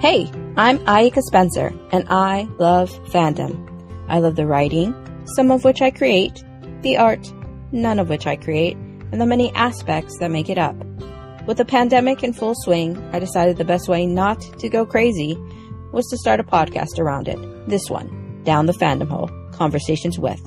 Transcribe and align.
Hey, 0.00 0.30
I'm 0.56 0.78
Ayaka 0.86 1.22
Spencer, 1.22 1.74
and 1.90 2.06
I 2.08 2.48
love 2.56 2.88
fandom. 3.10 3.68
I 4.06 4.20
love 4.20 4.36
the 4.36 4.46
writing, 4.46 4.94
some 5.34 5.50
of 5.50 5.64
which 5.64 5.82
I 5.82 5.90
create, 5.90 6.40
the 6.82 6.98
art, 6.98 7.26
none 7.72 7.98
of 7.98 8.08
which 8.08 8.24
I 8.24 8.36
create, 8.36 8.76
and 8.76 9.20
the 9.20 9.26
many 9.26 9.52
aspects 9.56 10.16
that 10.20 10.30
make 10.30 10.48
it 10.48 10.56
up. 10.56 10.76
With 11.48 11.56
the 11.56 11.64
pandemic 11.64 12.22
in 12.22 12.32
full 12.32 12.54
swing, 12.54 12.96
I 13.12 13.18
decided 13.18 13.56
the 13.56 13.64
best 13.64 13.88
way 13.88 14.06
not 14.06 14.40
to 14.60 14.68
go 14.68 14.86
crazy 14.86 15.36
was 15.90 16.06
to 16.10 16.16
start 16.16 16.38
a 16.38 16.44
podcast 16.44 17.00
around 17.00 17.26
it. 17.26 17.68
This 17.68 17.90
one, 17.90 18.40
Down 18.44 18.66
the 18.66 18.74
Fandom 18.74 19.08
Hole 19.08 19.32
Conversations 19.50 20.16
with. 20.16 20.40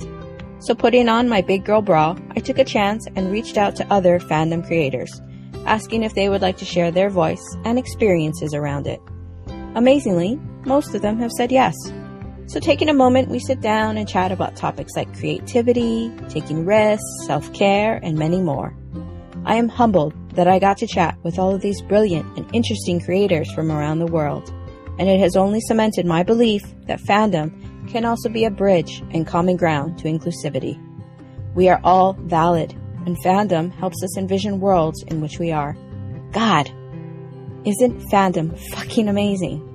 So, 0.60 0.74
putting 0.74 1.10
on 1.10 1.28
my 1.28 1.42
big 1.42 1.66
girl 1.66 1.82
bra, 1.82 2.16
I 2.38 2.40
took 2.40 2.58
a 2.58 2.64
chance 2.64 3.06
and 3.18 3.30
reached 3.30 3.58
out 3.58 3.76
to 3.76 3.94
other 3.94 4.18
fandom 4.18 4.66
creators, 4.66 5.22
asking 5.66 6.04
if 6.04 6.16
they 6.16 6.30
would 6.30 6.42
like 6.42 6.56
to 6.60 6.66
share 6.66 6.90
their 6.90 7.10
voice 7.10 7.44
and 7.66 7.78
experiences 7.78 8.54
around 8.54 8.88
it. 8.88 9.02
Amazingly, 9.76 10.40
most 10.66 10.94
of 10.94 11.02
them 11.02 11.18
have 11.20 11.32
said 11.32 11.52
yes. 11.52 11.76
So, 12.48 12.60
taking 12.60 12.90
a 12.90 12.94
moment, 12.94 13.30
we 13.30 13.40
sit 13.40 13.62
down 13.62 13.96
and 13.96 14.08
chat 14.08 14.32
about 14.32 14.58
topics 14.58 14.96
like 14.96 15.18
creativity, 15.18 16.12
taking 16.28 16.66
risks, 16.66 17.06
self 17.26 17.54
care, 17.54 18.00
and 18.04 18.18
many 18.18 18.42
more. 18.42 18.76
I 19.46 19.56
am 19.56 19.70
humbled 19.70 20.14
that 20.36 20.48
I 20.48 20.60
got 20.60 20.78
to 20.80 20.88
chat 20.88 21.18
with 21.24 21.40
all 21.40 21.56
of 21.56 21.62
these 21.62 21.82
brilliant 21.82 22.38
and 22.38 22.54
interesting 22.54 23.00
creators 23.00 23.52
from 23.54 23.72
around 23.72 24.00
the 24.00 24.06
world, 24.06 24.54
and 25.00 25.08
it 25.08 25.20
has 25.20 25.38
only 25.38 25.62
cemented 25.62 26.06
my 26.06 26.24
belief 26.24 26.62
that 26.88 27.00
fandom 27.00 27.90
can 27.90 28.04
also 28.04 28.28
be 28.28 28.46
a 28.46 28.52
bridge 28.52 29.02
and 29.12 29.26
common 29.26 29.56
ground 29.56 29.98
to 30.00 30.06
inclusivity. 30.06 30.78
We 31.56 31.70
are 31.70 31.80
all 31.84 32.14
valid, 32.14 32.74
and 33.06 33.18
fandom 33.24 33.74
helps 33.74 34.04
us 34.04 34.18
envision 34.18 34.60
worlds 34.60 35.04
in 35.08 35.22
which 35.22 35.40
we 35.40 35.52
are. 35.52 35.78
God, 36.32 36.70
isn't 37.66 38.02
fandom 38.10 38.58
fucking 38.72 39.08
amazing? 39.08 39.68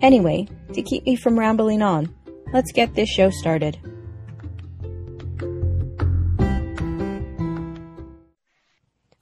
Anyway, 0.00 0.48
to 0.72 0.82
keep 0.82 1.04
me 1.04 1.16
from 1.16 1.38
rambling 1.38 1.82
on, 1.82 2.14
let's 2.52 2.72
get 2.72 2.94
this 2.94 3.08
show 3.08 3.30
started. 3.30 3.78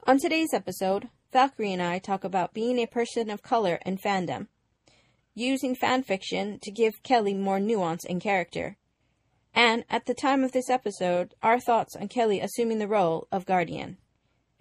On 0.05 0.19
today's 0.19 0.53
episode, 0.53 1.09
Valkyrie 1.33 1.73
and 1.73 1.83
I 1.83 1.99
talk 1.99 2.25
about 2.25 2.53
being 2.53 2.79
a 2.79 2.87
person 2.87 3.31
of 3.31 3.43
color 3.43 3.79
in 3.87 3.97
fandom, 3.97 4.49
using 5.35 5.75
fanfiction 5.75 6.61
to 6.61 6.71
give 6.71 7.03
Kelly 7.03 7.35
more 7.35 7.59
nuance 7.59 8.05
and 8.05 8.21
character, 8.21 8.77
and 9.55 9.85
at 9.89 10.07
the 10.07 10.15
time 10.15 10.45
of 10.45 10.53
this 10.53 10.69
episode, 10.71 11.35
our 11.43 11.59
thoughts 11.59 11.97
on 11.97 12.09
Kelly 12.09 12.41
assuming 12.41 12.79
the 12.79 12.89
role 12.89 13.29
of 13.33 13.47
Guardian. 13.47 13.99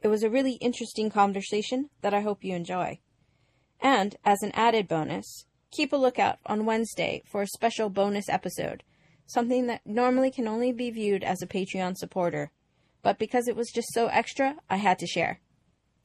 It 0.02 0.08
was 0.08 0.24
a 0.24 0.30
really 0.30 0.54
interesting 0.54 1.10
conversation 1.10 1.90
that 2.02 2.14
I 2.14 2.22
hope 2.22 2.44
you 2.44 2.56
enjoy. 2.56 3.00
And 3.80 4.16
as 4.26 4.42
an 4.42 4.52
added 4.54 4.88
bonus, 4.88 5.46
keep 5.72 5.94
a 5.94 5.98
lookout 5.98 6.40
on 6.46 6.66
Wednesday 6.66 7.24
for 7.26 7.42
a 7.42 7.48
special 7.48 7.90
bonus 7.90 8.28
episode, 8.30 8.84
something 9.26 9.68
that 9.68 9.82
normally 9.86 10.32
can 10.32 10.48
only 10.48 10.72
be 10.72 10.90
viewed 10.92 11.24
as 11.24 11.42
a 11.42 11.48
Patreon 11.48 11.98
supporter. 11.98 12.52
But 13.04 13.20
because 13.20 13.48
it 13.48 13.56
was 13.56 13.72
just 13.72 13.94
so 13.94 14.08
extra, 14.08 14.56
I 14.70 14.78
had 14.78 15.00
to 15.00 15.08
share. 15.08 15.40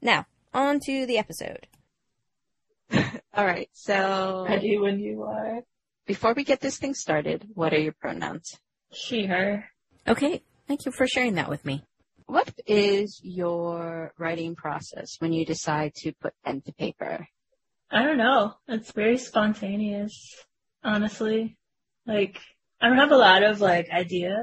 Now, 0.00 0.26
on 0.52 0.80
to 0.86 1.06
the 1.06 1.18
episode. 1.18 1.66
All 3.34 3.44
right, 3.44 3.68
so 3.72 4.46
Ready 4.48 4.78
when 4.78 4.98
you 5.00 5.22
are. 5.24 5.60
before 6.06 6.34
we 6.34 6.44
get 6.44 6.60
this 6.60 6.78
thing 6.78 6.94
started, 6.94 7.48
what 7.54 7.72
are 7.74 7.78
your 7.78 7.92
pronouns? 7.92 8.58
She, 8.92 9.26
her. 9.26 9.66
Okay, 10.06 10.42
thank 10.68 10.86
you 10.86 10.92
for 10.92 11.06
sharing 11.06 11.34
that 11.34 11.50
with 11.50 11.64
me. 11.64 11.82
What 12.26 12.52
is 12.66 13.20
your 13.22 14.12
writing 14.18 14.56
process 14.56 15.16
when 15.20 15.32
you 15.32 15.46
decide 15.46 15.94
to 15.96 16.12
put 16.20 16.34
pen 16.44 16.60
to 16.62 16.72
paper? 16.72 17.26
I 17.90 18.02
don't 18.02 18.18
know. 18.18 18.54
It's 18.66 18.90
very 18.90 19.16
spontaneous, 19.16 20.34
honestly. 20.82 21.56
Like, 22.04 22.40
I 22.80 22.88
don't 22.88 22.98
have 22.98 23.12
a 23.12 23.16
lot 23.16 23.42
of 23.44 23.60
like 23.60 23.88
idea 23.90 24.36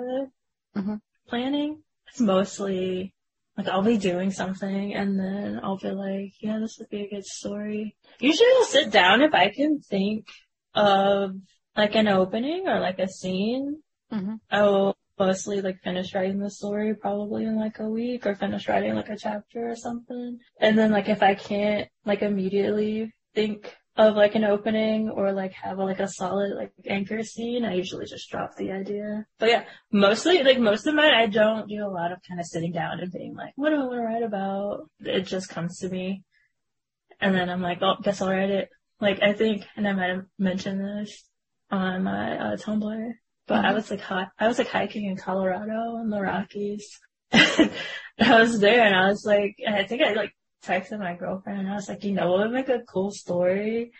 Mhm. 0.75 1.01
planning. 1.27 1.83
It's 2.07 2.21
mostly 2.21 3.13
like 3.57 3.67
I'll 3.67 3.83
be 3.83 3.97
doing 3.97 4.31
something 4.31 4.93
and 4.95 5.19
then 5.19 5.59
I'll 5.61 5.77
be 5.77 5.91
like, 5.91 6.33
yeah, 6.41 6.59
this 6.59 6.77
would 6.79 6.89
be 6.89 7.01
a 7.01 7.09
good 7.09 7.25
story. 7.25 7.95
Usually 8.19 8.49
I'll 8.57 8.65
sit 8.65 8.91
down 8.91 9.21
if 9.21 9.33
I 9.33 9.49
can 9.49 9.79
think 9.81 10.27
of 10.73 11.35
like 11.75 11.95
an 11.95 12.07
opening 12.07 12.67
or 12.67 12.79
like 12.79 12.99
a 12.99 13.07
scene. 13.09 13.83
Mhm. 14.11 14.39
I 14.49 14.61
will 14.63 14.95
mostly 15.17 15.61
like 15.61 15.81
finish 15.83 16.13
writing 16.13 16.39
the 16.39 16.49
story 16.49 16.95
probably 16.95 17.45
in 17.45 17.57
like 17.57 17.79
a 17.79 17.87
week 17.87 18.25
or 18.25 18.35
finish 18.35 18.67
writing 18.67 18.95
like 18.95 19.09
a 19.09 19.17
chapter 19.17 19.69
or 19.69 19.75
something. 19.75 20.39
And 20.59 20.77
then 20.77 20.91
like 20.91 21.09
if 21.09 21.21
I 21.21 21.35
can't 21.35 21.87
like 22.05 22.21
immediately 22.21 23.13
think 23.35 23.75
of 23.95 24.15
like 24.15 24.33
an 24.33 24.43
opening 24.43 25.09
or 25.09 25.31
like 25.31 25.53
have 25.53 25.77
like 25.77 25.99
a 25.99 26.07
solid 26.07 26.55
like 26.55 26.71
anchor 26.87 27.21
scene, 27.23 27.63
I 27.63 27.75
usually 27.75 28.05
just 28.05 28.29
drop 28.29 28.55
the 28.57 28.71
idea. 28.71 29.25
But 29.37 29.49
yeah, 29.49 29.63
mostly 29.91 30.41
like 30.43 30.59
most 30.59 30.87
of 30.87 30.95
mine, 30.95 31.13
I 31.13 31.27
don't 31.27 31.67
do 31.67 31.85
a 31.85 31.89
lot 31.89 32.11
of 32.11 32.19
kind 32.27 32.39
of 32.39 32.45
sitting 32.47 32.71
down 32.71 32.99
and 32.99 33.11
being 33.11 33.35
like, 33.35 33.53
what 33.55 33.69
do 33.69 33.75
I 33.75 33.85
want 33.85 33.93
to 33.93 34.01
write 34.01 34.23
about? 34.23 34.89
It 35.01 35.21
just 35.21 35.49
comes 35.49 35.77
to 35.79 35.89
me. 35.89 36.23
And 37.21 37.35
then 37.35 37.49
I'm 37.49 37.61
like, 37.61 37.79
oh, 37.81 37.95
guess 38.01 38.21
I'll 38.21 38.29
write 38.29 38.49
it. 38.49 38.69
Like 38.99 39.21
I 39.21 39.33
think, 39.33 39.65
and 39.75 39.87
I 39.87 39.93
might 39.93 40.09
have 40.09 40.25
mentioned 40.39 40.81
this 40.81 41.23
on 41.69 42.03
my 42.03 42.37
uh, 42.37 42.55
Tumblr, 42.55 43.11
but 43.47 43.59
I 43.59 43.67
mm-hmm. 43.67 43.75
was 43.75 43.91
like, 43.91 44.01
hi- 44.01 44.27
I 44.39 44.47
was 44.47 44.57
like 44.57 44.69
hiking 44.69 45.05
in 45.05 45.17
Colorado 45.17 45.99
in 46.01 46.09
the 46.09 46.21
Rockies. 46.21 46.99
I 47.33 47.69
was 48.19 48.59
there 48.59 48.83
and 48.83 48.95
I 48.95 49.07
was 49.07 49.25
like, 49.25 49.55
and 49.65 49.75
I 49.75 49.85
think 49.85 50.01
I 50.01 50.13
like 50.13 50.33
texted 50.63 50.99
my 50.99 51.15
girlfriend 51.15 51.59
and 51.59 51.69
I 51.69 51.75
was 51.75 51.89
like, 51.89 52.03
you 52.03 52.13
know 52.13 52.31
what 52.31 52.41
would 52.41 52.51
make 52.51 52.69
a 52.69 52.83
cool 52.87 53.11
story 53.11 53.91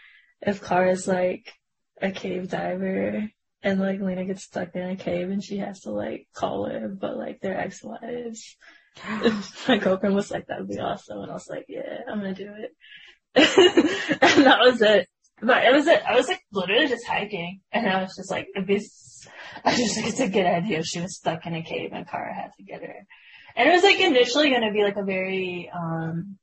if 0.42 0.64
Kara's 0.64 1.08
like 1.08 1.52
a 2.02 2.12
cave 2.12 2.50
diver 2.50 3.30
and 3.62 3.80
like 3.80 4.02
Lena 4.02 4.26
gets 4.26 4.44
stuck 4.44 4.76
in 4.76 4.90
a 4.90 4.96
cave 4.96 5.30
and 5.30 5.44
she 5.44 5.58
has 5.58 5.82
to 5.82 5.92
like 5.92 6.28
call 6.34 6.66
her, 6.66 6.88
but 6.90 7.18
like 7.18 7.40
they're 7.42 7.58
ex-wives. 7.58 8.56
my 9.68 9.78
girlfriend 9.78 10.16
was 10.16 10.30
like, 10.30 10.48
that 10.48 10.60
would 10.60 10.70
be 10.70 10.80
awesome. 10.80 11.20
And 11.20 11.32
I 11.32 11.34
was 11.34 11.50
like, 11.50 11.66
yeah, 11.68 12.02
I'm 12.08 12.20
gonna 12.20 12.36
do 12.36 12.54
it. 12.56 12.76
and 14.22 14.46
that 14.46 14.60
was 14.60 14.82
it. 14.82 15.08
But 15.42 15.66
it 15.66 15.74
was 15.74 15.88
it. 15.88 16.02
I 16.08 16.16
was 16.16 16.28
like 16.28 16.42
literally 16.52 16.88
just 16.88 17.08
hiking 17.08 17.62
and 17.72 17.88
I 17.88 18.04
was 18.04 18.16
just 18.16 18.30
like, 18.30 18.48
it'd 18.56 18.68
be, 18.68 18.86
I 19.66 19.76
just 19.76 19.96
think 19.96 20.08
it's 20.08 20.20
a 20.20 20.30
good 20.30 20.46
idea 20.46 20.84
she 20.84 21.02
was 21.02 21.16
stuck 21.16 21.46
in 21.46 21.56
a 21.56 21.64
cave 21.64 21.92
and 21.94 22.08
Kara 22.08 22.34
had 22.34 22.52
to 22.58 22.64
get 22.64 22.82
her. 22.82 23.06
And 23.56 23.70
it 23.70 23.72
was 23.72 23.84
like 23.84 24.00
initially 24.00 24.50
gonna 24.50 24.72
be 24.72 24.84
like 24.84 24.98
a 24.98 25.04
very, 25.04 25.72
um, 25.74 26.38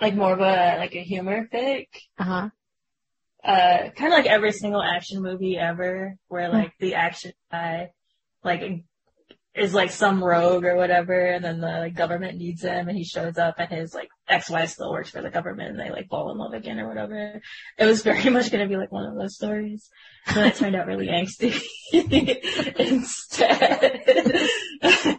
like 0.00 0.14
more 0.14 0.32
of 0.32 0.40
a, 0.40 0.78
like 0.78 0.94
a 0.94 1.02
humor 1.02 1.48
fic. 1.52 1.86
Uh 2.18 2.24
huh. 2.24 2.48
Uh, 3.44 3.90
kind 3.90 4.12
of 4.12 4.18
like 4.18 4.26
every 4.26 4.52
single 4.52 4.82
action 4.82 5.22
movie 5.22 5.56
ever 5.56 6.16
where 6.28 6.48
like 6.48 6.72
the 6.80 6.94
action 6.94 7.32
guy, 7.52 7.90
like, 8.42 8.84
is 9.54 9.72
like 9.72 9.90
some 9.90 10.22
rogue 10.22 10.64
or 10.64 10.76
whatever 10.76 11.18
and 11.26 11.44
then 11.44 11.60
the 11.60 11.66
like, 11.66 11.94
government 11.94 12.36
needs 12.36 12.62
him 12.62 12.88
and 12.88 12.96
he 12.96 13.04
shows 13.04 13.38
up 13.38 13.54
and 13.58 13.70
his 13.70 13.94
like 13.94 14.08
ex-wife 14.28 14.70
still 14.70 14.92
works 14.92 15.10
for 15.10 15.22
the 15.22 15.30
government 15.30 15.70
and 15.70 15.78
they 15.78 15.90
like 15.90 16.08
fall 16.08 16.30
in 16.30 16.38
love 16.38 16.52
again 16.52 16.78
or 16.78 16.88
whatever. 16.88 17.40
It 17.78 17.86
was 17.86 18.02
very 18.02 18.28
much 18.30 18.50
gonna 18.50 18.68
be 18.68 18.76
like 18.76 18.92
one 18.92 19.06
of 19.06 19.14
those 19.16 19.36
stories. 19.36 19.88
but 20.26 20.46
it 20.46 20.54
turned 20.56 20.76
out 20.76 20.86
really 20.86 21.08
angsty 21.08 21.58
instead. 22.78 24.02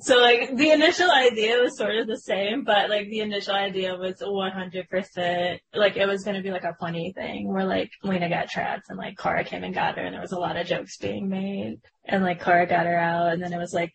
so 0.00 0.16
like 0.18 0.56
the 0.56 0.70
initial 0.70 1.10
idea 1.10 1.60
was 1.60 1.76
sort 1.76 1.96
of 1.96 2.06
the 2.06 2.18
same, 2.18 2.64
but 2.64 2.90
like 2.90 3.08
the 3.08 3.20
initial 3.20 3.54
idea 3.54 3.96
was 3.96 4.20
100% 4.20 5.58
like 5.74 5.96
it 5.96 6.06
was 6.06 6.24
gonna 6.24 6.42
be 6.42 6.50
like 6.50 6.64
a 6.64 6.76
funny 6.80 7.12
thing 7.12 7.52
where 7.52 7.64
like 7.64 7.90
Lena 8.02 8.28
got 8.28 8.48
trapped 8.48 8.88
and 8.88 8.98
like 8.98 9.16
Kara 9.16 9.44
came 9.44 9.64
and 9.64 9.74
got 9.74 9.96
her 9.96 10.04
and 10.04 10.14
there 10.14 10.22
was 10.22 10.32
a 10.32 10.38
lot 10.38 10.56
of 10.56 10.66
jokes 10.66 10.96
being 10.98 11.28
made 11.28 11.80
and 12.04 12.24
like 12.24 12.42
Kara 12.42 12.66
got 12.66 12.86
her 12.86 12.98
out 12.98 13.32
and 13.32 13.42
then 13.42 13.52
it 13.52 13.58
was 13.58 13.72
like 13.72 13.92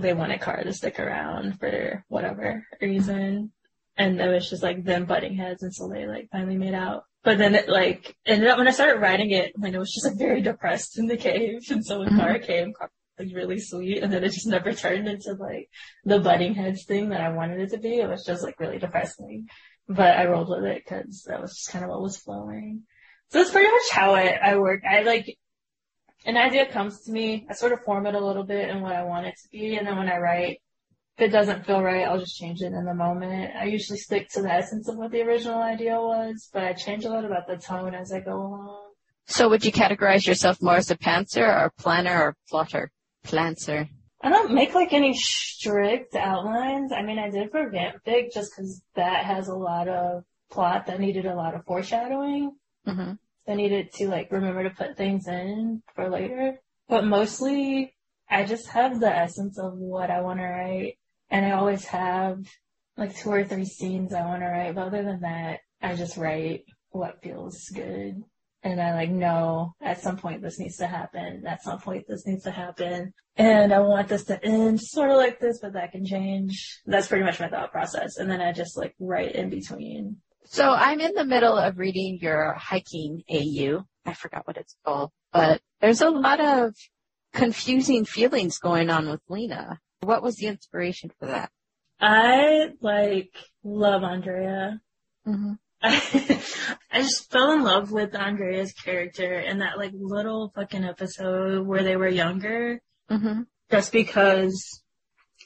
they 0.00 0.12
wanted 0.12 0.40
Kara 0.40 0.64
to 0.64 0.72
stick 0.72 0.98
around 0.98 1.58
for 1.60 2.04
whatever 2.08 2.66
reason. 2.80 3.52
And 3.96 4.20
it 4.20 4.28
was 4.28 4.50
just 4.50 4.62
like 4.62 4.84
them 4.84 5.04
butting 5.04 5.36
heads 5.36 5.62
until 5.62 5.88
they 5.88 6.06
like 6.06 6.28
finally 6.32 6.56
made 6.56 6.74
out. 6.74 7.04
But 7.22 7.38
then 7.38 7.54
it 7.54 7.68
like 7.68 8.16
ended 8.26 8.48
up 8.48 8.58
when 8.58 8.68
I 8.68 8.72
started 8.72 9.00
writing 9.00 9.30
it, 9.30 9.52
like 9.58 9.72
it 9.72 9.78
was 9.78 9.92
just 9.92 10.06
like 10.06 10.18
very 10.18 10.42
depressed 10.42 10.98
in 10.98 11.06
the 11.06 11.16
cave. 11.16 11.62
And 11.70 11.84
so 11.84 12.00
when 12.00 12.08
mm-hmm. 12.08 12.18
Kara 12.18 12.38
came, 12.40 12.72
was 12.80 12.90
like 13.18 13.36
really 13.36 13.60
sweet 13.60 14.02
and 14.02 14.12
then 14.12 14.24
it 14.24 14.32
just 14.32 14.46
never 14.46 14.72
turned 14.72 15.08
into 15.08 15.32
like 15.34 15.68
the 16.04 16.18
butting 16.18 16.54
heads 16.54 16.84
thing 16.84 17.10
that 17.10 17.20
I 17.20 17.30
wanted 17.30 17.60
it 17.60 17.70
to 17.70 17.78
be. 17.78 17.98
It 17.98 18.08
was 18.08 18.24
just 18.24 18.42
like 18.42 18.58
really 18.58 18.78
depressing. 18.78 19.48
But 19.88 20.18
I 20.18 20.26
rolled 20.26 20.48
with 20.48 20.64
it 20.64 20.82
because 20.84 21.24
that 21.28 21.40
was 21.40 21.54
just 21.54 21.70
kind 21.70 21.84
of 21.84 21.90
what 21.90 22.02
was 22.02 22.16
flowing. 22.16 22.82
So 23.30 23.38
that's 23.38 23.50
pretty 23.50 23.70
much 23.70 23.90
how 23.92 24.14
I, 24.14 24.38
I 24.42 24.56
work. 24.56 24.82
I 24.84 25.02
like 25.02 25.36
an 26.24 26.36
idea 26.36 26.66
comes 26.66 27.02
to 27.02 27.12
me, 27.12 27.46
I 27.50 27.54
sort 27.54 27.72
of 27.72 27.82
form 27.84 28.06
it 28.06 28.14
a 28.14 28.24
little 28.24 28.44
bit 28.44 28.70
and 28.70 28.82
what 28.82 28.94
I 28.94 29.04
want 29.04 29.26
it 29.26 29.34
to 29.42 29.48
be, 29.50 29.76
and 29.76 29.86
then 29.86 29.96
when 29.96 30.08
I 30.08 30.18
write, 30.18 30.60
if 31.16 31.28
it 31.28 31.32
doesn't 31.32 31.64
feel 31.64 31.82
right, 31.82 32.06
I'll 32.06 32.18
just 32.18 32.36
change 32.36 32.60
it 32.60 32.72
in 32.72 32.84
the 32.84 32.94
moment. 32.94 33.52
I 33.56 33.64
usually 33.64 33.98
stick 33.98 34.28
to 34.30 34.42
the 34.42 34.52
essence 34.52 34.88
of 34.88 34.96
what 34.96 35.12
the 35.12 35.22
original 35.22 35.62
idea 35.62 35.94
was, 35.94 36.48
but 36.52 36.64
I 36.64 36.72
change 36.72 37.04
a 37.04 37.08
lot 37.08 37.24
about 37.24 37.46
the 37.46 37.56
tone 37.56 37.94
as 37.94 38.12
I 38.12 38.20
go 38.20 38.36
along. 38.36 38.90
So 39.26 39.48
would 39.48 39.64
you 39.64 39.72
categorize 39.72 40.26
yourself 40.26 40.60
more 40.60 40.76
as 40.76 40.90
a 40.90 40.96
pantser 40.96 41.46
or 41.46 41.72
planner 41.78 42.20
or 42.20 42.36
plotter? 42.48 42.90
Planter. 43.22 43.88
I 44.20 44.30
don't 44.30 44.52
make 44.52 44.74
like 44.74 44.92
any 44.92 45.14
strict 45.14 46.16
outlines. 46.16 46.92
I 46.92 47.02
mean, 47.02 47.18
I 47.18 47.30
did 47.30 47.50
for 47.50 47.70
Vampfic 47.70 48.32
just 48.32 48.52
because 48.56 48.82
that 48.96 49.24
has 49.24 49.48
a 49.48 49.54
lot 49.54 49.86
of 49.86 50.24
plot 50.50 50.86
that 50.86 51.00
needed 51.00 51.26
a 51.26 51.34
lot 51.34 51.54
of 51.54 51.64
foreshadowing. 51.64 52.52
Mm-hmm. 52.86 53.12
I 53.46 53.54
needed 53.54 53.92
to 53.94 54.08
like 54.08 54.32
remember 54.32 54.64
to 54.64 54.70
put 54.70 54.96
things 54.96 55.28
in 55.28 55.82
for 55.94 56.08
later. 56.10 56.58
But 56.88 57.04
mostly 57.04 57.94
I 58.28 58.44
just 58.44 58.68
have 58.70 59.00
the 59.00 59.14
essence 59.14 59.58
of 59.58 59.74
what 59.74 60.10
I 60.10 60.22
want 60.22 60.40
to 60.40 60.46
write. 60.46 60.98
And 61.30 61.44
I 61.44 61.52
always 61.52 61.84
have 61.86 62.38
like 62.96 63.16
two 63.16 63.30
or 63.30 63.44
three 63.44 63.64
scenes 63.64 64.12
I 64.12 64.24
want 64.24 64.42
to 64.42 64.48
write. 64.48 64.74
But 64.74 64.86
other 64.86 65.02
than 65.02 65.20
that, 65.20 65.60
I 65.82 65.96
just 65.96 66.16
write 66.16 66.64
what 66.90 67.22
feels 67.22 67.68
good. 67.74 68.22
And 68.62 68.80
I 68.80 68.94
like 68.94 69.10
know 69.10 69.74
at 69.82 70.00
some 70.00 70.16
point 70.16 70.40
this 70.40 70.58
needs 70.58 70.78
to 70.78 70.86
happen. 70.86 71.44
At 71.46 71.62
some 71.62 71.80
point 71.80 72.06
this 72.08 72.26
needs 72.26 72.44
to 72.44 72.50
happen. 72.50 73.12
And 73.36 73.74
I 73.74 73.80
want 73.80 74.08
this 74.08 74.24
to 74.24 74.42
end 74.42 74.80
sort 74.80 75.10
of 75.10 75.16
like 75.18 75.38
this, 75.38 75.58
but 75.60 75.74
that 75.74 75.92
can 75.92 76.06
change. 76.06 76.80
That's 76.86 77.08
pretty 77.08 77.24
much 77.24 77.40
my 77.40 77.48
thought 77.48 77.72
process. 77.72 78.16
And 78.16 78.30
then 78.30 78.40
I 78.40 78.52
just 78.52 78.78
like 78.78 78.94
write 78.98 79.34
in 79.34 79.50
between. 79.50 80.16
So 80.46 80.70
I'm 80.70 81.00
in 81.00 81.14
the 81.14 81.24
middle 81.24 81.56
of 81.56 81.78
reading 81.78 82.18
your 82.20 82.54
hiking 82.54 83.22
AU. 83.30 83.84
I 84.06 84.14
forgot 84.14 84.46
what 84.46 84.56
it's 84.56 84.76
called, 84.84 85.10
but 85.32 85.60
there's 85.80 86.02
a 86.02 86.10
lot 86.10 86.40
of 86.40 86.74
confusing 87.32 88.04
feelings 88.04 88.58
going 88.58 88.88
on 88.90 89.08
with 89.08 89.20
Lena. 89.28 89.80
What 90.04 90.22
was 90.22 90.36
the 90.36 90.46
inspiration 90.46 91.10
for 91.18 91.26
that? 91.26 91.50
I 92.00 92.70
like 92.80 93.34
love 93.62 94.02
Andrea. 94.02 94.80
Mm-hmm. 95.26 95.52
I, 95.82 96.42
I 96.92 97.02
just 97.02 97.30
fell 97.30 97.52
in 97.52 97.62
love 97.62 97.90
with 97.92 98.14
Andrea's 98.14 98.72
character 98.72 99.38
in 99.40 99.58
that 99.58 99.78
like 99.78 99.92
little 99.94 100.52
fucking 100.54 100.84
episode 100.84 101.66
where 101.66 101.82
they 101.82 101.96
were 101.96 102.08
younger. 102.08 102.80
Mm-hmm. 103.10 103.42
Just 103.70 103.92
because 103.92 104.82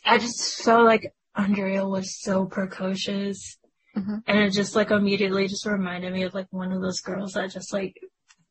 I 0.05 0.19
just 0.19 0.63
felt 0.63 0.85
like 0.85 1.13
Andrea 1.35 1.87
was 1.87 2.21
so 2.21 2.47
precocious. 2.47 3.59
Mhm. 3.97 4.23
And 4.27 4.39
it 4.39 4.51
just 4.51 4.77
like 4.77 4.91
immediately 4.91 5.49
just 5.49 5.67
reminded 5.67 6.13
me 6.13 6.23
of 6.23 6.35
like 6.35 6.49
one 6.51 6.73
of 6.73 6.83
those 6.83 7.01
girls 7.01 7.33
that 7.33 7.51
just 7.51 7.73
like 7.73 7.95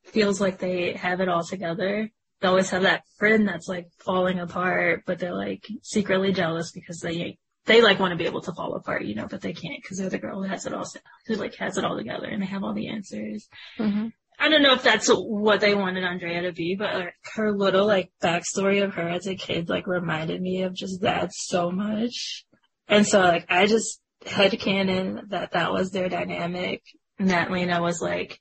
feels 0.04 0.42
like 0.42 0.60
they 0.60 0.94
have 0.94 1.20
it 1.22 1.30
all 1.30 1.44
together. 1.44 2.10
They 2.40 2.48
always 2.48 2.70
have 2.70 2.84
that 2.84 3.04
friend 3.18 3.48
that's 3.48 3.68
like 3.68 3.88
falling 4.06 4.40
apart, 4.40 5.04
but 5.06 5.20
they're 5.20 5.34
like 5.34 5.66
secretly 5.82 6.32
jealous 6.34 6.72
because 6.72 7.00
they 7.00 7.38
they 7.66 7.82
like 7.82 8.00
want 8.00 8.12
to 8.12 8.18
be 8.18 8.26
able 8.26 8.42
to 8.42 8.54
fall 8.54 8.76
apart, 8.76 9.06
you 9.06 9.16
know, 9.16 9.28
but 9.28 9.42
they 9.42 9.54
can't 9.54 9.82
because 9.82 9.98
they're 9.98 10.10
the 10.10 10.18
girl 10.18 10.42
who 10.42 10.48
has 10.48 10.66
it 10.66 10.74
all 10.74 10.86
who 11.28 11.36
like 11.36 11.56
has 11.56 11.78
it 11.78 11.86
all 11.86 11.98
together 11.98 12.28
and 12.28 12.42
they 12.42 12.48
have 12.48 12.64
all 12.64 12.74
the 12.74 12.88
answers. 12.88 13.48
Mm-hmm. 13.78 14.08
I 14.40 14.50
don't 14.50 14.62
know 14.62 14.74
if 14.74 14.84
that's 14.84 15.08
what 15.08 15.62
they 15.62 15.74
wanted 15.74 16.04
Andrea 16.04 16.44
to 16.44 16.52
be, 16.52 16.76
but 16.76 16.94
like, 16.94 17.16
her 17.36 17.52
little 17.52 17.88
like 17.88 18.12
backstory 18.22 18.84
of 18.84 18.94
her 18.94 19.10
as 19.10 19.28
a 19.28 19.36
kid 19.36 19.68
like 19.68 19.88
reminded 19.88 20.42
me 20.42 20.62
of 20.62 20.76
just 20.76 21.02
that 21.02 21.34
so 21.34 21.72
much. 21.72 22.46
And 22.88 23.06
so 23.06 23.20
like 23.20 23.46
I 23.50 23.66
just 23.66 24.00
headcanon 24.26 25.30
that 25.30 25.52
that 25.52 25.72
was 25.72 25.92
their 25.92 26.10
dynamic 26.10 26.84
and 27.20 27.32
that 27.32 27.52
Lena 27.52 27.82
was 27.82 28.02
like 28.02 28.40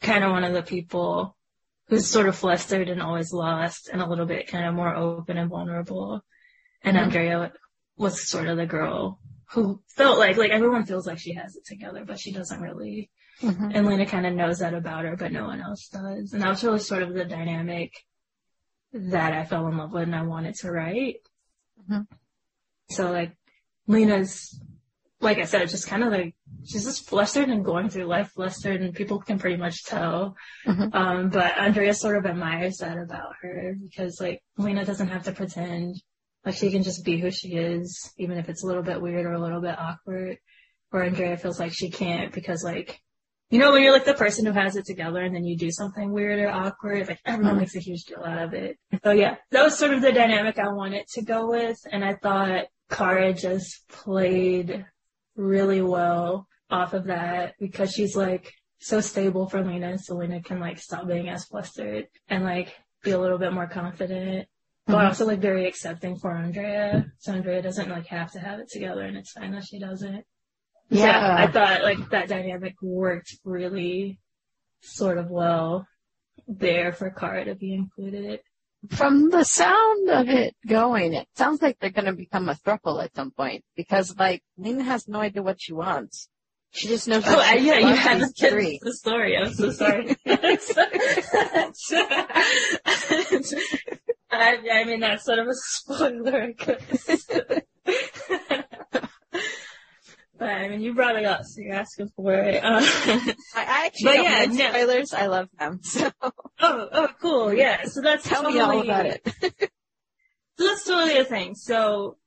kind 0.00 0.24
of 0.24 0.32
one 0.32 0.44
of 0.44 0.52
the 0.52 0.62
people 0.62 1.36
who's 1.90 2.06
sort 2.06 2.28
of 2.28 2.36
flustered 2.36 2.88
and 2.88 3.02
always 3.02 3.32
lost 3.32 3.88
and 3.92 4.00
a 4.00 4.08
little 4.08 4.24
bit 4.24 4.46
kind 4.46 4.64
of 4.64 4.74
more 4.74 4.94
open 4.94 5.36
and 5.36 5.50
vulnerable. 5.50 6.24
And 6.82 6.96
Mhm. 6.96 7.00
Andrea 7.02 7.52
was 7.96 8.28
sort 8.28 8.46
of 8.46 8.56
the 8.56 8.64
girl 8.64 9.18
who 9.50 9.82
felt 9.88 10.16
like, 10.18 10.36
like 10.36 10.52
everyone 10.52 10.86
feels 10.86 11.04
like 11.06 11.18
she 11.18 11.34
has 11.34 11.56
it 11.56 11.66
together, 11.66 12.04
but 12.04 12.20
she 12.20 12.30
doesn't 12.32 12.60
really. 12.60 13.10
Mm-hmm. 13.42 13.70
And 13.74 13.86
Lena 13.86 14.06
kind 14.06 14.24
of 14.24 14.34
knows 14.34 14.60
that 14.60 14.72
about 14.72 15.04
her, 15.04 15.16
but 15.16 15.32
no 15.32 15.46
one 15.46 15.60
else 15.60 15.88
does. 15.88 16.32
And 16.32 16.42
that 16.42 16.48
was 16.48 16.62
really 16.62 16.78
sort 16.78 17.02
of 17.02 17.12
the 17.12 17.24
dynamic 17.24 17.92
that 18.92 19.32
I 19.32 19.44
fell 19.44 19.66
in 19.66 19.76
love 19.76 19.92
with 19.92 20.04
and 20.04 20.14
I 20.14 20.22
wanted 20.22 20.54
to 20.56 20.70
write. 20.70 21.16
Mhm. 21.88 22.06
So 22.90 23.10
like 23.10 23.36
Lena's, 23.88 24.60
like 25.20 25.38
I 25.38 25.44
said, 25.44 25.68
just 25.68 25.86
kind 25.86 26.02
of 26.02 26.10
like, 26.12 26.34
she's 26.64 26.84
just 26.84 27.08
flustered 27.08 27.48
and 27.48 27.64
going 27.64 27.90
through 27.90 28.04
life 28.04 28.30
flustered 28.34 28.80
and 28.80 28.94
people 28.94 29.18
can 29.20 29.38
pretty 29.38 29.56
much 29.56 29.84
tell. 29.84 30.34
Mhm. 30.66 30.94
Um, 30.94 31.28
but 31.30 31.58
Andrea 31.58 31.92
sort 31.94 32.16
of 32.16 32.26
admires 32.26 32.78
that 32.78 32.96
about 32.98 33.34
her 33.42 33.76
because 33.82 34.20
like 34.20 34.40
Lena 34.56 34.84
doesn't 34.84 35.08
have 35.08 35.24
to 35.24 35.32
pretend. 35.32 35.96
Like 36.44 36.54
she 36.54 36.70
can 36.70 36.82
just 36.82 37.04
be 37.04 37.18
who 37.18 37.30
she 37.30 37.48
is, 37.54 38.12
even 38.16 38.38
if 38.38 38.48
it's 38.48 38.64
a 38.64 38.66
little 38.66 38.82
bit 38.82 39.02
weird 39.02 39.26
or 39.26 39.32
a 39.32 39.38
little 39.40 39.60
bit 39.60 39.78
awkward. 39.78 40.38
Where 40.90 41.04
Andrea 41.04 41.36
feels 41.36 41.60
like 41.60 41.72
she 41.72 41.90
can't 41.90 42.32
because 42.32 42.64
like, 42.64 42.98
you 43.50 43.58
know, 43.58 43.72
when 43.72 43.82
you're 43.82 43.92
like 43.92 44.06
the 44.06 44.14
person 44.14 44.46
who 44.46 44.52
has 44.52 44.74
it 44.76 44.86
together 44.86 45.20
and 45.20 45.34
then 45.34 45.44
you 45.44 45.56
do 45.56 45.70
something 45.70 46.10
weird 46.12 46.40
or 46.40 46.48
awkward, 46.48 47.06
like 47.08 47.20
everyone 47.26 47.56
Mhm. 47.56 47.58
makes 47.60 47.76
a 47.76 47.80
huge 47.80 48.04
deal 48.04 48.24
out 48.24 48.42
of 48.42 48.54
it. 48.54 48.78
So 49.04 49.10
yeah, 49.12 49.36
that 49.50 49.62
was 49.62 49.78
sort 49.78 49.92
of 49.92 50.00
the 50.02 50.12
dynamic 50.12 50.58
I 50.58 50.72
wanted 50.72 51.06
to 51.14 51.22
go 51.22 51.48
with. 51.50 51.78
And 51.92 52.04
I 52.04 52.14
thought 52.14 52.64
Kara 52.90 53.32
just 53.34 53.86
played 53.88 54.84
really 55.40 55.82
well 55.82 56.46
off 56.70 56.92
of 56.92 57.06
that 57.06 57.54
because 57.58 57.92
she's 57.92 58.14
like 58.14 58.52
so 58.78 59.00
stable 59.00 59.48
for 59.48 59.62
Lena. 59.64 59.98
So 59.98 60.14
Lena 60.16 60.40
can 60.42 60.60
like 60.60 60.78
stop 60.78 61.06
being 61.06 61.28
as 61.28 61.44
flustered 61.44 62.06
and 62.28 62.44
like 62.44 62.74
be 63.02 63.10
a 63.10 63.18
little 63.18 63.38
bit 63.38 63.52
more 63.52 63.66
confident. 63.66 64.48
But 64.86 64.96
Mhm. 64.98 65.06
also 65.08 65.26
like 65.26 65.40
very 65.40 65.66
accepting 65.66 66.16
for 66.16 66.32
Andrea. 66.32 67.06
So 67.18 67.32
Andrea 67.32 67.62
doesn't 67.62 67.88
like 67.88 68.06
have 68.06 68.32
to 68.32 68.40
have 68.40 68.60
it 68.60 68.68
together 68.70 69.02
and 69.02 69.16
it's 69.16 69.32
fine 69.32 69.52
that 69.52 69.64
she 69.64 69.78
doesn't. 69.78 70.24
So, 70.92 70.98
Yeah. 70.98 71.36
I 71.38 71.46
thought 71.46 71.82
like 71.82 72.10
that 72.10 72.28
dynamic 72.28 72.74
worked 72.82 73.36
really 73.44 74.18
sort 74.82 75.18
of 75.18 75.30
well 75.30 75.86
there 76.48 76.92
for 76.92 77.10
Kara 77.10 77.44
to 77.44 77.54
be 77.54 77.74
included. 77.74 78.40
From 78.88 79.28
the 79.28 79.44
sound 79.44 80.08
of 80.08 80.28
it 80.30 80.56
going, 80.66 81.12
it 81.12 81.28
sounds 81.36 81.60
like 81.60 81.78
they're 81.78 81.90
going 81.90 82.06
to 82.06 82.14
become 82.14 82.48
a 82.48 82.54
throuple 82.54 83.04
at 83.04 83.14
some 83.14 83.30
point 83.30 83.62
because, 83.76 84.16
like, 84.18 84.42
Lena 84.56 84.82
has 84.84 85.06
no 85.06 85.20
idea 85.20 85.42
what 85.42 85.60
she 85.60 85.74
wants. 85.74 86.30
She 86.72 86.88
just 86.88 87.06
knows 87.06 87.24
Oh, 87.26 87.38
I, 87.38 87.54
yeah, 87.56 87.78
you 87.78 87.94
had 87.94 88.20
to 88.20 88.32
get 88.32 88.52
three. 88.52 88.78
the 88.82 88.94
story. 88.94 89.36
I'm 89.36 89.52
so 89.52 89.70
sorry. 89.70 90.16
I, 90.26 90.58
I 94.72 94.84
mean, 94.84 95.00
that's 95.00 95.24
sort 95.24 95.40
of 95.40 95.48
a 95.48 95.54
spoiler. 95.54 96.52
but 100.40 100.48
I 100.48 100.68
mean, 100.68 100.80
you 100.80 100.94
brought 100.94 101.16
it 101.16 101.26
up, 101.26 101.44
so 101.44 101.60
you're 101.60 101.74
asking 101.74 102.08
for 102.16 102.32
it. 102.32 102.64
Uh, 102.64 102.80
I, 102.82 103.34
I 103.54 103.86
actually 103.86 104.14
don't 104.14 104.24
yeah, 104.24 104.44
no. 104.46 104.70
spoilers. 104.70 105.12
I 105.12 105.26
love 105.26 105.48
them. 105.58 105.80
So 105.90 106.10
oh, 106.22 106.88
oh, 106.92 107.08
cool, 107.20 107.52
yeah. 107.52 107.84
So 107.84 108.00
that's 108.00 108.26
tell 108.26 108.42
totally, 108.42 108.54
me 108.54 108.60
all 108.60 108.80
about 108.80 109.06
it. 109.06 109.22
So 110.58 110.66
that's 110.66 110.84
totally 110.84 111.16
a 111.16 111.24
thing. 111.24 111.54
So 111.54 112.18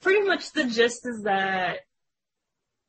pretty 0.00 0.26
much 0.26 0.52
the 0.52 0.64
gist 0.64 1.06
is 1.06 1.22
that 1.22 1.78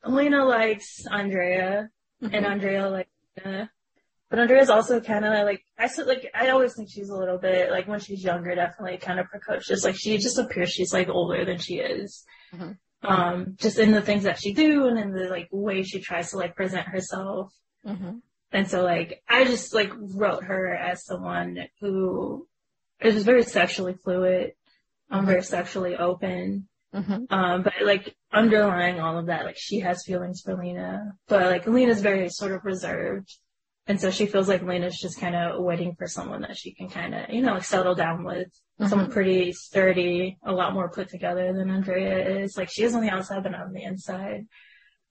Elena 0.06 0.46
likes 0.46 1.08
Andrea 1.10 1.90
and 2.22 2.46
Andrea 2.46 2.88
likes 2.88 3.10
Lena. 3.44 3.72
But 4.30 4.40
Andrea's 4.40 4.70
also 4.70 5.00
kind 5.00 5.26
of 5.26 5.46
like 5.46 5.64
I 5.78 5.88
said, 5.88 6.06
like 6.06 6.30
I 6.36 6.50
always 6.50 6.76
think 6.76 6.90
she's 6.92 7.10
a 7.10 7.16
little 7.16 7.40
bit 7.40 7.72
like 7.72 7.88
when 7.88 8.00
she's 8.00 8.24
younger, 8.24 8.54
definitely 8.54 8.98
kind 8.98 9.20
of 9.20 9.28
precocious. 9.28 9.84
Like 9.84 9.96
she 9.96 10.18
just 10.18 10.38
appears 10.38 10.72
she's 10.72 10.94
like 10.94 11.10
older 11.10 11.46
than 11.46 11.58
she 11.58 11.76
is. 11.76 12.24
Mhm. 12.54 12.78
Um, 13.04 13.56
just 13.58 13.80
in 13.80 13.92
the 13.92 14.02
things 14.02 14.24
that 14.24 14.40
she 14.42 14.54
do 14.54 14.88
and 14.88 14.98
in 14.98 15.12
the 15.14 15.28
like 15.30 15.50
way 15.52 15.84
she 15.84 16.00
tries 16.00 16.32
to 16.32 16.38
like 16.38 16.56
present 16.56 16.88
herself. 16.88 17.54
hmm 17.86 18.20
And 18.52 18.68
so 18.68 18.84
like 18.84 19.22
I 19.28 19.44
just 19.46 19.74
like 19.74 19.92
wrote 19.98 20.46
her 20.46 20.74
as 20.74 21.06
someone 21.06 21.58
who 21.82 22.48
is 23.02 23.24
very 23.24 23.44
sexually 23.44 23.94
fluid, 23.94 24.54
um, 25.10 25.26
very 25.26 25.44
sexually 25.44 25.96
open. 25.98 26.68
hmm 26.94 27.26
Um, 27.30 27.64
but 27.64 27.74
like 27.84 28.16
underlying 28.32 29.00
all 29.00 29.18
of 29.20 29.26
that, 29.26 29.46
like 29.46 29.58
she 29.58 29.80
has 29.82 30.04
feelings 30.06 30.42
for 30.42 30.56
Lena, 30.56 31.14
but 31.28 31.48
like 31.48 31.68
Lena's 31.68 32.02
very 32.02 32.30
sort 32.30 32.54
of 32.54 32.64
reserved. 32.64 33.38
And 33.86 34.00
so 34.00 34.12
she 34.12 34.28
feels 34.28 34.48
like 34.48 34.64
Lena's 34.64 34.98
just 34.98 35.20
kind 35.20 35.36
of 35.36 35.62
waiting 35.62 35.96
for 35.96 36.08
someone 36.08 36.42
that 36.42 36.56
she 36.56 36.74
can 36.74 36.90
kind 36.90 37.14
of, 37.14 37.30
you 37.30 37.42
know, 37.42 37.54
like 37.54 37.66
settle 37.66 37.96
down 37.96 38.24
with. 38.24 38.48
Someone 38.88 39.12
pretty 39.12 39.54
sturdy, 39.54 40.38
a 40.44 40.52
lot 40.52 40.74
more 40.74 40.90
put 40.90 41.08
together 41.08 41.54
than 41.54 41.70
Andrea 41.70 42.40
is. 42.40 42.58
Like 42.58 42.70
she 42.70 42.84
is 42.84 42.96
on 42.96 43.02
the 43.02 43.10
outside, 43.10 43.44
but 43.44 43.52
not 43.54 43.68
on 43.68 43.72
the 43.74 43.84
inside. 43.84 44.46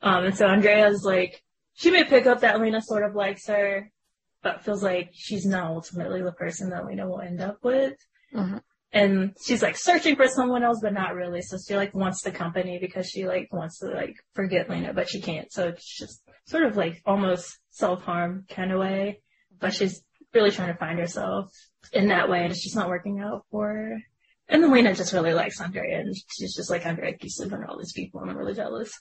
Um, 0.02 0.24
and 0.24 0.36
so 0.36 0.46
Andrea's 0.46 1.04
like, 1.04 1.42
she 1.74 1.90
may 1.90 2.04
pick 2.04 2.26
up 2.26 2.40
that 2.40 2.60
Lena 2.60 2.82
sort 2.82 3.04
of 3.04 3.14
likes 3.14 3.46
her, 3.46 3.90
but 4.42 4.64
feels 4.64 4.82
like 4.82 5.10
she's 5.14 5.46
not 5.46 5.70
ultimately 5.70 6.20
the 6.22 6.32
person 6.32 6.70
that 6.70 6.84
Lena 6.84 7.08
will 7.08 7.20
end 7.20 7.40
up 7.40 7.58
with. 7.62 7.94
Mhm. 8.34 8.60
And 8.92 9.34
she's 9.42 9.62
like 9.62 9.78
searching 9.78 10.16
for 10.16 10.28
someone 10.28 10.64
else, 10.64 10.80
but 10.82 10.92
not 10.92 11.14
really. 11.14 11.40
So 11.40 11.56
she 11.56 11.76
like 11.76 11.94
wants 11.94 12.22
the 12.22 12.30
company 12.32 12.78
because 12.78 13.08
she 13.08 13.26
like 13.26 13.50
wants 13.52 13.78
to 13.78 13.86
like 13.86 14.16
forget 14.34 14.68
Lena, 14.68 14.92
but 14.92 15.08
she 15.08 15.22
can't. 15.22 15.50
So 15.50 15.68
it's 15.68 15.98
just 15.98 16.20
sort 16.46 16.64
of 16.64 16.76
like 16.76 17.00
almost 17.06 17.58
self-harm 17.72 18.46
kind 18.48 18.72
of 18.72 18.78
way, 18.80 19.20
but 19.58 19.74
she's 19.74 20.02
really 20.32 20.50
trying 20.50 20.72
to 20.72 20.78
find 20.78 20.98
herself 20.98 21.50
in 21.92 22.08
that 22.08 22.28
way 22.30 22.42
and 22.42 22.52
it's 22.52 22.62
just 22.62 22.76
not 22.76 22.88
working 22.88 23.20
out 23.20 23.44
for 23.50 23.66
her. 23.68 23.98
And 24.48 24.62
then 24.62 24.72
Lena 24.72 24.94
just 24.94 25.12
really 25.12 25.34
likes 25.34 25.60
Andrea 25.60 26.00
and 26.00 26.14
she's 26.38 26.54
just 26.54 26.70
like, 26.70 26.86
Andrea, 26.86 27.14
you 27.20 27.28
sleep 27.30 27.50
with 27.52 27.60
all 27.68 27.78
these 27.78 27.92
people 27.92 28.20
and 28.20 28.30
I'm 28.30 28.36
really 28.36 28.54
jealous. 28.54 28.92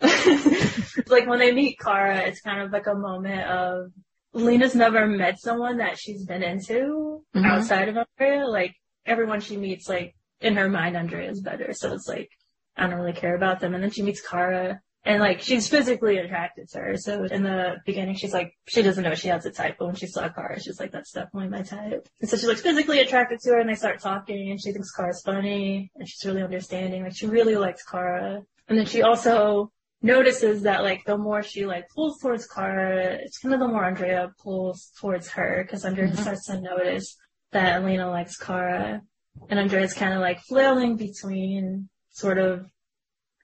like 0.00 1.26
when 1.26 1.38
they 1.38 1.52
meet 1.52 1.78
Kara, 1.78 2.18
it's 2.22 2.40
kind 2.40 2.60
of 2.60 2.72
like 2.72 2.86
a 2.86 2.94
moment 2.94 3.42
of 3.42 3.92
Lena's 4.32 4.74
never 4.74 5.06
met 5.06 5.40
someone 5.40 5.78
that 5.78 5.98
she's 5.98 6.24
been 6.24 6.42
into 6.42 7.24
Mhm. 7.34 7.46
outside 7.46 7.88
of 7.88 7.96
Andrea. 7.96 8.46
Like 8.46 8.74
everyone 9.06 9.40
she 9.40 9.56
meets, 9.56 9.88
like 9.88 10.14
in 10.40 10.56
her 10.56 10.68
mind, 10.68 10.96
Andrea 10.96 11.30
is 11.30 11.40
better. 11.40 11.72
So 11.72 11.92
it's 11.94 12.08
like, 12.08 12.30
I 12.76 12.86
don't 12.86 12.98
really 12.98 13.14
care 13.14 13.34
about 13.34 13.60
them. 13.60 13.74
And 13.74 13.82
then 13.82 13.90
she 13.90 14.02
meets 14.02 14.26
Kara 14.26 14.80
And 15.06 15.20
like 15.20 15.40
she's 15.40 15.68
physically 15.68 16.18
attracted 16.18 16.68
to 16.70 16.78
her. 16.78 16.96
So 16.96 17.24
in 17.24 17.44
the 17.44 17.76
beginning 17.86 18.16
she's 18.16 18.32
like 18.32 18.52
she 18.66 18.82
doesn't 18.82 19.04
know 19.04 19.14
she 19.14 19.28
has 19.28 19.46
a 19.46 19.52
type, 19.52 19.76
but 19.78 19.86
when 19.86 19.94
she 19.94 20.08
saw 20.08 20.28
Kara, 20.28 20.60
she's 20.60 20.80
like, 20.80 20.90
That's 20.90 21.12
definitely 21.12 21.48
my 21.48 21.62
type. 21.62 22.08
And 22.20 22.28
so 22.28 22.36
she's 22.36 22.48
like 22.48 22.58
physically 22.58 22.98
attracted 22.98 23.38
to 23.40 23.50
her 23.50 23.60
and 23.60 23.70
they 23.70 23.76
start 23.76 24.00
talking 24.00 24.50
and 24.50 24.60
she 24.60 24.72
thinks 24.72 24.90
Kara's 24.90 25.22
funny 25.24 25.92
and 25.94 26.08
she's 26.08 26.26
really 26.26 26.42
understanding. 26.42 27.04
Like 27.04 27.16
she 27.16 27.28
really 27.28 27.54
likes 27.54 27.84
Kara. 27.84 28.42
And 28.68 28.76
then 28.76 28.86
she 28.86 29.02
also 29.02 29.70
notices 30.02 30.62
that 30.62 30.82
like 30.82 31.04
the 31.04 31.16
more 31.16 31.40
she 31.40 31.66
like 31.66 31.88
pulls 31.94 32.18
towards 32.18 32.48
Kara, 32.48 33.14
it's 33.14 33.38
kind 33.38 33.54
of 33.54 33.60
the 33.60 33.68
more 33.68 33.84
Andrea 33.84 34.32
pulls 34.42 34.90
towards 35.00 35.28
her 35.28 35.62
because 35.62 35.84
Andrea 35.84 36.08
mm-hmm. 36.08 36.20
starts 36.20 36.46
to 36.46 36.60
notice 36.60 37.16
that 37.52 37.76
Elena 37.76 38.10
likes 38.10 38.36
Kara. 38.36 39.02
And 39.48 39.60
Andrea's 39.60 39.94
kind 39.94 40.14
of 40.14 40.20
like 40.20 40.40
flailing 40.40 40.96
between 40.96 41.88
sort 42.10 42.38
of 42.38 42.66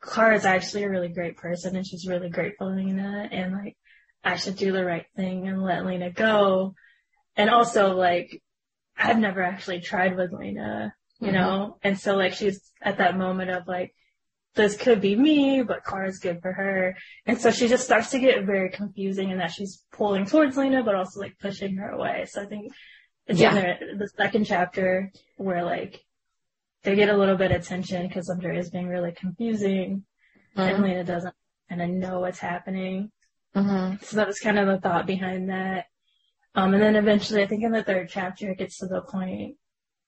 Kara's 0.03 0.45
actually 0.45 0.85
a 0.85 0.91
really 0.91 1.09
great 1.09 1.37
person 1.37 1.77
and 1.77 1.87
she's 1.87 2.07
really 2.07 2.29
grateful 2.29 2.69
to 2.69 2.75
Lena 2.75 3.29
and 3.31 3.53
like 3.53 3.77
I 4.25 4.37
should 4.37 4.57
do 4.57 4.73
the 4.73 4.85
right 4.85 5.07
thing 5.17 5.49
and 5.49 5.63
let 5.63 5.87
Lena 5.87 6.11
go. 6.11 6.75
And 7.37 7.49
also 7.49 7.97
like 7.97 8.43
I've 8.99 9.19
never 9.19 9.43
actually 9.43 9.81
tried 9.81 10.17
with 10.17 10.33
Lena, 10.33 10.95
you 11.21 11.29
mm-hmm. 11.29 11.37
know? 11.37 11.79
And 11.83 11.99
so 11.99 12.17
like 12.17 12.35
she's 12.35 12.61
at 12.81 12.99
that 12.99 13.17
moment 13.17 13.51
of 13.51 13.69
like 13.69 13.95
this 14.55 14.77
could 14.77 15.01
be 15.01 15.17
me, 15.17 15.63
but 15.63 15.85
Kara's 15.85 16.19
good 16.19 16.43
for 16.43 16.53
her. 16.53 16.97
And 17.25 17.41
so 17.41 17.51
she 17.51 17.69
just 17.69 17.85
starts 17.85 18.11
to 18.11 18.19
get 18.19 18.45
very 18.45 18.71
confusing 18.71 19.31
in 19.31 19.39
that 19.39 19.53
she's 19.53 19.83
pulling 19.93 20.27
towards 20.27 20.57
Lena, 20.57 20.83
but 20.83 20.95
also 20.95 21.21
like 21.21 21.39
pushing 21.39 21.77
her 21.77 21.91
away. 21.91 22.27
So 22.29 22.43
I 22.43 22.47
think 22.47 22.73
it's 23.27 23.41
yeah. 23.41 23.57
in 23.57 23.99
the, 23.99 24.05
the 24.05 24.09
second 24.09 24.45
chapter 24.45 25.11
where 25.37 25.65
like 25.65 26.05
they 26.83 26.97
get 26.97 27.09
a 27.09 27.17
little 27.17 27.37
bit 27.37 27.53
of 27.53 27.67
tension 27.67 28.07
because 28.07 28.29
Andrea 28.29 28.59
is 28.59 28.71
being 28.71 28.89
really 28.89 29.13
confusing 29.13 30.05
mm-hmm. 30.57 30.61
and 30.61 30.83
Lena 30.83 31.05
doesn't 31.05 31.35
kind 31.69 31.83
of 31.83 31.89
know 31.91 32.21
what's 32.21 32.39
happening. 32.39 33.11
Mm-hmm. 33.55 34.03
So 34.03 34.17
that 34.17 34.27
was 34.27 34.41
kind 34.41 34.59
of 34.59 34.67
the 34.67 34.81
thought 34.81 35.07
behind 35.07 35.51
that. 35.51 35.87
Um, 36.55 36.75
and 36.75 36.83
then 36.83 36.97
eventually, 36.97 37.43
I 37.43 37.47
think 37.47 37.63
in 37.65 37.73
the 37.73 37.83
third 37.83 38.09
chapter, 38.11 38.51
it 38.51 38.59
gets 38.59 38.79
to 38.79 38.87
the 38.87 39.01
point 39.01 39.57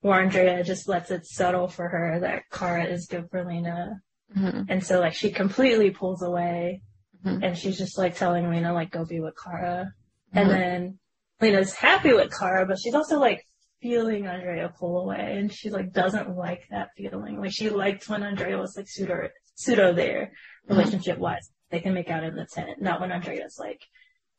where 0.00 0.20
Andrea 0.20 0.62
just 0.62 0.88
lets 0.88 1.10
it 1.10 1.26
settle 1.26 1.68
for 1.68 1.88
her 1.88 2.20
that 2.20 2.50
Kara 2.50 2.84
is 2.84 3.06
good 3.06 3.30
for 3.30 3.44
Lena. 3.44 4.02
Mm-hmm. 4.36 4.62
And 4.68 4.84
so 4.84 5.00
like 5.00 5.14
she 5.14 5.30
completely 5.30 5.90
pulls 5.90 6.22
away 6.22 6.82
mm-hmm. 7.24 7.42
and 7.42 7.56
she's 7.56 7.78
just 7.78 7.96
like 7.96 8.16
telling 8.16 8.50
Lena 8.50 8.74
like 8.74 8.90
go 8.90 9.04
be 9.04 9.20
with 9.20 9.34
Kara. 9.42 9.92
And 10.32 10.50
mm-hmm. 10.50 10.58
then 10.58 10.98
Lena's 11.40 11.74
happy 11.74 12.12
with 12.12 12.36
Kara, 12.36 12.66
but 12.66 12.78
she's 12.78 12.94
also 12.94 13.18
like 13.18 13.46
feeling 13.84 14.26
Andrea 14.26 14.72
pull 14.78 15.02
away, 15.02 15.36
and 15.38 15.52
she 15.52 15.68
like 15.68 15.92
doesn't 15.92 16.34
like 16.34 16.62
that 16.70 16.88
feeling. 16.96 17.38
Like 17.38 17.52
she 17.52 17.68
liked 17.68 18.08
when 18.08 18.22
Andrea 18.22 18.56
was 18.56 18.74
like 18.78 18.88
pseudo 18.88 19.28
pseudo 19.56 19.92
there, 19.92 20.32
mm-hmm. 20.32 20.74
relationship 20.74 21.18
wise. 21.18 21.50
They 21.70 21.80
can 21.80 21.92
make 21.92 22.08
out 22.08 22.24
in 22.24 22.34
the 22.34 22.46
tent, 22.46 22.80
not 22.80 23.02
when 23.02 23.12
Andrea's 23.12 23.58
like, 23.58 23.82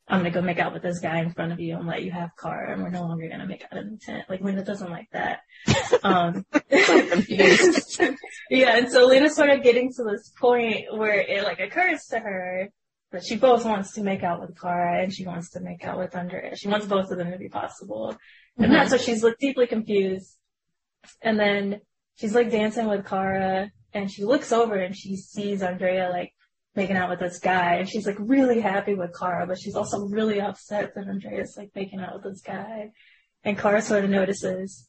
I'm 0.08 0.18
gonna 0.18 0.32
go 0.32 0.42
make 0.42 0.58
out 0.58 0.72
with 0.72 0.82
this 0.82 0.98
guy 0.98 1.20
in 1.20 1.32
front 1.32 1.52
of 1.52 1.60
you 1.60 1.76
and 1.76 1.86
let 1.86 2.02
you 2.02 2.10
have 2.10 2.30
Kara, 2.42 2.72
and 2.72 2.82
we're 2.82 2.90
no 2.90 3.02
longer 3.02 3.28
gonna 3.28 3.46
make 3.46 3.64
out 3.70 3.78
in 3.78 3.92
the 3.92 3.98
tent. 3.98 4.24
Like 4.28 4.40
Lena 4.40 4.64
doesn't 4.64 4.90
like 4.90 5.08
that. 5.12 5.40
Um, 6.02 6.44
yeah, 6.70 8.76
and 8.76 8.90
so 8.90 9.06
Lena's 9.06 9.34
sort 9.34 9.50
of 9.50 9.62
getting 9.62 9.92
to 9.94 10.04
this 10.04 10.32
point 10.38 10.84
where 10.92 11.20
it 11.20 11.42
like 11.42 11.58
occurs 11.58 12.04
to 12.10 12.18
her 12.18 12.68
that 13.12 13.24
she 13.24 13.36
both 13.36 13.64
wants 13.64 13.92
to 13.94 14.02
make 14.02 14.22
out 14.22 14.40
with 14.40 14.60
Kara 14.60 15.02
and 15.02 15.12
she 15.12 15.26
wants 15.26 15.50
to 15.50 15.60
make 15.60 15.84
out 15.84 15.98
with 15.98 16.14
Andrea. 16.14 16.56
She 16.56 16.68
wants 16.68 16.86
both 16.86 17.10
of 17.10 17.18
them 17.18 17.30
to 17.30 17.38
be 17.38 17.48
possible. 17.48 18.16
And 18.56 18.66
mm-hmm. 18.66 18.72
that's 18.74 18.90
so 18.90 18.98
she's 18.98 19.22
like 19.22 19.38
deeply 19.38 19.66
confused. 19.66 20.36
And 21.22 21.38
then 21.38 21.80
she's 22.16 22.34
like 22.34 22.50
dancing 22.50 22.88
with 22.88 23.06
Kara 23.06 23.70
and 23.92 24.10
she 24.10 24.24
looks 24.24 24.52
over 24.52 24.74
and 24.74 24.96
she 24.96 25.16
sees 25.16 25.62
Andrea 25.62 26.10
like 26.10 26.32
making 26.74 26.96
out 26.96 27.08
with 27.08 27.20
this 27.20 27.38
guy 27.38 27.74
and 27.76 27.88
she's 27.88 28.06
like 28.06 28.16
really 28.18 28.60
happy 28.60 28.94
with 28.94 29.18
Kara, 29.18 29.46
but 29.46 29.58
she's 29.58 29.74
also 29.74 30.00
really 30.06 30.40
upset 30.40 30.94
that 30.94 31.08
Andrea's 31.08 31.56
like 31.56 31.70
making 31.74 32.00
out 32.00 32.14
with 32.14 32.24
this 32.24 32.42
guy. 32.42 32.90
And 33.44 33.58
Kara 33.58 33.80
sort 33.80 34.04
of 34.04 34.10
notices 34.10 34.88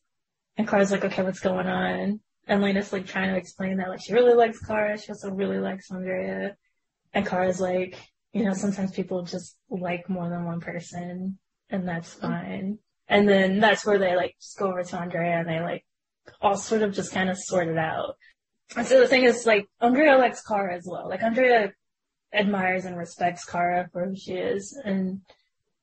and 0.57 0.67
Kara's 0.67 0.91
like, 0.91 1.05
okay, 1.05 1.23
what's 1.23 1.39
going 1.39 1.67
on? 1.67 2.19
And 2.47 2.61
Lena's 2.61 2.93
like 2.93 3.05
trying 3.05 3.29
to 3.29 3.37
explain 3.37 3.77
that 3.77 3.89
like 3.89 4.01
she 4.01 4.13
really 4.13 4.33
likes 4.33 4.59
Kara, 4.59 4.97
she 4.97 5.11
also 5.11 5.31
really 5.31 5.59
likes 5.59 5.91
Andrea. 5.91 6.55
And 7.13 7.25
Kara's 7.25 7.61
like, 7.61 7.95
you 8.33 8.43
know, 8.43 8.53
sometimes 8.53 8.91
people 8.91 9.23
just 9.23 9.57
like 9.69 10.09
more 10.09 10.29
than 10.29 10.45
one 10.45 10.59
person 10.59 11.37
and 11.69 11.87
that's 11.87 12.15
mm-hmm. 12.15 12.27
fine. 12.27 12.79
And 13.07 13.27
then 13.27 13.59
that's 13.59 13.85
where 13.85 13.97
they 13.97 14.15
like 14.15 14.35
just 14.39 14.57
go 14.57 14.67
over 14.67 14.83
to 14.83 14.99
Andrea 14.99 15.39
and 15.39 15.47
they 15.47 15.61
like 15.61 15.85
all 16.41 16.57
sort 16.57 16.81
of 16.81 16.93
just 16.93 17.13
kind 17.13 17.29
of 17.29 17.37
sort 17.37 17.67
it 17.67 17.77
out. 17.77 18.15
And 18.75 18.85
so 18.85 18.99
the 18.99 19.07
thing 19.07 19.23
is 19.23 19.45
like 19.45 19.67
Andrea 19.79 20.17
likes 20.17 20.41
Kara 20.41 20.75
as 20.75 20.87
well. 20.89 21.07
Like 21.07 21.23
Andrea 21.23 21.71
admires 22.33 22.85
and 22.85 22.97
respects 22.97 23.45
Kara 23.45 23.89
for 23.93 24.05
who 24.05 24.15
she 24.15 24.33
is 24.33 24.77
and 24.83 25.21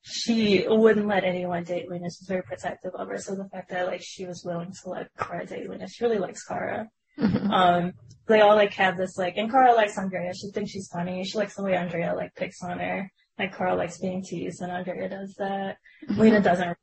she 0.03 0.65
wouldn't 0.67 1.07
let 1.07 1.23
anyone 1.23 1.63
date 1.63 1.89
Lena. 1.89 2.05
She's 2.05 2.27
very 2.27 2.43
protective 2.43 2.93
of 2.93 3.07
her. 3.07 3.17
So 3.17 3.33
the 3.33 3.49
fact 3.49 3.71
that 3.71 3.87
like 3.87 4.03
she 4.03 4.27
was 4.27 4.43
willing 4.45 4.71
to 4.83 4.89
let 4.89 5.07
Kara 5.17 5.47
date 5.47 5.67
Lena, 5.67 5.87
she 5.87 6.03
really 6.03 6.19
likes 6.19 6.43
Kara. 6.43 6.87
Mm-hmm. 7.19 7.51
Um, 7.51 7.93
they 8.27 8.41
all 8.41 8.55
like 8.55 8.73
have 8.73 8.97
this 8.97 9.17
like, 9.17 9.37
and 9.37 9.49
Kara 9.49 9.73
likes 9.73 9.97
Andrea. 9.97 10.31
She 10.35 10.51
thinks 10.51 10.71
she's 10.71 10.89
funny. 10.93 11.23
She 11.23 11.37
likes 11.37 11.55
the 11.55 11.63
way 11.63 11.75
Andrea 11.75 12.13
like 12.15 12.35
picks 12.35 12.61
on 12.61 12.77
her. 12.79 13.11
Like 13.39 13.57
Kara 13.57 13.75
likes 13.75 13.99
being 13.99 14.23
teased, 14.23 14.61
and 14.61 14.71
Andrea 14.71 15.09
does 15.09 15.33
that. 15.39 15.77
Mm-hmm. 16.07 16.21
Lena 16.21 16.41
doesn't 16.41 16.77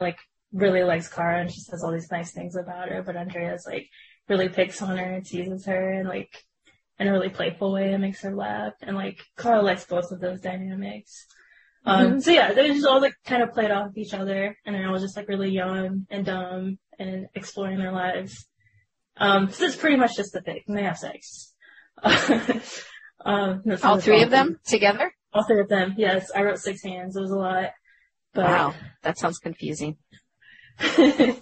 like 0.00 0.18
really 0.52 0.84
likes 0.84 1.08
Kara 1.08 1.40
and 1.40 1.50
she 1.52 1.60
says 1.60 1.82
all 1.82 1.92
these 1.92 2.10
nice 2.10 2.32
things 2.32 2.56
about 2.56 2.88
her, 2.88 3.02
but 3.02 3.16
Andrea's 3.16 3.66
like 3.66 3.88
really 4.28 4.48
picks 4.48 4.80
on 4.80 4.96
her 4.96 5.04
and 5.04 5.26
teases 5.26 5.66
her 5.66 5.92
and 5.92 6.08
like 6.08 6.30
in 6.98 7.08
a 7.08 7.12
really 7.12 7.28
playful 7.28 7.72
way 7.72 7.92
and 7.92 8.02
makes 8.02 8.22
her 8.22 8.34
laugh. 8.34 8.72
And 8.80 8.96
like 8.96 9.18
Kara 9.36 9.62
likes 9.62 9.84
both 9.84 10.10
of 10.12 10.20
those 10.20 10.40
dynamics. 10.40 11.26
Um, 11.84 12.06
mm-hmm. 12.06 12.18
so 12.20 12.30
yeah, 12.30 12.52
they 12.52 12.68
just 12.68 12.86
all 12.86 13.00
like 13.00 13.14
kind 13.26 13.42
of 13.42 13.52
played 13.52 13.70
off 13.70 13.96
each 13.96 14.14
other 14.14 14.56
and 14.64 14.74
they're 14.74 14.88
all 14.88 14.98
just 14.98 15.16
like 15.16 15.28
really 15.28 15.50
young 15.50 16.06
and 16.08 16.24
dumb 16.24 16.78
and 16.98 17.26
exploring 17.34 17.78
their 17.78 17.92
lives. 17.92 18.46
Um, 19.16 19.50
so 19.50 19.64
it's 19.64 19.76
pretty 19.76 19.96
much 19.96 20.16
just 20.16 20.32
the 20.32 20.40
thing. 20.40 20.60
And 20.66 20.76
they 20.76 20.82
have 20.82 20.98
sex. 20.98 21.52
um, 23.24 23.62
all 23.82 24.00
three 24.00 24.22
of 24.22 24.30
them 24.30 24.58
together? 24.66 25.12
All 25.32 25.44
three 25.44 25.60
of 25.60 25.68
them, 25.68 25.94
yes. 25.96 26.30
I 26.34 26.42
wrote 26.42 26.58
six 26.58 26.82
hands. 26.82 27.16
It 27.16 27.20
was 27.20 27.30
a 27.30 27.36
lot. 27.36 27.70
But, 28.34 28.44
wow, 28.44 28.74
that 29.02 29.18
sounds 29.18 29.38
confusing. 29.38 29.96
but 30.78 31.38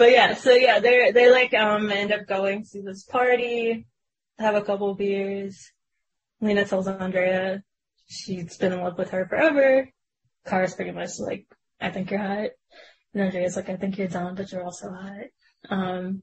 yeah, 0.00 0.34
so 0.34 0.50
yeah, 0.50 0.80
they 0.80 1.12
they 1.12 1.30
like 1.30 1.54
um 1.54 1.90
end 1.90 2.12
up 2.12 2.26
going 2.26 2.64
to 2.72 2.82
this 2.82 3.04
party, 3.04 3.86
have 4.38 4.56
a 4.56 4.62
couple 4.62 4.94
beers. 4.94 5.72
Lena 6.40 6.64
tells 6.64 6.88
Andrea 6.88 7.62
she's 8.08 8.56
been 8.56 8.72
in 8.72 8.82
love 8.82 8.98
with 8.98 9.10
her 9.10 9.26
forever. 9.26 9.88
Kara's 10.46 10.74
pretty 10.74 10.92
much 10.92 11.18
like, 11.18 11.46
I 11.80 11.90
think 11.90 12.10
you're 12.10 12.20
hot. 12.20 12.50
And 13.14 13.22
Andrea's 13.22 13.56
like, 13.56 13.68
I 13.68 13.76
think 13.76 13.98
you're 13.98 14.08
dumb, 14.08 14.34
but 14.34 14.50
you're 14.52 14.64
also 14.64 14.90
hot. 14.90 15.26
Um, 15.68 16.22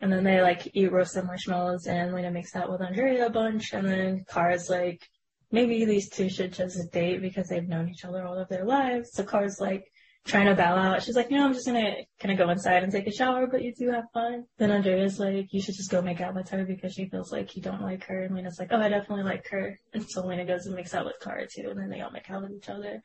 and 0.00 0.12
then 0.12 0.24
they 0.24 0.40
like 0.40 0.68
eat 0.74 0.90
roasted 0.90 1.24
marshmallows 1.24 1.86
and 1.86 2.12
Lena 2.12 2.30
makes 2.30 2.56
out 2.56 2.70
with 2.70 2.80
Andrea 2.80 3.26
a 3.26 3.30
bunch. 3.30 3.72
And 3.72 3.86
then 3.86 4.24
Kara's 4.28 4.68
like, 4.68 5.06
maybe 5.52 5.84
these 5.84 6.08
two 6.08 6.28
should 6.28 6.52
just 6.52 6.90
date 6.92 7.20
because 7.20 7.48
they've 7.48 7.68
known 7.68 7.88
each 7.88 8.04
other 8.04 8.24
all 8.26 8.38
of 8.38 8.48
their 8.48 8.64
lives. 8.64 9.10
So 9.12 9.24
Kara's 9.24 9.60
like 9.60 9.84
trying 10.24 10.46
to 10.46 10.54
bow 10.54 10.76
out. 10.76 11.02
She's 11.02 11.16
like, 11.16 11.30
you 11.30 11.36
know, 11.36 11.44
I'm 11.44 11.52
just 11.52 11.66
gonna 11.66 11.94
kind 12.20 12.32
of 12.32 12.38
go 12.38 12.50
inside 12.50 12.82
and 12.82 12.92
take 12.92 13.06
a 13.06 13.12
shower, 13.12 13.46
but 13.46 13.62
you 13.62 13.74
do 13.74 13.90
have 13.90 14.04
fun. 14.14 14.44
Then 14.58 14.70
Andrea's 14.70 15.18
like, 15.18 15.52
you 15.52 15.60
should 15.60 15.74
just 15.74 15.90
go 15.90 16.00
make 16.00 16.20
out 16.20 16.34
with 16.34 16.48
her 16.50 16.64
because 16.64 16.94
she 16.94 17.08
feels 17.08 17.32
like 17.32 17.54
you 17.56 17.62
don't 17.62 17.82
like 17.82 18.04
her. 18.04 18.22
And 18.22 18.34
Lena's 18.34 18.58
like, 18.58 18.68
oh, 18.70 18.80
I 18.80 18.88
definitely 18.88 19.24
like 19.24 19.46
her. 19.50 19.78
And 19.92 20.08
so 20.08 20.24
Lena 20.24 20.44
goes 20.44 20.66
and 20.66 20.74
makes 20.74 20.94
out 20.94 21.04
with 21.04 21.20
Kara 21.20 21.46
too, 21.46 21.68
and 21.70 21.78
then 21.78 21.90
they 21.90 22.00
all 22.00 22.10
make 22.10 22.30
out 22.30 22.42
with 22.42 22.52
each 22.52 22.68
other. 22.68 23.02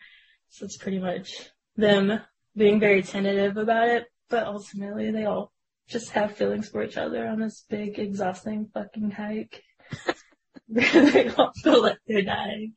So 0.49 0.65
it's 0.65 0.77
pretty 0.77 0.99
much 0.99 1.49
them 1.75 2.21
being 2.55 2.79
very 2.79 3.03
tentative 3.03 3.57
about 3.57 3.89
it, 3.89 4.05
but 4.29 4.47
ultimately 4.47 5.11
they 5.11 5.25
all 5.25 5.51
just 5.87 6.11
have 6.11 6.35
feelings 6.35 6.69
for 6.69 6.83
each 6.83 6.97
other 6.97 7.25
on 7.27 7.39
this 7.39 7.65
big, 7.69 7.97
exhausting 7.97 8.69
fucking 8.73 9.11
hike. 9.11 9.63
they 10.69 11.29
all 11.29 11.53
feel 11.53 11.81
like 11.81 11.97
they're 12.07 12.23
dying. 12.23 12.73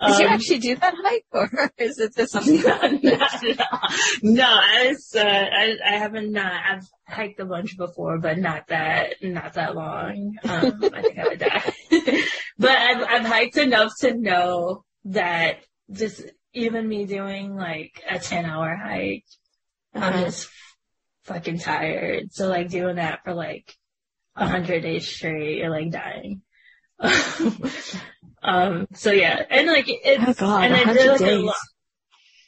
Did 0.00 0.12
um, 0.12 0.20
you 0.20 0.26
actually 0.28 0.58
do 0.58 0.76
that 0.76 0.94
hike, 0.96 1.24
or 1.32 1.50
is 1.78 1.98
it 1.98 2.14
just 2.14 2.32
something? 2.32 2.62
no, 2.62 2.78
no, 3.02 3.66
no. 4.22 4.44
I, 4.44 4.86
was, 4.88 5.12
uh, 5.16 5.24
I, 5.24 5.76
I 5.84 5.96
haven't. 5.96 6.30
Not, 6.32 6.52
I've 6.52 6.86
hiked 7.06 7.40
a 7.40 7.44
bunch 7.44 7.76
before, 7.76 8.18
but 8.18 8.38
not 8.38 8.68
that, 8.68 9.14
not 9.22 9.54
that 9.54 9.74
long. 9.74 10.36
Um, 10.44 10.80
I 10.94 11.02
think 11.02 11.18
I 11.18 11.24
would 11.24 11.38
die. 11.40 11.72
but 12.58 12.70
I've, 12.70 13.02
I've 13.02 13.26
hiked 13.26 13.56
enough 13.56 13.92
to 14.00 14.14
know 14.14 14.84
that 15.06 15.64
just 15.90 16.22
even 16.52 16.88
me 16.88 17.06
doing 17.06 17.56
like 17.56 18.00
a 18.08 18.20
ten 18.20 18.44
hour 18.44 18.76
hike, 18.76 19.24
uh-huh. 19.94 20.06
I'm 20.06 20.24
just 20.26 20.48
fucking 21.24 21.58
tired. 21.58 22.32
So 22.32 22.46
like 22.46 22.68
doing 22.68 22.96
that 22.96 23.24
for 23.24 23.34
like 23.34 23.74
a 24.36 24.46
hundred 24.46 24.82
days 24.82 25.08
straight, 25.08 25.58
you're 25.58 25.70
like 25.70 25.90
dying. 25.90 26.42
um, 28.42 28.86
so 28.94 29.10
yeah, 29.12 29.42
and 29.50 29.66
like 29.68 29.84
it's 29.88 30.24
oh 30.26 30.34
God, 30.34 30.64
and 30.64 30.74
I 30.74 30.92
did 30.92 31.06
like 31.10 31.20
days. 31.20 31.38
a 31.38 31.42
lot. 31.42 31.56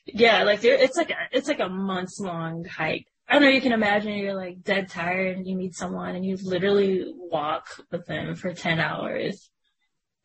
Yeah, 0.06 0.42
like 0.44 0.64
it's 0.64 0.96
like 0.96 1.10
a, 1.10 1.16
it's 1.32 1.48
like 1.48 1.60
a 1.60 1.68
months 1.68 2.18
long 2.20 2.64
hike. 2.64 3.06
I 3.28 3.34
don't 3.34 3.42
know. 3.42 3.48
You 3.48 3.60
can 3.60 3.72
imagine 3.72 4.14
you're 4.14 4.34
like 4.34 4.62
dead 4.62 4.88
tired 4.88 5.36
and 5.36 5.46
you 5.46 5.56
meet 5.56 5.74
someone 5.74 6.16
and 6.16 6.24
you 6.24 6.36
literally 6.42 7.04
walk 7.16 7.66
with 7.92 8.06
them 8.06 8.34
for 8.34 8.52
ten 8.54 8.80
hours, 8.80 9.50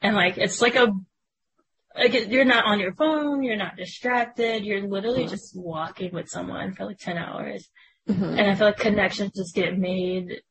And 0.01 0.15
like, 0.15 0.37
it's 0.37 0.61
like 0.61 0.75
a, 0.75 0.87
like 1.95 2.29
you're 2.29 2.45
not 2.45 2.65
on 2.65 2.79
your 2.79 2.93
phone, 2.93 3.43
you're 3.43 3.55
not 3.55 3.77
distracted, 3.77 4.65
you're 4.65 4.87
literally 4.87 5.25
Mhm. 5.25 5.29
just 5.29 5.55
walking 5.55 6.13
with 6.13 6.29
someone 6.29 6.73
for 6.73 6.85
like 6.85 6.97
10 6.97 7.17
hours. 7.17 7.69
Mhm. 8.09 8.37
And 8.39 8.41
I 8.51 8.55
feel 8.55 8.67
like 8.67 8.77
connections 8.77 9.31
just 9.35 9.55
get 9.55 9.77
made 9.77 10.41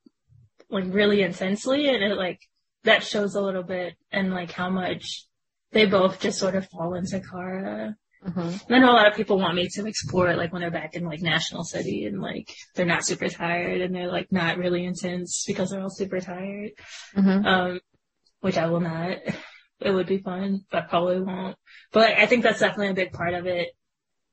like 0.71 0.85
really 0.89 1.23
intensely 1.23 1.89
and 1.89 2.03
it 2.03 2.17
like, 2.17 2.41
that 2.85 3.03
shows 3.03 3.35
a 3.35 3.41
little 3.41 3.63
bit 3.63 3.95
and 4.13 4.33
like 4.33 4.53
how 4.53 4.71
much 4.71 5.27
they 5.73 5.87
both 5.87 6.21
just 6.21 6.39
sort 6.39 6.55
of 6.55 6.69
fall 6.69 6.95
into 6.95 7.21
Kara. 7.21 7.97
Mhm. 8.27 8.63
I 8.71 8.79
know 8.79 8.91
a 8.91 8.95
lot 8.95 9.07
of 9.09 9.15
people 9.17 9.39
want 9.39 9.55
me 9.57 9.69
to 9.69 9.87
explore 9.87 10.29
it 10.31 10.39
like 10.39 10.53
when 10.53 10.63
they're 10.63 10.71
back 10.71 10.95
in 10.95 11.05
like 11.05 11.21
National 11.21 11.63
City 11.65 12.07
and 12.07 12.21
like 12.23 12.55
they're 12.75 12.87
not 12.87 13.05
super 13.05 13.29
tired 13.29 13.81
and 13.83 13.95
they're 13.95 14.11
like 14.11 14.31
not 14.33 14.57
really 14.57 14.85
intense 14.85 15.45
because 15.47 15.71
they're 15.71 15.83
all 15.83 15.91
super 15.91 16.21
tired. 16.21 16.71
Mhm. 17.17 17.45
Um, 17.45 17.81
which 18.41 18.57
I 18.59 18.67
will 18.67 18.81
not. 18.81 19.19
It 19.81 19.91
would 19.91 20.07
be 20.07 20.19
fun, 20.19 20.65
but 20.71 20.89
probably 20.89 21.21
won't. 21.21 21.57
But 21.93 22.11
like, 22.11 22.19
I 22.19 22.27
think 22.27 22.43
that's 22.45 22.61
definitely 22.61 22.89
a 22.91 22.95
big 22.95 23.13
part 23.13 23.35
of 23.35 23.47
it. 23.47 23.69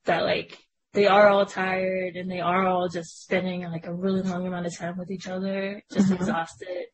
That 0.04 0.22
like 0.24 0.56
they 0.94 1.06
are 1.06 1.28
all 1.28 1.44
tired 1.46 2.16
and 2.16 2.30
they 2.30 2.40
are 2.40 2.66
all 2.66 2.88
just 2.88 3.22
spending 3.24 3.62
like 3.70 3.86
a 3.86 3.92
really 3.92 4.22
long 4.22 4.46
amount 4.46 4.66
of 4.66 4.76
time 4.76 4.96
with 4.96 5.10
each 5.10 5.26
other, 5.28 5.82
just 5.92 6.08
Mhm. 6.10 6.14
exhausted. 6.16 6.86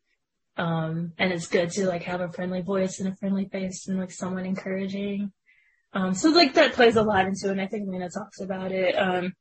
Um, 0.58 1.12
and 1.18 1.32
it's 1.32 1.46
good 1.46 1.70
to 1.72 1.86
like 1.86 2.02
have 2.02 2.20
a 2.20 2.32
friendly 2.32 2.62
voice 2.62 2.98
and 2.98 3.08
a 3.08 3.16
friendly 3.16 3.48
face 3.48 3.86
and 3.86 3.98
like 3.98 4.10
someone 4.10 4.44
encouraging. 4.44 5.32
Um, 5.92 6.14
so 6.14 6.30
like 6.30 6.54
that 6.54 6.74
plays 6.74 6.96
a 6.96 7.02
lot 7.02 7.26
into 7.26 7.48
it. 7.48 7.52
And 7.52 7.60
I 7.60 7.66
think 7.66 7.88
Lena 7.88 8.10
talks 8.10 8.40
about 8.40 8.72
it. 8.72 8.94
Um, 8.94 9.32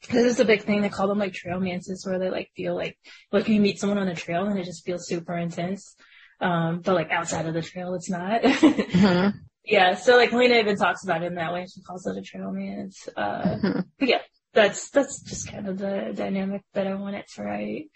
because 0.00 0.26
it's 0.26 0.40
a 0.40 0.44
big 0.44 0.62
thing. 0.62 0.82
They 0.82 0.88
call 0.90 1.08
them 1.08 1.18
like 1.18 1.32
trail 1.32 1.60
mances 1.60 2.04
where 2.06 2.18
they 2.18 2.30
like 2.30 2.50
feel 2.56 2.74
like, 2.74 2.98
like 3.32 3.48
you 3.48 3.60
meet 3.60 3.78
someone 3.78 3.98
on 3.98 4.06
the 4.06 4.14
trail 4.14 4.46
and 4.46 4.58
it 4.58 4.64
just 4.64 4.84
feels 4.84 5.06
super 5.06 5.36
intense. 5.36 5.96
Um, 6.40 6.80
but 6.80 6.94
like 6.94 7.10
outside 7.10 7.46
of 7.46 7.54
the 7.54 7.62
trail, 7.62 7.94
it's 7.94 8.10
not. 8.10 8.42
Mhm. 8.42 9.32
yeah. 9.64 9.94
So 9.94 10.16
like 10.16 10.32
Lena 10.32 10.56
even 10.56 10.76
talks 10.76 11.04
about 11.04 11.22
it 11.22 11.26
in 11.26 11.36
that 11.36 11.52
way. 11.52 11.66
She 11.72 11.82
calls 11.82 12.06
it 12.06 12.16
a 12.18 12.22
trail 12.22 12.50
man's. 12.52 13.08
Uh, 13.16 13.56
Mhm. 13.62 13.84
but 13.98 14.08
yeah, 14.08 14.20
that's, 14.52 14.90
that's 14.90 15.22
just 15.22 15.50
kind 15.50 15.68
of 15.68 15.78
the 15.78 16.12
dynamic 16.14 16.62
that 16.74 16.86
I 16.86 16.94
wanted 16.94 17.24
to 17.34 17.42
write. 17.42 17.86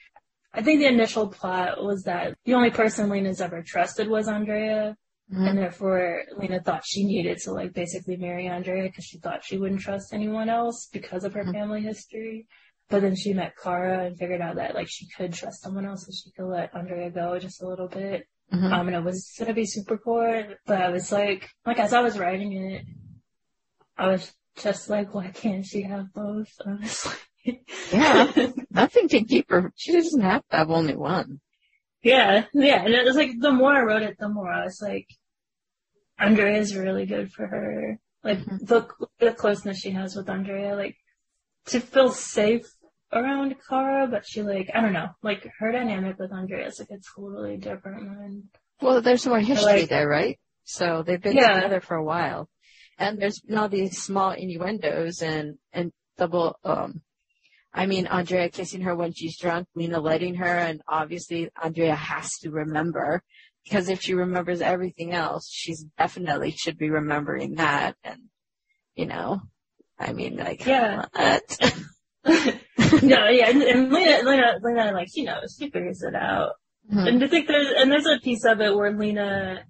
I 0.59 0.63
think 0.63 0.81
the 0.81 0.89
initial 0.89 1.29
plot 1.29 1.85
was 1.85 2.03
that 2.03 2.37
the 2.45 2.55
only 2.55 2.71
person 2.71 3.09
Lena's 3.09 3.41
ever 3.41 3.63
trusted 3.63 4.09
was 4.09 4.27
Andrea. 4.27 4.97
Mhm. 5.33 5.49
And 5.49 5.59
therefore, 5.59 6.25
Lena 6.37 6.61
thought 6.61 6.83
she 6.85 7.05
needed 7.05 7.39
to 7.45 7.53
like 7.53 7.73
basically 7.73 8.17
marry 8.17 8.49
Andrea 8.49 8.83
because 8.83 9.05
she 9.05 9.19
thought 9.19 9.45
she 9.45 9.57
wouldn't 9.57 9.83
trust 9.83 10.13
anyone 10.13 10.49
else 10.49 10.89
because 10.93 11.23
of 11.23 11.35
her 11.35 11.45
Mhm. 11.45 11.53
family 11.53 11.83
history. 11.83 12.49
But 12.89 13.03
then 13.03 13.15
she 13.15 13.35
met 13.35 13.53
Kara 13.57 14.07
and 14.07 14.19
figured 14.19 14.41
out 14.41 14.57
that 14.57 14.75
like 14.75 14.89
she 14.91 15.07
could 15.17 15.33
trust 15.33 15.63
someone 15.63 15.87
else 15.87 16.07
so 16.07 16.13
she 16.13 16.33
could 16.33 16.47
let 16.51 16.75
Andrea 16.75 17.11
go 17.11 17.39
just 17.39 17.63
a 17.63 17.69
little 17.69 17.89
bit. 17.89 18.27
Mhm. 18.53 18.73
Um, 18.73 18.89
and 18.89 18.97
it 18.97 19.05
was 19.05 19.33
gonna 19.39 19.55
be 19.55 19.65
Supercorp, 19.65 20.57
but 20.67 20.83
I 20.83 20.89
was 20.89 21.13
like, 21.13 21.51
like 21.67 21.79
as 21.79 21.93
I 21.93 22.01
was 22.01 22.19
writing 22.19 22.53
it, 22.55 22.85
I 23.97 24.09
was 24.09 24.35
just 24.57 24.91
like, 24.91 25.15
why 25.15 25.29
can't 25.29 25.65
she 25.65 25.83
have 25.83 26.13
both? 26.13 26.51
Honestly. 26.67 27.13
Yeah. 27.45 28.33
Nothing 28.71 29.09
can 29.09 29.25
keep 29.25 29.51
her. 29.51 29.73
She 29.77 29.93
doesn't 29.93 30.21
have 30.21 30.47
to 30.49 30.57
have 30.57 30.71
only 30.71 30.97
one. 30.97 31.41
Yeah, 32.03 32.45
yeah. 32.55 32.85
And 32.85 32.95
it 32.95 33.05
was 33.05 33.17
like 33.17 33.33
the 33.41 33.53
more 33.53 33.73
I 33.75 33.83
wrote 33.83 34.03
it, 34.03 34.17
the 34.19 34.29
more 34.29 34.51
I 34.51 34.65
was 34.65 34.81
like, 34.83 35.07
Andrea 36.19 36.59
is 36.59 36.75
really 36.77 37.07
good 37.07 37.33
for 37.33 37.47
her. 37.47 37.99
Like 38.25 38.39
Mhm. 38.39 38.67
the 38.67 38.89
the 39.19 39.33
closeness 39.33 39.79
she 39.79 39.91
has 39.93 40.17
with 40.17 40.29
Andrea, 40.29 40.75
like 40.75 40.97
to 41.67 41.81
feel 41.81 42.11
safe 42.11 42.67
around 43.13 43.55
Kara, 43.69 44.07
but 44.09 44.27
she 44.27 44.43
like 44.43 44.71
I 44.75 44.81
don't 44.81 44.93
know, 44.93 45.09
like 45.23 45.49
her 45.59 45.73
dynamic 45.73 46.19
with 46.19 46.33
Andrea 46.33 46.67
is 46.67 46.79
like 46.81 46.91
a 46.91 47.01
totally 47.17 47.57
different 47.57 48.07
one. 48.09 48.43
Well, 48.81 49.01
there's 49.01 49.27
more 49.27 49.41
history 49.41 49.81
like- 49.83 49.89
there, 49.89 50.09
right? 50.09 50.39
So 50.65 51.03
they've 51.03 51.21
been 51.23 51.37
Yeah. 51.37 51.55
together 51.55 51.81
for 51.81 51.97
a 51.97 52.05
while, 52.05 52.49
and 52.99 53.19
there's 53.19 53.41
all 53.57 53.69
these 53.69 54.03
small 54.03 54.33
innuendos 54.33 55.23
and 55.23 55.59
and 55.73 55.93
double. 56.17 56.59
Um, 56.65 57.03
I 57.73 57.87
mean, 57.87 58.07
Andrea 58.07 58.49
kissing 58.49 58.81
her 58.83 58.95
when 58.95 59.13
she's 59.13 59.39
drunk, 59.39 59.69
Lena 59.75 60.01
letting 60.01 60.37
her, 60.37 60.47
and 60.47 60.81
obviously 60.89 61.51
Andrea 61.63 61.95
has 61.95 62.39
to 62.39 62.51
remember 62.51 63.23
because 63.65 63.89
if 63.89 64.01
she 64.01 64.15
remembers 64.15 64.61
everything 64.61 65.13
else, 65.13 65.49
she's 65.53 65.85
definitely 65.99 66.51
should 66.53 66.79
be 66.79 66.91
remembering 66.91 67.57
that. 67.57 67.97
And 68.03 68.23
you 68.95 69.07
know, 69.07 69.43
I 69.99 70.13
mean, 70.13 70.37
like, 70.37 70.65
Yeah. 70.67 71.05
what? 71.13 71.59
no, 73.03 73.29
yeah, 73.29 73.51
and, 73.51 73.63
and 73.63 73.93
Lena, 73.93 74.23
Lena, 74.25 74.59
Lena, 74.63 74.93
like 74.93 75.09
she 75.13 75.23
knows, 75.25 75.57
she 75.59 75.71
figures 75.71 76.03
it 76.03 76.15
out. 76.15 76.53
Mhm. 76.93 77.07
And 77.09 77.25
I 77.25 77.29
think 77.29 77.49
there's 77.49 77.69
and 77.77 77.93
there's 77.93 78.07
a 78.07 78.19
piece 78.19 78.45
of 78.45 78.61
it 78.61 78.75
where 78.75 78.93
Lena, 78.93 79.65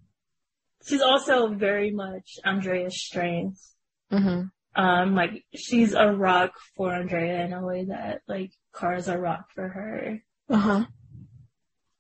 she's 0.86 1.02
also 1.02 1.48
very 1.48 1.90
much 1.90 2.38
Andrea's 2.44 2.96
strength. 3.00 3.74
Mhm. 4.12 4.50
Um, 4.78 5.16
like 5.16 5.44
she's 5.56 5.92
a 5.92 6.12
rock 6.12 6.52
for 6.76 6.94
Andrea 6.94 7.44
in 7.44 7.52
a 7.52 7.66
way 7.66 7.86
that 7.86 8.20
like 8.28 8.52
Kara's 8.72 9.08
a 9.08 9.18
rock 9.18 9.46
for 9.52 9.68
her. 9.68 10.22
Uh 10.48 10.56
huh. 10.56 10.84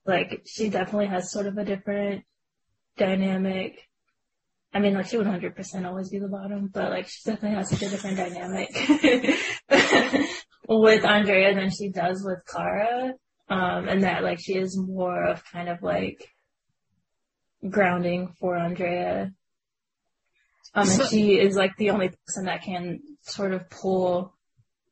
Like 0.06 0.42
she 0.46 0.70
definitely 0.70 1.08
has 1.08 1.32
sort 1.32 1.46
of 1.46 1.58
a 1.58 1.64
different 1.64 2.22
dynamic. 2.96 3.80
I 4.72 4.78
mean, 4.78 4.94
like 4.94 5.06
she 5.06 5.16
would 5.16 5.26
100% 5.26 5.86
always 5.86 6.08
be 6.08 6.20
the 6.20 6.28
bottom, 6.28 6.70
but 6.72 6.90
like 6.90 7.08
she 7.08 7.28
definitely 7.28 7.56
has 7.56 7.68
such 7.68 7.82
a 7.82 7.88
different 7.88 8.16
dynamic 8.16 8.70
with 10.68 11.04
Andrea 11.04 11.56
than 11.56 11.70
she 11.70 11.88
does 11.88 12.22
with 12.24 12.38
Kara. 12.46 13.14
Um, 13.48 13.88
and 13.88 14.04
that 14.04 14.22
like 14.22 14.38
she 14.40 14.54
is 14.54 14.78
more 14.78 15.24
of 15.24 15.42
kind 15.50 15.68
of 15.68 15.82
like 15.82 16.28
grounding 17.68 18.34
for 18.38 18.56
Andrea. 18.56 19.32
Um, 20.74 20.88
and 20.88 21.08
she 21.08 21.38
is 21.38 21.56
like 21.56 21.76
the 21.76 21.90
only 21.90 22.10
person 22.26 22.44
that 22.44 22.62
can 22.62 23.00
sort 23.22 23.52
of 23.52 23.68
pull 23.70 24.34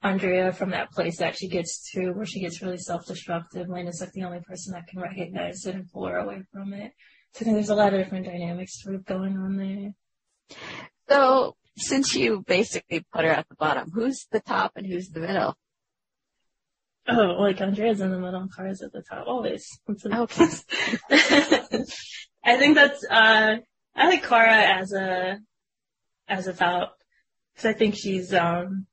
Andrea 0.03 0.53
from 0.53 0.71
that 0.71 0.91
place 0.91 1.19
that 1.19 1.37
she 1.37 1.49
gets 1.49 1.91
to 1.93 2.13
where 2.13 2.27
she 2.27 2.41
gets 2.41 2.63
really 2.63 2.79
self-destructive. 2.79 3.69
Lena's 3.69 4.01
like 4.01 4.13
the 4.13 4.25
only 4.25 4.41
person 4.41 4.73
that 4.73 4.87
can 4.87 5.01
recognize 5.01 5.67
it 5.67 5.75
and 5.75 5.91
pull 5.91 6.07
her 6.07 6.17
away 6.17 6.43
from 6.53 6.73
it. 6.73 6.93
So 7.33 7.41
I 7.41 7.45
think 7.45 7.57
there's 7.57 7.71
a 7.71 7.75
lot 7.75 7.93
of 7.93 8.01
different 8.01 8.27
dynamics 8.27 8.83
sort 8.83 8.95
of 8.95 9.05
going 9.05 9.37
on 9.37 9.57
there. 9.57 10.57
So 11.09 11.57
since 11.77 12.15
you 12.15 12.43
basically 12.47 13.05
put 13.13 13.25
her 13.25 13.31
at 13.31 13.49
the 13.49 13.57
bottom, 13.57 13.91
who's 13.93 14.27
the 14.31 14.41
top 14.41 14.73
and 14.77 14.87
who's 14.87 15.09
the 15.09 15.21
middle? 15.21 15.55
Oh, 17.09 17.37
like 17.39 17.61
Andrea's 17.61 18.01
in 18.01 18.11
the 18.11 18.19
middle 18.19 18.41
and 18.41 18.55
Kara's 18.55 18.83
at 18.83 18.93
the 18.93 19.03
top, 19.03 19.27
always. 19.27 19.67
Okay. 19.89 20.47
I 22.45 22.57
think 22.59 22.75
that's, 22.75 23.05
uh, 23.09 23.57
I 23.95 24.09
like 24.09 24.25
Kara 24.25 24.81
as 24.81 24.93
a, 24.93 25.39
as 26.29 26.47
a 26.47 26.53
top. 26.53 26.99
Cause 27.57 27.67
I 27.67 27.73
think 27.73 27.95
she's, 27.95 28.35
um, 28.35 28.87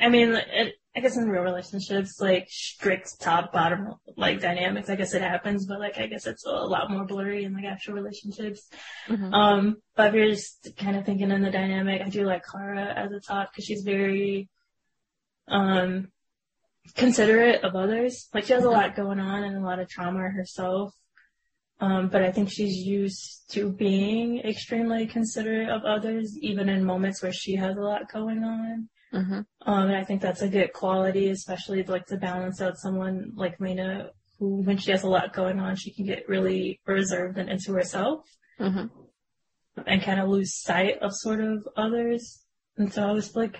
I 0.00 0.08
mean, 0.08 0.32
it, 0.32 0.74
I 0.96 1.00
guess 1.00 1.16
in 1.16 1.28
real 1.28 1.42
relationships, 1.42 2.20
like 2.20 2.46
strict 2.48 3.20
top 3.20 3.52
bottom 3.52 3.94
like 4.16 4.40
dynamics, 4.40 4.88
I 4.88 4.96
guess 4.96 5.12
it 5.12 5.22
happens, 5.22 5.66
but 5.66 5.80
like 5.80 5.98
I 5.98 6.06
guess 6.06 6.26
it's 6.26 6.46
a 6.46 6.50
lot 6.50 6.90
more 6.90 7.04
blurry 7.04 7.44
in 7.44 7.52
like 7.52 7.64
actual 7.64 7.94
relationships. 7.94 8.68
Mhm. 9.08 9.32
Um, 9.32 9.76
but 9.96 10.08
if 10.08 10.14
you're 10.14 10.30
just 10.30 10.70
kind 10.76 10.96
of 10.96 11.04
thinking 11.04 11.30
in 11.30 11.42
the 11.42 11.50
dynamic, 11.50 12.00
I 12.00 12.08
do 12.08 12.24
like 12.24 12.44
Kara 12.50 12.92
as 12.96 13.12
a 13.12 13.20
top 13.20 13.50
because 13.50 13.64
she's 13.64 13.82
very, 13.82 14.48
um, 15.48 16.12
considerate 16.94 17.64
of 17.64 17.74
others. 17.74 18.28
Like 18.32 18.44
she 18.44 18.52
has 18.52 18.64
a 18.64 18.70
lot 18.70 18.94
going 18.94 19.18
on 19.18 19.42
and 19.42 19.56
a 19.56 19.66
lot 19.66 19.80
of 19.80 19.88
trauma 19.88 20.20
herself. 20.20 20.94
Um, 21.80 22.08
but 22.08 22.22
I 22.22 22.30
think 22.30 22.50
she's 22.50 22.76
used 22.76 23.50
to 23.50 23.70
being 23.70 24.38
extremely 24.40 25.06
considerate 25.06 25.68
of 25.68 25.84
others, 25.84 26.38
even 26.40 26.68
in 26.68 26.84
moments 26.84 27.22
where 27.22 27.32
she 27.32 27.56
has 27.56 27.76
a 27.76 27.80
lot 27.80 28.10
going 28.12 28.44
on. 28.44 28.88
Mhm. 29.12 29.46
Um, 29.62 29.86
and 29.88 29.96
I 29.96 30.04
think 30.04 30.22
that's 30.22 30.42
a 30.42 30.48
good 30.48 30.72
quality, 30.72 31.28
especially 31.28 31.82
like 31.82 32.06
to 32.06 32.16
balance 32.16 32.60
out 32.60 32.78
someone 32.78 33.32
like 33.34 33.60
Lena, 33.60 34.10
who 34.38 34.62
when 34.62 34.78
she 34.78 34.90
has 34.90 35.02
a 35.02 35.08
lot 35.08 35.32
going 35.32 35.60
on, 35.60 35.76
she 35.76 35.92
can 35.92 36.04
get 36.04 36.28
really 36.28 36.80
reserved 36.86 37.38
and 37.38 37.48
into 37.48 37.72
herself 37.72 38.24
Mhm. 38.58 38.90
and 39.86 40.02
kind 40.02 40.20
of 40.20 40.28
lose 40.28 40.54
sight 40.60 40.98
of 40.98 41.12
sort 41.14 41.40
of 41.40 41.68
others. 41.76 42.44
And 42.76 42.92
so 42.92 43.08
I 43.08 43.12
was 43.12 43.36
like, 43.36 43.58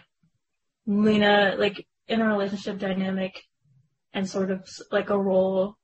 Lena, 0.87 1.57
like 1.59 1.87
in 2.09 2.21
a 2.21 2.27
relationship 2.27 2.79
dynamic 2.79 3.43
and 4.13 4.29
sort 4.29 4.51
of 4.51 4.69
like 4.91 5.11
a 5.11 5.19
role 5.19 5.77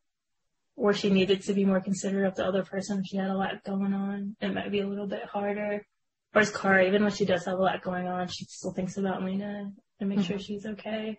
where 0.81 0.95
she 0.95 1.11
needed 1.11 1.43
to 1.43 1.53
be 1.53 1.67
more 1.67 1.81
considerate 1.81 2.27
of 2.27 2.37
the 2.37 2.45
other 2.45 2.65
person 2.65 3.01
if 3.01 3.07
she 3.07 3.19
had 3.19 3.29
a 3.29 3.37
lot 3.37 3.63
going 3.65 3.93
on, 3.93 4.35
it 4.41 4.55
might 4.55 4.73
be 4.73 4.81
a 4.81 4.87
little 4.87 5.07
bit 5.07 5.25
harder. 5.25 5.85
Whereas 6.33 6.51
Kara, 6.51 6.87
even 6.87 7.03
when 7.03 7.13
she 7.13 7.27
does 7.27 7.45
have 7.45 7.59
a 7.59 7.63
lot 7.63 7.83
going 7.83 8.07
on, 8.07 8.29
she 8.29 8.47
still 8.47 8.73
thinks 8.73 8.97
about 8.97 9.23
Lena 9.23 9.73
and 10.01 10.09
make 10.09 10.21
sure 10.21 10.37
mm-hmm. 10.37 10.43
she's 10.43 10.65
okay. 10.65 11.19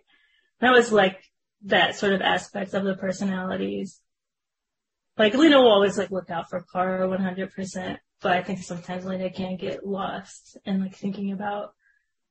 That 0.60 0.72
was 0.72 0.90
like 0.90 1.22
that 1.66 1.94
sort 1.94 2.12
of 2.12 2.20
aspect 2.22 2.74
of 2.74 2.82
the 2.82 2.96
personalities. 2.96 4.00
Like 5.16 5.34
Lena 5.34 5.60
will 5.60 5.70
always 5.70 5.96
like 5.96 6.10
look 6.10 6.28
out 6.28 6.50
for 6.50 6.66
Kara 6.72 7.06
100%, 7.06 7.98
but 8.20 8.32
I 8.32 8.42
think 8.42 8.64
sometimes 8.64 9.04
Lena 9.04 9.30
can 9.30 9.56
get 9.56 9.86
lost 9.86 10.56
in 10.64 10.80
like 10.80 10.96
thinking 10.96 11.30
about 11.30 11.72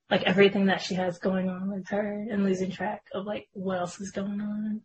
like 0.10 0.24
everything 0.24 0.66
that 0.66 0.82
she 0.82 0.96
has 0.96 1.18
going 1.18 1.48
on 1.48 1.72
with 1.72 1.88
her 1.90 2.28
and 2.30 2.44
losing 2.44 2.72
track 2.72 3.04
of 3.14 3.26
like 3.26 3.48
what 3.54 3.80
else 3.80 4.02
is 4.02 4.12
going 4.12 4.42
on. 4.42 4.82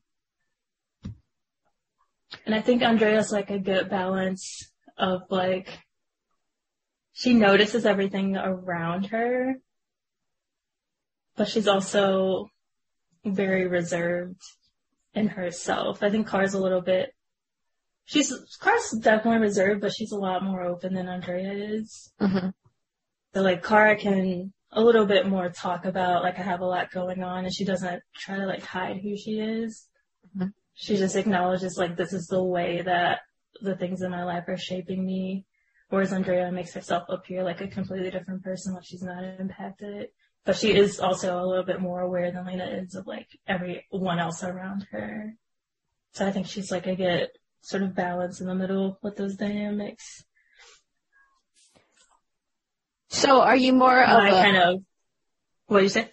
And 2.47 2.55
I 2.55 2.63
think 2.63 2.83
Andrea's 2.83 3.33
like 3.33 3.51
a 3.51 3.59
good 3.59 3.91
balance 3.91 4.71
of 4.97 5.23
like 5.29 5.69
she 7.13 7.35
notices 7.35 7.85
everything 7.85 8.37
around 8.37 9.07
her, 9.07 9.57
but 11.37 11.49
she's 11.49 11.67
also 11.67 12.49
very 13.25 13.67
reserved 13.67 14.41
in 15.13 15.29
herself. 15.29 16.03
I 16.03 16.11
think 16.11 16.29
Kara's 16.29 16.55
a 16.55 16.61
little 16.61 16.83
bit 16.83 17.11
she's 18.07 18.33
Kara's 18.61 18.97
definitely 19.03 19.41
reserved, 19.41 19.83
but 19.83 19.93
she's 19.93 20.13
a 20.13 20.17
lot 20.17 20.43
more 20.43 20.63
open 20.63 20.95
than 20.95 21.09
Andrea 21.09 21.53
is. 21.53 22.13
Mm-hmm. 22.21 22.49
So 23.35 23.43
like 23.43 23.63
Kara 23.63 23.97
can 23.97 24.53
a 24.73 24.81
little 24.81 25.07
bit 25.07 25.27
more 25.27 25.51
talk 25.51 25.85
about 25.85 26.23
like 26.23 26.39
I 26.39 26.43
have 26.43 26.61
a 26.61 26.67
lot 26.67 26.91
going 26.91 27.23
on 27.23 27.45
and 27.45 27.55
she 27.55 27.65
doesn't 27.65 28.03
try 28.15 28.37
to 28.37 28.47
like 28.47 28.63
hide 28.63 29.01
who 29.03 29.17
she 29.17 29.41
is. 29.41 29.89
Mhm. 30.37 30.53
She 30.79 30.97
just 30.97 31.17
acknowledges 31.17 31.79
like 31.79 31.97
this 31.97 32.13
is 32.13 32.27
the 32.27 32.43
way 32.43 32.83
that 32.83 33.21
the 33.63 33.77
things 33.77 34.03
in 34.03 34.11
my 34.11 34.25
life 34.25 34.45
are 34.47 34.59
shaping 34.59 35.05
me. 35.05 35.47
Whereas 35.89 36.13
Andrea 36.13 36.53
makes 36.53 36.75
herself 36.75 37.05
appear 37.09 37.43
like 37.43 37.63
a 37.63 37.69
completely 37.69 38.11
different 38.11 38.45
person 38.45 38.75
when 38.75 38.83
she's 38.83 39.03
not 39.03 39.25
impacted. 39.25 40.09
But 40.45 40.57
she 40.57 40.75
is 40.75 41.01
also 41.01 41.43
a 41.43 41.47
little 41.47 41.65
bit 41.65 41.81
more 41.81 42.01
aware 42.03 42.31
than 42.31 42.47
Lena 42.47 42.67
is 42.67 42.95
of 42.95 43.07
like 43.07 43.27
everyone 43.49 44.19
else 44.19 44.45
around 44.45 44.87
her. 44.93 45.35
So 46.13 46.27
I 46.27 46.31
think 46.31 46.47
she's 46.47 46.71
like 46.71 46.87
a 46.87 46.95
good 46.95 47.29
sort 47.63 47.83
of 47.83 47.95
balance 47.95 48.41
in 48.43 48.47
the 48.47 48.55
middle 48.55 48.99
with 49.03 49.17
those 49.17 49.37
dynamics. 49.37 50.25
So 53.09 53.41
are 53.41 53.57
you 53.57 53.73
more 53.73 54.03
of 54.03 54.19
I 54.19 54.29
a, 54.29 54.31
kind 54.33 54.57
of 54.59 54.83
what 55.69 55.79
do 55.79 55.85
you 55.85 55.89
say? 55.89 56.11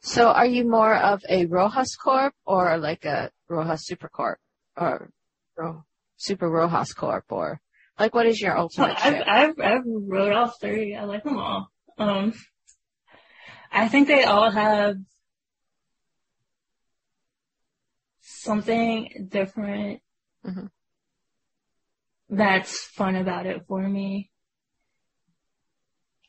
so 0.00 0.28
are 0.28 0.46
you 0.46 0.68
more 0.68 0.96
of 0.96 1.22
a 1.28 1.46
Rojas 1.46 1.94
Corp 1.94 2.34
or 2.44 2.76
like 2.78 3.04
a 3.04 3.30
Rojas 3.48 3.86
Super 3.86 4.08
Corp 4.08 4.38
or 4.76 5.10
Ro- 5.56 5.84
Super 6.16 6.48
Rojas 6.48 6.92
Corp 6.92 7.24
or 7.30 7.60
like 7.98 8.14
what 8.14 8.26
is 8.26 8.40
your 8.40 8.54
Well, 8.54 8.62
ultimate 8.62 8.96
I've. 9.04 9.22
I've, 9.26 9.60
I've 9.60 9.82
wrote 9.86 10.32
all 10.32 10.48
three. 10.60 10.94
I 10.94 11.04
like 11.04 11.24
them 11.24 11.38
all. 11.38 11.70
Um, 11.98 12.32
I 13.72 13.88
think 13.88 14.06
they 14.08 14.24
all 14.24 14.50
have 14.50 14.96
something 18.20 19.28
different 19.30 20.00
Mhm. 20.46 20.70
that's 22.28 22.84
fun 22.86 23.16
about 23.16 23.46
it 23.46 23.66
for 23.66 23.82
me. 23.88 24.30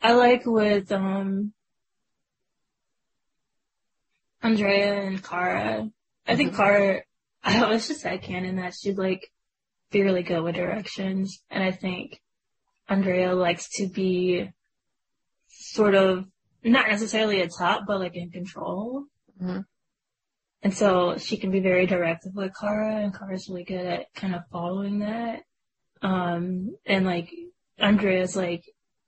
I 0.01 0.13
like 0.13 0.45
with, 0.45 0.91
um, 0.91 1.53
Andrea 4.41 5.03
and 5.03 5.21
Kara. 5.23 5.89
I 6.25 6.35
think 6.35 6.53
Mhm. 6.53 7.03
I 7.43 7.63
always 7.63 7.87
just 7.87 8.01
said 8.01 8.21
canon 8.21 8.57
that 8.57 8.73
she'd 8.73 8.97
like 8.97 9.31
be 9.91 10.03
really 10.03 10.23
good 10.23 10.43
with 10.43 10.55
directions. 10.55 11.41
And 11.49 11.63
I 11.63 11.71
think 11.71 12.21
Andrea 12.87 13.33
likes 13.33 13.69
to 13.77 13.87
be 13.87 14.49
sort 15.47 15.95
of 15.95 16.25
not 16.63 16.87
necessarily 16.87 17.41
a 17.41 17.47
top, 17.47 17.83
but 17.87 17.99
like 17.99 18.15
in 18.15 18.29
control. 18.31 19.05
Mhm. 19.41 19.65
And 20.61 20.73
so 20.73 21.17
she 21.17 21.37
can 21.37 21.51
be 21.51 21.61
very 21.61 21.85
directive 21.85 22.33
with 22.35 22.51
Kara, 22.59 22.97
and 22.97 23.17
Kara's 23.17 23.47
really 23.47 23.63
good 23.63 23.85
at 23.85 24.13
kind 24.13 24.35
of 24.35 24.41
following 24.51 24.99
that. 24.99 25.43
Um, 26.01 26.75
and 26.85 27.05
like 27.05 27.33
Andrea's 27.77 28.35
like 28.35 28.65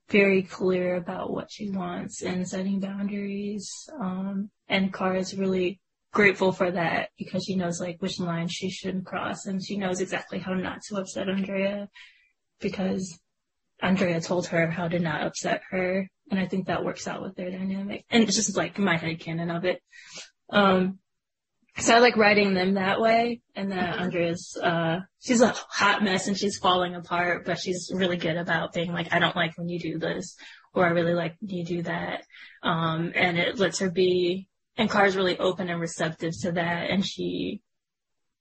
very 0.08 0.42
clear 0.42 0.96
about 0.96 1.30
what 1.30 1.50
she 1.50 1.70
wants 1.70 2.22
and 2.22 2.48
setting 2.48 2.80
boundaries. 2.80 3.70
Um, 4.00 4.50
and 4.68 4.92
Kara's 4.92 5.36
really 5.36 5.80
grateful 6.12 6.52
for 6.52 6.70
that 6.70 7.08
because 7.18 7.44
she 7.44 7.56
knows 7.56 7.80
like 7.80 8.00
which 8.00 8.20
line 8.20 8.48
she 8.48 8.70
shouldn't 8.70 9.06
cross, 9.06 9.46
and 9.46 9.64
she 9.64 9.76
knows 9.76 10.00
exactly 10.00 10.38
how 10.38 10.54
not 10.54 10.82
to 10.82 10.96
upset 10.96 11.28
Andrea 11.28 11.88
because 12.60 13.18
Andrea 13.80 14.20
told 14.20 14.46
her 14.48 14.70
how 14.70 14.88
to 14.88 14.98
not 14.98 15.26
upset 15.26 15.62
her, 15.70 16.08
and 16.30 16.38
I 16.38 16.46
think 16.46 16.66
that 16.66 16.84
works 16.84 17.08
out 17.08 17.22
with 17.22 17.34
their 17.34 17.50
dynamic. 17.50 18.04
And 18.10 18.22
it's 18.22 18.36
just 18.36 18.56
like 18.56 18.78
my 18.78 18.96
head 18.96 19.18
canon 19.18 19.50
of 19.50 19.64
it. 19.64 19.82
Um, 20.50 20.98
so 21.78 21.94
I 21.94 21.98
like 21.98 22.16
writing 22.16 22.54
them 22.54 22.74
that 22.74 23.00
way, 23.00 23.40
and 23.56 23.72
then 23.72 23.78
Andrea's 23.78 24.56
uh, 24.62 25.00
she's 25.20 25.40
a 25.40 25.54
hot 25.68 26.04
mess 26.04 26.28
and 26.28 26.38
she's 26.38 26.58
falling 26.58 26.94
apart, 26.94 27.46
but 27.46 27.58
she's 27.58 27.90
really 27.92 28.18
good 28.18 28.36
about 28.36 28.74
being 28.74 28.92
like, 28.92 29.12
I 29.12 29.18
don't 29.18 29.34
like 29.34 29.56
when 29.56 29.68
you 29.68 29.80
do 29.80 29.98
this, 29.98 30.36
or 30.74 30.84
I 30.84 30.90
really 30.90 31.14
like 31.14 31.36
when 31.40 31.50
you 31.50 31.64
do 31.64 31.82
that, 31.82 32.24
um, 32.62 33.12
and 33.14 33.38
it 33.38 33.58
lets 33.58 33.78
her 33.80 33.90
be. 33.90 34.48
And 34.76 34.90
Kara's 34.90 35.16
really 35.16 35.38
open 35.38 35.68
and 35.68 35.80
receptive 35.80 36.32
to 36.42 36.52
that, 36.52 36.90
and 36.90 37.04
she 37.04 37.60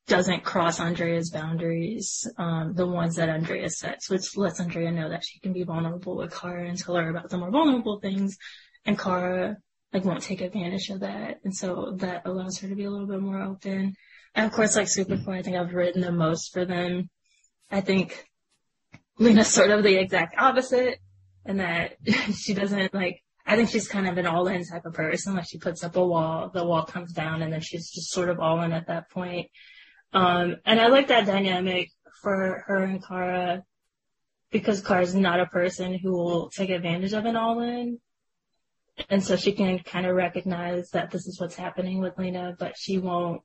doesn't 0.08 0.44
cross 0.44 0.80
Andrea's 0.80 1.30
boundaries, 1.30 2.28
um, 2.38 2.74
the 2.74 2.88
ones 2.88 3.16
that 3.16 3.30
Andrea 3.30 3.70
sets, 3.70 4.10
which 4.10 4.36
lets 4.36 4.60
Andrea 4.60 4.92
know 4.92 5.10
that 5.10 5.24
she 5.24 5.40
can 5.40 5.54
be 5.54 5.64
vulnerable 5.64 6.18
with 6.18 6.36
Kara 6.36 6.68
and 6.68 6.78
tell 6.78 6.96
her 6.96 7.10
about 7.10 7.30
the 7.30 7.38
more 7.38 7.52
vulnerable 7.52 8.00
things. 8.00 8.38
And 8.86 8.98
Kara, 8.98 9.58
like, 9.94 10.06
won't 10.06 10.24
take 10.24 10.42
advantage 10.42 10.90
of 10.90 11.02
that. 11.02 11.40
And 11.44 11.56
so 11.56 11.96
that 11.98 12.24
allows 12.26 12.60
her 12.60 12.68
to 12.68 12.76
be 12.76 12.86
a 12.86 12.90
little 12.90 13.08
bit 13.08 13.22
more 13.22 13.42
open. 13.42 13.96
And 14.34 14.46
of 14.46 14.52
course, 14.52 14.76
like 14.76 14.88
Super 14.88 15.16
Supercorp, 15.16 15.38
I 15.38 15.42
think 15.44 15.58
I've 15.58 15.74
written 15.74 16.02
the 16.02 16.12
most 16.12 16.54
for 16.54 16.66
them. 16.66 17.10
I 17.70 17.82
think 17.82 18.26
Lena's 19.20 19.48
sort 19.48 19.72
of 19.72 19.84
the 19.84 20.00
exact 20.00 20.36
opposite 20.38 21.00
and 21.46 21.60
that 21.60 21.98
she 22.36 22.54
doesn't 22.54 22.94
like, 22.94 23.24
I 23.52 23.58
think 23.58 23.68
she's 23.68 23.90
kind 23.90 24.08
of 24.08 24.18
an 24.18 24.26
all 24.26 24.48
in 24.48 24.64
type 24.64 24.86
of 24.86 24.94
person. 24.94 25.36
Like 25.36 25.46
she 25.46 25.58
puts 25.58 25.84
up 25.84 25.98
a 25.98 26.08
wall, 26.08 26.50
the 26.54 26.64
wall 26.64 26.86
comes 26.86 27.12
down 27.12 27.42
and 27.42 27.52
then 27.52 27.60
she's 27.60 27.92
just 27.92 28.10
sort 28.10 28.30
of 28.30 28.40
all 28.40 28.62
in 28.62 28.72
at 28.72 28.88
that 28.88 29.10
point. 29.10 29.50
Um, 30.14 30.56
and 30.66 30.80
I 30.80 30.88
like 30.88 31.10
that 31.10 31.26
dynamic 31.26 31.90
for 32.22 32.64
her 32.68 32.84
and 32.84 33.06
Kara 33.06 33.64
because 34.52 34.80
Kara's 34.80 35.14
not 35.14 35.42
a 35.42 35.48
person 35.48 36.00
who 36.02 36.14
will 36.14 36.50
take 36.50 36.70
advantage 36.70 37.12
of 37.12 37.26
an 37.26 37.36
all 37.36 37.60
in. 37.60 38.00
And 39.10 39.22
so 39.22 39.36
she 39.36 39.52
can 39.52 39.80
kind 39.80 40.06
of 40.06 40.16
recognize 40.16 40.90
that 40.92 41.12
this 41.12 41.28
is 41.28 41.38
what's 41.38 41.56
happening 41.56 42.00
with 42.00 42.18
Lena, 42.18 42.56
but 42.58 42.78
she 42.78 43.00
won't, 43.00 43.42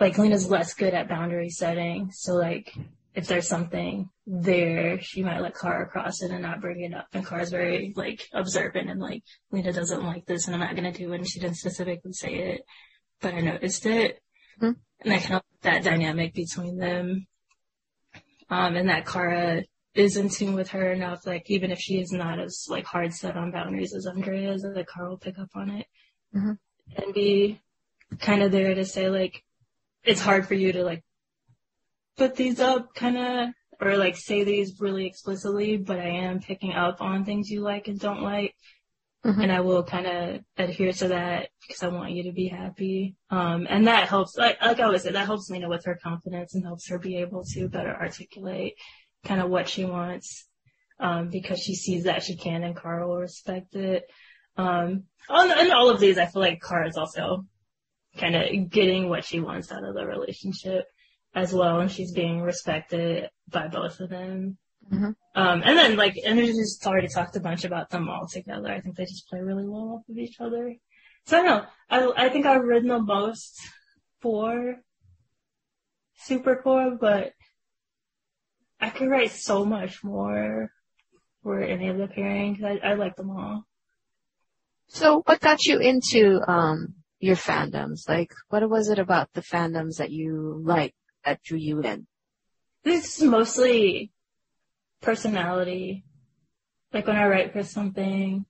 like 0.00 0.18
Lena's 0.18 0.50
less 0.50 0.74
good 0.74 0.92
at 0.92 1.08
boundary 1.08 1.48
setting. 1.48 2.10
So 2.12 2.34
like 2.34 2.74
if 3.14 3.26
there's 3.26 3.48
something 3.48 4.08
there, 4.26 5.00
she 5.00 5.22
might 5.22 5.40
let 5.40 5.58
Kara 5.58 5.86
cross 5.86 6.22
it 6.22 6.30
and 6.30 6.42
not 6.42 6.60
bring 6.60 6.80
it 6.80 6.94
up. 6.94 7.08
And 7.12 7.26
Kara's 7.26 7.50
very 7.50 7.92
like 7.94 8.28
observant 8.32 8.88
and 8.88 9.00
like 9.00 9.22
Lena 9.50 9.72
doesn't 9.72 10.04
like 10.04 10.24
this 10.26 10.46
and 10.46 10.54
I'm 10.54 10.60
not 10.60 10.74
going 10.76 10.90
to 10.90 10.98
do 10.98 11.12
it. 11.12 11.16
And 11.16 11.28
she 11.28 11.40
didn't 11.40 11.56
specifically 11.56 12.12
say 12.12 12.34
it, 12.34 12.62
but 13.20 13.34
I 13.34 13.40
noticed 13.40 13.84
it. 13.86 14.20
Mhm. 14.60 14.76
And 15.00 15.12
I 15.12 15.18
kind 15.18 15.34
of 15.34 15.42
that 15.62 15.84
dynamic 15.84 16.34
between 16.34 16.78
them. 16.78 17.26
Um, 18.48 18.76
and 18.76 18.88
that 18.88 19.06
Kara 19.06 19.62
is 19.94 20.16
in 20.16 20.30
tune 20.30 20.54
with 20.54 20.70
her 20.70 20.92
enough, 20.92 21.26
like 21.26 21.50
even 21.50 21.70
if 21.70 21.78
she 21.78 22.00
is 22.00 22.12
not 22.12 22.38
as 22.38 22.66
like 22.68 22.84
hard 22.86 23.12
set 23.12 23.36
on 23.36 23.50
boundaries 23.50 23.94
as 23.94 24.06
Andrea 24.06 24.52
is, 24.52 24.62
that 24.62 24.88
Kara 24.88 25.10
will 25.10 25.18
pick 25.18 25.38
up 25.38 25.50
on 25.54 25.70
it 25.70 25.86
Mhm. 26.34 26.58
and 26.96 27.14
be 27.14 27.60
kind 28.20 28.42
of 28.42 28.52
there 28.52 28.74
to 28.74 28.84
say 28.86 29.10
like, 29.10 29.44
it's 30.02 30.20
hard 30.20 30.48
for 30.48 30.54
you 30.54 30.72
to 30.72 30.82
like 30.82 31.04
put 32.16 32.36
these 32.36 32.60
up 32.60 32.94
kind 32.94 33.16
of 33.16 33.48
or 33.80 33.96
like 33.96 34.16
say 34.16 34.44
these 34.44 34.80
really 34.80 35.06
explicitly, 35.06 35.76
but 35.76 35.98
I 35.98 36.08
am 36.08 36.40
picking 36.40 36.72
up 36.72 37.00
on 37.00 37.24
things 37.24 37.50
you 37.50 37.60
like 37.60 37.88
and 37.88 37.98
don't 37.98 38.22
like. 38.22 38.54
Mhm. 39.24 39.44
And 39.44 39.52
I 39.52 39.60
will 39.60 39.84
kind 39.84 40.06
of 40.06 40.40
adhere 40.56 40.92
to 40.94 41.08
that 41.08 41.50
because 41.60 41.82
I 41.82 41.88
want 41.88 42.10
you 42.10 42.24
to 42.24 42.32
be 42.32 42.48
happy. 42.48 43.14
Um, 43.30 43.68
and 43.70 43.86
that 43.86 44.08
helps, 44.08 44.36
like, 44.36 44.60
like 44.60 44.80
I 44.80 44.84
always 44.84 45.02
say, 45.02 45.12
that 45.12 45.26
helps 45.26 45.48
Lena 45.48 45.68
with 45.68 45.84
her 45.84 45.98
confidence 46.02 46.54
and 46.54 46.64
helps 46.64 46.88
her 46.88 46.98
be 46.98 47.18
able 47.18 47.44
to 47.52 47.68
better 47.68 47.94
articulate 47.94 48.74
kind 49.24 49.40
of 49.40 49.48
what 49.48 49.68
she 49.68 49.84
wants. 49.84 50.48
Um, 50.98 51.30
because 51.30 51.60
she 51.60 51.74
sees 51.74 52.04
that 52.04 52.22
she 52.22 52.36
can 52.36 52.62
and 52.62 52.76
Kara 52.76 53.06
will 53.06 53.18
respect 53.18 53.74
it. 53.74 54.04
Um, 54.56 55.04
on, 55.28 55.50
and 55.50 55.72
all 55.72 55.88
of 55.88 56.00
these, 56.00 56.18
I 56.18 56.26
feel 56.26 56.42
like 56.42 56.62
Kara 56.62 56.88
is 56.88 56.96
also 56.96 57.46
kind 58.16 58.36
of 58.36 58.70
getting 58.70 59.08
what 59.08 59.24
she 59.24 59.40
wants 59.40 59.72
out 59.72 59.84
of 59.84 59.94
the 59.94 60.06
relationship 60.06 60.84
as 61.34 61.52
well. 61.52 61.80
And 61.80 61.90
she's 61.90 62.12
being 62.12 62.42
respected 62.42 63.28
by 63.48 63.68
both 63.68 64.00
of 64.00 64.10
them. 64.10 64.58
Mhm. 64.92 65.14
Um, 65.34 65.62
and 65.64 65.78
then 65.78 65.96
like, 65.96 66.14
and 66.24 66.36
we 66.36 66.46
just 66.46 66.86
already 66.86 67.08
talked 67.08 67.36
a 67.36 67.40
bunch 67.40 67.64
about 67.64 67.90
them 67.90 68.08
all 68.08 68.26
together. 68.26 68.68
I 68.68 68.80
think 68.80 68.96
they 68.96 69.04
just 69.04 69.28
play 69.28 69.40
really 69.40 69.66
well 69.66 69.96
off 70.00 70.08
of 70.08 70.18
each 70.18 70.40
other. 70.40 70.74
So 71.26 71.38
I 71.38 71.42
don't 71.42 71.46
know. 71.46 71.66
I, 72.16 72.26
I 72.26 72.28
think 72.28 72.46
I've 72.46 72.64
written 72.64 72.88
the 72.88 73.00
most 73.00 73.60
for 74.20 74.76
Supercorp, 76.28 76.98
but 77.00 77.32
I 78.80 78.90
could 78.90 79.08
write 79.08 79.30
so 79.30 79.64
much 79.64 80.02
more 80.02 80.70
for 81.42 81.60
any 81.60 81.88
of 81.88 81.98
the 81.98 82.08
pairings. 82.08 82.62
I, 82.62 82.78
I 82.90 82.94
like 82.94 83.16
them 83.16 83.30
all. 83.30 83.64
So 84.88 85.22
what 85.24 85.40
got 85.40 85.64
you 85.64 85.78
into 85.78 86.40
um 86.46 86.94
your 87.18 87.36
fandoms? 87.36 88.08
Like 88.08 88.32
what 88.48 88.68
was 88.68 88.88
it 88.88 88.98
about 88.98 89.32
the 89.32 89.40
fandoms 89.40 89.96
that 89.96 90.10
you 90.10 90.60
like 90.64 90.94
that 91.24 91.42
drew 91.42 91.58
you 91.58 91.80
in? 91.80 92.06
This 92.84 93.18
is 93.18 93.24
mostly 93.24 94.12
personality. 95.00 96.04
Like 96.92 97.06
when 97.06 97.16
I 97.16 97.26
write 97.26 97.52
for 97.52 97.62
something, 97.62 98.44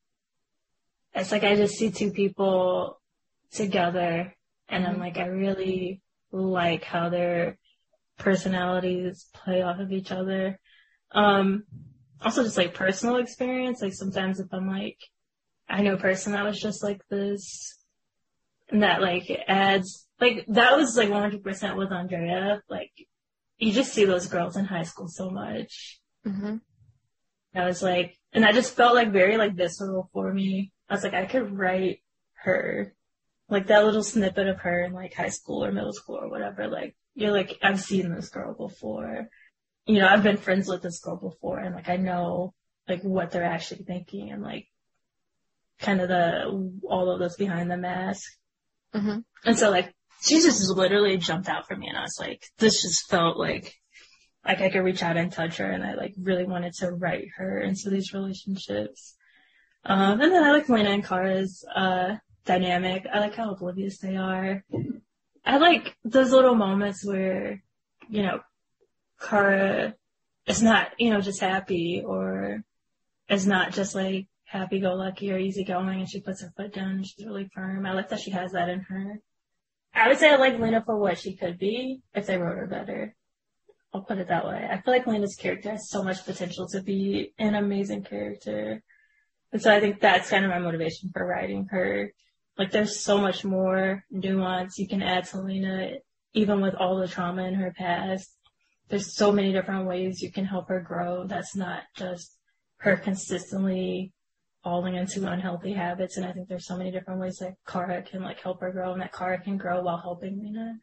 it's 1.14 1.32
like 1.32 1.44
I 1.44 1.56
just 1.56 1.74
see 1.74 1.90
two 1.90 2.11
people 2.11 3.00
together 3.52 4.35
and 4.68 4.87
I'm 4.87 4.98
like, 4.98 5.18
I 5.18 5.26
really 5.26 6.00
like 6.32 6.85
how 6.85 7.11
their 7.11 7.58
personalities 8.18 9.26
play 9.35 9.62
off 9.62 9.78
of 9.78 9.92
each 9.92 10.11
other. 10.11 10.58
Um, 11.12 11.64
also 12.22 12.42
just 12.42 12.56
like 12.56 12.74
personal 12.74 13.16
experience. 13.16 13.82
Like 13.82 13.92
sometimes 13.92 14.40
if 14.40 14.46
I'm 14.52 14.68
like, 14.68 14.98
I 15.68 15.82
know 15.82 15.94
a 15.94 15.98
person 15.98 16.32
that 16.32 16.44
was 16.44 16.61
just 16.61 16.82
like 16.82 17.00
this, 17.08 17.78
and 18.68 18.82
that 18.82 19.02
like 19.02 19.30
adds 19.48 20.06
like 20.22 20.46
that 20.48 20.76
was 20.76 20.96
like 20.96 21.08
100% 21.08 21.76
with 21.76 21.92
Andrea. 21.92 22.62
Like 22.70 22.92
you 23.58 23.72
just 23.72 23.92
see 23.92 24.04
those 24.04 24.28
girls 24.28 24.56
in 24.56 24.64
high 24.64 24.85
school 24.85 25.08
so 25.08 25.30
much. 25.30 26.00
Mm-hmm. 26.26 26.56
I 27.54 27.66
was 27.66 27.82
like, 27.82 28.16
and 28.32 28.46
I 28.46 28.52
just 28.52 28.74
felt 28.76 28.94
like 28.94 29.12
very 29.12 29.37
like 29.37 29.54
visceral 29.54 30.08
for 30.12 30.32
me. 30.32 30.72
I 30.88 30.94
was 30.94 31.02
like, 31.02 31.12
I 31.12 31.26
could 31.26 31.58
write 31.58 31.98
her, 32.44 32.94
like 33.48 33.66
that 33.66 33.85
little 33.85 34.04
snippet 34.04 34.46
of 34.46 34.61
her 34.61 34.85
in 34.85 34.92
like 34.92 35.12
high 35.12 35.28
school 35.28 35.64
or 35.64 35.72
middle 35.72 35.92
school 35.92 36.16
or 36.16 36.30
whatever. 36.30 36.68
Like 36.68 36.94
you're 37.14 37.32
like, 37.32 37.58
I've 37.61 37.80
seen 37.80 38.14
this 38.14 38.28
girl 38.28 38.54
before. 38.54 39.28
You 39.87 39.98
know, 39.98 40.06
I've 40.06 40.22
been 40.22 40.37
friends 40.37 40.68
with 40.68 40.82
this 40.82 41.00
girl 41.00 41.16
before, 41.16 41.58
and 41.58 41.74
like 41.74 41.88
I 41.88 41.96
know 41.96 42.54
like 42.88 43.02
what 43.02 43.32
they're 43.32 43.42
actually 43.42 43.82
thinking 43.82 44.30
and 44.30 44.40
like 44.40 44.68
kind 45.80 46.00
of 46.00 46.08
the 46.08 46.80
all 46.88 47.11
of 47.11 47.18
this 47.18 47.37
behind 47.37 47.70
the 47.70 47.76
mask. 47.76 48.30
Mm-hmm. 48.94 49.18
And 49.44 49.58
so 49.58 49.70
like 49.70 49.92
she 50.22 50.37
just 50.37 50.68
literally 50.70 51.16
jumped 51.16 51.48
out 51.48 51.66
for 51.66 51.76
me, 51.76 51.88
and 51.88 51.98
I 51.98 52.02
was 52.02 52.16
like, 52.18 52.44
this 52.58 52.82
just 52.82 53.08
felt 53.08 53.37
like 53.37 53.74
like 54.44 54.61
I 54.61 54.70
could 54.70 54.80
reach 54.82 55.02
out 55.02 55.16
and 55.16 55.32
touch 55.32 55.58
her, 55.58 55.70
and 55.70 55.85
I 55.85 55.94
like 55.94 56.14
really 56.20 56.44
wanted 56.44 56.74
to 56.74 56.90
write 56.90 57.28
her 57.37 57.61
into 57.61 57.90
these 57.90 58.12
relationships. 58.12 59.14
Um, 59.85 60.20
and 60.20 60.32
then 60.32 60.44
I 60.44 60.52
like 60.52 60.68
Lena 60.68 60.90
and 60.90 61.04
Kara's 61.04 61.64
uh, 61.74 62.16
dynamic. 62.44 63.06
I 63.12 63.18
like 63.18 63.35
how 63.35 63.52
oblivious 63.52 63.98
they 63.98 64.16
are. 64.16 64.64
I 65.44 65.56
like 65.58 65.96
those 66.04 66.30
little 66.30 66.54
moments 66.54 67.04
where, 67.04 67.62
you 68.08 68.22
know, 68.22 68.40
Kara 69.20 69.94
is 70.46 70.62
not, 70.62 70.90
you 70.98 71.11
know, 71.11 71.20
just 71.20 71.40
happy 71.40 72.02
or 72.04 72.62
is 73.28 73.46
not 73.46 73.72
just 73.72 73.94
like 73.94 74.28
happy 74.44 74.80
go 74.80 74.94
lucky 74.94 75.32
or 75.32 75.38
easygoing 75.38 76.00
and 76.00 76.08
she 76.08 76.20
puts 76.20 76.42
her 76.42 76.52
foot 76.56 76.72
down 76.72 76.90
and 76.90 77.06
she's 77.06 77.26
really 77.26 77.50
firm. 77.52 77.87
I 77.87 77.92
like 77.92 78.11
that 78.11 78.20
she 78.20 78.30
has 78.30 78.52
that 78.52 78.68
in 78.68 78.80
her. 78.80 79.20
I 79.94 80.09
would 80.09 80.18
say 80.18 80.31
I 80.31 80.37
like 80.37 80.59
Lena 80.59 80.83
for 80.85 80.96
what 80.96 81.18
she 81.18 81.37
could 81.37 81.59
be 81.59 82.00
if 82.14 82.26
they 82.26 82.38
wrote 82.38 82.57
her 82.57 82.66
better. 82.66 83.14
I'll 83.94 84.02
put 84.02 84.18
it 84.18 84.28
that 84.28 84.46
way. 84.46 84.66
I 84.70 84.81
feel 84.81 84.94
like 84.94 85.07
Lena's 85.07 85.37
character 85.37 85.70
has 85.70 85.90
so 85.90 86.02
much 86.02 86.24
potential 86.24 86.66
to 86.68 86.81
be 86.81 87.35
an 87.38 87.55
amazing 87.55 88.05
character. 88.05 88.83
And 89.52 89.61
so 89.61 89.74
I 89.74 89.81
think 89.81 90.00
that's 90.00 90.31
kind 90.31 90.44
of 90.44 90.50
my 90.50 90.59
motivation 90.59 91.11
for 91.12 91.26
writing 91.26 91.66
her. 91.70 92.12
Like 92.57 92.70
there's 92.70 93.00
so 93.00 93.18
much 93.18 93.44
more 93.44 94.05
nuance 94.11 94.78
you 94.78 94.88
can 94.88 95.02
add 95.02 95.24
to 95.26 95.40
Lena, 95.40 95.96
even 96.33 96.62
with 96.62 96.74
all 96.74 96.96
the 96.96 97.09
trauma 97.09 97.44
in 97.44 97.55
her 97.55 97.74
past. 97.76 98.35
There's 98.88 99.14
so 99.14 99.31
many 99.31 99.52
different 99.52 99.87
ways 99.87 100.22
you 100.22 100.33
can 100.33 100.46
help 100.46 100.68
her 100.68 100.81
grow. 100.81 101.26
That's 101.26 101.55
not 101.55 101.83
just 101.96 102.37
her 102.78 102.96
consistently 102.96 104.12
falling 104.62 104.94
into 104.94 105.31
unhealthy 105.31 105.72
habits. 105.72 106.16
And 106.16 106.27
I 106.27 106.33
think 106.33 106.48
there's 106.48 106.66
so 106.66 106.77
many 106.77 106.90
different 106.90 107.20
ways 107.20 107.38
that 107.38 107.55
Kara 107.66 108.03
can 108.03 108.22
like 108.22 108.40
help 108.40 108.61
her 108.61 108.72
grow 108.72 108.92
and 108.92 109.03
that 109.03 109.12
Kara 109.12 109.40
can 109.40 109.57
grow 109.57 109.83
while 109.83 109.98
helping 109.98 110.40
Lena, 110.40 110.79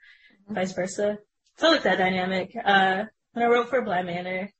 mm-hmm. 0.45 0.53
vice 0.53 0.73
versa. 0.73 1.17
So 1.57 1.67
I 1.67 1.71
like 1.71 1.83
that 1.83 1.97
dynamic. 1.97 2.55
Uh, 2.63 3.05
when 3.33 3.45
I 3.45 3.49
wrote 3.49 3.69
for 3.69 3.81
Bly 3.81 4.03
Manor, 4.03 4.51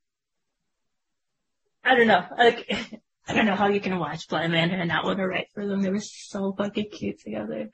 I 1.83 1.95
don't 1.95 2.07
know. 2.07 2.25
Like, 2.37 2.69
I 3.27 3.33
don't 3.33 3.45
know 3.45 3.55
how 3.55 3.67
you 3.67 3.79
can 3.79 3.99
watch 3.99 4.27
Bly 4.27 4.47
Manor 4.47 4.75
and 4.75 4.87
not 4.87 5.05
want 5.05 5.19
to 5.19 5.27
write 5.27 5.47
for 5.53 5.67
them. 5.67 5.81
They 5.81 5.91
were 5.91 6.01
so 6.01 6.53
fucking 6.57 6.89
cute 6.91 7.21
together. 7.21 7.69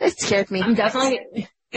It 0.00 0.18
scared 0.18 0.50
me. 0.50 0.62
I'm 0.62 0.74
definitely, 0.74 1.48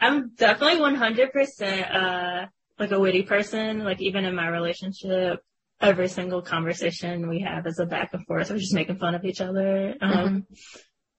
I'm 0.00 0.30
definitely 0.36 0.80
100%, 0.80 1.94
uh, 1.94 2.46
like 2.78 2.92
a 2.92 3.00
witty 3.00 3.22
person. 3.22 3.84
Like 3.84 4.00
even 4.00 4.24
in 4.24 4.34
my 4.34 4.48
relationship, 4.48 5.40
every 5.82 6.08
single 6.08 6.40
conversation 6.40 7.28
we 7.28 7.40
have 7.40 7.66
is 7.66 7.78
a 7.78 7.86
back 7.86 8.10
and 8.14 8.24
forth. 8.26 8.50
We're 8.50 8.58
just 8.58 8.74
making 8.74 8.96
fun 8.96 9.14
of 9.14 9.24
each 9.24 9.40
other. 9.40 9.96
Um, 10.00 10.46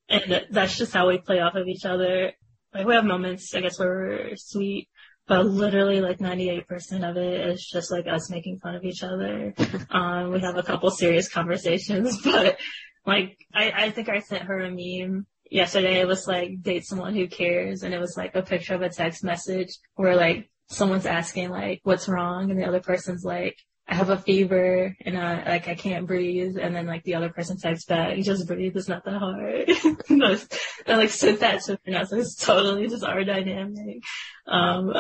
mm-hmm. 0.10 0.20
and 0.32 0.46
that's 0.50 0.78
just 0.78 0.94
how 0.94 1.10
we 1.10 1.20
play 1.20 1.40
off 1.40 1.56
of 1.56 1.68
each 1.68 1.86
other 1.86 2.32
like 2.74 2.88
we 2.88 2.96
have 2.96 3.06
moments, 3.06 3.54
I 3.54 3.62
guess, 3.62 3.80
where 3.80 3.90
we're 3.90 4.36
sweet, 4.36 4.90
but 5.28 5.46
literally 5.46 6.02
like 6.02 6.18
98% 6.18 7.10
of 7.10 7.18
it 7.18 7.48
is 7.50 7.66
just 7.66 7.92
like 7.92 8.08
us 8.08 8.30
making 8.30 8.60
fun 8.60 8.76
of 8.76 8.84
each 8.84 9.04
other. 9.04 9.54
um, 9.92 10.32
we 10.32 10.40
have 10.40 10.58
a 10.58 10.64
couple 10.64 10.90
serious 10.92 11.30
conversations, 11.30 12.22
but 12.24 12.58
like 13.06 13.38
I, 13.54 13.72
I 13.72 13.90
think 13.92 14.10
I 14.10 14.20
sent 14.20 14.44
her 14.44 14.60
a 14.60 14.72
meme 14.72 15.28
yesterday. 15.50 16.00
It 16.00 16.08
was 16.08 16.28
like 16.28 16.62
date 16.62 16.86
someone 16.86 17.14
who 17.14 17.28
cares, 17.28 17.84
and 17.84 17.94
it 17.94 18.00
was 18.00 18.16
like 18.18 18.36
a 18.36 18.42
picture 18.42 18.76
of 18.76 18.82
a 18.82 18.90
text 18.90 19.24
message 19.24 19.78
where 19.96 20.16
like 20.16 20.50
someone's 20.70 21.06
asking 21.06 21.50
like 21.50 21.82
what's 21.84 22.10
wrong, 22.10 22.50
and 22.50 22.60
the 22.60 22.66
other 22.66 22.82
person's 22.82 23.24
like 23.24 23.58
I 23.94 23.96
have 23.96 24.10
a 24.10 24.18
fever 24.18 24.98
and 25.06 25.16
I 25.16 25.48
like 25.48 25.68
I 25.68 25.76
can't 25.76 26.08
breathe 26.08 26.58
and 26.60 26.76
then 26.76 26.88
like 26.88 27.04
the 27.04 27.14
other 27.14 27.30
person 27.30 27.60
types 27.60 27.86
back, 27.86 28.18
just 28.22 28.48
breathe, 28.48 28.76
it's 28.76 28.88
not 28.88 29.06
that 29.06 29.20
hard. 29.20 29.70
I 30.88 30.96
like 30.96 31.12
sent 31.12 31.42
that 31.42 31.62
to 31.66 31.74
her 31.86 32.00
was 32.00 32.12
like, 32.12 32.22
it's 32.22 32.36
totally 32.36 32.88
just 32.88 33.04
our 33.04 33.24
dynamic. 33.24 34.02
Um 34.48 34.92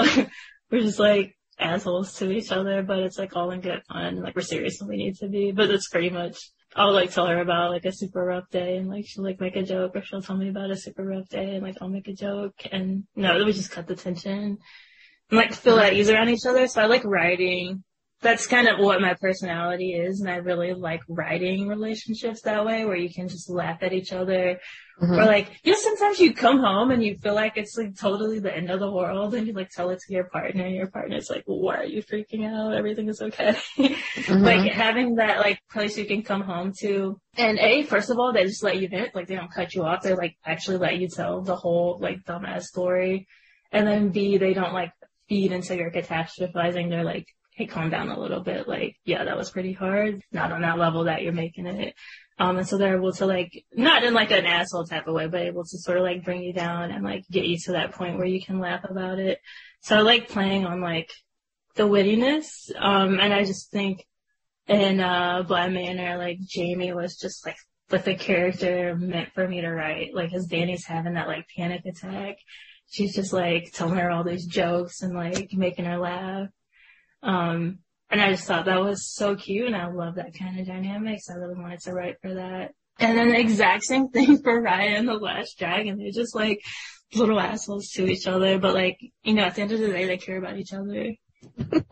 we're 0.71 0.81
just 0.81 0.99
like 0.99 1.35
assholes 1.57 2.13
to 2.19 2.29
each 2.29 2.51
other, 2.51 2.83
but 2.83 2.99
it's 2.99 3.17
like 3.17 3.35
all 3.35 3.49
in 3.49 3.61
good 3.61 3.81
fun, 3.91 4.21
like 4.21 4.35
we're 4.35 4.43
serious 4.43 4.77
when 4.79 4.89
we 4.89 4.97
need 4.97 5.15
to 5.15 5.27
be. 5.27 5.51
But 5.51 5.71
it's 5.71 5.89
pretty 5.89 6.11
much 6.11 6.51
I'll 6.75 6.93
like 6.93 7.11
tell 7.11 7.25
her 7.25 7.41
about 7.41 7.71
like 7.71 7.85
a 7.85 7.91
super 7.91 8.23
rough 8.23 8.47
day 8.51 8.77
and 8.77 8.89
like 8.89 9.05
she'll 9.07 9.23
like 9.23 9.41
make 9.41 9.55
a 9.55 9.63
joke 9.63 9.95
or 9.95 10.03
she'll 10.03 10.21
tell 10.21 10.37
me 10.37 10.49
about 10.49 10.69
a 10.69 10.77
super 10.77 11.03
rough 11.03 11.29
day 11.29 11.55
and 11.55 11.63
like 11.63 11.77
I'll 11.81 11.89
make 11.89 12.09
a 12.09 12.13
joke 12.13 12.61
and 12.71 13.05
no, 13.15 13.43
we 13.43 13.53
just 13.53 13.71
cut 13.71 13.87
the 13.87 13.95
tension 13.95 14.59
and 15.31 15.39
like 15.39 15.55
feel 15.55 15.79
at 15.79 15.93
ease 15.93 16.11
around 16.11 16.29
each 16.29 16.45
other. 16.45 16.67
So 16.67 16.79
I 16.79 16.85
like 16.85 17.03
writing 17.05 17.83
that's 18.23 18.47
kind 18.47 18.67
of 18.67 18.79
what 18.79 19.01
my 19.01 19.13
personality 19.13 19.93
is 19.93 20.21
and 20.21 20.29
I 20.29 20.37
really 20.37 20.73
like 20.73 21.01
writing 21.07 21.67
relationships 21.67 22.41
that 22.41 22.65
way 22.65 22.85
where 22.85 22.95
you 22.95 23.13
can 23.13 23.27
just 23.27 23.49
laugh 23.49 23.83
at 23.83 23.93
each 23.93 24.11
other 24.13 24.59
mm-hmm. 25.01 25.13
or 25.13 25.25
like 25.25 25.51
you 25.63 25.71
know 25.71 25.77
sometimes 25.79 26.19
you 26.19 26.33
come 26.33 26.59
home 26.59 26.91
and 26.91 27.03
you 27.03 27.17
feel 27.17 27.35
like 27.35 27.57
it's 27.57 27.77
like 27.77 27.97
totally 27.97 28.39
the 28.39 28.55
end 28.55 28.71
of 28.71 28.79
the 28.79 28.91
world 28.91 29.35
and 29.35 29.45
you 29.45 29.53
like 29.53 29.69
tell 29.69 29.89
it 29.89 29.99
to 29.99 30.13
your 30.13 30.23
partner 30.25 30.65
and 30.65 30.75
your 30.75 30.87
partner's 30.87 31.29
like 31.29 31.43
why 31.45 31.75
are 31.75 31.85
you 31.85 32.01
freaking 32.01 32.47
out 32.49 32.73
everything 32.73 33.09
is 33.09 33.21
okay 33.21 33.55
mm-hmm. 33.77 34.43
like 34.43 34.71
having 34.71 35.15
that 35.15 35.39
like 35.39 35.59
place 35.71 35.97
you 35.97 36.05
can 36.05 36.23
come 36.23 36.41
home 36.41 36.71
to 36.79 37.19
and 37.37 37.59
a 37.59 37.83
first 37.83 38.09
of 38.09 38.17
all 38.17 38.33
they 38.33 38.45
just 38.45 38.63
let 38.63 38.81
you 38.81 38.87
vent 38.87 39.13
like 39.13 39.27
they 39.27 39.35
don't 39.35 39.53
cut 39.53 39.75
you 39.75 39.83
off 39.83 40.01
they 40.01 40.15
like 40.15 40.35
actually 40.45 40.77
let 40.77 40.97
you 40.97 41.07
tell 41.07 41.41
the 41.41 41.55
whole 41.55 41.97
like 41.99 42.23
dumbass 42.23 42.63
story 42.63 43.27
and 43.71 43.85
then 43.85 44.09
b 44.09 44.37
they 44.37 44.53
don't 44.53 44.73
like 44.73 44.91
feed 45.29 45.51
into 45.51 45.75
your 45.75 45.91
catastrophizing 45.91 46.89
they're 46.89 47.03
like 47.03 47.27
hey, 47.55 47.65
calm 47.65 47.89
down 47.89 48.09
a 48.09 48.19
little 48.19 48.41
bit. 48.41 48.67
Like, 48.67 48.95
yeah, 49.05 49.25
that 49.25 49.37
was 49.37 49.51
pretty 49.51 49.73
hard. 49.73 50.21
Not 50.31 50.51
on 50.51 50.61
that 50.61 50.77
level 50.77 51.05
that 51.05 51.21
you're 51.21 51.33
making 51.33 51.67
it. 51.67 51.93
Um, 52.39 52.57
and 52.57 52.67
so 52.67 52.77
they're 52.77 52.97
able 52.97 53.13
to 53.13 53.25
like, 53.25 53.63
not 53.73 54.03
in 54.03 54.13
like 54.13 54.31
an 54.31 54.45
asshole 54.45 54.85
type 54.85 55.07
of 55.07 55.13
way, 55.13 55.27
but 55.27 55.41
able 55.41 55.63
to 55.63 55.77
sort 55.77 55.97
of 55.97 56.03
like 56.03 56.25
bring 56.25 56.41
you 56.41 56.51
down 56.51 56.89
and 56.89 57.03
like 57.03 57.23
get 57.29 57.45
you 57.45 57.57
to 57.65 57.73
that 57.73 57.91
point 57.91 58.17
where 58.17 58.25
you 58.25 58.41
can 58.41 58.59
laugh 58.59 58.83
about 58.89 59.19
it. 59.19 59.39
So 59.81 59.95
I 59.97 60.01
like 60.01 60.29
playing 60.29 60.65
on 60.65 60.81
like 60.81 61.11
the 61.75 61.83
wittiness. 61.83 62.71
Um, 62.75 63.19
and 63.19 63.33
I 63.33 63.45
just 63.45 63.69
think 63.69 64.03
in, 64.67 64.99
uh, 64.99 65.43
Bly 65.43 65.69
Manor, 65.69 66.17
like 66.17 66.39
Jamie 66.39 66.93
was 66.93 67.17
just 67.17 67.45
like, 67.45 67.57
with 67.91 68.05
the 68.05 68.15
character 68.15 68.95
meant 68.95 69.31
for 69.33 69.47
me 69.47 69.61
to 69.61 69.69
write. 69.69 70.15
Like, 70.15 70.33
as 70.33 70.47
Dani's 70.47 70.85
having 70.85 71.13
that 71.13 71.27
like 71.27 71.45
panic 71.55 71.85
attack, 71.85 72.37
she's 72.89 73.13
just 73.13 73.33
like 73.33 73.71
telling 73.73 73.99
her 73.99 74.09
all 74.09 74.23
these 74.23 74.47
jokes 74.47 75.03
and 75.03 75.13
like 75.13 75.49
making 75.53 75.85
her 75.85 75.97
laugh. 75.97 76.47
Um, 77.23 77.79
and 78.09 78.21
I 78.21 78.31
just 78.31 78.45
thought 78.45 78.65
that 78.65 78.83
was 78.83 79.07
so 79.11 79.35
cute 79.35 79.65
and 79.65 79.75
I 79.75 79.87
love 79.87 80.15
that 80.15 80.37
kind 80.37 80.59
of 80.59 80.67
dynamic. 80.67 81.19
So 81.21 81.33
I 81.33 81.37
really 81.37 81.59
wanted 81.59 81.79
to 81.81 81.93
write 81.93 82.17
for 82.21 82.35
that. 82.35 82.71
And 82.99 83.17
then 83.17 83.29
the 83.29 83.39
exact 83.39 83.83
same 83.83 84.09
thing 84.09 84.37
for 84.43 84.61
Raya 84.61 84.99
and 84.99 85.07
the 85.07 85.13
Last 85.13 85.57
Dragon. 85.57 85.97
They're 85.97 86.11
just 86.11 86.35
like 86.35 86.61
little 87.15 87.39
assholes 87.39 87.89
to 87.91 88.05
each 88.05 88.27
other, 88.27 88.59
but 88.59 88.75
like, 88.75 88.99
you 89.23 89.33
know, 89.33 89.43
at 89.43 89.55
the 89.55 89.61
end 89.61 89.71
of 89.71 89.79
the 89.79 89.87
day, 89.87 90.05
they 90.05 90.17
care 90.17 90.37
about 90.37 90.57
each 90.57 90.73
other. 90.73 91.13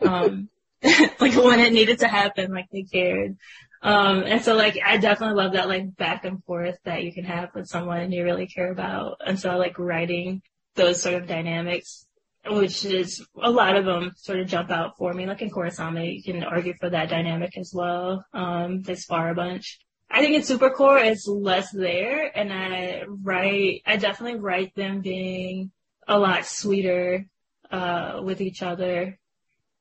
um, 0.00 0.48
like 1.20 1.34
when 1.34 1.60
it 1.60 1.72
needed 1.72 2.00
to 2.00 2.08
happen, 2.08 2.52
like 2.52 2.66
they 2.72 2.82
cared. 2.82 3.36
Um, 3.82 4.22
and 4.22 4.42
so 4.42 4.54
like, 4.54 4.78
I 4.84 4.98
definitely 4.98 5.42
love 5.42 5.54
that 5.54 5.68
like 5.68 5.96
back 5.96 6.24
and 6.24 6.42
forth 6.44 6.76
that 6.84 7.02
you 7.02 7.12
can 7.12 7.24
have 7.24 7.50
with 7.54 7.66
someone 7.66 8.12
you 8.12 8.22
really 8.22 8.46
care 8.46 8.70
about. 8.70 9.20
And 9.26 9.40
so 9.40 9.56
like 9.56 9.78
writing 9.78 10.42
those 10.76 11.02
sort 11.02 11.16
of 11.16 11.26
dynamics 11.26 12.06
which 12.46 12.84
is 12.84 13.24
a 13.40 13.50
lot 13.50 13.76
of 13.76 13.84
them 13.84 14.12
sort 14.16 14.40
of 14.40 14.46
jump 14.48 14.70
out 14.70 14.96
for 14.98 15.12
me. 15.12 15.26
Like 15.26 15.42
in 15.42 15.50
Korrasami, 15.50 16.16
you 16.16 16.22
can 16.22 16.42
argue 16.42 16.74
for 16.80 16.90
that 16.90 17.08
dynamic 17.08 17.56
as 17.56 17.72
well. 17.74 18.24
Um, 18.32 18.82
they 18.82 18.94
spar 18.94 19.30
a 19.30 19.34
bunch. 19.34 19.78
I 20.10 20.20
think 20.20 20.34
in 20.34 20.42
Supercorp 20.42 21.04
it's 21.04 21.26
less 21.26 21.70
there, 21.70 22.36
and 22.36 22.52
I 22.52 23.04
write. 23.06 23.82
I 23.86 23.96
definitely 23.96 24.40
write 24.40 24.74
them 24.74 25.00
being 25.00 25.70
a 26.06 26.18
lot 26.18 26.44
sweeter 26.44 27.26
uh, 27.70 28.20
with 28.22 28.40
each 28.40 28.62
other. 28.62 29.18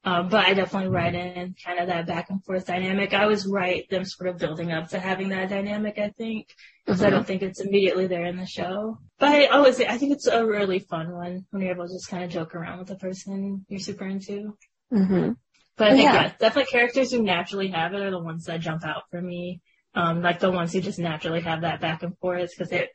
Um, 0.04 0.30
but 0.30 0.48
I 0.48 0.56
definitely 0.56 0.90
write 0.90 1.14
in 1.14 1.54
kind 1.64 1.80
of 1.80 1.88
that 1.88 2.08
back 2.08 2.32
and 2.32 2.44
forth 2.44 2.66
dynamic. 2.66 3.14
I 3.14 3.24
always 3.24 3.46
write 3.46 3.88
them 3.90 4.04
sort 4.04 4.30
of 4.30 4.40
building 4.40 4.72
up 4.72 4.90
to 4.90 5.00
having 5.00 5.30
that 5.30 5.50
dynamic, 5.50 6.00
I 6.00 6.10
think, 6.10 6.48
because 6.84 7.02
mm-hmm. 7.02 7.08
I 7.08 7.10
don't 7.12 7.28
think 7.28 7.44
it's 7.44 7.60
immediately 7.60 8.08
there 8.08 8.26
in 8.26 8.38
the 8.38 8.48
show. 8.48 8.98
But 9.20 9.30
I 9.30 9.46
always, 9.46 9.80
I 9.80 10.00
think 10.00 10.14
it's 10.14 10.26
a 10.26 10.44
really 10.44 10.80
fun 10.80 11.12
one 11.12 11.46
when 11.52 11.62
you're 11.62 11.74
able 11.74 11.88
to 11.88 11.94
just 11.94 12.10
kind 12.10 12.24
of 12.24 12.32
joke 12.32 12.56
around 12.56 12.80
with 12.80 12.88
the 12.88 12.96
person 12.96 13.64
you're 13.70 13.80
super 13.80 14.06
into. 14.06 14.58
Mm-hmm. 14.92 15.34
But 15.78 15.88
I 15.88 15.92
think 15.92 16.10
Yeah. 16.10 16.14
yeah. 16.14 16.34
definitely 16.40 16.72
characters 16.72 17.12
who 17.12 17.22
naturally 17.22 17.68
have 17.68 17.94
it 17.94 18.02
are 18.02 18.12
the 18.12 18.20
ones 18.20 18.46
that 18.46 18.60
jump 18.60 18.84
out 18.84 19.04
for 19.12 19.22
me. 19.22 19.62
Um, 19.94 20.22
like 20.22 20.40
the 20.40 20.50
ones 20.50 20.74
who 20.74 20.82
just 20.82 21.00
naturally 21.00 21.42
have 21.42 21.62
that 21.62 21.82
back 21.82 22.02
and 22.02 22.18
forth 22.18 22.52
because 22.58 22.72
it's 22.72 22.94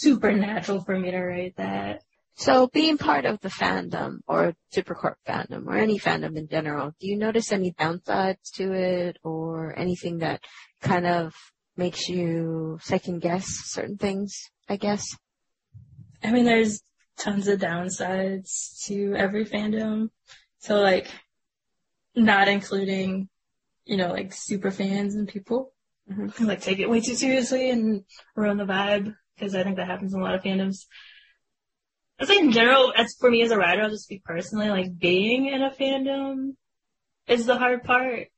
super 0.00 0.30
natural 0.32 0.84
for 0.84 0.96
me 0.96 1.10
to 1.10 1.20
write 1.20 1.56
that. 1.56 2.02
So 2.36 2.66
being 2.66 2.98
part 2.98 3.24
of 3.24 3.40
the 3.40 3.48
fandom 3.48 4.18
or 4.26 4.54
Supercorp 4.74 5.14
fandom 5.26 5.66
or 5.66 5.76
any 5.76 5.98
fandom 5.98 6.36
in 6.36 6.48
general, 6.48 6.92
do 6.98 7.06
you 7.06 7.16
notice 7.16 7.52
any 7.52 7.72
downsides 7.72 8.50
to 8.54 8.72
it 8.72 9.18
or 9.22 9.78
anything 9.78 10.18
that 10.18 10.42
kind 10.80 11.06
of 11.06 11.34
makes 11.76 12.08
you 12.08 12.78
second 12.82 13.20
guess 13.20 13.46
certain 13.46 13.98
things, 13.98 14.34
I 14.68 14.76
guess? 14.76 15.16
I 16.24 16.32
mean, 16.32 16.44
there's 16.44 16.82
tons 17.18 17.46
of 17.46 17.60
downsides 17.60 18.82
to 18.86 19.14
every 19.14 19.44
fandom. 19.44 20.10
So 20.58 20.80
like, 20.80 21.08
not 22.16 22.48
including, 22.48 23.28
you 23.84 23.96
know, 23.96 24.08
like 24.08 24.32
super 24.32 24.70
fans 24.70 25.14
and 25.14 25.28
people 25.28 25.72
Mhm. 26.10 26.34
who 26.34 26.46
like 26.46 26.60
take 26.62 26.78
it 26.78 26.90
way 26.90 27.00
too 27.00 27.14
seriously 27.14 27.70
and 27.70 28.04
ruin 28.36 28.56
the 28.58 28.64
vibe 28.64 29.14
because 29.36 29.54
I 29.54 29.62
think 29.62 29.76
that 29.76 29.86
happens 29.86 30.14
in 30.14 30.20
a 30.20 30.22
lot 30.24 30.34
of 30.34 30.42
fandoms. 30.42 30.86
I 32.20 32.26
think 32.26 32.42
in 32.44 32.52
general, 32.52 32.92
as 32.96 33.14
for 33.18 33.30
me 33.30 33.42
as 33.42 33.50
a 33.50 33.56
writer, 33.58 33.82
I'll 33.82 33.90
just 33.90 34.04
speak 34.04 34.24
personally, 34.24 34.68
like 34.68 34.98
being 34.98 35.46
in 35.46 35.62
a 35.62 35.70
fandom 35.70 36.54
is 37.26 37.46
the 37.46 37.58
hard 37.58 37.82
part 37.82 38.28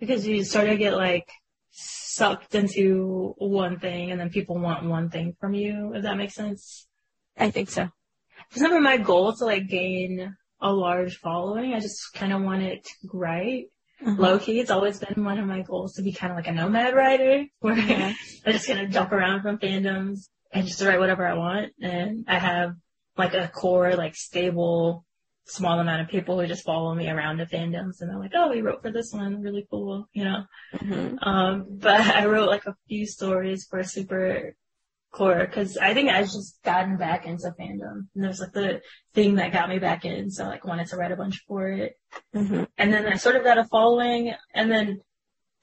because 0.00 0.26
you 0.26 0.42
sort 0.44 0.68
of 0.68 0.78
get 0.78 0.96
like 0.96 1.28
sucked 1.70 2.54
into 2.54 3.34
one 3.38 3.78
thing 3.78 4.10
and 4.10 4.20
then 4.20 4.30
people 4.30 4.58
want 4.58 4.84
one 4.84 5.10
thing 5.10 5.36
from 5.40 5.54
you, 5.54 5.92
if 5.94 6.02
that 6.02 6.16
makes 6.16 6.34
sense. 6.34 6.86
I 7.36 7.50
think 7.50 7.70
so. 7.70 7.88
It's 8.50 8.60
never 8.60 8.80
my 8.80 8.96
goal 8.96 9.32
to 9.32 9.44
like 9.44 9.68
gain 9.68 10.36
a 10.60 10.72
large 10.72 11.16
following. 11.18 11.74
I 11.74 11.80
just 11.80 12.12
kind 12.14 12.32
of 12.32 12.42
want 12.42 12.62
it 12.62 12.84
to 12.84 13.08
write. 13.12 13.66
Mhm. 14.04 14.18
Low 14.18 14.38
key, 14.38 14.58
it's 14.58 14.70
always 14.70 14.98
been 14.98 15.24
one 15.24 15.38
of 15.38 15.46
my 15.46 15.62
goals 15.62 15.94
to 15.94 16.02
be 16.02 16.12
kind 16.12 16.32
of 16.32 16.36
like 16.36 16.48
a 16.48 16.52
nomad 16.52 16.94
writer 16.94 17.46
where 17.60 17.78
Yeah. 17.78 18.12
I 18.46 18.52
just 18.52 18.66
kind 18.66 18.80
of 18.80 18.90
jump 18.90 19.12
around 19.12 19.42
from 19.42 19.58
fandoms 19.58 20.28
and 20.52 20.66
just 20.66 20.80
write 20.82 20.98
whatever 20.98 21.26
I 21.26 21.34
want. 21.34 21.72
And 21.80 22.24
I 22.28 22.38
have 22.38 22.74
like 23.16 23.34
a 23.34 23.48
core, 23.48 23.94
like 23.96 24.16
stable, 24.16 25.04
small 25.46 25.78
amount 25.78 26.02
of 26.02 26.08
people 26.08 26.40
who 26.40 26.46
just 26.46 26.64
follow 26.64 26.94
me 26.94 27.08
around 27.08 27.38
to 27.38 27.46
fandoms 27.46 28.00
and 28.00 28.10
they're 28.10 28.18
like, 28.18 28.32
oh, 28.34 28.50
we 28.50 28.60
wrote 28.62 28.82
for 28.82 28.90
this 28.90 29.12
one. 29.12 29.40
Really 29.42 29.66
cool, 29.70 30.08
you 30.12 30.24
know? 30.24 30.44
Mhm. 30.74 31.18
Um, 31.22 31.66
but 31.70 32.00
I 32.16 32.26
wrote 32.26 32.48
like 32.48 32.66
a 32.66 32.76
few 32.88 33.06
stories 33.06 33.66
for 33.68 33.82
Super 33.82 34.56
Core 35.12 35.46
because 35.46 35.76
I 35.76 35.94
think 35.94 36.10
I've 36.10 36.26
just 36.26 36.60
gotten 36.64 36.96
back 36.96 37.24
into 37.26 37.54
fandom. 37.60 38.08
And 38.14 38.24
there's 38.24 38.40
like 38.40 38.52
the 38.52 38.80
thing 39.14 39.36
that 39.36 39.52
got 39.52 39.68
me 39.68 39.78
back 39.78 40.04
in, 40.04 40.30
so 40.30 40.44
like 40.44 40.64
wanted 40.64 40.88
to 40.88 40.96
write 40.96 41.12
a 41.12 41.16
bunch 41.16 41.44
for 41.46 41.68
it. 41.68 41.94
Mhm. 42.34 42.66
And 42.78 42.92
then 42.92 43.06
I 43.06 43.14
sort 43.16 43.36
of 43.36 43.44
got 43.44 43.58
a 43.58 43.64
following, 43.64 44.34
and 44.54 44.70
then 44.72 45.00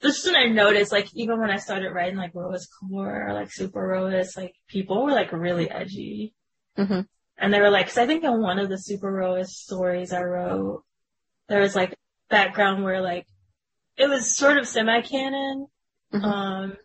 just 0.00 0.24
when 0.24 0.36
I 0.36 0.46
noticed, 0.46 0.90
like 0.90 1.08
even 1.14 1.38
when 1.38 1.50
I 1.50 1.58
started 1.58 1.92
writing 1.92 2.16
like 2.16 2.34
Rose 2.34 2.66
Core 2.66 3.28
or 3.28 3.34
like 3.34 3.52
Super 3.52 3.86
Rose, 3.86 4.36
like 4.36 4.54
people 4.68 5.04
were 5.04 5.12
like 5.12 5.32
really 5.32 5.70
edgy. 5.70 6.34
Mhm. 6.78 7.06
And 7.38 7.52
they 7.52 7.60
were 7.60 7.70
like, 7.70 7.86
cause 7.86 7.98
I 7.98 8.06
think 8.06 8.24
in 8.24 8.40
one 8.40 8.58
of 8.58 8.68
the 8.68 8.78
Super 8.78 9.10
Rose 9.10 9.56
stories 9.56 10.12
I 10.12 10.22
wrote, 10.22 10.84
there 11.48 11.60
was 11.60 11.74
like 11.74 11.94
background 12.30 12.84
where 12.84 13.00
like, 13.00 13.26
it 13.96 14.08
was 14.08 14.36
sort 14.36 14.58
of 14.58 14.68
semi-canon. 14.68 15.66
Mhm. 16.12 16.24
Um, 16.24 16.76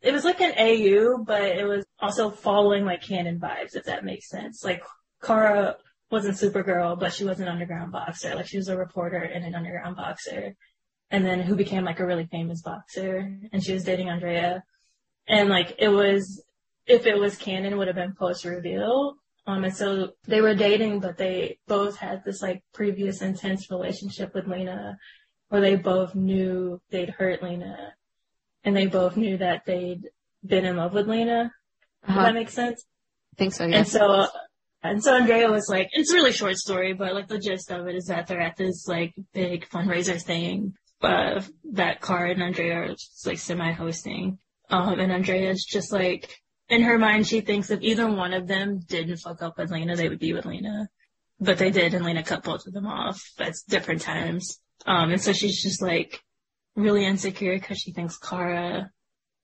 it 0.00 0.12
was 0.12 0.24
like 0.24 0.40
an 0.40 0.54
AU, 0.58 1.22
but 1.24 1.42
it 1.42 1.64
was 1.64 1.84
also 2.00 2.30
following 2.30 2.84
like 2.84 3.02
canon 3.02 3.38
vibes, 3.38 3.76
if 3.76 3.84
that 3.84 4.04
makes 4.04 4.28
sense. 4.28 4.64
Like 4.64 4.82
Kara 5.22 5.76
wasn't 6.10 6.36
Supergirl, 6.36 6.98
but 6.98 7.12
she 7.12 7.24
was 7.24 7.40
an 7.40 7.48
underground 7.48 7.92
boxer. 7.92 8.34
Like 8.34 8.46
she 8.46 8.58
was 8.58 8.68
a 8.68 8.76
reporter 8.76 9.18
and 9.18 9.44
an 9.44 9.54
underground 9.54 9.96
boxer. 9.96 10.54
And 11.10 11.24
then 11.24 11.40
who 11.40 11.54
became 11.54 11.84
like 11.84 12.00
a 12.00 12.06
really 12.06 12.26
famous 12.26 12.62
boxer 12.62 13.38
and 13.52 13.62
she 13.62 13.72
was 13.72 13.84
dating 13.84 14.08
Andrea. 14.08 14.64
And 15.28 15.48
like 15.48 15.76
it 15.78 15.88
was, 15.88 16.42
if 16.86 17.06
it 17.06 17.18
was 17.18 17.36
canon, 17.36 17.72
it 17.72 17.76
would 17.76 17.86
have 17.86 17.96
been 17.96 18.14
post 18.18 18.44
reveal. 18.44 19.16
Um, 19.46 19.64
and 19.64 19.74
so 19.74 20.10
they 20.26 20.40
were 20.40 20.54
dating, 20.54 21.00
but 21.00 21.16
they 21.18 21.58
both 21.66 21.96
had 21.96 22.22
this 22.24 22.42
like 22.42 22.62
previous 22.72 23.22
intense 23.22 23.70
relationship 23.70 24.34
with 24.34 24.46
Lena 24.46 24.96
where 25.48 25.60
they 25.60 25.74
both 25.76 26.14
knew 26.14 26.80
they'd 26.90 27.10
hurt 27.10 27.42
Lena 27.42 27.94
and 28.64 28.76
they 28.76 28.86
both 28.86 29.16
knew 29.16 29.36
that 29.38 29.62
they'd 29.66 30.02
been 30.46 30.64
in 30.64 30.76
love 30.76 30.94
with 30.94 31.08
Lena. 31.08 31.52
Does 32.06 32.10
Uh-huh. 32.16 32.22
that 32.22 32.34
make 32.34 32.50
sense? 32.50 32.84
I 33.34 33.36
think 33.36 33.52
so, 33.52 33.64
And 33.64 33.86
so, 33.88 34.26
and 34.82 35.02
so 35.02 35.14
Andrea 35.16 35.50
was 35.50 35.68
like, 35.68 35.88
it's 35.92 36.12
a 36.12 36.14
really 36.14 36.32
short 36.32 36.56
story, 36.56 36.92
but 36.92 37.14
like 37.14 37.28
the 37.28 37.38
gist 37.38 37.70
of 37.70 37.86
it 37.88 37.96
is 37.96 38.06
that 38.06 38.26
they're 38.28 38.40
at 38.40 38.56
this 38.56 38.86
like 38.86 39.12
big 39.32 39.68
fundraiser 39.68 40.22
thing, 40.22 40.74
uh, 41.02 41.42
that 41.72 42.00
Kara 42.00 42.30
and 42.30 42.42
Andrea 42.42 42.74
are 42.74 42.88
just 42.88 43.26
like 43.26 43.38
semi-hosting. 43.38 44.38
Um, 44.70 45.00
and 45.00 45.10
Andrea's 45.12 45.64
just 45.64 45.92
like, 45.92 46.38
in 46.72 46.82
her 46.82 46.98
mind, 46.98 47.26
she 47.26 47.42
thinks 47.42 47.70
if 47.70 47.82
either 47.82 48.10
one 48.10 48.32
of 48.32 48.46
them 48.48 48.80
didn't 48.80 49.18
fuck 49.18 49.42
up 49.42 49.58
with 49.58 49.70
Lena, 49.70 49.94
they 49.94 50.08
would 50.08 50.18
be 50.18 50.32
with 50.32 50.46
Lena. 50.46 50.88
But 51.38 51.58
they 51.58 51.70
did, 51.70 51.92
and 51.92 52.04
Lena 52.04 52.22
cut 52.22 52.44
both 52.44 52.66
of 52.66 52.72
them 52.72 52.86
off 52.86 53.22
at 53.38 53.54
different 53.68 54.00
times. 54.00 54.58
Um, 54.86 55.10
and 55.10 55.20
so 55.20 55.34
she's 55.34 55.62
just 55.62 55.82
like 55.82 56.22
really 56.74 57.04
insecure 57.04 57.58
because 57.58 57.78
she 57.78 57.92
thinks 57.92 58.16
Kara, 58.16 58.90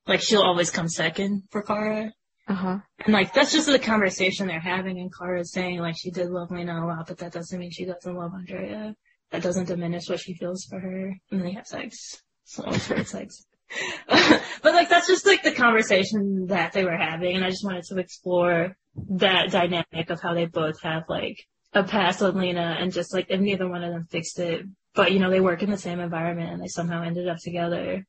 like 0.07 0.23
she'll 0.23 0.43
always 0.43 0.71
come 0.71 0.89
second 0.89 1.43
for 1.51 1.63
Kara. 1.63 2.13
Uh-huh. 2.49 2.79
And 3.05 3.13
like 3.13 3.35
that's 3.35 3.53
just 3.53 3.67
the 3.67 3.79
conversation 3.79 4.47
they're 4.47 4.59
having 4.59 4.99
and 4.99 5.13
Kara's 5.15 5.53
saying 5.53 5.81
like 5.81 5.97
she 5.99 6.11
did 6.11 6.31
love 6.31 6.51
Lena 6.51 6.83
a 6.83 6.87
lot, 6.87 7.09
but 7.09 7.19
that 7.19 7.33
doesn't 7.33 7.59
mean 7.59 7.71
she 7.71 7.85
doesn't 7.85 8.17
love 8.17 8.33
Andrea. 8.33 8.95
That 9.33 9.43
doesn't 9.43 9.67
diminish 9.67 10.09
what 10.09 10.21
she 10.21 10.33
feels 10.33 10.65
for 10.65 10.81
her. 10.81 11.15
And 11.31 11.45
they 11.45 11.53
have 11.53 11.67
sex. 11.67 12.23
So 12.45 12.65
it's 12.67 13.11
sex. 13.11 13.45
but 14.09 14.75
like 14.75 14.89
that's 14.89 15.07
just 15.07 15.27
like 15.27 15.43
the 15.43 15.53
conversation 15.53 16.47
that 16.47 16.73
they 16.73 16.85
were 16.85 16.97
having 16.97 17.37
and 17.37 17.45
I 17.45 17.51
just 17.51 17.65
wanted 17.65 17.85
to 17.85 17.99
explore 17.99 18.77
that 19.11 19.51
dynamic 19.51 20.11
of 20.11 20.21
how 20.21 20.35
they 20.35 20.47
both 20.47 20.81
have 20.83 21.05
like 21.09 21.45
a 21.73 21.85
past 21.85 22.21
with 22.21 22.37
Lena 22.37 22.77
and 22.79 22.93
just 22.93 23.13
like 23.13 23.27
if 23.29 23.41
neither 23.41 23.69
one 23.69 23.85
of 23.85 23.93
them 23.93 24.07
fixed 24.11 24.39
it, 24.39 24.65
but 24.95 25.13
you 25.13 25.19
know, 25.19 25.31
they 25.31 25.41
work 25.41 25.63
in 25.63 25.71
the 25.71 25.79
same 25.79 26.01
environment 26.01 26.51
and 26.51 26.63
they 26.63 26.69
somehow 26.69 27.03
ended 27.03 27.29
up 27.29 27.39
together. 27.39 28.07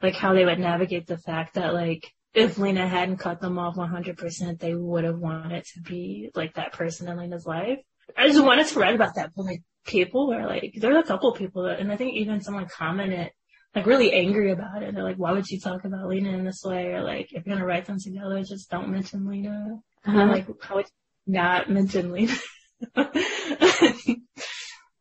Like 0.00 0.14
how 0.14 0.32
they 0.32 0.44
would 0.44 0.60
navigate 0.60 1.06
the 1.06 1.18
fact 1.18 1.54
that 1.54 1.74
like 1.74 2.12
if 2.34 2.56
Lena 2.56 2.86
hadn't 2.86 3.16
cut 3.16 3.40
them 3.40 3.58
off 3.58 3.76
100%, 3.76 4.60
they 4.60 4.74
would 4.74 5.04
have 5.04 5.18
wanted 5.18 5.64
to 5.74 5.80
be 5.80 6.30
like 6.34 6.54
that 6.54 6.72
person 6.72 7.08
in 7.08 7.16
Lena's 7.16 7.46
life. 7.46 7.80
I 8.16 8.28
just 8.28 8.44
wanted 8.44 8.68
to 8.68 8.78
write 8.78 8.94
about 8.94 9.16
that, 9.16 9.32
but 9.34 9.44
like 9.44 9.62
people 9.86 10.28
were 10.28 10.46
like, 10.46 10.74
there 10.76 10.96
a 10.96 11.02
couple 11.02 11.32
people 11.32 11.64
that, 11.64 11.80
and 11.80 11.90
I 11.90 11.96
think 11.96 12.14
even 12.14 12.40
someone 12.40 12.66
commented 12.68 13.32
like 13.74 13.86
really 13.86 14.12
angry 14.12 14.50
about 14.50 14.82
it. 14.82 14.94
They're 14.94 15.04
like, 15.04 15.16
why 15.16 15.32
would 15.32 15.48
you 15.48 15.60
talk 15.60 15.84
about 15.84 16.08
Lena 16.08 16.30
in 16.30 16.44
this 16.44 16.62
way? 16.64 16.92
Or 16.92 17.02
like, 17.02 17.32
if 17.32 17.46
you're 17.46 17.54
gonna 17.54 17.66
write 17.66 17.86
them 17.86 17.98
together, 18.00 18.42
just 18.42 18.70
don't 18.70 18.88
mention 18.88 19.28
Lena. 19.28 19.80
Uh-huh. 20.06 20.26
like, 20.26 20.46
how 20.62 20.76
would 20.76 20.86
you 21.26 21.34
not 21.34 21.70
mention 21.70 22.12
Lena? 22.12 22.34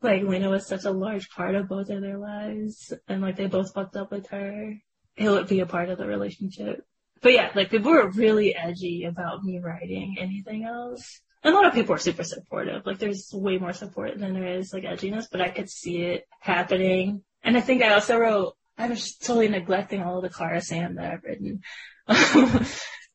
like 0.02 0.24
Lena 0.24 0.50
was 0.50 0.68
such 0.68 0.86
a 0.86 0.92
large 0.92 1.30
part 1.30 1.56
of 1.56 1.70
both 1.70 1.90
of 1.90 2.02
their 2.02 2.18
lives, 2.18 2.94
and 3.08 3.22
like 3.22 3.36
they 3.36 3.48
both 3.48 3.74
fucked 3.74 3.96
up 3.96 4.12
with 4.12 4.28
her. 4.28 4.74
It 5.16 5.30
would 5.30 5.48
be 5.48 5.62
a 5.62 5.66
part 5.66 5.90
of 5.90 5.98
the 5.98 6.08
relationship. 6.08 6.86
But 7.22 7.34
yeah, 7.34 7.52
like 7.56 7.72
people 7.72 7.92
were 7.92 8.10
really 8.10 8.56
edgy 8.56 9.06
about 9.06 9.44
me 9.44 9.60
writing 9.60 10.18
anything 10.20 10.66
else. 10.66 11.22
And 11.44 11.54
a 11.54 11.58
lot 11.58 11.66
of 11.66 11.74
people 11.74 11.96
are 11.96 12.00
super 12.00 12.24
supportive. 12.24 12.86
Like 12.86 13.00
there's 13.00 13.30
way 13.34 13.58
more 13.58 13.74
support 13.74 14.20
than 14.20 14.34
there 14.34 14.58
is 14.58 14.74
like 14.74 14.84
edginess, 14.84 15.26
but 15.32 15.42
I 15.42 15.50
could 15.50 15.70
see 15.70 16.04
it 16.04 16.28
happening. 16.40 17.24
And 17.44 17.58
I 17.58 17.62
think 17.62 17.82
I 17.82 17.94
also 17.94 18.18
wrote, 18.18 18.54
I 18.78 18.88
was 18.88 19.16
totally 19.16 19.48
neglecting 19.48 20.02
all 20.04 20.18
of 20.18 20.24
the 20.24 20.30
Clara 20.30 20.62
Sam 20.62 20.96
that 20.96 21.14
I've 21.14 21.24
written. 21.24 21.62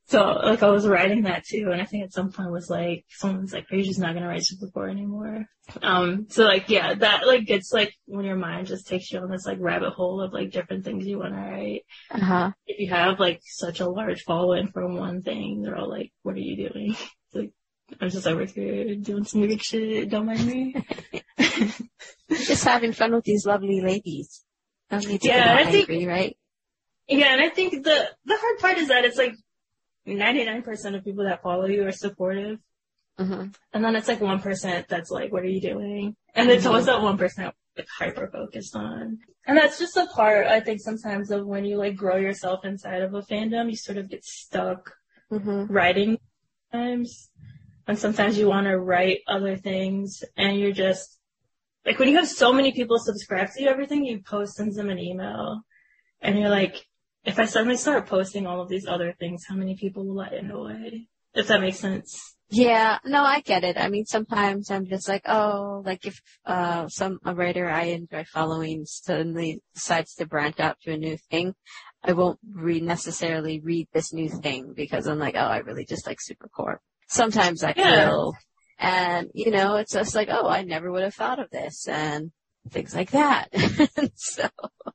so 0.07 0.23
like 0.45 0.63
I 0.63 0.69
was 0.69 0.87
writing 0.87 1.23
that 1.23 1.45
too, 1.45 1.71
and 1.73 1.81
I 1.81 1.85
think 1.85 2.05
at 2.05 2.13
some 2.13 2.33
point 2.33 2.51
was 2.51 2.69
like, 2.69 3.05
someone's 3.09 3.53
like, 3.53 3.67
are 3.71 3.77
you 3.77 3.85
just 3.85 4.01
not 4.01 4.15
gonna 4.15 4.29
write 4.29 4.43
Supercorp 4.43 4.91
anymore? 4.91 5.47
Um, 5.83 6.27
so 6.29 6.45
like 6.45 6.69
yeah, 6.69 6.95
that 6.95 7.27
like 7.27 7.47
gets 7.47 7.73
like 7.73 7.95
when 8.07 8.25
your 8.25 8.37
mind 8.37 8.67
just 8.67 8.87
takes 8.89 9.11
you 9.13 9.21
on 9.21 9.31
this 9.31 9.47
like 9.47 9.59
rabbit 9.61 9.93
hole 9.93 10.21
of 10.21 10.33
like 10.33 10.51
different 10.51 10.85
things 10.85 11.07
you 11.07 11.19
wanna 11.19 11.37
write 11.51 11.83
Uh-huh. 12.11 12.51
if 12.67 12.79
you 12.81 12.91
have 12.91 13.21
like 13.21 13.41
such 13.45 13.81
a 13.81 13.89
large 13.89 14.23
following 14.23 14.69
for 14.69 14.87
one 14.87 15.23
thing, 15.23 15.63
they're 15.63 15.77
all 15.77 15.89
like, 15.89 16.13
"What 16.23 16.35
are 16.35 16.39
you 16.41 16.69
doing?" 16.69 16.97
It's 17.35 17.53
like 17.93 18.03
I'm 18.03 18.11
just 18.11 18.27
over 18.27 18.45
here 18.45 18.95
doing 18.97 19.25
some 19.25 19.43
weird 19.43 19.63
shit. 19.63 20.09
Don't 20.11 20.27
mind 20.27 20.47
me. 20.47 20.75
Just 22.31 22.65
having 22.65 22.93
fun 22.93 23.13
with 23.15 23.25
these 23.25 23.45
lovely 23.47 23.81
ladies. 23.81 24.43
To 24.91 25.19
Yeah, 25.23 25.57
I 25.59 25.65
think- 25.71 25.89
angry, 25.89 26.07
right? 26.07 26.37
yeah, 27.09 27.33
and 27.33 27.41
I 27.43 27.49
think 27.49 27.85
the 27.85 28.11
the 28.25 28.37
hard 28.39 28.59
part 28.59 28.79
is 28.79 28.89
that 28.89 29.05
it's 29.05 29.17
like 29.19 29.35
99% 30.07 30.97
of 30.97 31.05
people 31.05 31.25
that 31.25 31.43
follow 31.43 31.67
you 31.67 31.87
are 31.87 31.93
supportive, 31.93 32.59
Mm-hmm. 33.19 33.49
and 33.75 33.85
then 33.85 33.95
it's 33.95 34.09
like 34.09 34.21
one 34.23 34.41
percent 34.41 34.89
that's 34.89 35.11
like, 35.11 35.31
"What 35.33 35.43
are 35.43 35.49
you 35.49 35.61
doing?" 35.61 36.17
And 36.35 36.49
it's 36.51 36.65
always 36.67 36.87
that 36.87 37.03
one 37.03 37.19
percent 37.19 37.55
like 37.77 37.87
hyper 37.99 38.29
focused 38.33 38.75
on. 38.75 39.19
And 39.47 39.57
that's 39.59 39.79
just 39.79 39.97
a 39.97 40.07
part 40.07 40.47
I 40.47 40.61
think 40.61 40.81
sometimes 40.81 41.31
of 41.31 41.47
when 41.47 41.65
you 41.67 41.77
like 41.77 41.95
grow 41.97 42.17
yourself 42.17 42.65
inside 42.65 43.03
of 43.03 43.13
a 43.15 43.21
fandom, 43.23 43.69
you 43.71 43.77
sort 43.77 43.99
of 43.99 44.09
get 44.09 44.25
stuck 44.25 44.95
Mm-hmm. 45.31 45.73
writing 45.73 46.19
times 46.73 47.31
and 47.87 47.99
sometimes 47.99 48.39
you 48.39 48.49
want 48.49 48.67
to 48.67 48.79
write 48.79 49.21
other 49.27 49.57
things 49.57 50.23
and 50.37 50.59
you're 50.59 50.73
just 50.73 51.19
like 51.85 51.99
when 51.99 52.09
you 52.09 52.17
have 52.17 52.29
so 52.29 52.53
many 52.53 52.73
people 52.73 52.99
subscribe 52.99 53.51
to 53.53 53.63
you, 53.63 53.69
everything 53.69 54.05
you 54.05 54.23
post 54.23 54.55
sends 54.55 54.77
them 54.77 54.89
an 54.89 54.99
email. 54.99 55.63
And 56.21 56.39
you're 56.39 56.49
like, 56.49 56.87
if 57.25 57.39
I 57.39 57.47
suddenly 57.47 57.77
start 57.77 58.07
posting 58.07 58.47
all 58.47 58.61
of 58.61 58.69
these 58.69 58.87
other 58.87 59.13
things, 59.19 59.45
how 59.49 59.57
many 59.57 59.77
people 59.77 60.07
will 60.07 60.21
I 60.21 60.29
annoy? 60.29 61.07
If 61.35 61.49
that 61.49 61.61
makes 61.61 61.79
sense. 61.79 62.37
Yeah, 62.51 62.99
no, 63.05 63.25
I 63.25 63.41
get 63.41 63.65
it. 63.65 63.79
I 63.79 63.89
mean, 63.89 64.05
sometimes 64.05 64.71
I'm 64.71 64.87
just 64.87 65.09
like, 65.09 65.23
oh, 65.27 65.83
like 65.85 66.07
if 66.07 66.21
uh 66.45 66.87
some 66.89 67.19
a 67.25 67.35
writer 67.35 67.69
I 67.69 67.85
enjoy 67.85 68.25
following 68.25 68.85
suddenly 68.85 69.63
decides 69.75 70.15
to 70.17 70.27
branch 70.27 70.61
out 70.61 70.77
to 70.83 70.93
a 70.93 70.99
new 70.99 71.17
thing, 71.31 71.55
I 72.05 72.13
won't 72.13 72.39
read 72.53 72.83
necessarily 72.83 73.61
read 73.61 73.89
this 73.93 74.13
new 74.13 74.29
thing 74.29 74.75
because 74.77 75.07
I'm 75.07 75.19
like, 75.19 75.35
oh, 75.35 75.39
I 75.39 75.59
really 75.59 75.87
just 75.87 76.07
like 76.07 76.19
Supercorp. 76.19 76.79
Sometimes 77.13 77.63
I 77.63 77.75
Yeah. 77.77 78.07
feel, 78.07 78.35
and 78.79 79.31
you 79.35 79.51
know, 79.51 79.77
it's 79.77 79.93
just 79.93 80.15
like, 80.15 80.29
oh, 80.31 80.49
I 80.49 80.63
never 80.63 80.91
would 80.91 81.03
have 81.03 81.15
thought 81.15 81.39
of 81.39 81.51
this, 81.51 81.87
and 81.87 82.33
things 82.71 82.95
like 82.95 83.11
that. 83.11 83.49
so 84.15 84.49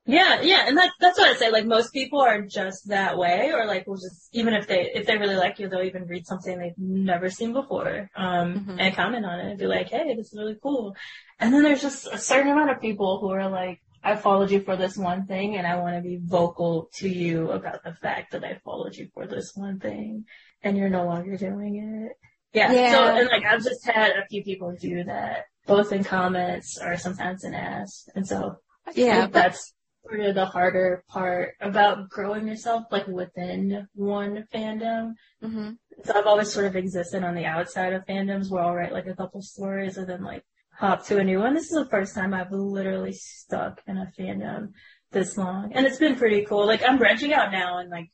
Yeah, 0.06 0.42
yeah, 0.42 0.68
and 0.68 0.76
that's 0.78 0.94
that's 1.00 1.20
what 1.20 1.30
I 1.30 1.36
say. 1.38 1.52
Like 1.52 1.66
most 1.68 1.94
people 1.94 2.20
are 2.22 2.42
just 2.42 2.88
that 2.88 3.18
way, 3.20 3.52
or 3.54 3.66
like 3.68 3.86
will 3.86 3.98
just 3.98 4.30
even 4.32 4.56
if 4.56 4.66
they 4.68 4.90
if 4.96 5.06
they 5.06 5.18
really 5.18 5.36
like 5.36 5.60
you, 5.60 5.70
they'll 5.70 5.84
even 5.84 6.08
read 6.08 6.26
something 6.26 6.58
they've 6.58 6.74
never 6.78 7.30
seen 7.30 7.54
before, 7.54 8.10
um, 8.16 8.66
Mhm. 8.68 8.76
and 8.80 8.96
comment 8.96 9.26
on 9.26 9.40
it 9.40 9.50
and 9.52 9.60
be 9.60 9.68
like, 9.68 9.90
"Hey, 9.90 10.16
this 10.16 10.28
is 10.34 10.40
really 10.40 10.58
cool." 10.64 10.96
And 11.40 11.54
then 11.54 11.62
there's 11.62 11.84
just 11.84 12.08
a 12.12 12.18
certain 12.18 12.52
amount 12.52 12.72
of 12.72 12.82
people 12.82 13.20
who 13.20 13.30
are 13.30 13.48
like, 13.48 13.80
"I 14.04 14.16
followed 14.16 14.50
you 14.50 14.62
for 14.62 14.76
this 14.76 14.98
one 14.98 15.28
thing, 15.28 15.56
and 15.58 15.68
I 15.68 15.76
want 15.76 15.96
to 15.98 16.02
be 16.02 16.18
vocal 16.24 16.90
to 16.96 17.08
you 17.08 17.52
about 17.52 17.84
the 17.84 17.94
fact 17.94 18.32
that 18.32 18.44
I 18.44 18.60
followed 18.66 18.96
you 18.96 19.10
for 19.14 19.28
this 19.28 19.52
one 19.56 19.80
thing, 19.80 20.26
and 20.64 20.78
you're 20.78 20.90
no 20.90 21.06
longer 21.06 21.38
doing 21.38 21.76
it." 21.78 22.18
Yeah. 22.54 22.72
Yeah. 22.72 22.92
So 22.92 23.16
and 23.16 23.28
like 23.30 23.46
I've 23.46 23.64
just 23.64 23.86
had 23.86 24.12
a 24.12 24.26
few 24.30 24.44
people 24.44 24.76
do 24.80 25.04
that, 25.04 25.46
both 25.66 25.92
in 25.92 26.04
comments 26.04 26.78
or 26.82 26.98
sometimes 26.98 27.44
in 27.44 27.54
ask, 27.54 28.06
and 28.16 28.28
so 28.28 28.58
I 28.86 28.92
Yeah, 28.96 29.28
that's 29.28 29.74
sort 30.08 30.22
of 30.22 30.36
the 30.36 30.46
harder 30.46 31.04
part 31.10 31.54
about 31.60 32.10
growing 32.10 32.48
yourself, 32.48 32.86
like 32.92 33.08
within 33.08 33.88
one 33.94 34.46
fandom. 34.54 35.14
hmm 35.42 35.72
So 36.04 36.14
I've 36.16 36.28
always 36.28 36.52
sort 36.52 36.66
of 36.66 36.76
existed 36.76 37.24
on 37.24 37.36
the 37.36 37.46
outside 37.46 37.94
of 37.94 38.06
fandoms 38.06 38.50
where 38.50 38.64
I'll 38.64 38.76
write 38.76 38.94
like 38.94 39.08
a 39.08 39.16
couple 39.16 39.42
stories 39.42 39.98
and 39.98 40.08
then 40.08 40.24
like 40.24 40.44
hop 40.74 41.06
to 41.08 41.18
a 41.18 41.24
new 41.24 41.40
one. 41.40 41.54
This 41.54 41.66
is 41.72 41.78
the 41.78 41.90
first 41.90 42.16
time 42.16 42.34
I've 42.34 42.52
literally 42.52 43.14
stuck 43.14 43.82
in 43.88 43.98
a 43.98 44.12
fandom 44.18 44.70
this 45.12 45.38
long. 45.38 45.74
And 45.74 45.86
it's 45.86 45.98
been 45.98 46.16
pretty 46.16 46.46
cool. 46.46 46.66
Like 46.66 46.84
I'm 46.88 46.98
branching 46.98 47.34
out 47.34 47.52
now 47.52 47.80
and 47.80 47.90
like 47.90 48.10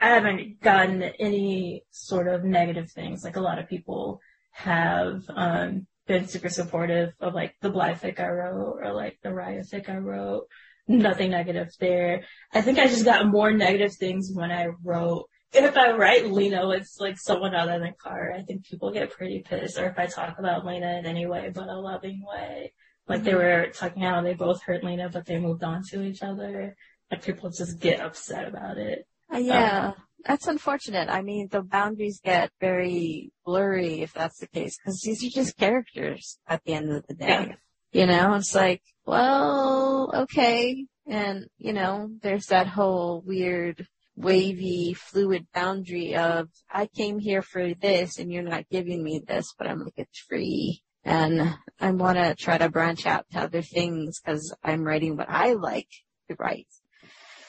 I 0.00 0.08
haven't 0.08 0.60
gotten 0.60 1.02
any 1.02 1.84
sort 1.90 2.28
of 2.28 2.44
negative 2.44 2.90
things. 2.90 3.24
Like 3.24 3.36
a 3.36 3.40
lot 3.40 3.58
of 3.58 3.68
people 3.68 4.20
have 4.52 5.22
um 5.28 5.86
been 6.06 6.28
super 6.28 6.48
supportive 6.48 7.12
of 7.20 7.34
like 7.34 7.54
the 7.60 7.70
Blythe 7.70 8.00
fic 8.00 8.20
I 8.20 8.28
wrote 8.28 8.78
or 8.82 8.92
like 8.92 9.18
the 9.22 9.30
Raya 9.30 9.68
fic 9.68 9.88
I 9.88 9.96
wrote. 9.96 10.46
Nothing 10.88 11.32
negative 11.32 11.68
there. 11.80 12.22
I 12.52 12.60
think 12.60 12.78
I 12.78 12.86
just 12.86 13.04
got 13.04 13.26
more 13.26 13.50
negative 13.50 13.94
things 13.94 14.30
when 14.32 14.52
I 14.52 14.68
wrote 14.84 15.28
if 15.52 15.76
I 15.76 15.92
write 15.92 16.30
Lena 16.30 16.66
with 16.66 16.88
like 17.00 17.18
someone 17.18 17.54
other 17.54 17.78
than 17.78 17.94
Kara, 18.02 18.38
I 18.38 18.42
think 18.42 18.66
people 18.66 18.92
get 18.92 19.10
pretty 19.10 19.40
pissed. 19.40 19.78
Or 19.78 19.86
if 19.86 19.98
I 19.98 20.06
talk 20.06 20.38
about 20.38 20.66
Lena 20.66 20.98
in 20.98 21.06
any 21.06 21.26
way 21.26 21.50
but 21.54 21.68
a 21.68 21.78
loving 21.78 22.22
way. 22.24 22.72
Like 23.08 23.22
they 23.22 23.34
were 23.34 23.68
talking 23.72 24.02
how 24.02 24.20
they 24.22 24.34
both 24.34 24.62
hurt 24.62 24.84
Lena 24.84 25.08
but 25.08 25.26
they 25.26 25.38
moved 25.38 25.64
on 25.64 25.82
to 25.90 26.02
each 26.02 26.22
other. 26.22 26.76
Like 27.10 27.24
people 27.24 27.50
just 27.50 27.80
get 27.80 28.00
upset 28.00 28.48
about 28.48 28.78
it. 28.78 29.06
Uh, 29.32 29.38
yeah, 29.38 29.92
that's 30.24 30.46
unfortunate. 30.46 31.08
I 31.08 31.22
mean, 31.22 31.48
the 31.50 31.62
boundaries 31.62 32.20
get 32.24 32.50
very 32.60 33.32
blurry 33.44 34.02
if 34.02 34.12
that's 34.12 34.38
the 34.38 34.46
case, 34.46 34.76
because 34.78 35.00
these 35.00 35.24
are 35.24 35.30
just 35.30 35.56
characters 35.56 36.38
at 36.46 36.62
the 36.64 36.74
end 36.74 36.92
of 36.92 37.06
the 37.06 37.14
day. 37.14 37.26
Yeah. 37.28 37.54
You 37.92 38.06
know, 38.06 38.34
it's 38.34 38.54
like, 38.54 38.82
well, 39.06 40.10
okay. 40.14 40.86
And, 41.06 41.46
you 41.58 41.72
know, 41.72 42.10
there's 42.22 42.46
that 42.46 42.66
whole 42.66 43.22
weird, 43.24 43.86
wavy, 44.16 44.92
fluid 44.94 45.46
boundary 45.54 46.14
of, 46.16 46.48
I 46.70 46.86
came 46.86 47.18
here 47.18 47.42
for 47.42 47.74
this 47.74 48.18
and 48.18 48.32
you're 48.32 48.42
not 48.42 48.68
giving 48.70 49.02
me 49.02 49.22
this, 49.26 49.54
but 49.56 49.66
I'm 49.66 49.84
like, 49.84 49.94
it's 49.96 50.18
free. 50.18 50.82
And 51.04 51.54
I 51.80 51.90
want 51.92 52.18
to 52.18 52.34
try 52.34 52.58
to 52.58 52.68
branch 52.68 53.06
out 53.06 53.26
to 53.30 53.40
other 53.40 53.62
things 53.62 54.20
because 54.20 54.54
I'm 54.64 54.82
writing 54.82 55.16
what 55.16 55.30
I 55.30 55.52
like 55.52 55.88
to 56.28 56.36
write. 56.38 56.66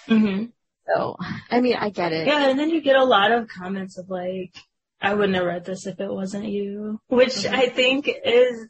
Mm-hmm. 0.07 0.45
So, 0.87 1.17
I 1.51 1.59
mean, 1.61 1.75
I 1.75 1.89
get 1.89 2.13
it. 2.13 2.27
Yeah, 2.27 2.49
and 2.49 2.59
then 2.59 2.69
you 2.69 2.81
get 2.81 2.95
a 2.95 3.03
lot 3.03 3.31
of 3.31 3.47
comments 3.47 3.97
of 3.97 4.09
like, 4.09 4.53
I 5.01 5.13
wouldn't 5.13 5.35
have 5.35 5.45
read 5.45 5.65
this 5.65 5.85
if 5.85 5.99
it 5.99 6.11
wasn't 6.11 6.45
you, 6.45 6.99
which 7.07 7.35
Mhm. 7.35 7.53
I 7.53 7.69
think 7.69 8.09
is 8.23 8.67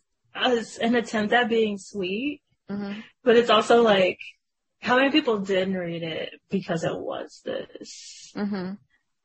an 0.79 0.95
attempt 0.95 1.33
at 1.33 1.49
being 1.49 1.77
sweet, 1.77 2.41
hmm 2.69 2.99
but 3.23 3.35
it's 3.35 3.49
also 3.49 3.81
like, 3.81 4.19
how 4.81 4.95
many 4.97 5.11
people 5.11 5.39
didn't 5.39 5.75
read 5.75 6.03
it 6.03 6.39
because 6.49 6.83
it 6.83 6.97
was 6.97 7.41
this? 7.43 8.31
hmm 8.35 8.73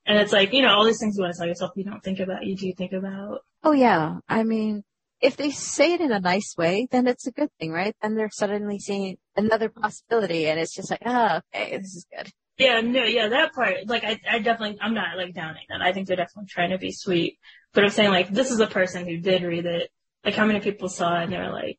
And 0.07 0.19
it's 0.19 0.33
like, 0.33 0.53
you 0.53 0.63
know, 0.63 0.75
all 0.75 0.85
these 0.85 0.99
things 0.99 1.17
you 1.17 1.23
want 1.23 1.35
to 1.35 1.39
tell 1.39 1.47
yourself 1.49 1.73
you 1.77 1.85
don't 1.85 2.03
think 2.03 2.19
about, 2.21 2.45
you 2.45 2.57
do 2.57 2.73
think 2.77 2.93
about. 2.93 3.41
Oh 3.63 3.73
yeah. 3.73 4.19
I 4.29 4.43
mean, 4.43 4.83
if 5.21 5.37
they 5.37 5.51
say 5.51 5.93
it 5.93 6.01
in 6.01 6.11
a 6.11 6.19
nice 6.19 6.55
way, 6.59 6.89
then 6.91 7.07
it's 7.07 7.27
a 7.29 7.33
good 7.33 7.51
thing, 7.61 7.71
right? 7.71 7.95
Then 8.03 8.17
they're 8.17 8.31
suddenly 8.31 8.79
seeing 8.81 9.19
another 9.37 9.69
possibility 9.69 10.47
and 10.49 10.59
it's 10.59 10.75
just 10.75 10.91
like, 10.91 11.03
ah, 11.07 11.43
okay, 11.55 11.77
this 11.79 11.95
is 11.95 12.07
good. 12.15 12.33
Yeah, 12.59 12.81
no, 12.81 13.05
yeah, 13.05 13.29
that 13.29 13.55
part, 13.55 13.87
like, 13.87 14.05
I, 14.05 14.21
I 14.31 14.39
definitely, 14.39 14.79
I'm 14.81 14.95
not, 14.95 15.17
like, 15.17 15.35
downing 15.35 15.65
that. 15.71 15.81
I 15.81 15.93
think 15.93 16.07
they're 16.07 16.17
definitely 16.17 16.49
trying 16.49 16.71
to 16.71 16.79
be 16.79 16.93
sweet. 16.93 17.39
But 17.73 17.85
I'm 17.85 17.91
saying, 17.91 18.11
like, 18.11 18.29
this 18.29 18.51
is 18.51 18.61
a 18.61 18.67
person 18.67 19.07
who 19.07 19.17
did 19.19 19.43
read 19.43 19.65
it. 19.65 19.91
Like, 20.25 20.35
how 20.35 20.45
many 20.45 20.61
people 20.61 20.89
saw 20.89 21.21
it 21.21 21.25
and 21.25 21.33
they 21.33 21.39
were 21.39 21.51
like, 21.51 21.79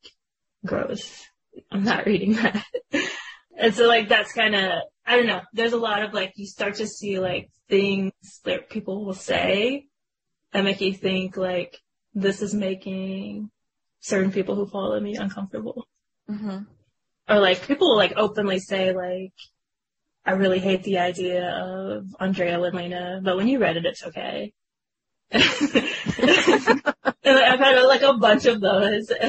gross. 0.65 1.23
I'm 1.71 1.83
not 1.83 2.05
reading 2.05 2.33
that. 2.33 2.65
and 3.57 3.73
so, 3.73 3.87
like, 3.87 4.09
that's 4.09 4.33
kind 4.33 4.55
of, 4.55 4.81
I 5.05 5.15
don't 5.17 5.27
know. 5.27 5.41
There's 5.53 5.73
a 5.73 5.77
lot 5.77 6.01
of, 6.03 6.13
like, 6.13 6.33
you 6.35 6.47
start 6.47 6.75
to 6.75 6.87
see, 6.87 7.19
like, 7.19 7.49
things 7.69 8.11
that 8.43 8.69
people 8.69 9.05
will 9.05 9.13
say 9.13 9.85
that 10.51 10.63
make 10.63 10.81
you 10.81 10.93
think, 10.93 11.37
like, 11.37 11.79
this 12.15 12.41
is 12.41 12.53
making 12.53 13.51
certain 13.99 14.31
people 14.31 14.55
who 14.55 14.67
follow 14.67 14.99
me 14.99 15.15
uncomfortable. 15.15 15.87
hmm 16.27 16.59
Or, 17.29 17.39
like, 17.39 17.65
people 17.67 17.89
will, 17.89 17.97
like, 17.97 18.13
openly 18.17 18.59
say, 18.59 18.93
like, 18.93 19.33
I 20.25 20.31
really 20.31 20.59
hate 20.59 20.83
the 20.83 20.99
idea 20.99 21.49
of 21.49 22.05
Andrea 22.19 22.59
with 22.59 22.73
Lena, 22.73 23.21
but 23.23 23.35
when 23.35 23.47
you 23.47 23.59
read 23.59 23.77
it, 23.77 23.85
it's 23.85 24.03
okay. 24.03 24.53
and 25.31 25.43
I've 27.25 27.59
had 27.59 27.81
like 27.81 28.03
a 28.03 28.13
bunch 28.13 28.45
of 28.45 28.61
those. 28.61 29.09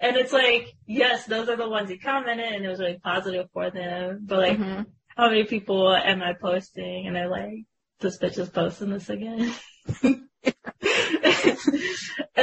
and 0.00 0.16
it's 0.16 0.32
like, 0.32 0.72
yes, 0.86 1.26
those 1.26 1.48
are 1.48 1.56
the 1.56 1.68
ones 1.68 1.90
you 1.90 1.98
commented 1.98 2.52
and 2.52 2.64
it 2.64 2.68
was 2.68 2.78
really 2.78 3.00
positive 3.02 3.48
for 3.52 3.70
them. 3.70 4.20
But 4.24 4.38
like, 4.38 4.56
hmm 4.58 4.82
how 5.16 5.28
many 5.28 5.44
people 5.44 5.94
am 5.94 6.22
I 6.22 6.32
posting 6.32 7.06
and 7.06 7.14
they're 7.14 7.28
like, 7.28 7.64
this 8.00 8.18
bitch 8.18 8.38
is 8.38 8.48
posting 8.48 8.90
this 8.90 9.10
again? 9.10 9.52
and 10.02 10.28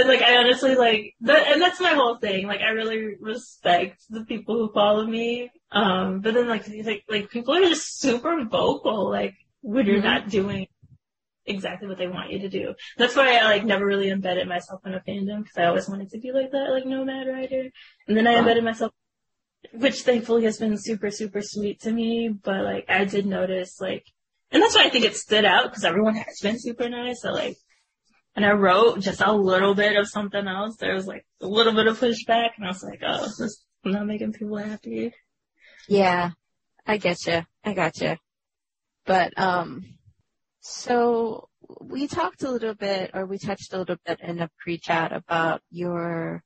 like, 0.07 0.21
I 0.21 0.37
honestly 0.37 0.75
like, 0.75 1.15
that, 1.21 1.47
and 1.47 1.61
that's 1.61 1.79
my 1.79 1.93
whole 1.93 2.17
thing. 2.17 2.47
Like, 2.47 2.61
I 2.61 2.69
really 2.69 3.15
respect 3.19 4.03
the 4.09 4.25
people 4.25 4.55
who 4.55 4.71
follow 4.73 5.05
me. 5.05 5.51
Um, 5.71 6.21
but 6.21 6.33
then 6.33 6.47
like, 6.47 6.67
like, 6.67 7.03
like 7.09 7.29
people 7.29 7.55
are 7.55 7.61
just 7.61 7.99
super 7.99 8.43
vocal, 8.45 9.09
like, 9.09 9.35
when 9.61 9.85
you're 9.85 9.99
Mhm. 9.99 10.03
not 10.03 10.29
doing 10.29 10.67
exactly 11.45 11.87
what 11.87 11.97
they 11.97 12.07
want 12.07 12.31
you 12.31 12.39
to 12.39 12.49
do. 12.49 12.75
That's 12.97 13.15
why 13.15 13.37
I 13.37 13.45
like 13.45 13.65
never 13.65 13.85
really 13.85 14.09
embedded 14.09 14.47
myself 14.47 14.81
in 14.85 14.93
a 14.93 14.99
fandom 15.01 15.43
because 15.43 15.57
I 15.57 15.65
always 15.65 15.89
wanted 15.89 16.09
to 16.11 16.19
be 16.19 16.31
like 16.31 16.51
that, 16.51 16.71
like 16.71 16.85
nomad 16.85 17.27
writer. 17.27 17.69
And 18.07 18.15
then 18.15 18.27
I 18.27 18.33
Wow. 18.33 18.39
embedded 18.39 18.63
myself, 18.63 18.91
which 19.73 20.03
thankfully 20.03 20.45
has 20.45 20.57
been 20.57 20.77
super, 20.77 21.11
super 21.11 21.41
sweet 21.41 21.81
to 21.81 21.91
me. 21.91 22.29
But 22.29 22.63
like 22.63 22.85
I 22.89 23.03
did 23.05 23.25
notice 23.25 23.81
like, 23.81 24.05
and 24.51 24.63
that's 24.63 24.75
why 24.75 24.85
I 24.85 24.89
think 24.89 25.05
it 25.05 25.15
stood 25.15 25.45
out 25.45 25.65
because 25.65 25.83
everyone 25.83 26.15
has 26.15 26.39
been 26.41 26.59
super 26.59 26.89
nice. 26.89 27.21
So 27.21 27.31
like, 27.31 27.57
and 28.35 28.45
I 28.45 28.51
wrote 28.51 29.01
just 29.01 29.21
a 29.21 29.31
little 29.31 29.75
bit 29.75 29.95
of 29.95 30.07
something 30.07 30.47
else. 30.47 30.77
There 30.77 30.95
was 30.95 31.05
like 31.05 31.25
a 31.41 31.47
little 31.47 31.73
bit 31.73 31.87
of 31.87 31.99
pushback, 31.99 32.51
and 32.57 32.65
I 32.65 32.69
was 32.69 32.83
like, 32.83 33.01
oh, 33.05 33.21
this 33.21 33.39
is 33.39 33.63
not 33.83 34.07
making 34.07 34.33
people 34.33 34.57
happy. 34.57 35.13
Yeah, 35.87 36.31
I 36.85 36.97
get 36.97 37.25
you. 37.27 37.43
I 37.63 37.73
got 37.73 37.99
you. 38.01 38.17
But 39.05 39.37
um, 39.39 39.97
so 40.61 41.49
we 41.81 42.07
talked 42.07 42.43
a 42.43 42.51
little 42.51 42.75
bit, 42.75 43.11
or 43.13 43.25
we 43.25 43.37
touched 43.37 43.73
a 43.73 43.77
little 43.77 43.97
bit 44.05 44.19
in 44.21 44.39
a 44.39 44.49
pre-chat 44.59 45.11
about 45.11 45.61
your. 45.69 46.43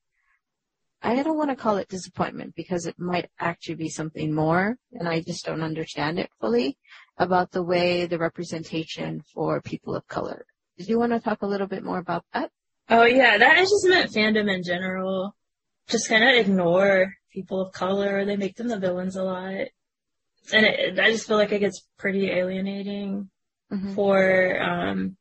I 1.05 1.21
don't 1.21 1.37
want 1.37 1.49
to 1.49 1.57
call 1.57 1.77
it 1.77 1.89
disappointment 1.89 2.55
because 2.55 2.85
it 2.85 2.97
might 2.97 3.29
actually 3.37 3.75
be 3.75 3.89
something 3.89 4.33
more, 4.33 4.77
and 4.93 5.07
I 5.07 5.21
just 5.21 5.45
don't 5.45 5.61
understand 5.61 6.17
it 6.17 6.29
fully 6.39 6.77
about 7.17 7.51
the 7.51 7.63
way 7.63 8.05
the 8.05 8.17
representation 8.17 9.21
for 9.33 9.61
people 9.61 9.95
of 9.95 10.07
color. 10.07 10.45
Did 10.77 10.87
you 10.89 10.97
want 10.99 11.11
to 11.11 11.19
talk 11.19 11.41
a 11.41 11.47
little 11.47 11.67
bit 11.67 11.83
more 11.83 11.99
about 11.99 12.25
that? 12.33 12.51
Oh 12.89 13.03
yeah, 13.05 13.37
that 13.37 13.57
I 13.57 13.61
just 13.61 13.87
meant 13.87 14.11
fandom 14.11 14.53
in 14.53 14.63
general. 14.63 15.35
Just 15.87 16.09
kind 16.09 16.23
of 16.23 16.35
ignore 16.35 17.13
people 17.31 17.61
of 17.61 17.73
color. 17.73 18.25
They 18.25 18.35
make 18.37 18.55
them 18.55 18.67
the 18.67 18.79
villains 18.79 19.15
a 19.15 19.23
lot, 19.23 19.67
and 20.53 20.65
it, 20.65 20.99
I 20.99 21.11
just 21.11 21.27
feel 21.27 21.37
like 21.37 21.51
it 21.51 21.59
gets 21.59 21.85
pretty 21.97 22.29
alienating 22.31 23.29
Mm-hmm. 23.71 23.95
for 23.95 24.61
um, 24.61 25.17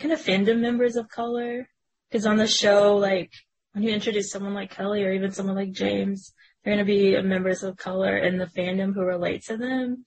kind 0.00 0.12
of 0.12 0.20
fandom 0.20 0.58
members 0.58 0.96
of 0.96 1.08
color. 1.08 1.68
Because 2.10 2.26
on 2.26 2.36
the 2.36 2.48
show, 2.48 2.96
like 2.96 3.30
when 3.72 3.84
you 3.84 3.90
introduce 3.92 4.32
someone 4.32 4.54
like 4.54 4.72
Kelly 4.74 5.04
or 5.04 5.12
even 5.12 5.30
someone 5.30 5.54
like 5.54 5.70
James, 5.70 6.32
they're 6.64 6.74
going 6.74 6.84
to 6.84 6.92
be 6.92 7.20
members 7.22 7.62
of 7.62 7.76
color 7.76 8.16
in 8.18 8.38
the 8.38 8.46
fandom 8.46 8.92
who 8.92 9.02
relate 9.02 9.44
to 9.44 9.56
them. 9.56 10.04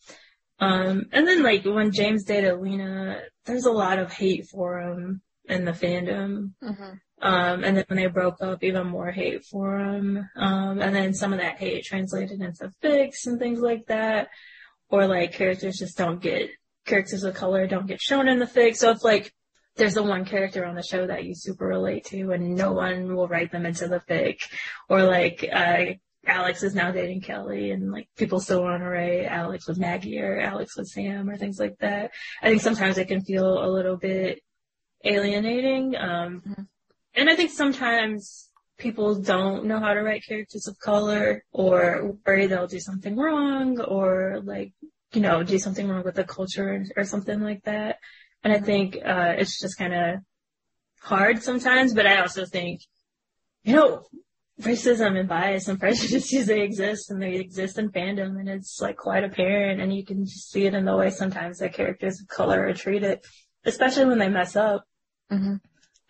Um, 0.60 1.06
and 1.12 1.28
then 1.28 1.44
like 1.44 1.66
when 1.66 1.92
James 1.92 2.24
dated 2.24 2.60
Lena, 2.60 3.22
there's 3.46 3.66
a 3.66 3.72
lot 3.72 4.00
of 4.00 4.12
hate 4.12 4.48
for 4.48 4.80
him 4.80 5.22
in 5.46 5.66
the 5.66 5.72
fandom. 5.72 6.52
Mm-hmm. 6.64 6.92
Um, 7.22 7.64
and 7.64 7.78
then 7.78 7.86
when 7.88 7.98
they 7.98 8.08
broke 8.08 8.42
up, 8.42 8.64
even 8.64 8.88
more 8.88 9.12
hate 9.12 9.46
for 9.46 9.80
him. 9.80 10.30
Um, 10.36 10.82
and 10.82 10.96
then 10.96 11.14
some 11.14 11.34
of 11.34 11.40
that 11.40 11.58
hate 11.58 11.84
translated 11.86 12.42
into 12.42 12.72
fics 12.84 13.26
and 13.26 13.40
things 13.40 13.60
like 13.60 13.88
that. 13.88 14.30
Or 14.90 15.08
like 15.08 15.34
characters 15.34 15.78
just 15.78 15.98
don't 15.98 16.22
get, 16.22 16.50
characters 16.86 17.24
of 17.24 17.34
color 17.34 17.68
don't 17.68 17.88
get 17.88 18.02
shown 18.02 18.28
in 18.28 18.40
the 18.40 18.46
fic. 18.46 18.76
So 18.76 18.92
it's 18.92 19.04
like, 19.04 19.34
there's 19.76 19.96
the 19.96 20.04
one 20.04 20.24
character 20.24 20.66
on 20.66 20.76
the 20.76 20.84
show 20.84 21.08
that 21.08 21.26
you 21.26 21.34
super 21.36 21.66
relate 21.66 22.06
to 22.06 22.32
and 22.32 22.56
no 22.56 22.72
one 22.72 23.14
will 23.14 23.28
write 23.28 23.52
them 23.52 23.66
into 23.66 23.88
the 23.88 24.02
fic. 24.10 24.38
Or 24.88 25.04
like, 25.04 25.48
uh, 25.52 25.96
Alex 26.28 26.64
is 26.64 26.76
now 26.76 26.92
dating 26.92 27.22
Kelly 27.22 27.72
and 27.72 27.92
like 27.92 28.08
people 28.18 28.40
still 28.40 28.64
want 28.64 28.82
to 28.82 28.90
write 28.90 29.26
Alex 29.26 29.68
with 29.68 29.78
Maggie 29.78 30.20
or 30.20 30.40
Alex 30.40 30.76
with 30.78 30.88
Sam 30.88 31.30
or 31.30 31.38
things 31.38 31.60
like 31.60 31.78
that. 31.80 32.12
I 32.42 32.50
think 32.50 32.62
sometimes 32.62 32.98
it 32.98 33.08
can 33.08 33.22
feel 33.22 33.64
a 33.64 33.70
little 33.70 33.98
bit 33.98 34.42
alienating. 35.04 35.96
Um, 35.96 36.42
Mm-hmm. 36.46 36.62
and 37.16 37.30
I 37.30 37.36
think 37.36 37.52
sometimes 37.52 38.50
people 38.78 39.16
don't 39.22 39.66
know 39.66 39.80
how 39.80 39.94
to 39.94 40.02
write 40.02 40.26
characters 40.28 40.68
of 40.68 40.78
color 40.80 41.44
or 41.52 42.16
worry 42.26 42.48
they'll 42.48 42.68
do 42.68 42.80
something 42.80 43.16
wrong 43.16 43.80
or 43.80 44.42
like, 44.44 44.74
you 45.14 45.22
know, 45.22 45.44
do 45.44 45.58
something 45.60 45.88
wrong 45.88 46.04
with 46.04 46.16
the 46.16 46.24
culture 46.26 46.84
or 46.98 47.06
something 47.06 47.40
like 47.42 47.64
that. 47.64 48.00
And 48.44 48.52
I 48.52 48.60
think, 48.60 48.98
uh, 48.98 49.36
it's 49.38 49.60
just 49.62 49.78
kind 49.78 49.94
of 49.94 50.20
hard 51.00 51.42
sometimes, 51.42 51.94
but 51.94 52.06
I 52.06 52.20
also 52.20 52.46
think, 52.46 52.82
you 53.64 53.76
know, 53.76 54.04
racism 54.62 55.20
and 55.20 55.28
bias 55.28 55.68
and 55.68 55.80
prejudices 55.82 56.46
they 56.46 56.62
exist 56.62 57.12
and 57.12 57.22
they 57.22 57.36
exist 57.36 57.78
in 57.78 57.90
fandom 57.90 58.40
and 58.40 58.50
it's 58.50 58.80
like 58.82 58.98
quite 58.98 59.24
apparent 59.24 59.82
and 59.82 59.94
you 59.96 60.06
can 60.06 60.26
just 60.26 60.52
see 60.52 60.66
it 60.66 60.74
in 60.74 60.86
the 60.86 60.96
way 60.96 61.10
sometimes 61.10 61.60
that 61.60 61.74
characters 61.74 62.22
of 62.22 62.28
color 62.28 62.66
are 62.66 62.74
treated, 62.74 63.20
especially 63.66 64.06
when 64.06 64.20
they 64.20 64.30
mess 64.30 64.56
up. 64.56 64.86
Mm-hmm. 65.32 65.56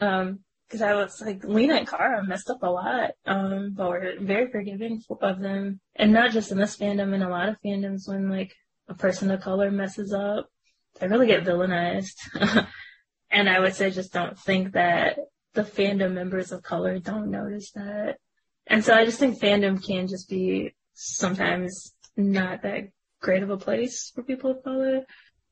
Um, 0.06 0.40
cause 0.70 0.82
I 0.82 0.94
was 0.94 1.22
like, 1.22 1.44
Lena 1.44 1.76
and 1.76 1.88
kara 1.88 2.24
messed 2.24 2.50
up 2.50 2.62
a 2.62 2.70
lot, 2.70 3.12
um, 3.26 3.74
but 3.76 3.90
we're 3.90 4.20
very 4.20 4.52
forgiving 4.52 5.02
of 5.22 5.40
them. 5.40 5.80
And 5.96 6.14
not 6.14 6.32
just 6.32 6.52
in 6.52 6.58
this 6.58 6.78
fandom, 6.78 7.14
in 7.14 7.22
a 7.22 7.30
lot 7.30 7.50
of 7.50 7.56
fandoms 7.66 8.08
when 8.08 8.30
like 8.30 8.54
a 8.88 8.94
person 8.94 9.32
of 9.32 9.42
color 9.42 9.72
messes 9.72 10.14
up, 10.14 10.50
they 11.00 11.08
really 11.08 11.28
get 11.28 11.46
villainized. 11.46 12.16
and 13.32 13.50
I 13.50 13.60
would 13.60 13.74
say 13.74 13.90
just 13.90 14.14
don't 14.14 14.38
think 14.38 14.74
that 14.74 15.18
the 15.54 15.64
fandom 15.64 16.14
members 16.14 16.52
of 16.52 16.62
color 16.62 17.00
don't 17.00 17.32
notice 17.32 17.72
that. 17.72 18.18
And 18.68 18.84
so 18.84 18.94
I 18.94 19.06
just 19.06 19.20
think 19.20 19.40
fandom 19.40 19.84
can 19.86 20.08
just 20.08 20.30
be 20.30 20.74
sometimes 20.94 21.94
not 22.18 22.64
that 22.64 22.90
great 23.22 23.44
of 23.44 23.50
a 23.50 23.58
place 23.58 24.12
for 24.14 24.24
people 24.24 24.52
of 24.52 24.64
color. 24.64 25.06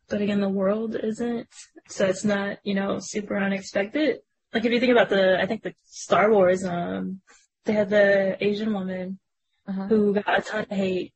But 0.09 0.22
again, 0.22 0.41
the 0.41 0.49
world 0.49 0.95
isn't. 1.01 1.47
So 1.88 2.05
it's 2.05 2.26
not, 2.26 2.57
you 2.64 2.74
know, 2.76 2.97
super 2.99 3.38
unexpected. 3.38 4.20
Like 4.53 4.66
if 4.66 4.72
you 4.72 4.80
think 4.80 4.91
about 4.91 5.09
the, 5.09 5.39
I 5.39 5.45
think 5.45 5.64
the 5.64 5.74
Star 5.86 6.32
Wars, 6.32 6.64
um, 6.66 7.22
they 7.66 7.74
had 7.74 7.89
the 7.89 8.38
Asian 8.43 8.74
woman 8.74 9.20
Uh-huh. 9.68 9.88
who 9.88 10.14
got 10.14 10.39
a 10.39 10.41
ton 10.41 10.66
of 10.70 10.78
hate. 10.78 11.14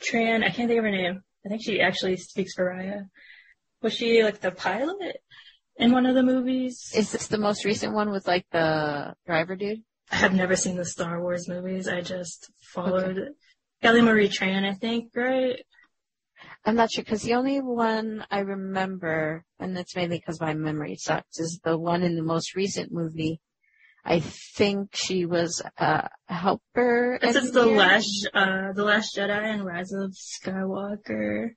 Tran, 0.00 0.42
I 0.42 0.50
can't 0.50 0.68
think 0.68 0.78
of 0.78 0.84
her 0.84 0.90
name. 0.90 1.22
I 1.44 1.48
think 1.48 1.62
she 1.62 1.80
actually 1.80 2.16
speaks 2.16 2.54
for 2.54 2.64
Raya. 2.70 3.08
Was 3.82 3.92
she 3.92 4.22
like 4.24 4.40
the 4.40 4.50
pilot 4.50 5.18
in 5.76 5.92
one 5.92 6.06
of 6.06 6.14
the 6.14 6.22
movies? 6.22 6.92
Is 6.96 7.12
this 7.12 7.26
the 7.28 7.38
most 7.38 7.64
recent 7.64 7.94
one 7.94 8.10
with 8.10 8.26
like 8.26 8.46
the 8.50 9.14
driver 9.26 9.54
dude? 9.56 9.82
I 10.10 10.16
have 10.16 10.34
never 10.34 10.56
seen 10.56 10.76
the 10.76 10.84
Star 10.84 11.20
Wars 11.20 11.48
movies. 11.48 11.88
I 11.88 12.00
just 12.00 12.50
followed 12.60 13.30
Kelly 13.82 14.02
Marie 14.02 14.28
Tran, 14.28 14.68
I 14.68 14.74
think, 14.74 15.10
right? 15.14 15.64
I'm 16.64 16.76
not 16.76 16.92
sure 16.92 17.02
because 17.04 17.22
the 17.22 17.34
only 17.34 17.60
one 17.60 18.24
I 18.30 18.40
remember, 18.40 19.44
and 19.58 19.76
that's 19.76 19.96
mainly 19.96 20.18
because 20.18 20.40
my 20.40 20.54
memory 20.54 20.96
sucks, 20.96 21.38
is 21.38 21.60
the 21.64 21.76
one 21.78 22.02
in 22.02 22.14
the 22.16 22.22
most 22.22 22.54
recent 22.54 22.92
movie. 22.92 23.40
I 24.04 24.20
think 24.20 24.94
she 24.94 25.26
was 25.26 25.62
a 25.78 26.08
helper. 26.26 27.18
This 27.20 27.36
is 27.36 27.52
the 27.52 27.66
last, 27.66 28.28
uh, 28.34 28.72
the 28.72 28.82
Last 28.84 29.16
Jedi 29.16 29.30
and 29.30 29.64
Rise 29.64 29.92
of 29.92 30.12
Skywalker. 30.12 31.50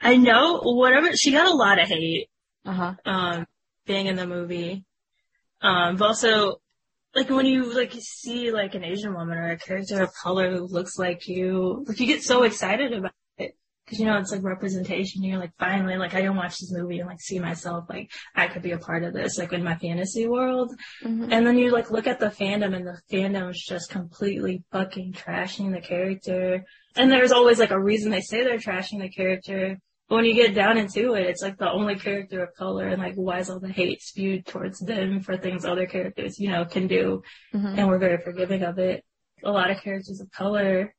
I 0.00 0.16
know, 0.16 0.60
whatever, 0.62 1.12
she 1.16 1.32
got 1.32 1.48
a 1.48 1.54
lot 1.54 1.80
of 1.80 1.88
hate, 1.88 2.30
Uh-huh. 2.64 2.94
um, 3.04 3.46
being 3.84 4.06
in 4.06 4.16
the 4.16 4.26
movie. 4.26 4.84
Um, 5.60 5.96
but 5.96 6.08
also, 6.08 6.60
like 7.14 7.30
when 7.30 7.46
you 7.46 7.74
like 7.74 7.92
see 7.98 8.50
like 8.50 8.74
an 8.74 8.84
Asian 8.84 9.14
woman 9.14 9.36
or 9.36 9.50
a 9.50 9.58
character 9.58 10.02
of 10.02 10.14
color 10.14 10.50
who 10.50 10.66
looks 10.66 10.98
like 10.98 11.26
you, 11.26 11.84
like 11.88 11.98
you 11.98 12.06
get 12.06 12.22
so 12.22 12.44
excited 12.44 12.92
about 12.92 13.12
it 13.36 13.56
because 13.84 13.98
you 13.98 14.06
know 14.06 14.16
it's 14.18 14.30
like 14.30 14.44
representation. 14.44 15.24
You're 15.24 15.38
like 15.38 15.52
finally 15.58 15.96
like 15.96 16.14
I 16.14 16.22
can 16.22 16.36
watch 16.36 16.58
this 16.58 16.72
movie 16.72 17.00
and 17.00 17.08
like 17.08 17.20
see 17.20 17.40
myself 17.40 17.86
like 17.88 18.10
I 18.36 18.46
could 18.46 18.62
be 18.62 18.70
a 18.72 18.78
part 18.78 19.02
of 19.02 19.12
this 19.12 19.38
like 19.38 19.52
in 19.52 19.64
my 19.64 19.76
fantasy 19.76 20.28
world. 20.28 20.72
Mhm. 21.02 21.32
And 21.32 21.46
then 21.46 21.58
you 21.58 21.70
like 21.70 21.90
look 21.90 22.06
at 22.06 22.20
the 22.20 22.26
fandom 22.26 22.76
and 22.76 22.86
the 22.86 23.00
fandom 23.12 23.50
is 23.50 23.64
just 23.68 23.90
completely 23.90 24.62
fucking 24.70 25.14
trashing 25.14 25.72
the 25.72 25.80
character. 25.80 26.64
And 26.94 27.10
there's 27.10 27.32
always 27.32 27.58
like 27.58 27.70
a 27.70 27.80
reason 27.80 28.10
they 28.10 28.20
say 28.20 28.44
they're 28.44 28.58
trashing 28.58 29.00
the 29.00 29.10
character. 29.10 29.78
But 30.10 30.16
when 30.16 30.24
you 30.24 30.34
get 30.34 30.56
down 30.56 30.76
into 30.76 31.14
it, 31.14 31.26
it's 31.28 31.40
like 31.40 31.56
the 31.56 31.70
only 31.70 31.94
character 31.94 32.42
of 32.42 32.52
color 32.56 32.88
and 32.88 33.00
like 33.00 33.14
why 33.14 33.38
is 33.38 33.48
all 33.48 33.60
the 33.60 33.68
hate 33.68 34.02
spewed 34.02 34.44
towards 34.44 34.80
them 34.80 35.20
for 35.20 35.36
things 35.36 35.64
other 35.64 35.86
characters, 35.86 36.40
you 36.40 36.50
know, 36.50 36.64
can 36.64 36.88
do. 36.88 37.22
Mhm. 37.54 37.78
And 37.78 37.86
we're 37.88 37.98
very 38.00 38.18
forgiving 38.20 38.64
of 38.64 38.80
it. 38.80 39.04
A 39.44 39.52
lot 39.52 39.70
of 39.70 39.80
characters 39.80 40.20
of 40.20 40.28
color 40.32 40.96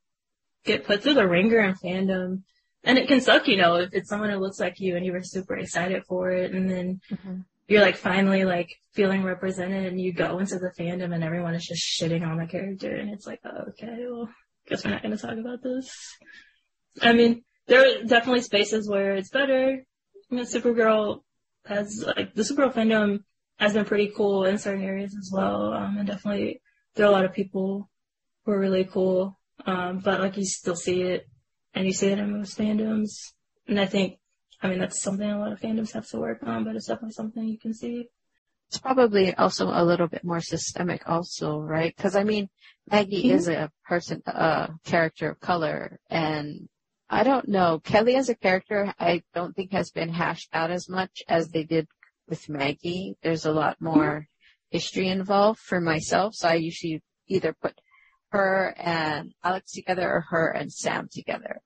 get 0.64 0.86
put 0.86 1.02
through 1.02 1.12
the 1.14 1.28
ringer 1.28 1.58
in 1.58 1.74
fandom. 1.74 2.42
And 2.84 2.96
it 2.96 3.06
can 3.06 3.20
suck, 3.20 3.48
you 3.48 3.58
know, 3.58 3.74
if 3.74 3.90
it's 3.92 4.08
someone 4.08 4.30
who 4.30 4.38
looks 4.38 4.58
like 4.58 4.80
you 4.80 4.96
and 4.96 5.04
you 5.04 5.12
were 5.12 5.22
super 5.22 5.58
excited 5.58 6.04
for 6.08 6.30
it 6.30 6.54
and 6.54 6.70
then 6.70 7.00
Mhm. 7.10 7.44
you're 7.68 7.82
like 7.82 7.96
finally 7.96 8.46
like 8.46 8.70
feeling 8.94 9.24
represented 9.24 9.84
and 9.84 10.00
you 10.00 10.14
go 10.14 10.38
into 10.38 10.58
the 10.58 10.72
fandom 10.78 11.14
and 11.14 11.22
everyone 11.22 11.54
is 11.54 11.66
just 11.66 11.82
shitting 11.82 12.26
on 12.26 12.38
the 12.38 12.46
character 12.46 12.96
and 12.96 13.10
it's 13.10 13.26
like, 13.26 13.40
oh, 13.44 13.64
okay, 13.68 13.94
well, 14.08 14.30
guess 14.68 14.86
we're 14.86 14.90
not 14.92 15.02
going 15.02 15.14
to 15.14 15.20
talk 15.20 15.36
about 15.36 15.62
this. 15.62 16.16
I 17.02 17.12
mean, 17.12 17.44
there 17.66 17.80
are 17.80 18.04
definitely 18.04 18.42
spaces 18.42 18.88
where 18.88 19.14
it's 19.14 19.30
better. 19.30 19.84
You 20.30 20.36
know, 20.36 20.42
Supergirl 20.42 21.22
has 21.66 22.04
like 22.16 22.34
the 22.34 22.42
Supergirl 22.42 22.72
fandom 22.74 23.24
has 23.58 23.74
been 23.74 23.84
pretty 23.84 24.12
cool 24.16 24.44
in 24.44 24.58
certain 24.58 24.82
areas 24.82 25.14
as 25.16 25.30
well. 25.32 25.72
Um, 25.72 25.98
and 25.98 26.06
definitely 26.06 26.60
there 26.94 27.06
are 27.06 27.10
a 27.10 27.12
lot 27.12 27.24
of 27.24 27.32
people 27.32 27.88
who 28.44 28.52
are 28.52 28.58
really 28.58 28.84
cool. 28.84 29.38
Um, 29.64 30.00
but 30.00 30.20
like 30.20 30.36
you 30.36 30.44
still 30.44 30.74
see 30.74 31.02
it 31.02 31.28
and 31.74 31.86
you 31.86 31.92
see 31.92 32.08
it 32.08 32.18
in 32.18 32.38
most 32.38 32.58
fandoms. 32.58 33.32
And 33.68 33.78
I 33.78 33.86
think, 33.86 34.18
I 34.60 34.68
mean, 34.68 34.80
that's 34.80 35.00
something 35.00 35.30
a 35.30 35.38
lot 35.38 35.52
of 35.52 35.60
fandoms 35.60 35.92
have 35.92 36.08
to 36.08 36.18
work 36.18 36.42
on, 36.42 36.64
but 36.64 36.74
it's 36.74 36.86
definitely 36.86 37.12
something 37.12 37.44
you 37.44 37.58
can 37.58 37.74
see. 37.74 38.08
It's 38.68 38.78
probably 38.78 39.34
also 39.34 39.68
a 39.68 39.84
little 39.84 40.08
bit 40.08 40.24
more 40.24 40.40
systemic 40.40 41.08
also, 41.08 41.58
right? 41.58 41.94
Because 41.94 42.16
I 42.16 42.24
mean, 42.24 42.48
Maggie 42.90 43.24
Mhm. 43.28 43.34
is 43.34 43.48
a 43.48 43.70
person, 43.84 44.22
a 44.26 44.70
character 44.84 45.30
of 45.30 45.40
color, 45.40 46.00
and 46.08 46.68
I 47.12 47.24
don't 47.24 47.46
know. 47.46 47.78
Kelly 47.78 48.16
as 48.16 48.30
a 48.30 48.34
character, 48.34 48.94
I 48.98 49.22
don't 49.34 49.54
think 49.54 49.72
has 49.72 49.90
been 49.90 50.08
hashed 50.08 50.48
out 50.54 50.70
as 50.70 50.88
much 50.88 51.22
as 51.28 51.48
they 51.50 51.62
did 51.62 51.86
with 52.26 52.48
Maggie. 52.48 53.16
There's 53.22 53.44
a 53.44 53.52
lot 53.52 53.76
more 53.82 54.28
history 54.70 55.08
involved 55.08 55.60
for 55.60 55.78
myself, 55.78 56.34
so 56.34 56.48
I 56.48 56.54
usually 56.54 57.02
either 57.28 57.52
put 57.52 57.78
her 58.30 58.74
and 58.78 59.34
Alex 59.44 59.72
together 59.72 60.10
or 60.10 60.24
her 60.30 60.52
and 60.52 60.72
Sam 60.72 61.10
together. 61.12 61.60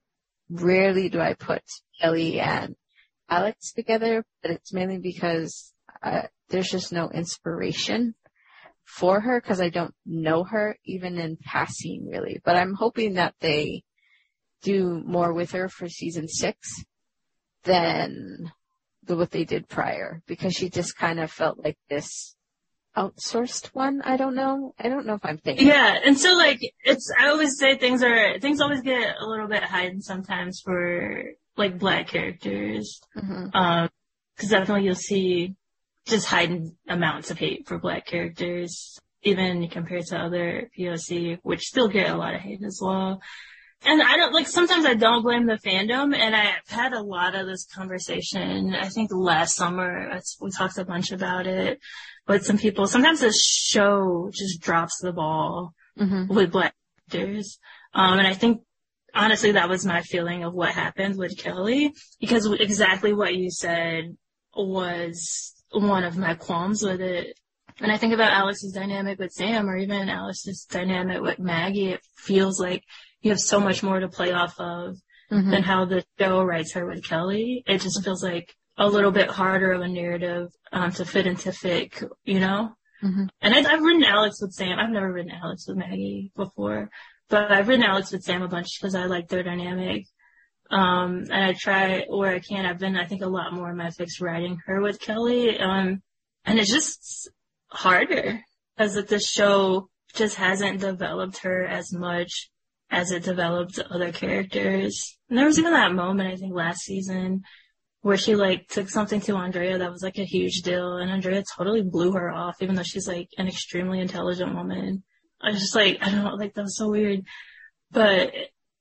Rarely 0.50 1.08
do 1.08 1.20
I 1.20 1.34
put 1.34 1.62
Kelly 2.00 2.40
and 2.40 2.74
Alex 3.30 3.72
together, 3.72 4.24
but 4.42 4.50
it's 4.50 4.72
mainly 4.72 4.98
because 4.98 5.72
uh, 6.02 6.22
there's 6.48 6.70
just 6.70 6.92
no 6.92 7.08
inspiration 7.10 8.16
for 8.84 9.20
her 9.20 9.40
because 9.40 9.60
I 9.60 9.68
don't 9.68 9.94
know 10.04 10.42
her 10.42 10.76
even 10.84 11.18
in 11.18 11.36
passing 11.36 12.08
really. 12.10 12.40
But 12.44 12.56
I'm 12.56 12.74
hoping 12.74 13.14
that 13.14 13.34
they 13.38 13.84
do 14.66 15.00
more 15.06 15.32
with 15.32 15.52
her 15.52 15.68
for 15.68 15.88
season 15.88 16.26
six 16.26 16.84
than 17.62 18.50
the, 19.04 19.16
what 19.16 19.30
they 19.30 19.44
did 19.44 19.68
prior 19.68 20.22
because 20.26 20.54
she 20.54 20.68
just 20.68 20.96
kind 20.96 21.20
of 21.20 21.30
felt 21.30 21.62
like 21.62 21.78
this 21.88 22.34
outsourced 22.96 23.66
one. 23.74 24.02
I 24.02 24.16
don't 24.16 24.34
know. 24.34 24.74
I 24.76 24.88
don't 24.88 25.06
know 25.06 25.14
if 25.14 25.24
I'm 25.24 25.38
thinking. 25.38 25.68
Yeah, 25.68 25.98
and 26.04 26.18
so 26.18 26.34
like 26.34 26.58
it's 26.82 27.08
I 27.16 27.28
always 27.28 27.56
say 27.56 27.78
things 27.78 28.02
are 28.02 28.40
things 28.40 28.60
always 28.60 28.80
get 28.82 29.14
a 29.20 29.26
little 29.26 29.46
bit 29.46 29.62
heightened 29.62 30.02
sometimes 30.02 30.60
for 30.64 31.22
like 31.56 31.78
black 31.78 32.08
characters. 32.08 33.00
Mhm. 33.16 33.54
Um, 33.54 33.88
because 34.34 34.50
definitely 34.50 34.84
you'll 34.84 34.94
see 34.96 35.54
just 36.06 36.26
heightened 36.26 36.72
amounts 36.88 37.30
of 37.30 37.38
hate 37.38 37.66
for 37.68 37.78
black 37.78 38.04
characters, 38.06 38.98
even 39.22 39.68
compared 39.68 40.06
to 40.06 40.18
other 40.18 40.70
POC, 40.76 41.38
which 41.42 41.62
still 41.62 41.88
get 41.88 42.10
a 42.10 42.16
lot 42.16 42.34
of 42.34 42.40
hate 42.40 42.62
as 42.64 42.80
well. 42.82 43.20
And 43.84 44.02
I 44.02 44.16
don't 44.16 44.32
like 44.32 44.48
sometimes 44.48 44.84
I 44.84 44.94
don't 44.94 45.22
blame 45.22 45.46
the 45.46 45.58
fandom, 45.58 46.14
and 46.16 46.34
I've 46.34 46.68
had 46.68 46.92
a 46.92 47.02
lot 47.02 47.34
of 47.34 47.46
this 47.46 47.66
conversation. 47.66 48.74
I 48.74 48.88
think 48.88 49.10
last 49.12 49.56
summer 49.56 50.20
we 50.40 50.50
talked 50.50 50.78
a 50.78 50.84
bunch 50.84 51.12
about 51.12 51.46
it 51.46 51.78
with 52.26 52.44
some 52.44 52.58
people. 52.58 52.86
Sometimes 52.86 53.20
the 53.20 53.32
show 53.32 54.30
just 54.32 54.60
drops 54.60 54.98
the 55.00 55.12
ball 55.12 55.74
mm-hmm. 55.98 56.32
with 56.32 56.52
black 56.52 56.74
actors, 57.08 57.58
um, 57.94 58.18
and 58.18 58.26
I 58.26 58.34
think 58.34 58.62
honestly 59.14 59.52
that 59.52 59.68
was 59.68 59.86
my 59.86 60.02
feeling 60.02 60.44
of 60.44 60.52
what 60.52 60.70
happened 60.70 61.16
with 61.16 61.38
Kelly 61.38 61.94
because 62.20 62.46
exactly 62.60 63.14
what 63.14 63.34
you 63.34 63.50
said 63.50 64.16
was 64.54 65.54
one 65.72 66.04
of 66.04 66.16
my 66.16 66.34
qualms 66.34 66.82
with 66.82 67.00
it. 67.00 67.38
And 67.78 67.92
I 67.92 67.98
think 67.98 68.14
about 68.14 68.32
Alex's 68.32 68.72
dynamic 68.72 69.18
with 69.18 69.32
Sam, 69.32 69.68
or 69.68 69.76
even 69.76 70.08
Alex's 70.08 70.64
dynamic 70.64 71.20
with 71.20 71.38
Maggie. 71.38 71.90
It 71.90 72.00
feels 72.16 72.58
like 72.58 72.82
you 73.26 73.32
have 73.32 73.40
so 73.40 73.58
much 73.58 73.82
more 73.82 73.98
to 73.98 74.08
play 74.08 74.30
off 74.30 74.54
of 74.60 74.96
mm-hmm. 75.32 75.50
than 75.50 75.62
how 75.64 75.84
the 75.84 76.04
show 76.18 76.44
writes 76.44 76.72
her 76.74 76.86
with 76.86 77.04
Kelly. 77.04 77.64
It 77.66 77.80
just 77.80 78.02
feels 78.04 78.22
like 78.22 78.54
a 78.78 78.88
little 78.88 79.10
bit 79.10 79.28
harder 79.28 79.72
of 79.72 79.80
a 79.80 79.88
narrative 79.88 80.48
um, 80.72 80.92
to 80.92 81.04
fit 81.04 81.26
into 81.26 81.50
fic, 81.50 82.08
you 82.24 82.38
know? 82.38 82.70
Mm-hmm. 83.02 83.24
And 83.40 83.54
I, 83.54 83.68
have 83.68 83.82
written 83.82 84.04
Alex 84.04 84.40
with 84.40 84.52
Sam. 84.52 84.78
I've 84.78 84.90
never 84.90 85.12
written 85.12 85.32
Alex 85.32 85.66
with 85.66 85.76
Maggie 85.76 86.30
before, 86.36 86.88
but 87.28 87.50
I've 87.50 87.66
written 87.66 87.84
Alex 87.84 88.12
with 88.12 88.22
Sam 88.22 88.42
a 88.42 88.48
bunch 88.48 88.68
because 88.80 88.94
I 88.94 89.06
like 89.06 89.28
their 89.28 89.42
dynamic. 89.42 90.06
Um, 90.70 91.24
and 91.28 91.44
I 91.44 91.52
try 91.52 92.04
where 92.08 92.32
I 92.32 92.38
can. 92.38 92.64
I've 92.64 92.78
been, 92.78 92.96
I 92.96 93.06
think, 93.06 93.22
a 93.22 93.28
lot 93.28 93.52
more 93.52 93.70
in 93.70 93.76
my 93.76 93.88
fics 93.88 94.20
writing 94.20 94.58
her 94.66 94.80
with 94.80 95.00
Kelly. 95.00 95.58
Um, 95.58 96.00
and 96.44 96.60
it's 96.60 96.72
just 96.72 97.28
harder 97.68 98.40
because 98.76 98.94
that 98.94 99.08
the 99.08 99.18
show 99.18 99.88
just 100.14 100.36
hasn't 100.36 100.80
developed 100.80 101.38
her 101.38 101.64
as 101.64 101.92
much 101.92 102.50
as 102.90 103.10
it 103.10 103.24
developed 103.24 103.78
other 103.90 104.12
characters. 104.12 105.18
And 105.28 105.38
there 105.38 105.46
was 105.46 105.58
even 105.58 105.72
that 105.72 105.94
moment, 105.94 106.32
I 106.32 106.36
think, 106.36 106.54
last 106.54 106.80
season 106.80 107.42
where 108.02 108.16
she 108.16 108.36
like 108.36 108.68
took 108.68 108.88
something 108.88 109.20
to 109.22 109.34
Andrea 109.34 109.78
that 109.78 109.90
was 109.90 110.02
like 110.02 110.18
a 110.18 110.24
huge 110.24 110.62
deal 110.62 110.96
and 110.98 111.10
Andrea 111.10 111.42
totally 111.56 111.82
blew 111.82 112.12
her 112.12 112.30
off, 112.30 112.56
even 112.60 112.76
though 112.76 112.84
she's 112.84 113.08
like 113.08 113.28
an 113.36 113.48
extremely 113.48 114.00
intelligent 114.00 114.54
woman. 114.54 115.02
I 115.40 115.50
was 115.50 115.60
just 115.60 115.74
like, 115.74 115.98
I 116.00 116.10
don't 116.10 116.22
know, 116.24 116.34
like 116.34 116.54
that 116.54 116.62
was 116.62 116.78
so 116.78 116.88
weird. 116.88 117.22
But 117.90 118.32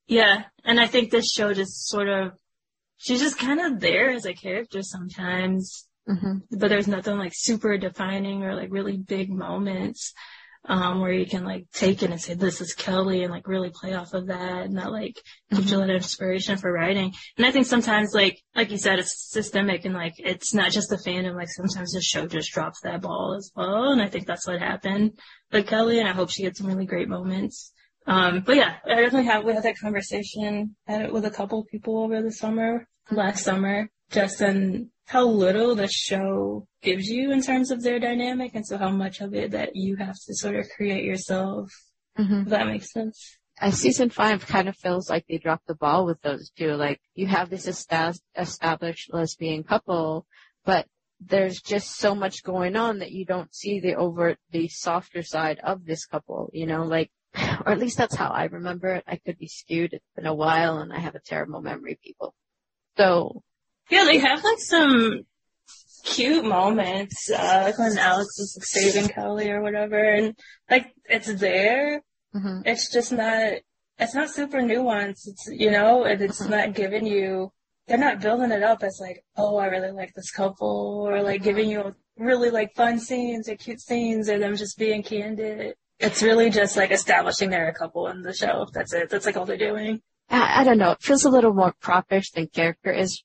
yeah, 0.07 0.43
and 0.63 0.79
I 0.79 0.85
think 0.85 1.09
this 1.09 1.31
show 1.31 1.53
just 1.53 1.87
sort 1.87 2.07
of, 2.07 2.33
she's 2.97 3.19
just 3.19 3.39
kind 3.39 3.59
of 3.59 3.79
there 3.79 4.11
as 4.11 4.25
a 4.25 4.33
character 4.33 4.83
sometimes. 4.83 5.87
Mm-hmm. 6.07 6.57
But 6.59 6.69
there's 6.69 6.87
nothing 6.87 7.17
like 7.17 7.33
super 7.33 7.79
defining 7.79 8.43
or 8.43 8.53
like 8.53 8.69
really 8.71 8.97
big 8.97 9.31
moments 9.31 10.13
um, 10.67 11.01
where 11.01 11.11
you 11.11 11.25
can 11.25 11.43
like 11.45 11.65
take 11.73 12.01
it 12.03 12.09
and 12.09 12.19
say, 12.19 12.33
this 12.33 12.61
is 12.61 12.73
Kelly 12.73 13.23
and 13.23 13.31
like 13.31 13.47
really 13.47 13.69
play 13.69 13.93
off 13.93 14.13
of 14.13 14.27
that 14.27 14.65
and 14.65 14.77
that 14.77 14.91
like 14.91 15.15
mm-hmm. 15.15 15.57
gives 15.57 15.71
you 15.71 15.77
a 15.77 15.79
lot 15.79 15.89
of 15.89 15.95
inspiration 15.95 16.57
for 16.57 16.71
writing. 16.71 17.13
And 17.37 17.45
I 17.45 17.51
think 17.51 17.65
sometimes 17.65 18.13
like, 18.13 18.41
like 18.55 18.71
you 18.71 18.77
said, 18.77 18.99
it's 18.99 19.31
systemic 19.31 19.85
and 19.85 19.93
like, 19.93 20.13
it's 20.17 20.53
not 20.53 20.71
just 20.71 20.89
the 20.89 20.97
fandom, 20.97 21.35
like 21.35 21.49
sometimes 21.49 21.93
the 21.93 22.01
show 22.01 22.25
just 22.27 22.51
drops 22.51 22.81
that 22.81 23.01
ball 23.01 23.35
as 23.37 23.51
well. 23.55 23.91
And 23.91 24.01
I 24.01 24.07
think 24.07 24.25
that's 24.25 24.47
what 24.47 24.59
happened 24.59 25.19
with 25.51 25.67
Kelly 25.67 25.99
and 25.99 26.07
I 26.07 26.13
hope 26.13 26.29
she 26.29 26.43
gets 26.43 26.59
some 26.59 26.67
really 26.67 26.85
great 26.85 27.09
moments. 27.09 27.71
Um, 28.07 28.43
but 28.45 28.55
yeah, 28.55 28.75
I 28.85 29.01
definitely 29.01 29.25
have, 29.25 29.43
we 29.43 29.53
had 29.53 29.63
that 29.63 29.79
conversation 29.79 30.75
with 30.87 31.25
a 31.25 31.31
couple 31.31 31.63
people 31.65 32.03
over 32.03 32.21
the 32.21 32.31
summer, 32.31 32.87
last 33.11 33.43
summer, 33.43 33.89
just 34.11 34.41
in 34.41 34.91
how 35.05 35.27
little 35.27 35.75
the 35.75 35.87
show 35.87 36.67
gives 36.81 37.07
you 37.07 37.31
in 37.31 37.41
terms 37.41 37.71
of 37.71 37.83
their 37.83 37.99
dynamic, 37.99 38.55
and 38.55 38.65
so 38.65 38.77
how 38.77 38.89
much 38.89 39.21
of 39.21 39.33
it 39.33 39.51
that 39.51 39.75
you 39.75 39.95
have 39.97 40.15
to 40.25 40.35
sort 40.35 40.55
of 40.55 40.67
create 40.75 41.03
yourself. 41.03 41.71
Mm-hmm. 42.17 42.41
If 42.41 42.49
that 42.49 42.67
makes 42.67 42.91
sense. 42.91 43.37
Uh, 43.61 43.71
season 43.71 44.09
five 44.09 44.45
kind 44.45 44.67
of 44.67 44.75
feels 44.75 45.09
like 45.09 45.25
they 45.27 45.37
dropped 45.37 45.67
the 45.67 45.75
ball 45.75 46.05
with 46.05 46.21
those 46.21 46.49
two. 46.57 46.73
Like 46.73 46.99
you 47.13 47.27
have 47.27 47.49
this 47.49 47.67
established 47.67 49.13
lesbian 49.13 49.63
couple, 49.63 50.25
but 50.65 50.87
there's 51.21 51.61
just 51.61 51.95
so 51.95 52.13
much 52.13 52.43
going 52.43 52.75
on 52.75 52.99
that 52.99 53.11
you 53.11 53.25
don't 53.25 53.53
see 53.55 53.79
the 53.79 53.95
overt, 53.95 54.37
the 54.51 54.67
softer 54.67 55.23
side 55.23 55.59
of 55.63 55.85
this 55.85 56.05
couple. 56.05 56.49
You 56.51 56.65
know, 56.65 56.83
like, 56.83 57.11
or 57.65 57.71
at 57.71 57.79
least 57.79 57.97
that's 57.97 58.15
how 58.15 58.29
I 58.29 58.45
remember 58.45 58.95
it. 58.95 59.03
I 59.07 59.17
could 59.17 59.37
be 59.37 59.47
skewed. 59.47 59.93
It's 59.93 60.05
been 60.15 60.25
a 60.25 60.33
while, 60.33 60.79
and 60.79 60.91
I 60.91 60.99
have 60.99 61.15
a 61.15 61.19
terrible 61.19 61.61
memory, 61.61 61.97
people. 62.03 62.33
So 62.97 63.43
yeah, 63.89 64.05
they 64.05 64.17
have 64.17 64.43
like 64.43 64.59
some 64.59 65.25
cute 66.05 66.45
moments, 66.45 67.29
uh, 67.31 67.63
like 67.65 67.77
when 67.77 67.97
Alex 67.97 68.39
is 68.39 68.55
like, 68.57 68.65
saving 68.65 69.09
Kelly 69.09 69.49
or 69.49 69.61
whatever, 69.61 69.97
and 69.97 70.35
like 70.69 70.93
it's 71.05 71.33
there. 71.33 72.01
Mm-hmm. 72.35 72.61
It's 72.65 72.91
just 72.91 73.11
not. 73.11 73.53
It's 73.97 74.13
not 74.13 74.29
super 74.29 74.59
nuanced. 74.59 75.27
It's 75.27 75.49
you 75.51 75.71
know, 75.71 76.03
and 76.03 76.21
it's 76.21 76.41
mm-hmm. 76.41 76.51
not 76.51 76.73
giving 76.73 77.05
you. 77.05 77.51
They're 77.87 77.97
not 77.97 78.19
building 78.19 78.51
it 78.51 78.63
up 78.63 78.81
as 78.81 78.97
like, 78.99 79.23
oh, 79.37 79.57
I 79.57 79.67
really 79.67 79.91
like 79.91 80.13
this 80.15 80.31
couple, 80.31 81.05
or 81.07 81.21
like 81.21 81.43
giving 81.43 81.69
you 81.69 81.95
really 82.17 82.49
like 82.49 82.73
fun 82.75 82.99
scenes 82.99 83.47
or 83.47 83.55
cute 83.55 83.81
scenes, 83.81 84.29
or 84.29 84.39
them 84.39 84.55
just 84.55 84.77
being 84.77 85.03
candid. 85.03 85.75
It's 85.99 86.21
really 86.21 86.49
just 86.49 86.75
like 86.75 86.91
establishing 86.91 87.51
they're 87.51 87.69
a 87.69 87.73
couple 87.73 88.07
in 88.07 88.21
the 88.21 88.33
show. 88.33 88.67
That's 88.73 88.93
it. 88.93 89.09
That's 89.09 89.25
like 89.25 89.37
all 89.37 89.45
they're 89.45 89.57
doing. 89.57 90.01
I, 90.29 90.61
I 90.61 90.63
don't 90.63 90.77
know. 90.77 90.91
It 90.91 91.01
feels 91.01 91.23
a 91.23 91.29
little 91.29 91.53
more 91.53 91.73
propish 91.81 92.31
than 92.33 92.47
character 92.47 92.91
is 92.91 93.23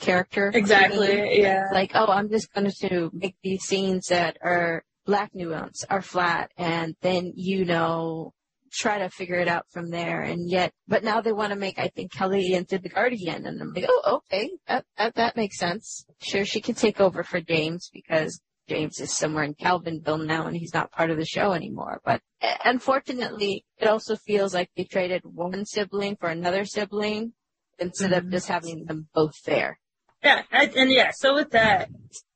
character. 0.00 0.50
Exactly. 0.54 1.40
Yeah. 1.40 1.68
Like, 1.72 1.92
oh, 1.94 2.06
I'm 2.06 2.30
just 2.30 2.52
going 2.52 2.70
to 2.80 3.10
make 3.12 3.36
these 3.42 3.62
scenes 3.62 4.06
that 4.08 4.38
are 4.42 4.84
black 5.06 5.30
nuance, 5.34 5.84
are 5.88 6.02
flat, 6.02 6.50
and 6.56 6.96
then 7.00 7.32
you 7.34 7.64
know 7.64 8.32
try 8.72 8.98
to 8.98 9.10
figure 9.10 9.38
it 9.38 9.48
out 9.48 9.66
from 9.70 9.90
there. 9.90 10.22
And 10.22 10.48
yet, 10.48 10.72
but 10.86 11.04
now 11.04 11.20
they 11.20 11.32
want 11.32 11.52
to 11.52 11.58
make, 11.58 11.78
I 11.78 11.88
think, 11.88 12.12
Kelly 12.12 12.54
into 12.54 12.78
the 12.78 12.88
Guardian. 12.88 13.46
And 13.46 13.60
I'm 13.60 13.72
like, 13.72 13.86
oh, 13.88 14.20
okay, 14.30 14.50
that, 14.68 14.84
that, 14.96 15.14
that 15.16 15.36
makes 15.36 15.58
sense. 15.58 16.06
Sure, 16.22 16.44
she 16.44 16.60
can 16.60 16.74
take 16.74 17.00
over 17.00 17.22
for 17.22 17.40
James 17.40 17.90
because 17.92 18.40
James 18.68 19.00
is 19.00 19.16
somewhere 19.16 19.44
in 19.44 19.54
Calvinville 19.54 20.18
now 20.18 20.46
and 20.46 20.56
he's 20.56 20.72
not 20.72 20.92
part 20.92 21.10
of 21.10 21.16
the 21.16 21.24
show 21.24 21.52
anymore. 21.52 22.00
But 22.04 22.20
unfortunately, 22.64 23.64
it 23.78 23.88
also 23.88 24.14
feels 24.16 24.54
like 24.54 24.70
they 24.76 24.84
traded 24.84 25.22
one 25.24 25.64
sibling 25.64 26.16
for 26.16 26.28
another 26.28 26.64
sibling 26.64 27.32
instead 27.78 28.12
mm-hmm. 28.12 28.26
of 28.26 28.32
just 28.32 28.48
having 28.48 28.84
them 28.84 29.08
both 29.12 29.42
there. 29.44 29.80
Yeah, 30.22 30.42
I, 30.52 30.70
and 30.76 30.90
yeah, 30.90 31.10
so 31.14 31.34
with 31.34 31.50
that, 31.50 31.88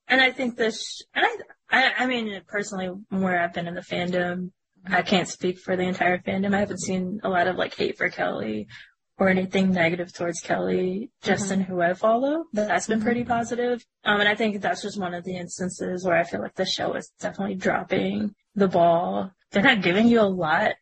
and 0.09 0.21
I 0.21 0.31
think 0.31 0.57
this, 0.57 1.03
and 1.15 1.25
I, 1.25 1.37
I, 1.71 1.93
I 2.05 2.07
mean, 2.07 2.41
personally, 2.47 2.91
where 3.11 3.41
I've 3.41 3.53
been 3.53 3.67
in 3.67 3.75
the 3.75 3.83
fandom, 3.83 4.51
I 4.87 5.03
can't 5.03 5.29
speak 5.29 5.59
for 5.59 5.77
the 5.77 5.83
entire 5.83 6.19
fandom. 6.19 6.55
I 6.55 6.61
haven't 6.61 6.81
seen 6.81 7.21
a 7.23 7.29
lot 7.29 7.47
of 7.47 7.57
like 7.57 7.75
hate 7.75 7.97
for 7.97 8.09
Kelly 8.09 8.67
or 9.19 9.29
anything 9.29 9.71
negative 9.71 10.13
towards 10.13 10.41
Kelly, 10.41 11.11
just 11.23 11.45
mm-hmm. 11.45 11.55
in 11.55 11.61
who 11.63 11.81
I 11.81 11.95
follow. 11.95 12.45
That's 12.53 12.87
been 12.87 13.01
pretty 13.01 13.25
positive. 13.25 13.85
Um, 14.05 14.21
and 14.21 14.29
I 14.29 14.35
think 14.35 14.61
that's 14.61 14.83
just 14.83 15.01
one 15.01 15.15
of 15.15 15.25
the 15.25 15.37
instances 15.37 16.05
where 16.05 16.17
I 16.17 16.25
feel 16.25 16.41
like 16.41 16.55
the 16.55 16.67
show 16.67 16.95
is 16.95 17.13
definitely 17.21 17.55
dropping 17.55 18.35
the 18.55 18.69
ball. 18.69 19.31
They're 19.53 19.63
not 19.63 19.83
giving 19.83 20.09
you 20.09 20.21
a 20.21 20.23
lot 20.23 20.73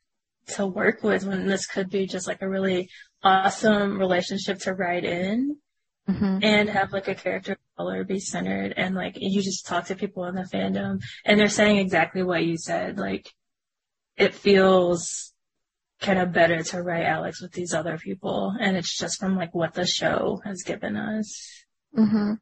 to 0.48 0.66
work 0.66 1.02
with 1.02 1.24
when 1.24 1.46
this 1.46 1.66
could 1.66 1.90
be 1.90 2.06
just 2.06 2.26
like 2.26 2.42
a 2.42 2.48
really 2.48 2.88
awesome 3.22 3.98
relationship 3.98 4.58
to 4.60 4.74
write 4.74 5.04
in 5.04 5.58
mm-hmm. 6.08 6.38
and 6.42 6.68
have 6.68 6.92
like 6.92 7.08
a 7.08 7.14
character 7.14 7.56
color 7.76 8.04
be 8.04 8.18
centered 8.18 8.74
and 8.76 8.94
like 8.94 9.14
you 9.16 9.42
just 9.42 9.66
talk 9.66 9.86
to 9.86 9.94
people 9.94 10.24
in 10.24 10.34
the 10.34 10.42
fandom 10.42 11.02
and 11.24 11.38
they're 11.38 11.48
saying 11.48 11.78
exactly 11.78 12.22
what 12.22 12.44
you 12.44 12.56
said. 12.56 12.98
Like 12.98 13.32
it 14.16 14.34
feels 14.34 15.32
kind 16.00 16.18
of 16.18 16.32
better 16.32 16.62
to 16.62 16.82
write 16.82 17.04
Alex 17.04 17.40
with 17.40 17.52
these 17.52 17.72
other 17.72 17.96
people 17.96 18.54
and 18.60 18.76
it's 18.76 18.96
just 18.96 19.20
from 19.20 19.36
like 19.36 19.54
what 19.54 19.74
the 19.74 19.86
show 19.86 20.40
has 20.44 20.62
given 20.62 20.96
us. 20.96 21.64
Mm-hmm. 21.96 22.34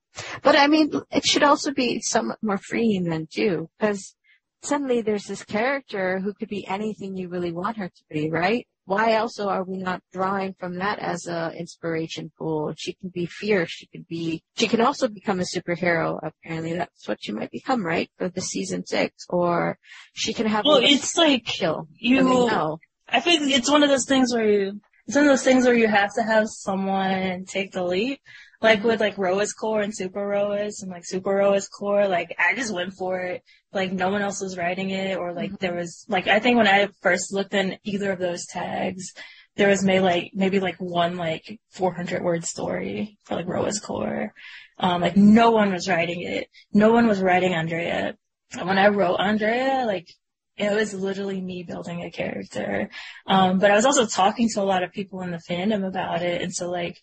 But 0.42 0.56
I 0.56 0.66
mean, 0.68 0.92
it 1.10 1.24
should 1.24 1.42
also 1.42 1.72
be 1.72 2.00
somewhat 2.00 2.38
more 2.42 2.58
freeing 2.58 3.04
than 3.04 3.26
too, 3.30 3.68
because 3.78 4.14
suddenly 4.62 5.02
there's 5.02 5.24
this 5.24 5.44
character 5.44 6.20
who 6.20 6.32
could 6.34 6.48
be 6.48 6.66
anything 6.66 7.16
you 7.16 7.28
really 7.28 7.52
want 7.52 7.76
her 7.76 7.88
to 7.88 8.02
be, 8.08 8.30
right? 8.30 8.66
Why 8.90 9.18
also 9.18 9.48
are 9.48 9.62
we 9.62 9.76
not 9.76 10.02
drawing 10.12 10.52
from 10.58 10.78
that 10.78 10.98
as 10.98 11.28
a 11.28 11.52
inspiration 11.56 12.32
pool? 12.36 12.74
She 12.76 12.94
can 12.94 13.10
be 13.10 13.24
fierce. 13.24 13.70
She 13.70 13.86
could 13.86 14.08
be, 14.08 14.42
she 14.56 14.66
can 14.66 14.80
also 14.80 15.06
become 15.06 15.38
a 15.38 15.44
superhero. 15.44 16.18
Apparently 16.20 16.72
that's 16.72 17.06
what 17.06 17.18
she 17.20 17.30
might 17.30 17.52
become, 17.52 17.86
right? 17.86 18.10
For 18.18 18.28
the 18.28 18.40
season 18.40 18.84
six. 18.84 19.26
Or 19.28 19.78
she 20.12 20.32
can 20.32 20.46
have, 20.46 20.64
well, 20.64 20.80
it's 20.82 21.16
like, 21.16 21.44
kill. 21.44 21.86
you, 21.94 22.18
I, 22.18 22.22
mean. 22.22 22.78
I 23.08 23.20
think 23.20 23.52
it's 23.52 23.70
one 23.70 23.84
of 23.84 23.90
those 23.90 24.06
things 24.06 24.34
where 24.34 24.48
you, 24.48 24.80
it's 25.06 25.14
one 25.14 25.24
of 25.24 25.30
those 25.30 25.44
things 25.44 25.66
where 25.66 25.74
you 25.74 25.86
have 25.86 26.12
to 26.14 26.24
have 26.24 26.48
someone 26.48 27.44
take 27.44 27.70
the 27.70 27.84
leap 27.84 28.20
like 28.62 28.84
with 28.84 29.00
like 29.00 29.16
Roa's 29.16 29.52
core 29.52 29.80
and 29.80 29.96
Super 29.96 30.26
Roa's 30.26 30.82
and 30.82 30.90
like 30.90 31.04
Super 31.04 31.30
Roa's 31.30 31.68
core, 31.68 32.06
like 32.06 32.34
I 32.38 32.54
just 32.54 32.74
went 32.74 32.92
for 32.94 33.20
it. 33.20 33.42
Like 33.72 33.92
no 33.92 34.10
one 34.10 34.22
else 34.22 34.40
was 34.40 34.58
writing 34.58 34.90
it 34.90 35.16
or 35.16 35.32
like 35.32 35.58
there 35.58 35.74
was 35.74 36.04
like 36.08 36.26
I 36.26 36.40
think 36.40 36.58
when 36.58 36.68
I 36.68 36.88
first 37.02 37.32
looked 37.32 37.54
in 37.54 37.78
either 37.84 38.12
of 38.12 38.18
those 38.18 38.46
tags, 38.46 39.12
there 39.56 39.68
was 39.68 39.84
maybe 39.84 40.00
like 40.00 40.30
maybe 40.34 40.60
like 40.60 40.76
one 40.76 41.16
like 41.16 41.60
400 41.70 42.22
word 42.22 42.44
story 42.44 43.18
for 43.24 43.36
like 43.36 43.46
Roa's 43.46 43.80
core. 43.80 44.34
Um, 44.78 45.00
like 45.00 45.16
no 45.16 45.50
one 45.50 45.72
was 45.72 45.88
writing 45.88 46.22
it. 46.22 46.48
No 46.72 46.92
one 46.92 47.06
was 47.06 47.20
writing 47.22 47.54
Andrea. 47.54 48.14
And 48.52 48.68
when 48.68 48.78
I 48.78 48.88
wrote 48.88 49.16
Andrea, 49.16 49.84
like 49.86 50.08
it 50.56 50.72
was 50.74 50.92
literally 50.92 51.40
me 51.40 51.62
building 51.62 52.02
a 52.02 52.10
character. 52.10 52.90
Um, 53.26 53.58
but 53.58 53.70
I 53.70 53.74
was 53.76 53.86
also 53.86 54.06
talking 54.06 54.48
to 54.50 54.60
a 54.60 54.64
lot 54.64 54.82
of 54.82 54.92
people 54.92 55.22
in 55.22 55.30
the 55.30 55.40
fandom 55.48 55.86
about 55.86 56.22
it. 56.22 56.42
And 56.42 56.54
so 56.54 56.70
like, 56.70 56.98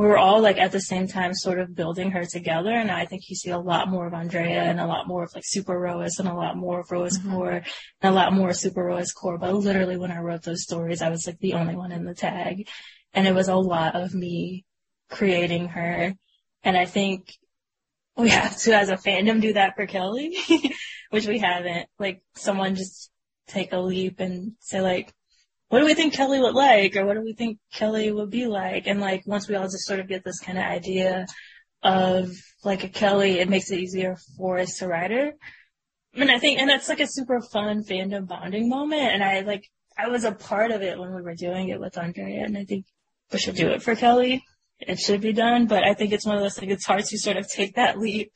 we 0.00 0.06
were 0.06 0.16
all 0.16 0.40
like 0.40 0.56
at 0.56 0.72
the 0.72 0.80
same 0.80 1.06
time 1.06 1.34
sort 1.34 1.58
of 1.58 1.74
building 1.74 2.12
her 2.12 2.24
together. 2.24 2.70
And 2.70 2.90
I 2.90 3.04
think 3.04 3.28
you 3.28 3.36
see 3.36 3.50
a 3.50 3.58
lot 3.58 3.90
more 3.90 4.06
of 4.06 4.14
Andrea 4.14 4.62
and 4.62 4.80
a 4.80 4.86
lot 4.86 5.06
more 5.06 5.24
of 5.24 5.34
like 5.34 5.44
Super 5.44 5.78
Roas 5.78 6.18
and 6.18 6.26
a 6.26 6.32
lot 6.32 6.56
more 6.56 6.80
of 6.80 6.90
Roas 6.90 7.18
mm-hmm. 7.18 7.30
Core 7.30 7.50
and 7.50 7.64
a 8.02 8.10
lot 8.10 8.32
more 8.32 8.54
Super 8.54 8.82
Roas 8.82 9.12
Core. 9.12 9.36
But 9.36 9.54
literally 9.54 9.98
when 9.98 10.10
I 10.10 10.20
wrote 10.20 10.42
those 10.42 10.62
stories, 10.62 11.02
I 11.02 11.10
was 11.10 11.26
like 11.26 11.38
the 11.40 11.52
only 11.52 11.76
one 11.76 11.92
in 11.92 12.06
the 12.06 12.14
tag. 12.14 12.66
And 13.12 13.26
it 13.26 13.34
was 13.34 13.48
a 13.48 13.56
lot 13.56 13.94
of 13.94 14.14
me 14.14 14.64
creating 15.10 15.68
her. 15.68 16.14
And 16.62 16.78
I 16.78 16.86
think 16.86 17.34
we 18.16 18.30
have 18.30 18.56
to, 18.56 18.74
as 18.74 18.88
a 18.88 18.96
fandom, 18.96 19.42
do 19.42 19.52
that 19.52 19.76
for 19.76 19.86
Kelly, 19.86 20.34
which 21.10 21.26
we 21.26 21.40
haven't. 21.40 21.88
Like, 21.98 22.22
someone 22.34 22.74
just 22.74 23.10
take 23.48 23.74
a 23.74 23.78
leap 23.78 24.18
and 24.20 24.52
say, 24.60 24.80
like, 24.80 25.12
what 25.70 25.80
do 25.80 25.86
we 25.86 25.94
think 25.94 26.12
Kelly 26.12 26.40
would 26.40 26.54
like, 26.54 26.96
or 26.96 27.06
what 27.06 27.14
do 27.14 27.22
we 27.22 27.32
think 27.32 27.58
Kelly 27.72 28.12
would 28.12 28.30
be 28.30 28.46
like? 28.46 28.86
And 28.86 29.00
like, 29.00 29.22
once 29.26 29.48
we 29.48 29.54
all 29.54 29.64
just 29.64 29.86
sort 29.86 30.00
of 30.00 30.08
get 30.08 30.24
this 30.24 30.40
kind 30.40 30.58
of 30.58 30.64
idea 30.64 31.26
of 31.82 32.30
like 32.62 32.84
a 32.84 32.88
Kelly, 32.88 33.38
it 33.38 33.48
makes 33.48 33.70
it 33.70 33.78
easier 33.80 34.18
for 34.36 34.58
us 34.58 34.74
to 34.78 34.88
write 34.88 35.10
her. 35.10 35.32
And 36.14 36.30
I 36.30 36.38
think, 36.38 36.58
and 36.58 36.68
that's 36.68 36.88
like 36.88 37.00
a 37.00 37.06
super 37.06 37.40
fun 37.40 37.84
fandom 37.84 38.26
bonding 38.26 38.68
moment. 38.68 39.12
And 39.14 39.24
I 39.24 39.40
like, 39.40 39.64
I 39.96 40.08
was 40.08 40.24
a 40.24 40.32
part 40.32 40.70
of 40.70 40.82
it 40.82 40.98
when 40.98 41.14
we 41.14 41.22
were 41.22 41.34
doing 41.34 41.68
it 41.68 41.80
with 41.80 41.96
Andrea, 41.96 42.44
and 42.44 42.58
I 42.58 42.64
think 42.64 42.84
we 43.32 43.38
should 43.38 43.54
do 43.54 43.68
it 43.68 43.82
for 43.82 43.94
Kelly 43.94 44.42
it 44.80 44.98
should 44.98 45.20
be 45.20 45.32
done. 45.32 45.66
But 45.66 45.84
I 45.84 45.94
think 45.94 46.12
it's 46.12 46.26
one 46.26 46.36
of 46.36 46.42
those 46.42 46.56
things, 46.56 46.72
it's 46.72 46.86
hard 46.86 47.04
to 47.04 47.18
sort 47.18 47.36
of 47.36 47.48
take 47.48 47.76
that 47.76 47.98
leap 47.98 48.32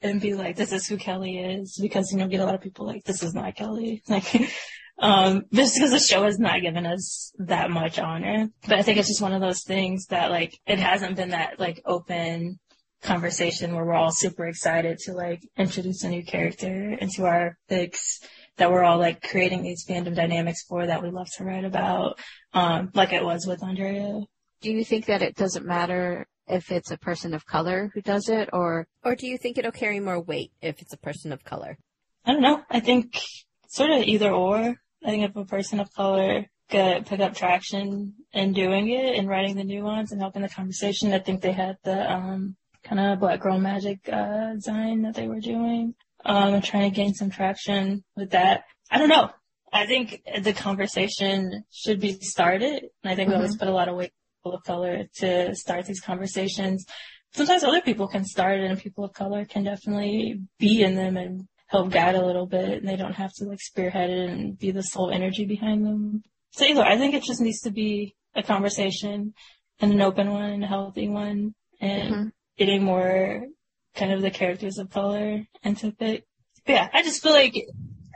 and 0.00 0.20
be 0.20 0.34
like, 0.34 0.56
this 0.56 0.72
is 0.72 0.86
who 0.86 0.96
Kelly 0.96 1.38
is 1.38 1.78
because, 1.80 2.10
you 2.12 2.18
know, 2.18 2.28
get 2.28 2.40
a 2.40 2.44
lot 2.44 2.54
of 2.54 2.60
people 2.60 2.86
like, 2.86 3.04
this 3.04 3.22
is 3.22 3.34
not 3.34 3.56
Kelly. 3.56 4.02
Like, 4.08 4.24
um, 4.98 5.44
just 5.52 5.74
because 5.74 5.90
the 5.90 5.98
show 5.98 6.24
has 6.24 6.38
not 6.38 6.60
given 6.60 6.86
us 6.86 7.32
that 7.38 7.70
much 7.70 7.98
honor. 7.98 8.48
But 8.66 8.78
I 8.78 8.82
think 8.82 8.98
it's 8.98 9.08
just 9.08 9.22
one 9.22 9.32
of 9.32 9.40
those 9.40 9.62
things 9.62 10.06
that 10.06 10.30
like, 10.30 10.58
it 10.66 10.78
hasn't 10.78 11.16
been 11.16 11.30
that 11.30 11.58
like 11.58 11.82
open 11.84 12.58
conversation 13.02 13.74
where 13.74 13.84
we're 13.84 13.94
all 13.94 14.12
super 14.12 14.46
excited 14.46 14.98
to 14.98 15.12
like 15.12 15.40
introduce 15.56 16.02
a 16.02 16.08
new 16.08 16.24
character 16.24 16.96
into 17.00 17.24
our 17.26 17.56
fics 17.70 18.20
that 18.56 18.72
we're 18.72 18.82
all 18.82 18.98
like 18.98 19.22
creating 19.22 19.62
these 19.62 19.86
fandom 19.86 20.16
dynamics 20.16 20.64
for 20.68 20.84
that 20.84 21.02
we 21.02 21.10
love 21.10 21.28
to 21.36 21.44
write 21.44 21.64
about. 21.64 22.18
Um, 22.52 22.90
like 22.94 23.12
it 23.12 23.24
was 23.24 23.46
with 23.46 23.62
Andrea 23.62 24.22
do 24.60 24.72
you 24.72 24.84
think 24.84 25.06
that 25.06 25.22
it 25.22 25.36
doesn't 25.36 25.66
matter 25.66 26.26
if 26.46 26.72
it's 26.72 26.90
a 26.90 26.98
person 26.98 27.34
of 27.34 27.46
color 27.46 27.90
who 27.94 28.00
does 28.00 28.28
it 28.28 28.48
or 28.52 28.86
or 29.04 29.14
do 29.14 29.26
you 29.26 29.38
think 29.38 29.58
it'll 29.58 29.70
carry 29.70 30.00
more 30.00 30.20
weight 30.20 30.52
if 30.60 30.80
it's 30.82 30.92
a 30.92 30.98
person 30.98 31.32
of 31.32 31.44
color? 31.44 31.78
I 32.24 32.32
don't 32.32 32.42
know. 32.42 32.62
I 32.70 32.80
think 32.80 33.20
sort 33.68 33.90
of 33.90 34.02
either 34.02 34.30
or. 34.30 34.76
I 35.04 35.10
think 35.10 35.24
if 35.24 35.36
a 35.36 35.44
person 35.44 35.80
of 35.80 35.92
color 35.92 36.46
could 36.70 37.06
pick 37.06 37.20
up 37.20 37.34
traction 37.34 38.14
in 38.32 38.52
doing 38.52 38.90
it 38.90 39.16
and 39.16 39.28
writing 39.28 39.56
the 39.56 39.64
nuance 39.64 40.12
and 40.12 40.20
helping 40.20 40.42
the 40.42 40.48
conversation, 40.48 41.12
I 41.12 41.18
think 41.18 41.40
they 41.40 41.52
had 41.52 41.78
the 41.82 42.12
um, 42.12 42.56
kind 42.82 43.00
of 43.00 43.20
Black 43.20 43.40
Girl 43.40 43.58
Magic 43.58 44.00
uh, 44.12 44.54
design 44.54 45.02
that 45.02 45.14
they 45.14 45.28
were 45.28 45.40
doing 45.40 45.94
um, 46.24 46.54
and 46.54 46.64
trying 46.64 46.90
to 46.90 46.94
gain 46.94 47.14
some 47.14 47.30
traction 47.30 48.04
with 48.16 48.30
that. 48.30 48.64
I 48.90 48.98
don't 48.98 49.08
know. 49.08 49.30
I 49.72 49.86
think 49.86 50.22
the 50.42 50.52
conversation 50.52 51.64
should 51.70 52.00
be 52.00 52.18
started. 52.20 52.84
And 53.02 53.12
I 53.12 53.14
think 53.14 53.28
mm-hmm. 53.28 53.30
we 53.30 53.36
always 53.36 53.52
mm-hmm. 53.52 53.60
put 53.60 53.68
a 53.68 53.74
lot 53.74 53.88
of 53.88 53.96
weight 53.96 54.12
people 54.38 54.56
of 54.56 54.64
color 54.64 55.04
to 55.16 55.54
start 55.54 55.86
these 55.86 56.00
conversations. 56.00 56.84
Sometimes 57.34 57.64
other 57.64 57.82
people 57.82 58.08
can 58.08 58.24
start 58.24 58.60
it 58.60 58.70
and 58.70 58.78
people 58.78 59.04
of 59.04 59.12
color 59.12 59.44
can 59.44 59.64
definitely 59.64 60.40
be 60.58 60.82
in 60.82 60.94
them 60.94 61.16
and 61.16 61.46
help 61.68 61.90
guide 61.90 62.14
a 62.14 62.24
little 62.24 62.46
bit 62.46 62.80
and 62.80 62.88
they 62.88 62.96
don't 62.96 63.14
have 63.14 63.32
to 63.34 63.44
like 63.44 63.60
spearhead 63.60 64.10
it 64.10 64.30
and 64.30 64.58
be 64.58 64.70
the 64.70 64.82
sole 64.82 65.10
energy 65.10 65.44
behind 65.44 65.84
them. 65.84 66.22
So 66.50 66.64
either 66.64 66.82
I 66.82 66.96
think 66.96 67.14
it 67.14 67.22
just 67.22 67.40
needs 67.40 67.60
to 67.60 67.70
be 67.70 68.16
a 68.34 68.42
conversation 68.42 69.34
and 69.80 69.92
an 69.92 70.02
open 70.02 70.30
one 70.30 70.50
and 70.50 70.64
a 70.64 70.66
healthy 70.66 71.08
one 71.08 71.54
and 71.80 72.14
mm-hmm. 72.14 72.28
getting 72.56 72.82
more 72.82 73.46
kind 73.94 74.12
of 74.12 74.22
the 74.22 74.30
characters 74.30 74.78
of 74.78 74.90
color 74.90 75.44
into 75.62 75.94
it. 76.00 76.24
But 76.64 76.72
yeah, 76.72 76.88
I 76.92 77.02
just 77.02 77.22
feel 77.22 77.32
like 77.32 77.54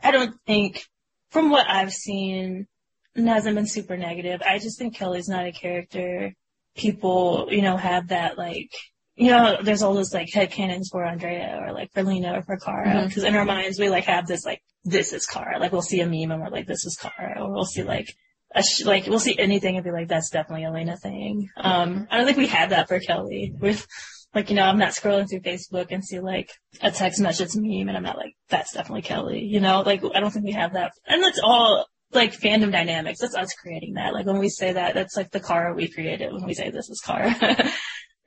I 0.02 0.10
don't 0.10 0.34
think 0.46 0.86
from 1.30 1.50
what 1.50 1.68
I've 1.68 1.92
seen 1.92 2.66
it 3.14 3.26
hasn't 3.26 3.56
been 3.56 3.66
super 3.66 3.96
negative. 3.96 4.42
I 4.42 4.58
just 4.58 4.78
think 4.78 4.94
Kelly's 4.94 5.28
not 5.28 5.46
a 5.46 5.52
character 5.52 6.34
people, 6.76 7.48
you 7.50 7.62
know, 7.62 7.76
have 7.76 8.08
that 8.08 8.38
like, 8.38 8.70
you 9.16 9.30
know, 9.30 9.58
there's 9.62 9.82
all 9.82 9.94
those 9.94 10.14
like 10.14 10.32
head 10.32 10.50
canons 10.50 10.88
for 10.90 11.04
Andrea 11.04 11.60
or 11.62 11.72
like 11.72 11.92
for 11.92 12.02
Lena 12.02 12.38
or 12.38 12.42
for 12.42 12.56
Kara. 12.56 13.04
Because 13.06 13.22
mm-hmm. 13.22 13.34
in 13.34 13.36
our 13.36 13.44
minds, 13.44 13.78
we 13.78 13.88
like 13.88 14.04
have 14.04 14.26
this 14.26 14.44
like, 14.44 14.62
this 14.84 15.12
is 15.12 15.26
Kara. 15.26 15.58
Like 15.58 15.72
we'll 15.72 15.82
see 15.82 16.00
a 16.00 16.06
meme 16.06 16.30
and 16.30 16.40
we're 16.40 16.50
like, 16.50 16.66
this 16.66 16.84
is 16.84 16.96
Kara. 16.96 17.42
Or 17.42 17.52
we'll 17.52 17.64
see 17.64 17.82
like, 17.82 18.14
a 18.54 18.62
sh- 18.62 18.84
like 18.84 19.06
we'll 19.06 19.18
see 19.18 19.38
anything 19.38 19.76
and 19.76 19.84
be 19.84 19.90
like, 19.90 20.08
that's 20.08 20.30
definitely 20.30 20.64
a 20.64 20.72
Lena 20.72 20.96
thing. 20.96 21.48
Um, 21.56 22.06
I 22.10 22.16
don't 22.16 22.26
think 22.26 22.38
we 22.38 22.46
had 22.46 22.70
that 22.70 22.88
for 22.88 23.00
Kelly. 23.00 23.52
With 23.58 23.86
like, 24.34 24.50
you 24.50 24.56
know, 24.56 24.64
I'm 24.64 24.78
not 24.78 24.92
scrolling 24.92 25.28
through 25.28 25.40
Facebook 25.40 25.88
and 25.90 26.04
see 26.04 26.20
like 26.20 26.50
a 26.80 26.90
text 26.90 27.20
message 27.20 27.54
meme 27.54 27.88
and 27.88 27.96
I'm 27.96 28.02
not 28.02 28.16
like, 28.16 28.34
that's 28.48 28.72
definitely 28.72 29.02
Kelly. 29.02 29.44
You 29.44 29.60
know, 29.60 29.82
like 29.82 30.02
I 30.14 30.20
don't 30.20 30.30
think 30.30 30.46
we 30.46 30.52
have 30.52 30.72
that. 30.74 30.92
And 31.06 31.22
that's 31.22 31.40
all 31.42 31.86
like 32.12 32.38
fandom 32.38 32.72
dynamics. 32.72 33.20
That's 33.20 33.34
us 33.34 33.54
creating 33.54 33.94
that. 33.94 34.12
Like 34.14 34.26
when 34.26 34.38
we 34.38 34.48
say 34.48 34.72
that, 34.72 34.94
that's 34.94 35.16
like 35.16 35.30
the 35.30 35.40
Kara 35.40 35.74
we 35.74 35.88
created 35.88 36.32
when 36.32 36.44
we 36.44 36.54
say 36.54 36.70
this 36.70 36.88
is 36.88 37.00
Kara. 37.00 37.34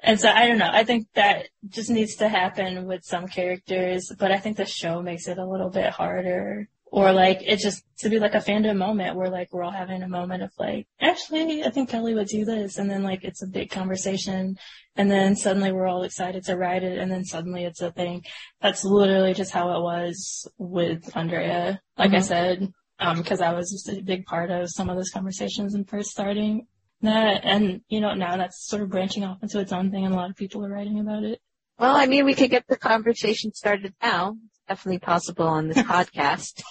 and 0.05 0.19
so 0.19 0.29
I 0.29 0.47
don't 0.47 0.59
know. 0.59 0.69
I 0.71 0.83
think 0.83 1.07
that 1.15 1.47
just 1.67 1.89
needs 1.89 2.15
to 2.17 2.29
happen 2.29 2.85
with 2.85 3.03
some 3.03 3.27
characters, 3.27 4.11
but 4.17 4.31
I 4.31 4.37
think 4.37 4.55
the 4.55 4.65
show 4.65 5.01
makes 5.01 5.27
it 5.27 5.39
a 5.39 5.45
little 5.45 5.71
bit 5.71 5.89
harder. 5.89 6.69
Or 6.91 7.11
like 7.11 7.41
it 7.41 7.57
just 7.57 7.83
to 7.99 8.09
be 8.09 8.19
like 8.19 8.35
a 8.35 8.39
fandom 8.39 8.77
moment 8.77 9.17
where 9.17 9.29
like 9.29 9.51
we're 9.51 9.63
all 9.63 9.71
having 9.71 10.03
a 10.03 10.07
moment 10.07 10.43
of 10.43 10.51
like, 10.59 10.87
actually, 11.01 11.63
I 11.63 11.71
think 11.71 11.89
Kelly 11.89 12.13
would 12.13 12.27
do 12.27 12.45
this, 12.45 12.77
and 12.77 12.89
then 12.89 13.03
like 13.03 13.23
it's 13.23 13.41
a 13.41 13.47
big 13.47 13.71
conversation, 13.71 14.57
and 14.95 15.09
then 15.11 15.35
suddenly 15.35 15.71
we're 15.71 15.87
all 15.87 16.03
excited 16.03 16.45
to 16.45 16.55
write 16.55 16.83
it, 16.83 16.99
and 16.99 17.11
then 17.11 17.25
suddenly 17.25 17.65
it's 17.65 17.81
a 17.81 17.91
thing. 17.91 18.23
That's 18.61 18.85
literally 18.85 19.33
just 19.33 19.51
how 19.51 19.75
it 19.75 19.81
was 19.81 20.47
with 20.57 21.17
Andrea. 21.17 21.81
Like 21.97 22.09
mm-hmm. 22.09 22.17
I 22.17 22.21
said, 22.21 22.71
because 23.17 23.41
um, 23.41 23.47
I 23.47 23.53
was 23.53 23.71
just 23.71 23.89
a 23.89 24.01
big 24.01 24.25
part 24.25 24.51
of 24.51 24.69
some 24.69 24.87
of 24.87 24.95
those 24.95 25.09
conversations 25.09 25.73
and 25.73 25.89
first 25.89 26.11
starting 26.11 26.67
that. 27.01 27.41
And, 27.43 27.81
you 27.87 28.01
know, 28.01 28.13
now 28.13 28.37
that's 28.37 28.65
sort 28.65 28.81
of 28.81 28.89
branching 28.89 29.23
off 29.23 29.41
into 29.41 29.59
its 29.59 29.71
own 29.71 29.91
thing 29.91 30.05
and 30.05 30.13
a 30.13 30.17
lot 30.17 30.29
of 30.29 30.35
people 30.35 30.65
are 30.65 30.69
writing 30.69 30.99
about 30.99 31.23
it. 31.23 31.39
Well, 31.77 31.95
I 31.95 32.05
mean, 32.05 32.25
we 32.25 32.35
could 32.35 32.49
get 32.49 32.67
the 32.67 32.77
conversation 32.77 33.53
started 33.53 33.93
now. 34.01 34.37
It's 34.45 34.61
definitely 34.67 34.99
possible 34.99 35.47
on 35.47 35.67
this 35.67 35.77
podcast. 35.79 36.61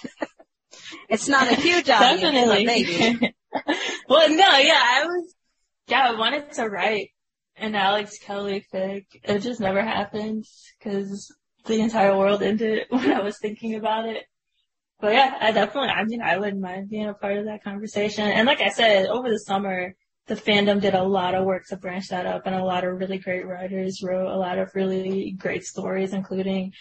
it's 1.09 1.27
not 1.27 1.51
a 1.51 1.55
huge 1.55 1.89
audience, 1.89 2.21
definitely. 2.21 2.65
maybe. 2.65 3.35
well, 4.09 4.29
no, 4.29 4.57
yeah, 4.57 4.81
I 4.83 5.03
was, 5.05 5.35
yeah, 5.87 6.09
I 6.09 6.19
wanted 6.19 6.51
to 6.53 6.67
write 6.67 7.09
an 7.55 7.75
Alex 7.75 8.17
Kelly 8.17 8.65
fic. 8.73 9.05
It 9.23 9.39
just 9.39 9.59
never 9.59 9.81
happened 9.81 10.45
because 10.79 11.33
the 11.65 11.79
entire 11.79 12.17
world 12.17 12.41
ended 12.41 12.85
when 12.89 13.11
I 13.11 13.21
was 13.21 13.37
thinking 13.39 13.75
about 13.75 14.07
it. 14.07 14.23
But 14.99 15.13
yeah, 15.13 15.37
I 15.39 15.51
definitely, 15.51 15.89
I 15.89 16.03
mean, 16.05 16.21
I 16.21 16.37
wouldn't 16.37 16.61
mind 16.61 16.89
being 16.89 17.07
a 17.07 17.13
part 17.13 17.37
of 17.37 17.45
that 17.45 17.63
conversation. 17.63 18.27
And 18.27 18.47
like 18.47 18.61
I 18.61 18.69
said, 18.69 19.07
over 19.07 19.29
the 19.29 19.39
summer, 19.39 19.93
the 20.27 20.35
fandom 20.35 20.81
did 20.81 20.95
a 20.95 21.03
lot 21.03 21.35
of 21.35 21.45
work 21.45 21.65
to 21.67 21.77
branch 21.77 22.07
that 22.09 22.25
up 22.25 22.43
and 22.45 22.55
a 22.55 22.63
lot 22.63 22.83
of 22.83 22.97
really 22.97 23.19
great 23.19 23.45
writers 23.45 24.01
wrote 24.03 24.27
a 24.27 24.37
lot 24.37 24.57
of 24.57 24.69
really 24.73 25.35
great 25.37 25.63
stories, 25.63 26.13
including 26.13 26.73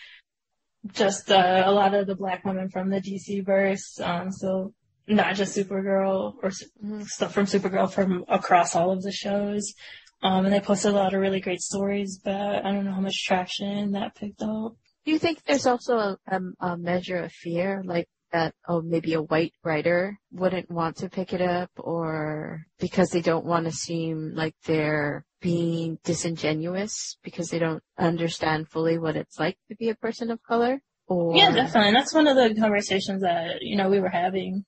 just 0.93 1.31
uh, 1.31 1.63
a 1.65 1.73
lot 1.73 1.95
of 1.95 2.07
the 2.07 2.15
black 2.15 2.45
women 2.45 2.69
from 2.71 2.91
the 2.91 3.01
DC 3.01 3.45
verse. 3.45 4.01
Um, 4.01 4.31
so 4.31 4.73
not 5.07 5.35
just 5.35 5.57
Supergirl 5.57 6.35
or 6.43 6.51
mm-hmm. 6.51 7.03
stuff 7.03 7.35
from 7.35 7.47
Supergirl 7.47 7.91
from 7.93 8.25
across 8.29 8.75
all 8.75 8.91
of 8.91 9.03
the 9.03 9.13
shows. 9.13 9.75
Um, 10.23 10.47
and 10.47 10.55
they 10.55 10.61
posted 10.61 10.93
a 10.93 10.97
lot 10.97 11.13
of 11.13 11.21
really 11.21 11.41
great 11.41 11.61
stories, 11.61 12.19
but 12.25 12.65
I 12.65 12.73
don't 12.73 12.87
know 12.87 12.95
how 12.95 13.01
much 13.01 13.25
traction 13.25 13.93
that 13.93 14.15
picked 14.15 14.43
up. 14.43 14.75
Do 15.05 15.13
you 15.13 15.19
think 15.19 15.43
there's 15.45 15.67
also 15.67 15.99
a, 15.99 16.19
a, 16.27 16.41
a 16.61 16.77
measure 16.79 17.19
of 17.19 17.33
fear, 17.33 17.83
like 17.85 18.09
that, 18.35 18.53
oh, 18.69 18.83
maybe 18.83 19.15
a 19.15 19.23
white 19.23 19.53
writer 19.63 20.19
wouldn't 20.33 20.69
want 20.69 20.97
to 20.97 21.09
pick 21.09 21.33
it 21.33 21.41
up 21.41 21.71
or 21.77 22.67
because 22.81 23.11
they 23.11 23.23
don't 23.23 23.47
want 23.47 23.65
to 23.67 23.71
seem 23.71 24.33
like 24.35 24.57
they're 24.67 25.25
being 25.41 25.99
disingenuous 26.03 27.17
because 27.23 27.49
they 27.49 27.61
don't 27.61 27.83
understand 27.97 28.69
fully 28.69 28.99
what 28.99 29.17
it's 29.17 29.39
like 29.39 29.57
to 29.69 29.77
be 29.77 29.89
a 29.89 29.95
person 29.95 30.33
of 30.33 30.43
color? 30.43 30.81
Or... 31.07 31.37
Yeah, 31.37 31.53
definitely. 31.53 31.93
That's 31.93 32.13
one 32.13 32.27
of 32.27 32.37
the 32.37 32.61
conversations 32.61 33.23
that, 33.23 33.59
you 33.63 33.77
know, 33.77 33.89
we 33.89 34.01
were 34.01 34.09
having 34.09 34.65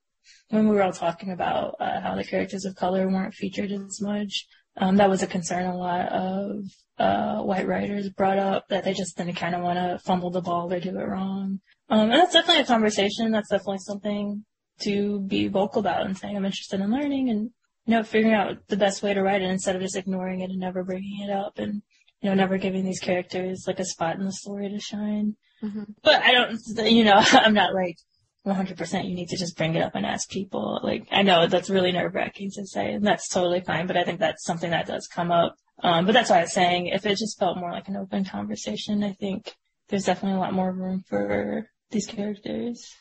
when 0.50 0.68
we 0.68 0.76
were 0.76 0.82
all 0.82 0.92
talking 0.92 1.32
about 1.32 1.74
uh, 1.80 2.00
how 2.00 2.14
the 2.14 2.24
characters 2.24 2.64
of 2.64 2.76
color 2.76 3.08
weren't 3.08 3.34
featured 3.34 3.72
as 3.72 4.00
much. 4.00 4.46
Um, 4.76 4.96
that 4.98 5.10
was 5.10 5.22
a 5.22 5.26
concern 5.26 5.66
a 5.66 5.76
lot 5.76 6.06
of 6.12 6.58
uh, 6.98 7.42
white 7.42 7.66
writers 7.66 8.10
brought 8.10 8.38
up 8.38 8.68
that 8.68 8.84
they 8.84 8.92
just 8.92 9.16
didn't 9.16 9.34
kind 9.34 9.54
of 9.56 9.62
want 9.62 9.78
to 9.78 9.98
fumble 10.04 10.30
the 10.30 10.40
ball 10.40 10.72
or 10.72 10.78
do 10.78 10.90
it 10.90 11.02
wrong. 11.02 11.60
Um, 11.88 12.10
and 12.10 12.12
that's 12.12 12.32
definitely 12.32 12.62
a 12.62 12.66
conversation. 12.66 13.30
That's 13.30 13.50
definitely 13.50 13.78
something 13.78 14.44
to 14.80 15.20
be 15.20 15.48
vocal 15.48 15.80
about 15.80 16.04
and 16.04 16.16
saying 16.16 16.36
I'm 16.36 16.44
interested 16.44 16.80
in 16.80 16.90
learning 16.90 17.30
and 17.30 17.50
you 17.86 17.94
know 17.94 18.02
figuring 18.02 18.34
out 18.34 18.56
the 18.68 18.76
best 18.76 19.02
way 19.02 19.14
to 19.14 19.22
write 19.22 19.40
it 19.40 19.48
instead 19.48 19.74
of 19.74 19.82
just 19.82 19.96
ignoring 19.96 20.40
it 20.40 20.50
and 20.50 20.58
never 20.58 20.84
bringing 20.84 21.26
it 21.26 21.30
up 21.30 21.58
and 21.58 21.82
you 22.20 22.28
know 22.28 22.34
never 22.34 22.58
giving 22.58 22.84
these 22.84 23.00
characters 23.00 23.64
like 23.66 23.80
a 23.80 23.84
spot 23.84 24.16
in 24.16 24.24
the 24.24 24.32
story 24.32 24.68
to 24.68 24.80
shine. 24.80 25.36
Mm-hmm. 25.62 25.84
But 26.02 26.22
I 26.22 26.32
don't, 26.32 26.58
you 26.90 27.04
know, 27.04 27.16
I'm 27.32 27.54
not 27.54 27.74
like 27.74 27.96
100% 28.46 29.08
you 29.08 29.14
need 29.14 29.28
to 29.28 29.36
just 29.36 29.56
bring 29.56 29.74
it 29.74 29.82
up 29.82 29.94
and 29.94 30.06
ask 30.06 30.30
people. 30.30 30.80
Like, 30.82 31.06
I 31.10 31.22
know 31.22 31.46
that's 31.46 31.70
really 31.70 31.92
nerve 31.92 32.14
wracking 32.14 32.50
to 32.54 32.66
say, 32.66 32.92
and 32.92 33.04
that's 33.04 33.28
totally 33.28 33.60
fine, 33.60 33.86
but 33.86 33.96
I 33.96 34.04
think 34.04 34.20
that's 34.20 34.44
something 34.44 34.70
that 34.70 34.86
does 34.86 35.08
come 35.08 35.32
up. 35.32 35.56
Um, 35.82 36.06
but 36.06 36.12
that's 36.12 36.30
why 36.30 36.38
I 36.38 36.42
was 36.42 36.54
saying 36.54 36.86
if 36.86 37.04
it 37.04 37.18
just 37.18 37.38
felt 37.38 37.58
more 37.58 37.72
like 37.72 37.88
an 37.88 37.96
open 37.96 38.24
conversation, 38.24 39.02
I 39.02 39.12
think 39.12 39.54
there's 39.88 40.04
definitely 40.04 40.36
a 40.36 40.40
lot 40.40 40.54
more 40.54 40.72
room 40.72 41.02
for 41.06 41.68
these 41.90 42.06
characters. 42.06 42.94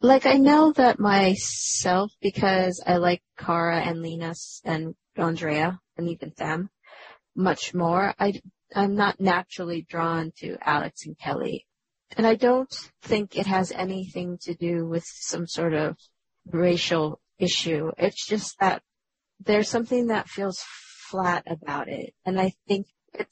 Like, 0.00 0.26
I 0.26 0.36
know 0.36 0.72
that 0.72 0.98
myself, 0.98 2.12
because 2.20 2.82
I 2.86 2.96
like 2.96 3.22
Kara 3.38 3.80
and 3.80 4.02
Linus 4.02 4.60
and 4.64 4.94
Andrea 5.16 5.80
and 5.96 6.08
even 6.08 6.32
them 6.36 6.70
much 7.34 7.74
more, 7.74 8.14
I, 8.18 8.40
I'm 8.74 8.94
not 8.96 9.20
naturally 9.20 9.86
drawn 9.88 10.32
to 10.38 10.56
Alex 10.60 11.06
and 11.06 11.18
Kelly. 11.18 11.66
And 12.16 12.26
I 12.26 12.34
don't 12.34 12.72
think 13.02 13.36
it 13.36 13.46
has 13.46 13.72
anything 13.72 14.38
to 14.42 14.54
do 14.54 14.86
with 14.86 15.04
some 15.06 15.46
sort 15.46 15.74
of 15.74 15.96
racial 16.46 17.20
issue. 17.38 17.90
It's 17.96 18.26
just 18.26 18.58
that 18.60 18.82
there's 19.40 19.68
something 19.68 20.08
that 20.08 20.28
feels 20.28 20.62
flat 21.10 21.44
about 21.46 21.88
it. 21.88 22.14
And 22.24 22.40
I 22.40 22.52
think 22.68 22.86
it 23.14 23.28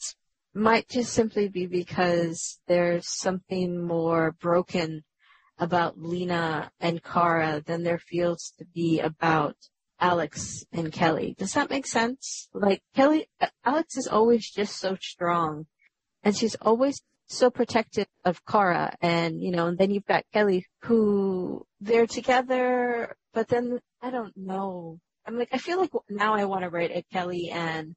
might 0.54 0.88
just 0.88 1.12
simply 1.12 1.48
be 1.48 1.66
because 1.66 2.60
there's 2.66 3.08
something 3.08 3.82
more 3.82 4.32
broken 4.40 5.04
about 5.58 6.00
Lena 6.00 6.70
and 6.80 7.02
Kara 7.02 7.62
than 7.64 7.82
there 7.82 7.98
feels 7.98 8.52
to 8.58 8.64
be 8.64 9.00
about 9.00 9.56
Alex 10.00 10.64
and 10.72 10.92
Kelly. 10.92 11.34
Does 11.38 11.52
that 11.52 11.70
make 11.70 11.86
sense? 11.86 12.48
Like 12.52 12.82
Kelly, 12.94 13.28
uh, 13.40 13.46
Alex 13.64 13.96
is 13.96 14.08
always 14.08 14.50
just 14.50 14.78
so 14.78 14.96
strong 15.00 15.66
and 16.22 16.36
she's 16.36 16.56
always 16.56 17.00
so 17.26 17.50
protective 17.50 18.08
of 18.24 18.44
Kara 18.44 18.96
and, 19.00 19.40
you 19.40 19.52
know, 19.52 19.68
and 19.68 19.78
then 19.78 19.90
you've 19.90 20.06
got 20.06 20.24
Kelly 20.32 20.66
who 20.82 21.64
they're 21.80 22.06
together, 22.06 23.16
but 23.32 23.48
then 23.48 23.78
I 24.02 24.10
don't 24.10 24.36
know. 24.36 24.98
I'm 25.24 25.38
like, 25.38 25.50
I 25.52 25.58
feel 25.58 25.80
like 25.80 25.92
now 26.10 26.34
I 26.34 26.44
want 26.44 26.64
to 26.64 26.70
write 26.70 26.90
a 26.90 27.04
Kelly 27.12 27.50
and 27.50 27.94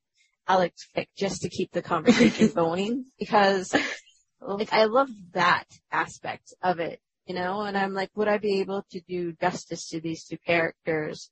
Alex 0.48 0.88
fic 0.96 1.08
just 1.18 1.42
to 1.42 1.50
keep 1.50 1.72
the 1.72 1.82
conversation 1.82 2.50
going 2.56 3.06
because 3.20 3.74
like 4.42 4.72
I 4.72 4.86
love 4.86 5.10
that 5.34 5.66
aspect 5.92 6.54
of 6.62 6.80
it, 6.80 7.00
you 7.26 7.36
know, 7.36 7.62
and 7.62 7.78
I'm 7.78 7.94
like, 7.94 8.12
would 8.16 8.28
I 8.28 8.38
be 8.38 8.60
able 8.60 8.86
to 8.92 9.02
do 9.08 9.34
justice 9.34 9.90
to 9.90 10.02
these 10.02 10.24
two 10.26 10.38
characters 10.38 11.30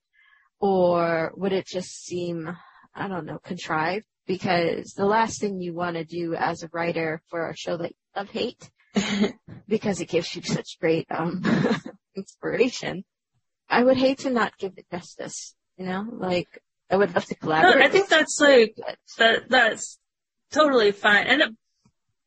or 0.59 1.31
would 1.35 1.53
it 1.53 1.67
just 1.67 2.05
seem, 2.05 2.55
I 2.95 3.07
don't 3.07 3.25
know, 3.25 3.39
contrived? 3.39 4.05
because 4.25 4.93
the 4.93 5.05
last 5.05 5.39
thing 5.39 5.59
you 5.59 5.73
want 5.73 5.95
to 5.95 6.03
do 6.03 6.33
as 6.35 6.63
a 6.63 6.69
writer 6.71 7.21
for 7.29 7.49
a 7.49 7.57
show 7.57 7.77
that 7.77 7.91
you 7.91 7.97
love 8.15 8.29
hate 8.29 8.71
because 9.67 9.99
it 10.01 10.09
gives 10.09 10.35
you 10.35 10.41
such 10.41 10.77
great 10.79 11.07
um 11.11 11.41
inspiration. 12.15 13.03
I 13.69 13.83
would 13.83 13.97
hate 13.97 14.19
to 14.19 14.29
not 14.29 14.57
give 14.57 14.73
it 14.77 14.85
justice, 14.91 15.55
you 15.77 15.85
know? 15.85 16.05
Like 16.11 16.61
I 16.89 16.97
would 16.97 17.13
love 17.13 17.25
to 17.25 17.35
collaborate. 17.35 17.77
No, 17.77 17.85
I 17.85 17.89
think 17.89 18.09
that's 18.09 18.39
like 18.39 18.75
that 19.17 19.49
that's 19.49 19.99
totally 20.51 20.91
fine. 20.91 21.27
And 21.27 21.41
it, 21.41 21.49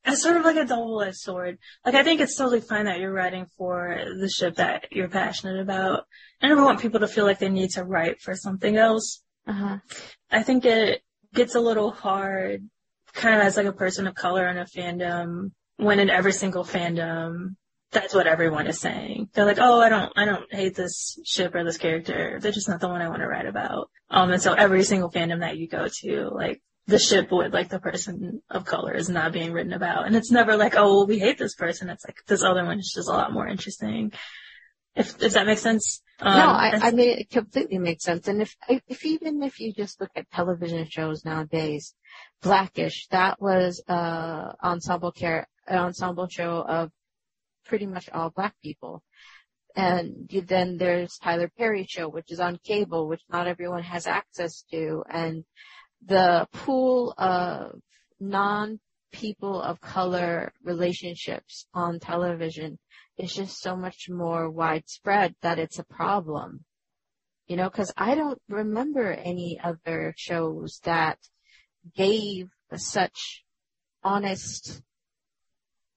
it's 0.04 0.22
sort 0.22 0.36
of 0.36 0.44
like 0.44 0.56
a 0.56 0.64
double-edged 0.64 1.16
sword. 1.16 1.58
Like 1.84 1.94
I 1.94 2.02
think 2.02 2.20
it's 2.20 2.36
totally 2.36 2.60
fine 2.60 2.84
that 2.84 3.00
you're 3.00 3.12
writing 3.12 3.46
for 3.58 3.98
the 4.18 4.28
ship 4.28 4.56
that 4.56 4.86
you're 4.92 5.08
passionate 5.08 5.60
about. 5.60 6.04
I 6.40 6.48
never 6.48 6.64
want 6.64 6.80
people 6.80 7.00
to 7.00 7.08
feel 7.08 7.24
like 7.24 7.38
they 7.38 7.48
need 7.48 7.70
to 7.70 7.84
write 7.84 8.20
for 8.20 8.34
something 8.34 8.76
else. 8.76 9.22
Uh-huh. 9.46 9.78
I 10.30 10.42
think 10.42 10.64
it 10.64 11.02
gets 11.34 11.54
a 11.54 11.60
little 11.60 11.90
hard 11.90 12.68
kind 13.12 13.34
of 13.34 13.42
as 13.42 13.56
like 13.56 13.66
a 13.66 13.72
person 13.72 14.06
of 14.06 14.14
color 14.14 14.46
in 14.46 14.58
a 14.58 14.64
fandom 14.64 15.52
when 15.76 16.00
in 16.00 16.10
every 16.10 16.32
single 16.32 16.64
fandom 16.64 17.56
that's 17.92 18.14
what 18.14 18.26
everyone 18.26 18.66
is 18.66 18.80
saying. 18.80 19.28
They're 19.32 19.44
like, 19.44 19.58
oh, 19.60 19.80
I 19.80 19.88
don't, 19.88 20.12
I 20.16 20.24
don't 20.24 20.52
hate 20.52 20.74
this 20.74 21.18
ship 21.24 21.54
or 21.54 21.64
this 21.64 21.78
character. 21.78 22.38
They're 22.40 22.52
just 22.52 22.68
not 22.68 22.80
the 22.80 22.88
one 22.88 23.00
I 23.00 23.08
want 23.08 23.20
to 23.20 23.28
write 23.28 23.46
about. 23.46 23.90
Um, 24.10 24.30
and 24.30 24.42
so 24.42 24.52
every 24.52 24.82
single 24.84 25.10
fandom 25.10 25.40
that 25.40 25.56
you 25.56 25.68
go 25.68 25.88
to, 26.02 26.30
like, 26.32 26.62
the 26.86 26.98
ship 26.98 27.32
with 27.32 27.52
like 27.52 27.68
the 27.68 27.80
person 27.80 28.42
of 28.48 28.64
color 28.64 28.94
is 28.94 29.08
not 29.08 29.32
being 29.32 29.52
written 29.52 29.72
about. 29.72 30.06
And 30.06 30.14
it's 30.14 30.30
never 30.30 30.56
like, 30.56 30.74
oh, 30.76 30.98
well, 30.98 31.06
we 31.06 31.18
hate 31.18 31.38
this 31.38 31.54
person. 31.54 31.88
It's 31.88 32.04
like 32.06 32.18
this 32.26 32.44
other 32.44 32.64
one 32.64 32.78
is 32.78 32.92
just 32.94 33.08
a 33.08 33.12
lot 33.12 33.32
more 33.32 33.46
interesting. 33.48 34.12
If, 34.94 35.20
if 35.20 35.32
that 35.34 35.46
makes 35.46 35.62
sense. 35.62 36.00
Um, 36.20 36.38
no, 36.38 36.46
I, 36.46 36.78
I 36.80 36.90
mean, 36.92 37.18
it 37.18 37.30
completely 37.30 37.78
makes 37.78 38.04
sense. 38.04 38.28
And 38.28 38.40
if, 38.40 38.56
if 38.68 39.04
even 39.04 39.42
if 39.42 39.60
you 39.60 39.74
just 39.74 40.00
look 40.00 40.10
at 40.16 40.30
television 40.30 40.86
shows 40.88 41.24
nowadays, 41.24 41.92
Blackish, 42.40 43.08
that 43.10 43.42
was 43.42 43.82
a 43.88 44.54
ensemble 44.62 45.12
care, 45.12 45.48
an 45.66 45.78
ensemble 45.78 46.28
show 46.28 46.64
of 46.66 46.90
pretty 47.66 47.86
much 47.86 48.08
all 48.10 48.30
black 48.30 48.54
people. 48.62 49.02
And 49.74 50.28
then 50.46 50.78
there's 50.78 51.18
Tyler 51.18 51.50
Perry 51.58 51.86
show, 51.88 52.08
which 52.08 52.32
is 52.32 52.40
on 52.40 52.58
cable, 52.64 53.08
which 53.08 53.20
not 53.28 53.46
everyone 53.46 53.82
has 53.82 54.06
access 54.06 54.64
to. 54.70 55.04
And 55.10 55.44
the 56.04 56.48
pool 56.52 57.14
of 57.18 57.80
non 58.18 58.80
people 59.12 59.60
of 59.60 59.80
color 59.80 60.52
relationships 60.62 61.66
on 61.74 61.98
television 61.98 62.78
is 63.18 63.34
just 63.34 63.60
so 63.60 63.76
much 63.76 64.08
more 64.08 64.50
widespread 64.50 65.34
that 65.42 65.58
it's 65.58 65.78
a 65.78 65.84
problem. 65.84 66.64
You 67.46 67.56
know, 67.56 67.70
cause 67.70 67.92
I 67.96 68.14
don't 68.14 68.40
remember 68.48 69.12
any 69.12 69.60
other 69.62 70.14
shows 70.16 70.80
that 70.84 71.18
gave 71.94 72.48
such 72.74 73.44
honest, 74.02 74.82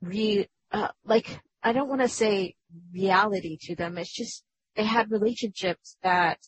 re, 0.01 0.47
uh, 0.71 0.89
like, 1.03 1.41
I 1.61 1.73
don't 1.73 1.89
want 1.89 2.01
to 2.01 2.07
say 2.07 2.55
reality 2.93 3.57
to 3.63 3.75
them. 3.75 3.97
It's 3.97 4.13
just, 4.13 4.43
they 4.75 4.83
had 4.83 5.11
relationships 5.11 5.97
that 6.03 6.39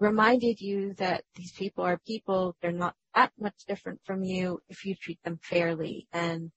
reminded 0.00 0.60
you 0.60 0.94
that 0.94 1.24
these 1.36 1.52
people 1.52 1.84
are 1.84 1.98
people. 2.06 2.56
They're 2.60 2.72
not 2.72 2.94
that 3.14 3.32
much 3.38 3.54
different 3.68 4.00
from 4.04 4.22
you 4.22 4.60
if 4.68 4.84
you 4.84 4.94
treat 5.00 5.22
them 5.24 5.38
fairly. 5.42 6.08
And 6.12 6.50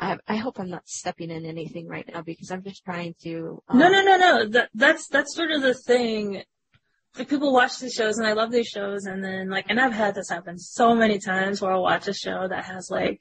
I, 0.00 0.18
I 0.26 0.36
hope 0.36 0.58
I'm 0.58 0.70
not 0.70 0.88
stepping 0.88 1.30
in 1.30 1.44
anything 1.44 1.86
right 1.86 2.08
now 2.12 2.22
because 2.22 2.50
I'm 2.50 2.62
just 2.62 2.84
trying 2.84 3.14
to. 3.24 3.62
Um, 3.68 3.78
no, 3.78 3.88
no, 3.88 4.02
no, 4.02 4.16
no. 4.16 4.48
That, 4.48 4.70
that's 4.74 5.08
that's 5.08 5.34
sort 5.34 5.50
of 5.50 5.62
the 5.62 5.74
thing. 5.74 6.42
Like 7.16 7.28
people 7.28 7.52
watch 7.52 7.78
these 7.78 7.94
shows 7.94 8.18
and 8.18 8.26
I 8.26 8.34
love 8.34 8.52
these 8.52 8.68
shows, 8.68 9.06
and 9.06 9.24
then 9.24 9.50
like, 9.50 9.66
and 9.68 9.80
I've 9.80 9.92
had 9.92 10.14
this 10.14 10.28
happen 10.30 10.58
so 10.58 10.94
many 10.94 11.18
times 11.18 11.60
where 11.60 11.72
I'll 11.72 11.82
watch 11.82 12.06
a 12.06 12.14
show 12.14 12.46
that 12.48 12.66
has 12.66 12.90
like 12.90 13.20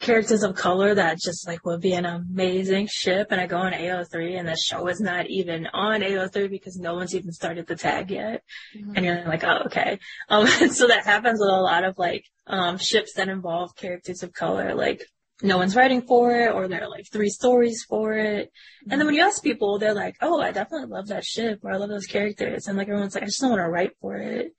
characters 0.00 0.42
of 0.42 0.54
color 0.54 0.94
that 0.94 1.18
just 1.18 1.46
like 1.46 1.64
would 1.64 1.80
be 1.80 1.92
an 1.92 2.06
amazing 2.06 2.88
ship, 2.90 3.28
and 3.30 3.40
I 3.40 3.46
go 3.46 3.58
on 3.58 3.72
AO3 3.72 4.38
and 4.38 4.48
the 4.48 4.56
show 4.56 4.86
is 4.88 5.00
not 5.00 5.26
even 5.28 5.66
on 5.72 6.00
AO3 6.00 6.50
because 6.50 6.76
no 6.76 6.94
one's 6.94 7.14
even 7.14 7.32
started 7.32 7.66
the 7.66 7.76
tag 7.76 8.10
yet, 8.10 8.42
mm-hmm. 8.76 8.92
and 8.94 9.04
you're 9.04 9.24
like, 9.24 9.44
oh, 9.44 9.62
okay. 9.66 9.98
Um, 10.28 10.46
so 10.70 10.86
that 10.86 11.04
happens 11.04 11.40
with 11.40 11.50
a 11.50 11.60
lot 11.60 11.84
of 11.84 11.98
like 11.98 12.24
um 12.46 12.78
ships 12.78 13.14
that 13.14 13.28
involve 13.28 13.76
characters 13.76 14.22
of 14.22 14.32
color, 14.32 14.74
like 14.74 15.02
no 15.42 15.56
one's 15.56 15.76
writing 15.76 16.02
for 16.02 16.34
it 16.34 16.52
or 16.52 16.66
there 16.66 16.82
are 16.82 16.90
like 16.90 17.06
three 17.12 17.30
stories 17.30 17.84
for 17.88 18.14
it. 18.14 18.50
And 18.90 19.00
then 19.00 19.06
when 19.06 19.14
you 19.14 19.22
ask 19.22 19.42
people, 19.42 19.78
they're 19.78 19.94
like, 19.94 20.16
oh, 20.20 20.40
I 20.40 20.50
definitely 20.50 20.88
love 20.88 21.08
that 21.08 21.24
ship 21.24 21.60
or 21.62 21.70
I 21.70 21.76
love 21.76 21.90
those 21.90 22.06
characters. 22.06 22.66
And 22.66 22.76
like 22.76 22.88
everyone's 22.88 23.14
like, 23.14 23.22
I 23.22 23.26
just 23.26 23.40
don't 23.40 23.50
want 23.50 23.60
to 23.60 23.68
write 23.68 23.92
for 24.00 24.16
it, 24.16 24.52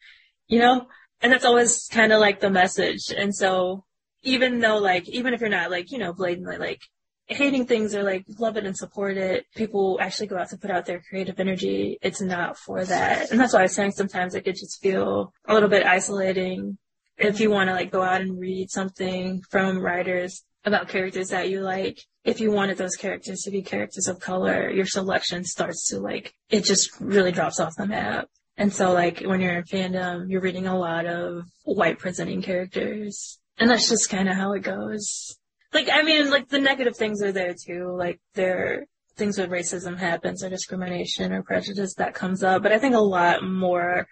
you 0.47 0.59
know? 0.59 0.87
And 1.21 1.33
that's 1.33 1.43
always 1.43 1.87
kind 1.91 2.13
of 2.13 2.21
like 2.21 2.39
the 2.39 2.49
message. 2.49 3.11
And 3.15 3.35
so 3.35 3.83
even 4.23 4.59
though 4.59 4.77
like, 4.77 5.07
even 5.09 5.33
if 5.33 5.41
you're 5.41 5.49
not 5.49 5.71
like, 5.71 5.91
you 5.91 5.97
know, 5.97 6.13
blatantly 6.13 6.57
like 6.57 6.81
hating 7.27 7.65
things 7.65 7.93
or 7.93 8.03
like 8.03 8.25
love 8.39 8.57
it 8.57 8.65
and 8.65 8.75
support 8.75 9.17
it, 9.17 9.45
people 9.55 9.99
actually 10.01 10.27
go 10.27 10.37
out 10.37 10.49
to 10.49 10.57
put 10.57 10.71
out 10.71 10.85
their 10.85 11.01
creative 11.01 11.39
energy. 11.39 11.97
It's 12.01 12.21
not 12.21 12.57
for 12.57 12.83
that. 12.83 13.31
And 13.31 13.39
that's 13.39 13.53
why 13.53 13.59
I 13.59 13.63
was 13.63 13.75
saying 13.75 13.91
sometimes 13.91 14.33
it 14.33 14.45
could 14.45 14.55
just 14.55 14.81
feel 14.81 15.33
a 15.45 15.53
little 15.53 15.69
bit 15.69 15.85
isolating 15.85 16.77
if 17.17 17.39
you 17.39 17.49
want 17.49 17.69
to 17.69 17.73
like 17.73 17.91
go 17.91 18.01
out 18.01 18.21
and 18.21 18.39
read 18.39 18.71
something 18.71 19.41
from 19.49 19.79
writers 19.79 20.43
about 20.65 20.87
characters 20.89 21.29
that 21.29 21.49
you 21.49 21.61
like, 21.61 21.99
if 22.23 22.39
you 22.39 22.51
wanted 22.51 22.77
those 22.77 22.95
characters 22.95 23.41
to 23.41 23.51
be 23.51 23.61
characters 23.61 24.07
of 24.07 24.19
color, 24.19 24.69
your 24.69 24.85
selection 24.85 25.43
starts 25.43 25.87
to 25.89 25.99
like, 25.99 26.33
it 26.49 26.63
just 26.63 26.91
really 26.99 27.31
drops 27.31 27.59
off 27.59 27.75
the 27.77 27.87
map. 27.87 28.27
And 28.57 28.73
so 28.73 28.91
like 28.91 29.21
when 29.21 29.39
you're 29.39 29.55
in 29.55 29.63
fandom, 29.63 30.29
you're 30.29 30.41
reading 30.41 30.67
a 30.67 30.77
lot 30.77 31.05
of 31.05 31.43
white 31.63 31.99
presenting 31.99 32.41
characters. 32.41 33.39
And 33.59 33.69
that's 33.69 33.89
just 33.89 34.09
kind 34.09 34.29
of 34.29 34.35
how 34.35 34.53
it 34.53 34.61
goes. 34.61 35.37
Like, 35.73 35.89
I 35.91 36.01
mean, 36.01 36.29
like 36.29 36.49
the 36.49 36.59
negative 36.59 36.95
things 36.95 37.21
are 37.21 37.31
there 37.31 37.53
too. 37.53 37.93
Like 37.95 38.19
there, 38.33 38.87
things 39.17 39.37
when 39.37 39.49
racism 39.49 39.97
happens 39.97 40.43
or 40.43 40.49
discrimination 40.49 41.33
or 41.33 41.43
prejudice 41.43 41.93
that 41.95 42.13
comes 42.13 42.43
up. 42.43 42.63
But 42.63 42.71
I 42.71 42.79
think 42.79 42.95
a 42.95 42.99
lot 42.99 43.43
more 43.43 44.07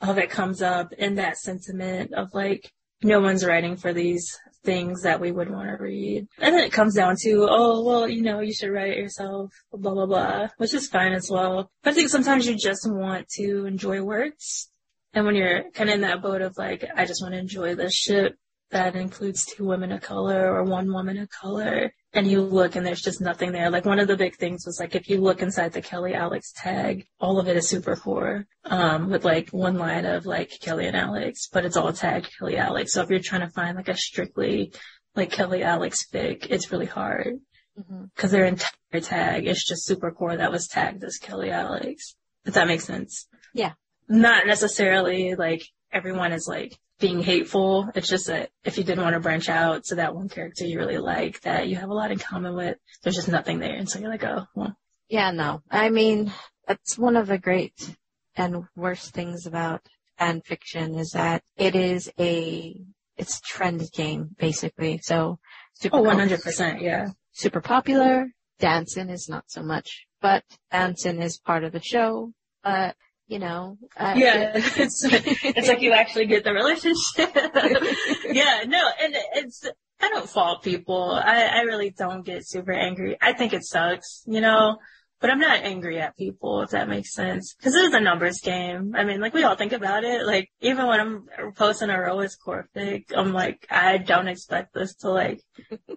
of 0.00 0.18
it 0.18 0.30
comes 0.30 0.62
up 0.62 0.92
in 0.92 1.16
that 1.16 1.36
sentiment 1.36 2.14
of 2.14 2.28
like, 2.32 2.70
no 3.02 3.20
one's 3.20 3.44
writing 3.44 3.76
for 3.76 3.92
these 3.92 4.38
things 4.64 5.02
that 5.02 5.20
we 5.20 5.30
would 5.30 5.50
want 5.50 5.68
to 5.68 5.82
read. 5.82 6.26
And 6.38 6.54
then 6.54 6.64
it 6.64 6.72
comes 6.72 6.94
down 6.94 7.16
to, 7.22 7.46
oh, 7.50 7.84
well, 7.84 8.08
you 8.08 8.22
know, 8.22 8.40
you 8.40 8.54
should 8.54 8.70
write 8.70 8.92
it 8.92 8.98
yourself, 8.98 9.52
blah, 9.72 9.92
blah, 9.92 10.06
blah, 10.06 10.48
which 10.56 10.72
is 10.72 10.88
fine 10.88 11.12
as 11.12 11.28
well. 11.30 11.70
But 11.82 11.90
I 11.90 11.94
think 11.94 12.08
sometimes 12.08 12.46
you 12.46 12.56
just 12.56 12.88
want 12.90 13.28
to 13.36 13.66
enjoy 13.66 14.02
works. 14.02 14.70
And 15.12 15.26
when 15.26 15.34
you're 15.34 15.70
kind 15.72 15.90
of 15.90 15.96
in 15.96 16.00
that 16.00 16.22
boat 16.22 16.40
of 16.40 16.56
like, 16.56 16.84
I 16.96 17.04
just 17.04 17.20
want 17.20 17.34
to 17.34 17.38
enjoy 17.38 17.74
this 17.74 17.94
ship 17.94 18.36
that 18.74 18.96
includes 18.96 19.44
two 19.44 19.64
women 19.64 19.92
of 19.92 20.02
color 20.02 20.52
or 20.52 20.64
one 20.64 20.92
woman 20.92 21.16
of 21.16 21.30
color, 21.30 21.94
and 22.12 22.26
you 22.26 22.42
look 22.42 22.74
and 22.74 22.84
there's 22.84 23.00
just 23.00 23.20
nothing 23.20 23.52
there. 23.52 23.70
Like 23.70 23.84
one 23.84 24.00
of 24.00 24.08
the 24.08 24.16
big 24.16 24.36
things 24.36 24.66
was 24.66 24.78
like 24.80 24.96
if 24.96 25.08
you 25.08 25.20
look 25.20 25.42
inside 25.42 25.72
the 25.72 25.80
Kelly 25.80 26.12
Alex 26.12 26.52
tag, 26.56 27.06
all 27.20 27.38
of 27.38 27.46
it 27.46 27.56
is 27.56 27.72
Supercorp, 27.72 28.46
um, 28.64 29.10
with 29.10 29.24
like 29.24 29.50
one 29.50 29.78
line 29.78 30.04
of 30.04 30.26
like 30.26 30.52
Kelly 30.60 30.86
and 30.86 30.96
Alex, 30.96 31.48
but 31.52 31.64
it's 31.64 31.76
all 31.76 31.92
tagged 31.92 32.30
Kelly 32.36 32.56
Alex. 32.56 32.92
So 32.92 33.02
if 33.02 33.10
you're 33.10 33.20
trying 33.20 33.42
to 33.42 33.50
find 33.50 33.76
like 33.76 33.88
a 33.88 33.96
strictly 33.96 34.72
like 35.14 35.30
Kelly 35.30 35.62
Alex 35.62 36.04
fic, 36.12 36.48
it's 36.50 36.72
really 36.72 36.86
hard 36.86 37.38
because 37.76 37.92
mm-hmm. 37.92 38.28
their 38.28 38.44
entire 38.44 39.00
tag 39.00 39.46
is 39.46 39.64
just 39.64 39.88
Supercorp 39.88 40.38
that 40.38 40.52
was 40.52 40.66
tagged 40.66 41.04
as 41.04 41.18
Kelly 41.18 41.50
Alex. 41.50 42.16
If 42.44 42.54
that 42.54 42.66
makes 42.66 42.84
sense. 42.84 43.28
Yeah. 43.52 43.72
Not 44.08 44.46
necessarily 44.46 45.36
like 45.36 45.62
everyone 45.92 46.32
is 46.32 46.48
like 46.48 46.76
being 47.00 47.22
hateful. 47.22 47.88
It's 47.94 48.08
just 48.08 48.26
that 48.28 48.50
if 48.64 48.78
you 48.78 48.84
didn't 48.84 49.02
want 49.02 49.14
to 49.14 49.20
branch 49.20 49.48
out 49.48 49.84
to 49.84 49.96
that 49.96 50.14
one 50.14 50.28
character 50.28 50.64
you 50.64 50.78
really 50.78 50.98
like 50.98 51.40
that 51.42 51.68
you 51.68 51.76
have 51.76 51.90
a 51.90 51.94
lot 51.94 52.12
in 52.12 52.18
common 52.18 52.54
with, 52.54 52.78
there's 53.02 53.16
just 53.16 53.28
nothing 53.28 53.58
there. 53.58 53.74
And 53.74 53.88
so 53.88 53.98
you're 53.98 54.10
like, 54.10 54.24
oh, 54.24 54.46
well. 54.54 54.76
Yeah, 55.08 55.30
no. 55.32 55.62
I 55.70 55.90
mean, 55.90 56.32
that's 56.66 56.98
one 56.98 57.16
of 57.16 57.26
the 57.26 57.38
great 57.38 57.96
and 58.36 58.64
worst 58.74 59.12
things 59.12 59.46
about 59.46 59.86
fan 60.18 60.40
fiction 60.40 60.94
is 60.94 61.10
that 61.10 61.42
it 61.56 61.74
is 61.74 62.10
a, 62.18 62.76
it's 63.16 63.40
trend 63.40 63.90
game, 63.92 64.34
basically. 64.38 64.98
So, 65.02 65.38
super. 65.74 65.98
Oh, 65.98 66.02
100%, 66.02 66.80
yeah. 66.80 67.08
Super 67.32 67.60
popular. 67.60 68.28
Dancing 68.60 69.10
is 69.10 69.28
not 69.28 69.44
so 69.48 69.62
much, 69.62 70.06
but 70.22 70.44
dancing 70.70 71.20
is 71.20 71.38
part 71.38 71.64
of 71.64 71.72
the 71.72 71.82
show. 71.82 72.32
But 72.62 72.96
you 73.26 73.38
know. 73.38 73.78
Uh, 73.96 74.14
yeah, 74.16 74.52
it's 74.54 75.04
it's 75.04 75.68
like 75.68 75.82
you 75.82 75.92
actually 75.92 76.26
get 76.26 76.44
the 76.44 76.52
relationship. 76.52 77.30
yeah, 78.30 78.64
no, 78.66 78.82
and 79.02 79.14
it's 79.34 79.64
I 80.00 80.08
don't 80.10 80.28
fault 80.28 80.62
people. 80.62 81.12
I 81.12 81.42
I 81.44 81.60
really 81.62 81.90
don't 81.90 82.24
get 82.24 82.46
super 82.46 82.72
angry. 82.72 83.16
I 83.20 83.32
think 83.32 83.52
it 83.52 83.64
sucks, 83.64 84.22
you 84.26 84.40
know. 84.40 84.78
But 85.20 85.30
I'm 85.30 85.38
not 85.38 85.60
angry 85.60 86.00
at 86.00 86.18
people, 86.18 86.60
if 86.60 86.70
that 86.70 86.86
makes 86.86 87.14
sense. 87.14 87.54
Because 87.54 87.74
it 87.74 87.84
is 87.86 87.94
a 87.94 88.00
numbers 88.00 88.40
game. 88.40 88.94
I 88.94 89.04
mean, 89.04 89.20
like, 89.20 89.32
we 89.32 89.42
all 89.42 89.54
think 89.54 89.72
about 89.72 90.04
it. 90.04 90.26
Like, 90.26 90.50
even 90.60 90.86
when 90.86 91.00
I'm 91.00 91.52
posting 91.54 91.88
a 91.88 91.98
row 91.98 92.22
core 92.44 92.68
fic, 92.76 93.04
I'm 93.16 93.32
like, 93.32 93.66
I 93.70 93.96
don't 93.96 94.28
expect 94.28 94.74
this 94.74 94.94
to, 94.96 95.08
like, 95.08 95.40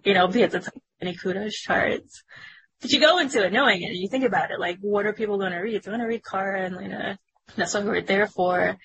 you 0.02 0.14
know, 0.14 0.28
be 0.28 0.44
at 0.44 0.52
the 0.52 0.60
top 0.60 0.74
of 0.74 0.82
any 1.02 1.14
kudos 1.14 1.52
charts. 1.52 2.22
But 2.80 2.92
you 2.92 3.00
go 3.00 3.18
into 3.18 3.44
it 3.44 3.52
knowing 3.52 3.82
it, 3.82 3.90
and 3.90 3.96
you 3.96 4.08
think 4.08 4.24
about 4.24 4.50
it, 4.50 4.60
like, 4.60 4.78
what 4.80 5.06
are 5.06 5.12
people 5.12 5.38
going 5.38 5.52
to 5.52 5.58
read? 5.58 5.82
They're 5.82 5.92
going 5.92 6.00
to 6.00 6.06
read 6.06 6.24
Kara 6.24 6.64
and 6.64 6.76
Lena. 6.76 7.18
That's 7.56 7.74
what 7.74 7.84
we're 7.84 8.02
there 8.02 8.26
for. 8.26 8.76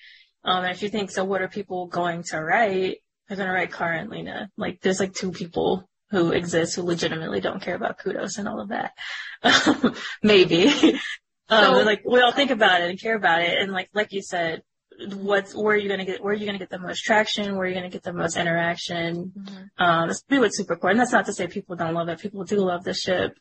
Um, 0.44 0.64
and 0.64 0.74
if 0.74 0.82
you 0.82 0.88
think, 0.88 1.10
so 1.10 1.24
what 1.24 1.42
are 1.42 1.48
people 1.48 1.86
going 1.86 2.24
to 2.30 2.40
write? 2.40 2.98
They're 3.28 3.36
going 3.36 3.48
to 3.48 3.54
write 3.54 3.72
Kara 3.72 4.00
and 4.00 4.10
Lena. 4.10 4.50
Like, 4.56 4.80
there's 4.80 5.00
like 5.00 5.14
two 5.14 5.32
people 5.32 5.88
who 6.10 6.32
exist 6.32 6.76
who 6.76 6.82
legitimately 6.82 7.40
don't 7.40 7.62
care 7.62 7.74
about 7.74 7.98
kudos 7.98 8.38
and 8.38 8.48
all 8.48 8.60
of 8.60 8.68
that. 8.68 8.92
Maybe. 10.22 10.68
um, 11.48 11.74
so, 11.74 11.82
like, 11.84 12.02
we 12.04 12.20
all 12.20 12.32
think 12.32 12.50
about 12.50 12.82
it 12.82 12.90
and 12.90 13.00
care 13.00 13.16
about 13.16 13.42
it. 13.42 13.58
And 13.58 13.72
like, 13.72 13.90
like 13.94 14.12
you 14.12 14.22
said, 14.22 14.62
what's 15.16 15.54
where 15.54 15.74
are 15.74 15.78
you 15.78 15.88
gonna 15.88 16.04
get 16.04 16.22
where 16.22 16.32
are 16.32 16.36
you 16.36 16.46
gonna 16.46 16.58
get 16.58 16.70
the 16.70 16.78
most 16.78 17.00
traction 17.00 17.56
where 17.56 17.66
are 17.66 17.68
you 17.68 17.74
gonna 17.74 17.90
get 17.90 18.02
the 18.02 18.12
most 18.12 18.36
interaction 18.36 19.32
mm-hmm. 19.36 19.82
um 19.82 20.08
especially 20.08 20.38
with 20.38 20.56
Supercorp 20.58 20.90
and 20.90 21.00
that's 21.00 21.12
not 21.12 21.26
to 21.26 21.32
say 21.32 21.46
people 21.46 21.76
don't 21.76 21.94
love 21.94 22.08
it 22.08 22.20
people 22.20 22.44
do 22.44 22.58
love 22.58 22.84
the 22.84 22.94
ship 22.94 23.36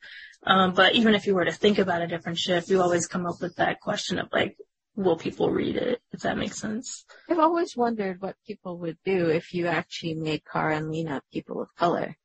um 0.45 0.73
but 0.73 0.95
even 0.95 1.15
if 1.15 1.27
you 1.27 1.35
were 1.35 1.45
to 1.45 1.51
think 1.51 1.79
about 1.79 2.01
a 2.01 2.07
different 2.07 2.37
shift, 2.37 2.69
you 2.69 2.81
always 2.81 3.07
come 3.07 3.25
up 3.25 3.41
with 3.41 3.55
that 3.55 3.79
question 3.79 4.19
of 4.19 4.27
like 4.31 4.57
will 4.95 5.17
people 5.17 5.49
read 5.49 5.75
it, 5.75 6.01
if 6.11 6.21
that 6.21 6.37
makes 6.37 6.59
sense. 6.59 7.05
I've 7.29 7.39
always 7.39 7.75
wondered 7.75 8.21
what 8.21 8.35
people 8.45 8.77
would 8.79 8.97
do 9.03 9.29
if 9.29 9.53
you 9.53 9.67
actually 9.67 10.13
made 10.13 10.43
Kara 10.45 10.77
and 10.77 10.91
Lena 10.91 11.21
people 11.31 11.61
of 11.61 11.73
color. 11.75 12.15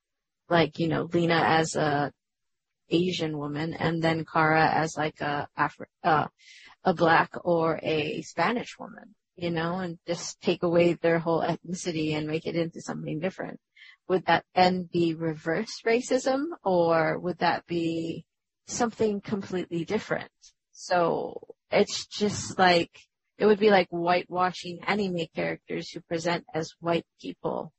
Like, 0.51 0.79
you 0.79 0.89
know, 0.89 1.09
Lena 1.13 1.43
as 1.47 1.77
a 1.77 2.13
Asian 2.91 3.37
woman 3.37 3.75
and 3.75 4.03
then 4.03 4.25
Kara 4.31 4.67
as 4.67 4.97
like 4.97 5.21
a 5.21 5.49
Afri- 5.59 5.87
uh, 6.03 6.27
a 6.85 6.95
black 6.95 7.31
or 7.45 7.79
a 7.83 8.23
Spanish 8.23 8.79
woman, 8.79 9.15
you 9.37 9.51
know, 9.51 9.79
and 9.79 9.99
just 10.07 10.41
take 10.41 10.63
away 10.63 10.95
their 10.95 11.19
whole 11.19 11.43
ethnicity 11.43 12.15
and 12.15 12.27
make 12.27 12.47
it 12.47 12.57
into 12.57 12.81
something 12.81 13.19
different. 13.19 13.61
Would 14.09 14.27
that 14.27 14.45
then 14.55 14.89
be 14.91 15.15
reverse 15.15 15.83
racism 15.85 16.47
or 16.65 17.19
would 17.19 17.39
that 17.39 17.67
be 17.67 18.25
something 18.67 19.21
completely 19.21 19.85
different? 19.85 20.31
So 20.73 21.41
it's 21.71 22.07
just 22.07 22.59
like 22.59 22.91
it 23.39 23.47
would 23.47 23.59
be 23.59 23.71
like 23.71 23.89
whitewashing 23.91 24.81
anime 24.87 25.27
characters 25.35 25.91
who 25.91 26.01
present 26.01 26.45
as 26.55 26.73
white 26.81 27.07
people, 27.21 27.73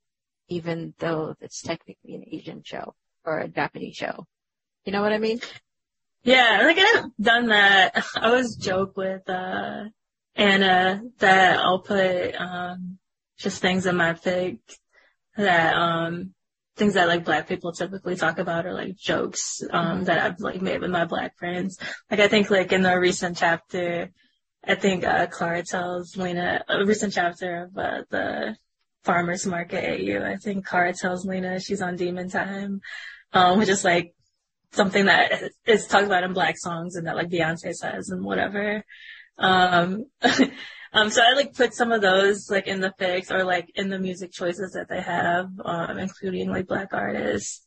even 0.47 0.93
though 0.99 1.35
it's 1.41 1.61
technically 1.61 2.15
an 2.15 2.25
Asian 2.31 2.61
show 2.63 2.93
or 3.25 3.39
a 3.39 3.47
Japanese 3.47 3.95
show. 3.95 4.25
You 4.85 4.93
know 4.93 5.01
what 5.01 5.13
I 5.13 5.17
mean? 5.17 5.41
Yeah, 6.23 6.61
like 6.63 6.77
I've 6.77 7.11
done 7.19 7.47
that. 7.47 8.05
I 8.15 8.27
always 8.27 8.55
joke 8.55 8.95
with 8.95 9.27
uh 9.29 9.85
Anna 10.35 11.01
that 11.19 11.59
I'll 11.59 11.81
put 11.81 12.35
um 12.39 12.99
just 13.37 13.61
things 13.61 13.85
in 13.85 13.95
my 13.95 14.13
fic 14.13 14.59
that 15.37 15.75
um 15.75 16.33
things 16.75 16.93
that 16.93 17.07
like 17.07 17.25
black 17.25 17.47
people 17.47 17.71
typically 17.71 18.15
talk 18.15 18.39
about 18.39 18.65
are 18.65 18.73
like 18.73 18.95
jokes 18.97 19.61
um 19.71 20.05
that 20.05 20.19
I've 20.19 20.39
like 20.39 20.61
made 20.61 20.81
with 20.81 20.91
my 20.91 21.05
black 21.05 21.37
friends. 21.37 21.77
Like 22.09 22.19
I 22.19 22.27
think 22.27 22.49
like 22.49 22.71
in 22.71 22.83
the 22.83 22.99
recent 22.99 23.37
chapter, 23.37 24.11
I 24.63 24.75
think 24.75 25.03
uh 25.03 25.27
Clara 25.27 25.63
tells 25.63 26.15
Lena 26.15 26.63
a 26.67 26.85
recent 26.85 27.13
chapter 27.13 27.63
of 27.63 27.77
uh, 27.77 28.03
the 28.09 28.55
farmers 29.03 29.45
market 29.45 29.83
at 29.83 29.99
you. 30.01 30.21
I 30.21 30.37
think 30.37 30.67
Kara 30.67 30.93
tells 30.93 31.25
Lena 31.25 31.59
she's 31.59 31.81
on 31.81 31.95
demon 31.95 32.29
time, 32.29 32.81
um, 33.33 33.59
which 33.59 33.69
is 33.69 33.83
like 33.83 34.13
something 34.71 35.05
that 35.05 35.51
is 35.65 35.87
talked 35.87 36.05
about 36.05 36.23
in 36.23 36.33
black 36.33 36.57
songs 36.57 36.95
and 36.95 37.07
that 37.07 37.15
like 37.15 37.29
Beyonce 37.29 37.73
says 37.73 38.09
and 38.09 38.23
whatever. 38.23 38.83
Um, 39.37 40.05
Um, 40.91 41.09
so 41.09 41.21
I 41.21 41.33
like 41.33 41.53
put 41.53 41.73
some 41.73 41.91
of 41.91 42.01
those 42.01 42.49
like 42.49 42.67
in 42.67 42.81
the 42.81 42.93
fics 42.99 43.31
or 43.31 43.43
like 43.43 43.71
in 43.75 43.89
the 43.89 43.99
music 43.99 44.31
choices 44.31 44.73
that 44.73 44.89
they 44.89 45.01
have, 45.01 45.49
um, 45.63 45.99
including 45.99 46.49
like 46.49 46.67
black 46.67 46.89
artists. 46.93 47.65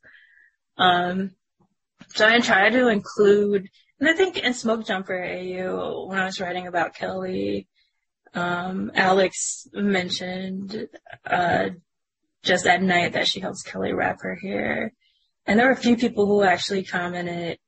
Um, 0.77 1.31
so 2.09 2.27
I 2.27 2.41
try 2.41 2.70
to 2.70 2.89
include, 2.89 3.68
and 4.01 4.09
I 4.09 4.14
think 4.14 4.39
in 4.39 4.55
Smoke 4.55 4.87
Jumper 4.87 5.23
AU, 5.23 6.07
when 6.09 6.18
I 6.18 6.25
was 6.25 6.41
writing 6.41 6.66
about 6.66 6.95
Kelly, 6.95 7.68
um, 8.35 8.91
Alex 8.95 9.68
mentioned, 9.73 10.89
uh, 11.25 11.70
just 12.43 12.66
at 12.66 12.83
night 12.83 13.12
that 13.12 13.29
she 13.29 13.41
helps 13.41 13.62
Kelly 13.62 13.93
wrap 13.93 14.20
her 14.23 14.35
hair. 14.35 14.93
And 15.47 15.59
there 15.59 15.66
were 15.66 15.73
a 15.73 15.77
few 15.77 15.97
people 15.97 16.27
who 16.27 16.43
actually 16.43 16.85
commented 16.85 17.59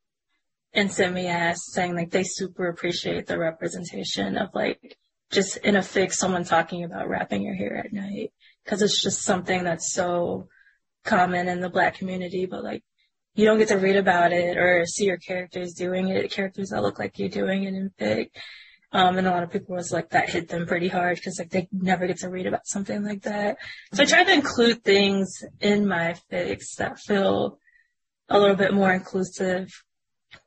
and 0.72 0.90
sent 0.90 1.14
me 1.14 1.28
ass 1.28 1.60
saying 1.70 1.94
like 1.94 2.10
they 2.10 2.24
super 2.24 2.68
appreciate 2.68 3.26
the 3.26 3.38
representation 3.38 4.36
of 4.36 4.50
like 4.54 4.96
just 5.30 5.56
in 5.58 5.76
a 5.76 5.82
fix 5.82 6.18
someone 6.18 6.44
talking 6.44 6.84
about 6.84 7.08
wrapping 7.08 7.42
your 7.42 7.54
hair 7.54 7.76
at 7.76 7.92
night. 7.92 8.32
Because 8.64 8.82
it's 8.82 9.02
just 9.02 9.22
something 9.22 9.64
that's 9.64 9.92
so 9.92 10.48
common 11.04 11.48
in 11.48 11.60
the 11.60 11.68
black 11.68 11.96
community 11.96 12.46
but 12.46 12.64
like 12.64 12.82
you 13.34 13.44
don't 13.44 13.58
get 13.58 13.68
to 13.68 13.76
read 13.76 13.96
about 13.96 14.32
it 14.32 14.56
or 14.56 14.86
see 14.86 15.04
your 15.04 15.18
characters 15.18 15.74
doing 15.74 16.08
it 16.08 16.32
characters 16.32 16.70
that 16.70 16.82
look 16.82 16.98
like 16.98 17.18
you're 17.18 17.28
doing 17.28 17.64
it 17.64 17.74
in 17.74 17.90
fic 18.00 18.30
um, 18.94 19.18
and 19.18 19.26
a 19.26 19.30
lot 19.30 19.42
of 19.42 19.50
people 19.50 19.74
was 19.74 19.92
like 19.92 20.10
that 20.10 20.30
hit 20.30 20.48
them 20.48 20.66
pretty 20.66 20.86
hard 20.86 21.16
because 21.16 21.40
like 21.40 21.50
they 21.50 21.66
never 21.72 22.06
get 22.06 22.18
to 22.18 22.28
read 22.28 22.46
about 22.46 22.64
something 22.64 23.04
like 23.04 23.22
that. 23.22 23.56
So 23.92 24.04
i 24.04 24.06
try 24.06 24.22
to 24.22 24.32
include 24.32 24.84
things 24.84 25.42
in 25.60 25.88
my 25.88 26.14
fics 26.30 26.76
that 26.78 27.00
feel 27.00 27.58
a 28.28 28.38
little 28.38 28.54
bit 28.54 28.72
more 28.72 28.92
inclusive 28.92 29.68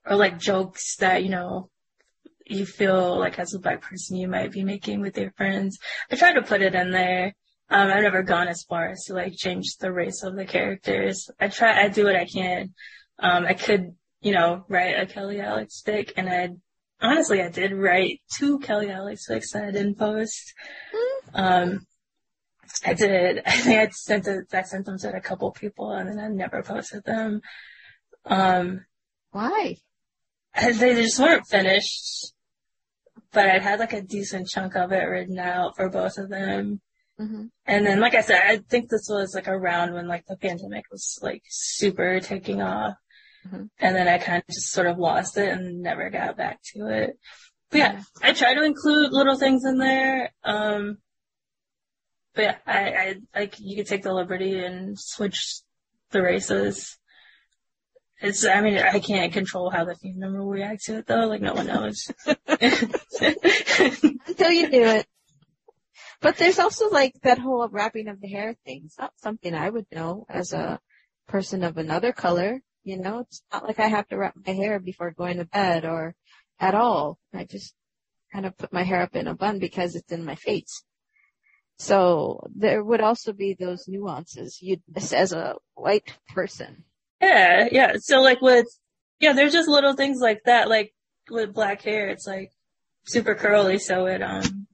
or 0.05 0.15
like 0.15 0.39
jokes 0.39 0.95
that 0.95 1.23
you 1.23 1.29
know 1.29 1.69
you 2.49 2.65
feel 2.65 3.17
like 3.17 3.39
as 3.39 3.53
a 3.53 3.59
black 3.59 3.81
person 3.81 4.17
you 4.17 4.27
might 4.27 4.51
be 4.51 4.63
making 4.63 5.01
with 5.01 5.17
your 5.17 5.31
friends. 5.31 5.77
I 6.11 6.15
try 6.15 6.33
to 6.33 6.41
put 6.41 6.61
it 6.61 6.75
in 6.75 6.91
there. 6.91 7.33
Um, 7.69 7.89
I've 7.89 8.03
never 8.03 8.23
gone 8.23 8.47
as 8.47 8.63
far 8.63 8.87
as 8.89 9.03
to 9.05 9.13
like 9.13 9.35
change 9.35 9.77
the 9.77 9.91
race 9.91 10.23
of 10.23 10.35
the 10.35 10.45
characters. 10.45 11.29
I 11.39 11.49
try, 11.49 11.83
I 11.83 11.89
do 11.89 12.05
what 12.05 12.15
I 12.15 12.25
can. 12.25 12.73
Um, 13.19 13.45
I 13.45 13.53
could, 13.53 13.95
you 14.21 14.31
know, 14.31 14.65
write 14.69 14.99
a 14.99 15.05
Kelly 15.05 15.41
Alex 15.41 15.83
fic 15.85 16.13
and 16.15 16.29
I 16.29 16.49
honestly, 17.01 17.41
I 17.41 17.49
did 17.49 17.73
write 17.73 18.21
two 18.37 18.59
Kelly 18.59 18.89
Alex 18.89 19.25
fics 19.29 19.51
that 19.53 19.65
I 19.65 19.71
didn't 19.71 19.97
post. 19.97 20.53
Um, 21.33 21.85
I 22.85 22.93
did. 22.93 23.41
I 23.45 23.51
think 23.51 23.79
I 23.79 23.91
sent 23.91 24.27
it, 24.27 24.45
I 24.53 24.61
sent 24.63 24.85
them 24.85 24.97
to 24.99 25.15
a 25.15 25.21
couple 25.21 25.51
people 25.51 25.91
and 25.91 26.09
then 26.09 26.19
I 26.19 26.27
never 26.29 26.63
posted 26.63 27.03
them. 27.03 27.41
Um, 28.25 28.85
why? 29.31 29.75
They 30.55 30.95
just 30.95 31.19
weren't 31.19 31.47
finished 31.47 32.33
but 33.31 33.49
I'd 33.49 33.61
had 33.61 33.79
like 33.79 33.93
a 33.93 34.01
decent 34.01 34.47
chunk 34.47 34.75
of 34.75 34.91
it 34.91 35.03
written 35.03 35.39
out 35.39 35.75
for 35.75 35.89
both 35.89 36.17
of 36.17 36.29
them. 36.29 36.81
Mm-hmm. 37.19 37.45
And 37.65 37.85
then, 37.85 37.99
like 37.99 38.13
I 38.13 38.21
said, 38.21 38.41
I 38.45 38.57
think 38.57 38.89
this 38.89 39.07
was 39.09 39.33
like 39.33 39.47
around 39.47 39.93
when 39.93 40.07
like 40.07 40.25
the 40.27 40.37
pandemic 40.37 40.85
was 40.91 41.19
like 41.21 41.43
super 41.47 42.19
taking 42.19 42.61
off. 42.61 42.93
Mm-hmm. 43.47 43.63
And 43.79 43.95
then 43.95 44.07
I 44.07 44.17
kind 44.17 44.43
of 44.47 44.53
just 44.53 44.71
sort 44.71 44.87
of 44.87 44.97
lost 44.97 45.37
it 45.37 45.49
and 45.49 45.81
never 45.81 46.09
got 46.09 46.37
back 46.37 46.59
to 46.75 46.87
it. 46.87 47.17
But 47.71 47.77
yeah, 47.77 48.01
I 48.21 48.33
try 48.33 48.53
to 48.53 48.63
include 48.63 49.11
little 49.11 49.35
things 49.35 49.65
in 49.65 49.77
there. 49.77 50.31
Um, 50.43 50.97
but 52.35 52.41
yeah, 52.43 52.55
I, 52.65 52.79
I 52.79 53.15
like 53.35 53.55
you 53.59 53.75
could 53.75 53.87
take 53.87 54.03
the 54.03 54.13
liberty 54.13 54.63
and 54.63 54.97
switch 54.97 55.61
the 56.11 56.21
races 56.21 56.96
It's, 58.19 58.45
I 58.45 58.61
mean, 58.61 58.79
I 58.79 58.99
can't 58.99 59.31
control 59.31 59.69
how 59.69 59.85
the 59.85 59.93
fandom 59.93 60.37
will 60.37 60.47
react 60.47 60.85
to 60.85 60.97
it 60.97 61.07
though. 61.07 61.27
Like 61.27 61.41
no 61.41 61.53
one 61.53 61.67
knows. 61.67 62.11
Until 62.25 62.41
you 64.51 64.69
do 64.69 64.83
it. 64.83 65.05
But 66.19 66.37
there's 66.37 66.57
also 66.57 66.89
like 66.89 67.13
that 67.21 67.37
whole 67.37 67.67
wrapping 67.69 68.07
of 68.07 68.19
the 68.19 68.27
hair 68.27 68.55
thing. 68.65 68.83
It's 68.85 68.97
not 68.97 69.13
something 69.17 69.53
I 69.53 69.69
would 69.69 69.85
know 69.91 70.25
as 70.29 70.51
a 70.51 70.79
person 71.27 71.63
of 71.63 71.77
another 71.77 72.11
color. 72.11 72.61
You 72.83 72.97
know, 72.97 73.19
it's 73.19 73.43
not 73.53 73.65
like 73.65 73.79
I 73.79 73.87
have 73.87 74.07
to 74.07 74.17
wrap 74.17 74.33
my 74.45 74.53
hair 74.53 74.79
before 74.79 75.11
going 75.11 75.37
to 75.37 75.45
bed 75.45 75.85
or 75.85 76.15
at 76.59 76.73
all. 76.73 77.19
I 77.33 77.43
just 77.43 77.75
kind 78.33 78.47
of 78.47 78.57
put 78.57 78.73
my 78.73 78.83
hair 78.83 79.01
up 79.01 79.15
in 79.15 79.27
a 79.27 79.35
bun 79.35 79.59
because 79.59 79.95
it's 79.95 80.11
in 80.11 80.25
my 80.25 80.35
face. 80.35 80.83
So 81.77 82.47
there 82.55 82.83
would 82.83 83.01
also 83.01 83.33
be 83.33 83.53
those 83.53 83.87
nuances. 83.87 84.59
You, 84.61 84.77
as 84.95 85.33
a 85.33 85.55
white 85.75 86.17
person. 86.33 86.83
Yeah, 87.21 87.67
yeah. 87.71 87.93
So 87.99 88.21
like 88.21 88.41
with, 88.41 88.67
yeah, 89.19 89.33
there's 89.33 89.53
just 89.53 89.69
little 89.69 89.95
things 89.95 90.19
like 90.21 90.41
that. 90.45 90.69
Like 90.69 90.93
with 91.29 91.53
black 91.53 91.81
hair, 91.81 92.09
it's 92.09 92.27
like 92.27 92.51
super 93.05 93.35
curly, 93.35 93.79
so 93.79 94.05
it 94.05 94.21
um 94.21 94.67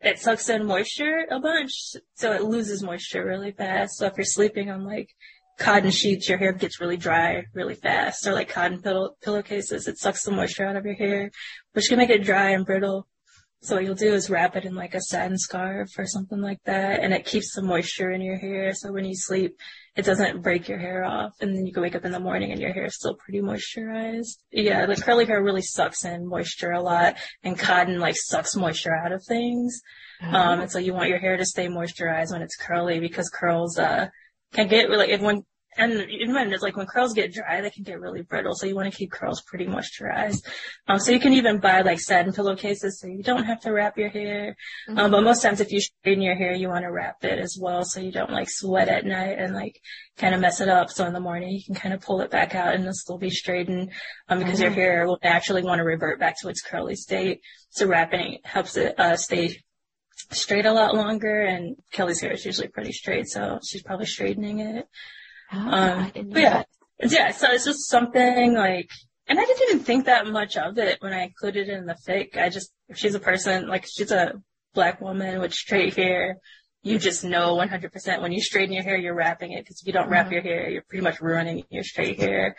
it 0.00 0.18
sucks 0.18 0.48
in 0.48 0.66
moisture 0.66 1.26
a 1.30 1.38
bunch, 1.38 1.94
so 2.14 2.32
it 2.32 2.42
loses 2.44 2.82
moisture 2.82 3.24
really 3.24 3.52
fast. 3.52 3.98
So 3.98 4.06
if 4.06 4.14
you're 4.16 4.24
sleeping 4.24 4.70
on 4.70 4.84
like 4.84 5.10
cotton 5.58 5.90
sheets, 5.90 6.28
your 6.28 6.38
hair 6.38 6.52
gets 6.52 6.80
really 6.80 6.96
dry 6.96 7.44
really 7.54 7.74
fast, 7.74 8.26
or 8.26 8.32
like 8.32 8.48
cotton 8.48 8.80
pillow 8.82 9.10
pillowcases, 9.22 9.86
it 9.86 9.98
sucks 9.98 10.24
the 10.24 10.32
moisture 10.32 10.66
out 10.66 10.76
of 10.76 10.84
your 10.86 10.94
hair, 10.94 11.30
which 11.72 11.88
can 11.88 11.98
make 11.98 12.10
it 12.10 12.24
dry 12.24 12.50
and 12.50 12.66
brittle. 12.66 13.06
So 13.60 13.76
what 13.76 13.84
you'll 13.84 13.94
do 13.94 14.12
is 14.12 14.28
wrap 14.28 14.56
it 14.56 14.64
in 14.64 14.74
like 14.74 14.94
a 14.94 15.00
satin 15.00 15.38
scarf 15.38 15.90
or 15.96 16.06
something 16.06 16.40
like 16.40 16.58
that, 16.64 17.00
and 17.00 17.12
it 17.14 17.26
keeps 17.26 17.54
the 17.54 17.62
moisture 17.62 18.10
in 18.10 18.20
your 18.20 18.38
hair. 18.38 18.72
So 18.74 18.92
when 18.92 19.04
you 19.04 19.14
sleep, 19.14 19.56
it 19.94 20.04
doesn't 20.04 20.42
break 20.42 20.68
your 20.68 20.78
hair 20.78 21.04
off, 21.04 21.32
and 21.40 21.54
then 21.54 21.66
you 21.66 21.72
can 21.72 21.82
wake 21.82 21.94
up 21.94 22.04
in 22.04 22.12
the 22.12 22.20
morning 22.20 22.50
and 22.50 22.60
your 22.60 22.72
hair 22.72 22.86
is 22.86 22.94
still 22.94 23.14
pretty 23.14 23.40
moisturized. 23.40 24.38
Yeah, 24.50 24.86
like 24.86 25.02
curly 25.02 25.26
hair 25.26 25.42
really 25.42 25.62
sucks 25.62 26.04
in 26.04 26.26
moisture 26.26 26.70
a 26.70 26.80
lot, 26.80 27.16
and 27.42 27.58
cotton 27.58 27.98
like 28.00 28.16
sucks 28.16 28.56
moisture 28.56 28.94
out 28.94 29.12
of 29.12 29.22
things. 29.24 29.82
Mm-hmm. 30.22 30.34
Um, 30.34 30.60
and 30.60 30.70
so 30.70 30.78
you 30.78 30.94
want 30.94 31.10
your 31.10 31.18
hair 31.18 31.36
to 31.36 31.44
stay 31.44 31.66
moisturized 31.66 32.32
when 32.32 32.42
it's 32.42 32.56
curly 32.56 33.00
because 33.00 33.28
curls 33.28 33.78
uh 33.78 34.08
can 34.54 34.68
get 34.68 34.88
really 34.88 35.10
if 35.10 35.20
when 35.20 35.42
and 35.76 35.92
even 36.10 36.34
when 36.34 36.52
it's 36.52 36.62
like 36.62 36.76
when 36.76 36.86
curls 36.86 37.14
get 37.14 37.32
dry, 37.32 37.60
they 37.60 37.70
can 37.70 37.82
get 37.82 38.00
really 38.00 38.22
brittle. 38.22 38.54
So 38.54 38.66
you 38.66 38.74
want 38.74 38.90
to 38.92 38.96
keep 38.96 39.10
curls 39.10 39.42
pretty 39.42 39.66
moisturized. 39.66 40.46
Um, 40.86 40.98
so 40.98 41.12
you 41.12 41.20
can 41.20 41.32
even 41.32 41.60
buy 41.60 41.80
like 41.80 42.00
satin 42.00 42.32
pillowcases 42.32 43.00
so 43.00 43.06
you 43.06 43.22
don't 43.22 43.44
have 43.44 43.60
to 43.62 43.72
wrap 43.72 43.96
your 43.96 44.10
hair. 44.10 44.56
Mm-hmm. 44.88 44.98
Um, 44.98 45.10
but 45.10 45.22
most 45.22 45.42
times 45.42 45.60
if 45.60 45.72
you 45.72 45.80
straighten 45.80 46.22
your 46.22 46.34
hair, 46.34 46.52
you 46.52 46.68
want 46.68 46.84
to 46.84 46.92
wrap 46.92 47.24
it 47.24 47.38
as 47.38 47.56
well 47.60 47.84
so 47.84 48.00
you 48.00 48.12
don't 48.12 48.30
like 48.30 48.50
sweat 48.50 48.88
at 48.88 49.06
night 49.06 49.38
and 49.38 49.54
like 49.54 49.80
kind 50.18 50.34
of 50.34 50.40
mess 50.40 50.60
it 50.60 50.68
up. 50.68 50.90
So 50.90 51.06
in 51.06 51.14
the 51.14 51.20
morning 51.20 51.50
you 51.50 51.64
can 51.64 51.74
kind 51.74 51.94
of 51.94 52.02
pull 52.02 52.20
it 52.20 52.30
back 52.30 52.54
out 52.54 52.74
and 52.74 52.82
it'll 52.82 52.94
still 52.94 53.18
be 53.18 53.30
straightened, 53.30 53.92
um, 54.28 54.38
because 54.38 54.54
mm-hmm. 54.54 54.62
your 54.62 54.72
hair 54.72 55.06
will 55.06 55.18
naturally 55.22 55.62
want 55.62 55.78
to 55.78 55.84
revert 55.84 56.20
back 56.20 56.38
to 56.42 56.48
its 56.48 56.60
curly 56.60 56.96
state. 56.96 57.40
So 57.70 57.86
wrapping 57.86 58.38
helps 58.44 58.76
it, 58.76 58.98
uh, 58.98 59.16
stay 59.16 59.62
straight 60.30 60.66
a 60.66 60.72
lot 60.72 60.94
longer 60.94 61.42
and 61.42 61.76
Kelly's 61.92 62.20
hair 62.20 62.32
is 62.32 62.44
usually 62.44 62.68
pretty 62.68 62.92
straight. 62.92 63.26
So 63.28 63.58
she's 63.66 63.82
probably 63.82 64.06
straightening 64.06 64.60
it. 64.60 64.86
Oh, 65.52 65.58
um, 65.58 66.12
but 66.14 66.40
yeah, 66.40 66.62
yeah. 67.02 67.30
So 67.32 67.48
it's 67.50 67.64
just 67.64 67.88
something 67.88 68.54
like, 68.54 68.90
and 69.26 69.38
I 69.38 69.44
didn't 69.44 69.68
even 69.68 69.84
think 69.84 70.06
that 70.06 70.26
much 70.26 70.56
of 70.56 70.78
it 70.78 70.98
when 71.00 71.12
I 71.12 71.24
included 71.24 71.68
it 71.68 71.76
in 71.76 71.86
the 71.86 71.96
fic. 72.06 72.36
I 72.36 72.48
just, 72.48 72.72
if 72.88 72.98
she's 72.98 73.14
a 73.14 73.20
person, 73.20 73.68
like 73.68 73.86
she's 73.86 74.10
a 74.10 74.40
black 74.74 75.00
woman 75.00 75.40
with 75.40 75.52
straight 75.52 75.94
hair, 75.94 76.38
you 76.82 76.98
just 76.98 77.24
know 77.24 77.56
100% 77.56 78.22
when 78.22 78.32
you 78.32 78.40
straighten 78.40 78.72
your 78.72 78.82
hair, 78.82 78.96
you're 78.96 79.14
wrapping 79.14 79.52
it. 79.52 79.64
Because 79.64 79.80
if 79.80 79.86
you 79.86 79.92
don't 79.92 80.08
wrap 80.08 80.26
mm-hmm. 80.26 80.34
your 80.34 80.42
hair, 80.42 80.70
you're 80.70 80.84
pretty 80.88 81.04
much 81.04 81.20
ruining 81.20 81.64
your 81.70 81.84
straight 81.84 82.18
hair. 82.18 82.56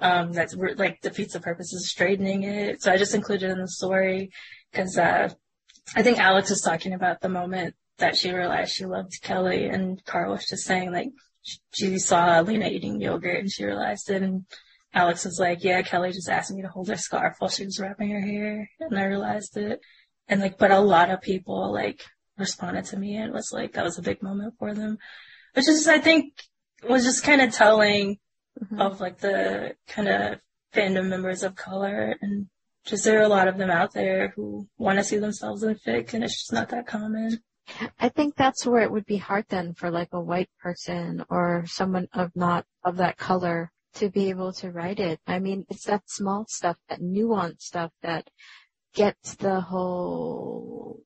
Um, 0.00 0.32
that's 0.32 0.54
like 0.54 1.00
defeats 1.00 1.32
the 1.32 1.40
purpose 1.40 1.74
of 1.74 1.80
straightening 1.80 2.44
it. 2.44 2.82
So 2.82 2.92
I 2.92 2.96
just 2.96 3.14
included 3.14 3.50
it 3.50 3.52
in 3.52 3.60
the 3.60 3.68
story 3.68 4.30
because, 4.70 4.96
uh, 4.98 5.30
I 5.94 6.02
think 6.02 6.18
Alex 6.18 6.50
was 6.50 6.60
talking 6.62 6.92
about 6.92 7.20
the 7.20 7.28
moment 7.28 7.74
that 7.98 8.16
she 8.16 8.32
realized 8.32 8.72
she 8.72 8.84
loved 8.84 9.22
Kelly 9.22 9.66
and 9.66 10.04
Kara 10.04 10.30
was 10.30 10.46
just 10.46 10.64
saying 10.64 10.92
like, 10.92 11.08
she 11.72 11.98
saw 11.98 12.40
Lena 12.40 12.68
eating 12.68 13.00
yogurt 13.00 13.40
and 13.40 13.50
she 13.50 13.64
realized 13.64 14.10
it. 14.10 14.22
And 14.22 14.44
Alex 14.92 15.24
was 15.24 15.38
like, 15.38 15.62
yeah, 15.62 15.82
Kelly 15.82 16.12
just 16.12 16.28
asked 16.28 16.52
me 16.52 16.62
to 16.62 16.68
hold 16.68 16.88
her 16.88 16.96
scarf 16.96 17.36
while 17.38 17.50
she 17.50 17.64
was 17.64 17.78
wrapping 17.78 18.10
her 18.10 18.20
hair. 18.20 18.70
And 18.80 18.98
I 18.98 19.04
realized 19.04 19.56
it. 19.56 19.80
And 20.28 20.40
like, 20.40 20.58
but 20.58 20.70
a 20.70 20.80
lot 20.80 21.10
of 21.10 21.20
people 21.20 21.72
like 21.72 22.04
responded 22.38 22.86
to 22.86 22.98
me 22.98 23.16
and 23.16 23.32
was 23.32 23.50
like, 23.52 23.74
that 23.74 23.84
was 23.84 23.98
a 23.98 24.02
big 24.02 24.22
moment 24.22 24.54
for 24.58 24.74
them, 24.74 24.98
which 25.54 25.68
is, 25.68 25.86
I 25.86 25.98
think 25.98 26.32
was 26.88 27.04
just 27.04 27.24
kind 27.24 27.40
of 27.40 27.52
telling 27.52 28.18
mm-hmm. 28.62 28.80
of 28.80 29.00
like 29.00 29.18
the 29.18 29.76
kind 29.86 30.08
of 30.08 30.38
fandom 30.74 31.08
members 31.08 31.42
of 31.42 31.54
color 31.54 32.16
and 32.20 32.46
just 32.84 33.04
there 33.04 33.18
are 33.18 33.24
a 33.24 33.28
lot 33.28 33.48
of 33.48 33.58
them 33.58 33.70
out 33.70 33.92
there 33.94 34.32
who 34.36 34.68
want 34.78 34.98
to 34.98 35.04
see 35.04 35.18
themselves 35.18 35.62
in 35.62 35.74
fic 35.74 36.14
and 36.14 36.22
it's 36.22 36.38
just 36.38 36.52
not 36.52 36.68
that 36.68 36.86
common. 36.86 37.40
I 37.98 38.08
think 38.08 38.36
that's 38.36 38.66
where 38.66 38.82
it 38.82 38.90
would 38.90 39.06
be 39.06 39.16
hard 39.16 39.46
then 39.48 39.74
for 39.74 39.90
like 39.90 40.10
a 40.12 40.20
white 40.20 40.50
person 40.60 41.24
or 41.28 41.64
someone 41.66 42.08
of 42.12 42.30
not 42.36 42.64
of 42.84 42.96
that 42.98 43.16
color 43.16 43.72
to 43.94 44.10
be 44.10 44.28
able 44.28 44.52
to 44.52 44.70
write 44.70 45.00
it. 45.00 45.20
I 45.26 45.38
mean, 45.38 45.64
it's 45.68 45.84
that 45.84 46.02
small 46.06 46.46
stuff, 46.48 46.76
that 46.88 47.00
nuanced 47.00 47.62
stuff 47.62 47.92
that 48.02 48.30
gets 48.94 49.34
the 49.36 49.60
whole 49.60 51.02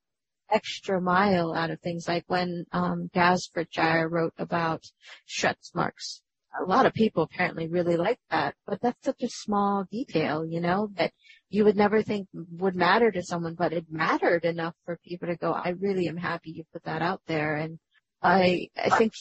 extra 0.50 1.00
mile 1.00 1.54
out 1.54 1.70
of 1.70 1.80
things. 1.80 2.08
Like 2.08 2.24
when 2.26 2.66
um 2.72 3.10
Gaz 3.14 3.48
Britshire 3.54 4.08
wrote 4.10 4.34
about 4.38 4.84
stretch 5.26 5.70
marks. 5.74 6.22
A 6.60 6.64
lot 6.64 6.84
of 6.84 6.92
people 6.92 7.22
apparently 7.22 7.68
really 7.68 7.96
like 7.96 8.18
that, 8.30 8.56
but 8.66 8.80
that's 8.80 9.04
such 9.04 9.22
a 9.22 9.28
small 9.28 9.84
detail, 9.88 10.44
you 10.44 10.60
know, 10.60 10.90
that 10.96 11.12
you 11.50 11.64
would 11.64 11.76
never 11.76 12.02
think 12.02 12.28
would 12.32 12.76
matter 12.76 13.10
to 13.10 13.22
someone, 13.22 13.54
but 13.54 13.72
it 13.72 13.86
mattered 13.90 14.44
enough 14.44 14.74
for 14.84 14.98
people 15.04 15.26
to 15.28 15.36
go, 15.36 15.52
I 15.52 15.70
really 15.70 16.08
am 16.08 16.16
happy 16.16 16.52
you 16.52 16.64
put 16.72 16.84
that 16.84 17.02
out 17.02 17.20
there. 17.26 17.56
And 17.56 17.78
I, 18.22 18.68
I 18.76 18.96
think 18.96 19.12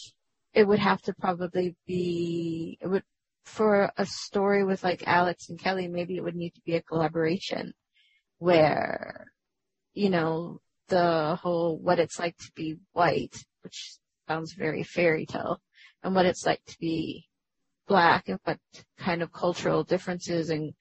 it 0.53 0.67
would 0.67 0.79
have 0.79 1.01
to 1.03 1.13
probably 1.13 1.75
be, 1.87 2.77
it 2.81 2.87
would, 2.87 3.03
for 3.45 3.91
a 3.97 4.05
story 4.05 4.63
with 4.63 4.83
like 4.83 5.07
Alex 5.07 5.49
and 5.49 5.57
Kelly, 5.57 5.87
maybe 5.87 6.17
it 6.17 6.23
would 6.23 6.35
need 6.35 6.53
to 6.53 6.61
be 6.61 6.75
a 6.75 6.83
collaboration 6.83 7.73
where, 8.37 9.31
you 9.95 10.11
know, 10.11 10.59
the 10.87 11.35
whole 11.41 11.79
what 11.79 11.99
it's 11.99 12.19
like 12.19 12.37
to 12.37 12.51
be 12.55 12.77
white, 12.93 13.35
which 13.63 13.97
sounds 14.27 14.53
very 14.53 14.83
fairy 14.83 15.25
tale, 15.25 15.59
and 16.03 16.13
what 16.13 16.27
it's 16.27 16.45
like 16.45 16.63
to 16.65 16.77
be 16.79 17.25
black 17.87 18.29
and 18.29 18.39
what 18.43 18.59
kind 18.99 19.23
of 19.23 19.31
cultural 19.31 19.83
differences 19.83 20.51
and 20.51 20.73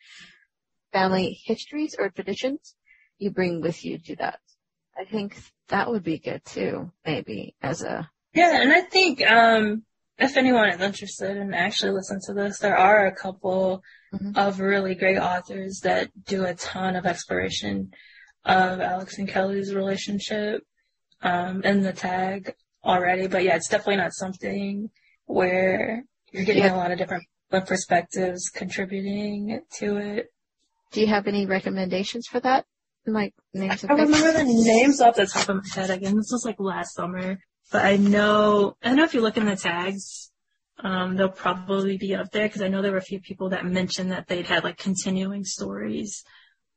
family 0.93 1.41
histories 1.45 1.95
or 1.99 2.11
traditions 2.11 2.75
you 3.19 3.31
bring 3.31 3.61
with 3.61 3.85
you 3.85 3.99
to 3.99 4.17
that. 4.17 4.41
I 4.99 5.05
think 5.05 5.37
that 5.69 5.91
would 5.91 6.03
be 6.03 6.19
good 6.19 6.45
too, 6.45 6.93
maybe 7.05 7.55
as 7.63 7.83
a. 7.83 8.09
Yeah, 8.35 8.61
and 8.61 8.73
I 8.73 8.83
think, 8.83 9.23
um, 9.29 9.85
if 10.19 10.37
anyone 10.37 10.69
is 10.71 10.81
interested 10.81 11.37
and 11.37 11.55
actually 11.55 11.93
listen 11.93 12.19
to 12.27 12.35
this, 12.35 12.59
there 12.59 12.77
are 12.77 13.07
a 13.07 13.15
couple 13.15 13.83
mm-hmm. 14.13 14.33
of 14.37 14.61
really 14.61 14.95
great 14.95 15.19
authors 15.19 15.81
that 15.85 16.11
do 16.25 16.45
a 16.45 16.55
ton 16.55 16.97
of 16.97 17.07
exploration 17.07 17.93
of 18.45 18.81
Alex 18.81 19.19
and 19.19 19.29
Kelly's 19.29 19.75
relationship, 19.75 20.63
um, 21.23 21.63
in 21.63 21.83
the 21.83 21.93
tag 21.93 22.55
already. 22.85 23.27
But 23.27 23.45
yeah, 23.45 23.57
it's 23.57 23.69
definitely 23.69 23.97
not 23.97 24.13
something 24.13 24.91
where 25.27 26.05
you're 26.33 26.45
getting 26.45 26.65
yeah. 26.65 26.75
a 26.75 26.77
lot 26.77 26.91
of 26.91 26.99
different 26.99 27.25
perspectives 27.51 28.51
contributing 28.51 29.61
to 29.79 29.97
it. 29.97 30.27
Do 30.93 31.01
you 31.01 31.07
have 31.07 31.27
any 31.27 31.47
recommendations 31.47 32.27
for 32.27 32.41
that? 32.41 32.65
Like 33.07 33.35
names 33.55 33.85
I 33.85 33.95
remember 33.95 34.33
the 34.33 34.45
names 34.45 35.01
off 35.01 35.17
the 35.17 35.27
top 35.27 35.49
of 35.49 35.57
my 35.57 35.63
head 35.75 35.91
again. 35.91 36.17
This 36.17 36.31
was 36.31 36.45
like 36.45 36.57
last 36.59 36.95
summer. 36.95 37.39
But 37.73 37.85
I 37.85 37.97
know 37.97 38.77
I 38.83 38.95
know 38.95 39.05
if 39.05 39.15
you 39.15 39.21
look 39.21 39.37
in 39.37 39.47
the 39.47 39.57
tags, 39.57 40.31
um, 40.81 41.17
they'll 41.17 41.29
probably 41.29 41.97
be 41.97 42.15
up 42.15 42.31
there 42.33 42.47
because 42.47 42.63
I 42.63 42.69
know 42.69 42.83
there 42.83 42.93
were 42.93 42.99
a 42.99 43.03
few 43.03 43.21
people 43.21 43.51
that 43.51 43.65
mentioned 43.65 44.13
that 44.13 44.29
they'd 44.29 44.47
had 44.47 44.65
like 44.65 44.77
continuing 44.77 45.45
stories 45.45 46.23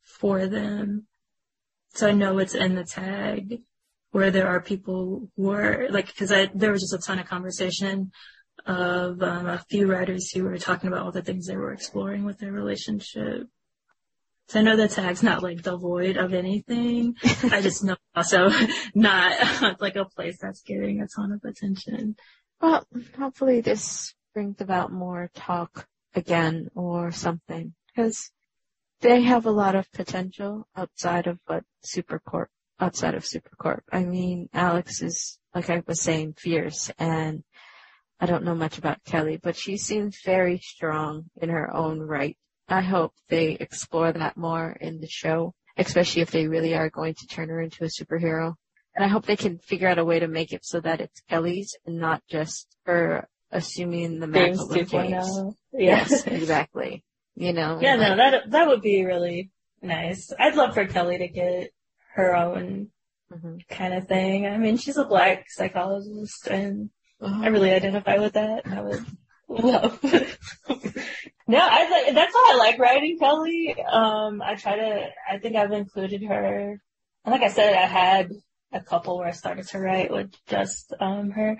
for 0.03 0.47
them. 0.47 1.07
So 1.93 2.07
I 2.07 2.13
know 2.13 2.37
it's 2.39 2.55
in 2.55 2.75
the 2.75 2.85
tag 2.85 3.61
where 4.11 4.31
there 4.31 4.47
are 4.47 4.61
people 4.61 5.29
who 5.35 5.51
are 5.51 5.87
like, 5.89 6.07
because 6.07 6.31
I 6.31 6.49
there 6.53 6.71
was 6.71 6.81
just 6.81 6.93
a 6.93 7.05
ton 7.05 7.19
of 7.19 7.27
conversation 7.27 8.11
of 8.65 9.21
um, 9.21 9.47
a 9.47 9.63
few 9.69 9.87
writers 9.87 10.31
who 10.31 10.43
were 10.43 10.57
talking 10.57 10.87
about 10.87 11.03
all 11.03 11.11
the 11.11 11.21
things 11.21 11.47
they 11.47 11.57
were 11.57 11.73
exploring 11.73 12.23
with 12.23 12.39
their 12.39 12.51
relationship. 12.51 13.47
So 14.51 14.59
I 14.59 14.63
know 14.63 14.75
the 14.75 14.89
tag's 14.89 15.23
not 15.23 15.43
like 15.43 15.61
devoid 15.61 16.17
of 16.17 16.33
anything. 16.33 17.15
I 17.23 17.61
just 17.61 17.85
know 17.85 17.95
also 18.13 18.49
not 18.93 19.79
like 19.79 19.95
a 19.95 20.03
place 20.03 20.39
that's 20.41 20.61
getting 20.61 21.01
a 21.01 21.07
ton 21.07 21.31
of 21.31 21.41
attention. 21.49 22.17
Well, 22.59 22.85
hopefully 23.17 23.61
this 23.61 24.13
brings 24.33 24.59
about 24.59 24.91
more 24.91 25.31
talk 25.33 25.87
again 26.15 26.69
or 26.75 27.13
something 27.13 27.75
because 27.87 28.29
they 28.99 29.21
have 29.21 29.45
a 29.45 29.51
lot 29.51 29.75
of 29.75 29.89
potential 29.93 30.67
outside 30.75 31.27
of 31.27 31.39
what 31.45 31.63
Supercorp, 31.85 32.47
outside 32.77 33.15
of 33.15 33.23
Supercorp. 33.23 33.83
I 33.89 34.03
mean, 34.03 34.49
Alex 34.53 35.01
is, 35.01 35.39
like 35.55 35.69
I 35.69 35.81
was 35.87 36.01
saying, 36.01 36.33
fierce 36.33 36.91
and 36.99 37.45
I 38.19 38.25
don't 38.25 38.43
know 38.43 38.55
much 38.55 38.77
about 38.77 39.05
Kelly, 39.05 39.39
but 39.41 39.55
she 39.55 39.77
seems 39.77 40.19
very 40.25 40.57
strong 40.57 41.29
in 41.41 41.47
her 41.47 41.73
own 41.73 42.01
right. 42.01 42.37
I 42.71 42.81
hope 42.81 43.13
they 43.29 43.53
explore 43.53 44.11
that 44.11 44.37
more 44.37 44.71
in 44.79 45.01
the 45.01 45.07
show, 45.07 45.53
especially 45.77 46.21
if 46.21 46.31
they 46.31 46.47
really 46.47 46.73
are 46.75 46.89
going 46.89 47.13
to 47.15 47.27
turn 47.27 47.49
her 47.49 47.61
into 47.61 47.83
a 47.83 47.87
superhero. 47.87 48.55
And 48.95 49.05
I 49.05 49.07
hope 49.07 49.25
they 49.25 49.35
can 49.37 49.57
figure 49.59 49.87
out 49.87 49.99
a 49.99 50.05
way 50.05 50.19
to 50.19 50.27
make 50.27 50.51
it 50.51 50.65
so 50.65 50.79
that 50.81 50.99
it's 51.01 51.21
Kelly's 51.29 51.75
and 51.85 51.97
not 51.97 52.23
just 52.29 52.67
her 52.85 53.27
assuming 53.51 54.19
the 54.19 54.27
mantle 54.27 54.71
of 54.71 54.89
James. 54.89 55.25
2.0. 55.25 55.53
Yeah. 55.73 55.79
Yes, 55.79 56.25
exactly. 56.27 57.03
You 57.35 57.53
know. 57.53 57.79
Yeah, 57.81 57.95
no, 57.95 58.15
that 58.17 58.51
that 58.51 58.67
would 58.67 58.81
be 58.81 59.05
really 59.05 59.51
nice. 59.81 60.31
I'd 60.37 60.55
love 60.55 60.73
for 60.73 60.85
Kelly 60.85 61.17
to 61.19 61.27
get 61.27 61.71
her 62.15 62.35
own 62.35 62.91
Mhm. 63.31 63.65
kind 63.69 63.93
of 63.93 64.07
thing. 64.07 64.45
I 64.45 64.57
mean, 64.57 64.75
she's 64.75 64.97
a 64.97 65.05
black 65.05 65.45
psychologist, 65.49 66.47
and 66.47 66.89
I 67.21 67.47
really 67.47 67.71
identify 67.71 68.17
with 68.17 68.33
that. 68.33 68.67
I 68.67 68.81
would 68.81 69.05
love. 69.51 69.99
no, 71.47 71.59
I 71.59 71.89
like 71.89 72.15
that's 72.15 72.33
why 72.33 72.51
I 72.53 72.57
like 72.57 72.79
writing 72.79 73.17
Kelly. 73.19 73.75
Um, 73.91 74.41
I 74.41 74.55
try 74.55 74.75
to. 74.77 75.07
I 75.29 75.37
think 75.39 75.55
I've 75.55 75.71
included 75.71 76.23
her. 76.23 76.81
And 77.25 77.31
like 77.31 77.41
I 77.43 77.49
said, 77.49 77.73
I 77.73 77.85
had 77.85 78.31
a 78.71 78.81
couple 78.81 79.17
where 79.17 79.27
I 79.27 79.31
started 79.31 79.67
to 79.69 79.79
write 79.79 80.11
with 80.11 80.31
just 80.47 80.93
um 80.99 81.31
her. 81.31 81.57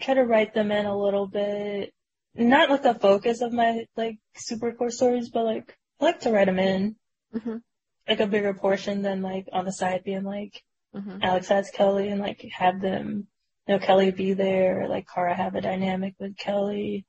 Try 0.00 0.14
to 0.14 0.24
write 0.24 0.54
them 0.54 0.72
in 0.72 0.86
a 0.86 0.96
little 0.96 1.26
bit. 1.26 1.92
Not 2.34 2.70
like 2.70 2.82
the 2.82 2.94
focus 2.94 3.42
of 3.42 3.52
my 3.52 3.84
like 3.96 4.16
Supercorp 4.36 4.90
stories, 4.90 5.28
but 5.30 5.44
like 5.44 5.76
I 6.00 6.04
like 6.06 6.20
to 6.20 6.30
write 6.32 6.46
them 6.46 6.58
in 6.58 6.96
Mhm. 7.34 7.60
like 8.08 8.20
a 8.20 8.26
bigger 8.26 8.54
portion 8.54 9.02
than 9.02 9.22
like 9.22 9.46
on 9.52 9.64
the 9.64 9.72
side 9.72 10.02
being 10.04 10.24
like 10.24 10.62
Mhm. 10.94 11.18
Alex 11.22 11.48
has 11.48 11.70
Kelly 11.70 12.08
and 12.08 12.20
like 12.20 12.40
have 12.52 12.80
them, 12.80 13.26
you 13.66 13.74
know, 13.74 13.84
Kelly 13.84 14.10
be 14.12 14.32
there, 14.34 14.82
or 14.82 14.88
like 14.88 15.06
Kara 15.12 15.34
have 15.34 15.54
a 15.56 15.60
dynamic 15.60 16.14
with 16.18 16.36
Kelly 16.36 17.04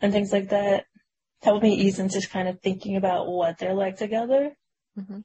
and 0.00 0.12
things 0.12 0.32
like 0.32 0.50
that. 0.50 0.84
Help 1.42 1.62
me 1.62 1.74
ease 1.74 1.98
into 1.98 2.26
kind 2.28 2.48
of 2.48 2.60
thinking 2.60 2.96
about 2.96 3.28
what 3.28 3.58
they're 3.58 3.74
like 3.74 3.96
together. 3.96 4.56
Mhm. 4.98 5.24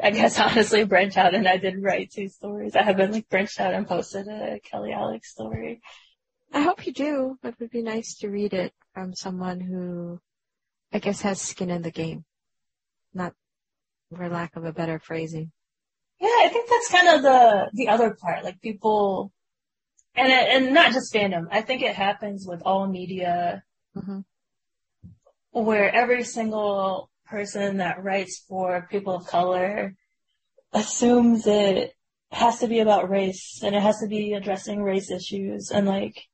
I 0.00 0.10
guess 0.10 0.38
honestly 0.38 0.84
branch 0.84 1.16
out 1.16 1.34
and 1.34 1.48
I 1.48 1.56
did 1.56 1.82
write 1.82 2.12
two 2.12 2.28
stories. 2.28 2.76
I 2.76 2.82
haven't 2.82 3.12
like 3.12 3.28
branched 3.28 3.60
out 3.60 3.74
and 3.74 3.86
posted 3.86 4.28
a 4.28 4.60
Kelly 4.60 4.92
Alex 4.92 5.30
story. 5.32 5.80
I 6.52 6.62
hope 6.62 6.86
you 6.86 6.92
do. 6.92 7.38
It 7.42 7.56
would 7.58 7.70
be 7.70 7.82
nice 7.82 8.14
to 8.18 8.28
read 8.28 8.54
it 8.54 8.72
from 8.94 9.14
someone 9.14 9.60
who, 9.60 10.20
I 10.92 10.98
guess, 10.98 11.20
has 11.22 11.40
skin 11.40 11.70
in 11.70 11.82
the 11.82 11.90
game. 11.90 12.24
Not 13.12 13.34
for 14.14 14.28
lack 14.28 14.56
of 14.56 14.64
a 14.64 14.72
better 14.72 14.98
phrasing. 14.98 15.52
Yeah, 16.20 16.28
I 16.28 16.48
think 16.48 16.68
that's 16.68 16.90
kind 16.90 17.08
of 17.08 17.22
the 17.22 17.70
the 17.74 17.88
other 17.88 18.16
part. 18.20 18.44
Like 18.44 18.60
people, 18.60 19.32
and 20.14 20.32
and 20.32 20.74
not 20.74 20.92
just 20.92 21.12
fandom. 21.12 21.46
I 21.50 21.60
think 21.60 21.82
it 21.82 21.94
happens 21.94 22.46
with 22.46 22.62
all 22.64 22.88
media 22.88 23.62
hmm 24.04 24.20
where 25.50 25.92
every 25.92 26.22
single 26.22 27.10
person 27.26 27.78
that 27.78 28.02
writes 28.04 28.44
for 28.48 28.86
people 28.90 29.14
of 29.16 29.26
color 29.26 29.94
assumes 30.72 31.46
it 31.46 31.92
has 32.30 32.60
to 32.60 32.68
be 32.68 32.78
about 32.78 33.10
race 33.10 33.60
and 33.64 33.74
it 33.74 33.82
has 33.82 33.98
to 33.98 34.06
be 34.06 34.34
addressing 34.34 34.82
race 34.82 35.10
issues 35.10 35.70
and 35.70 35.86
like 35.86 36.28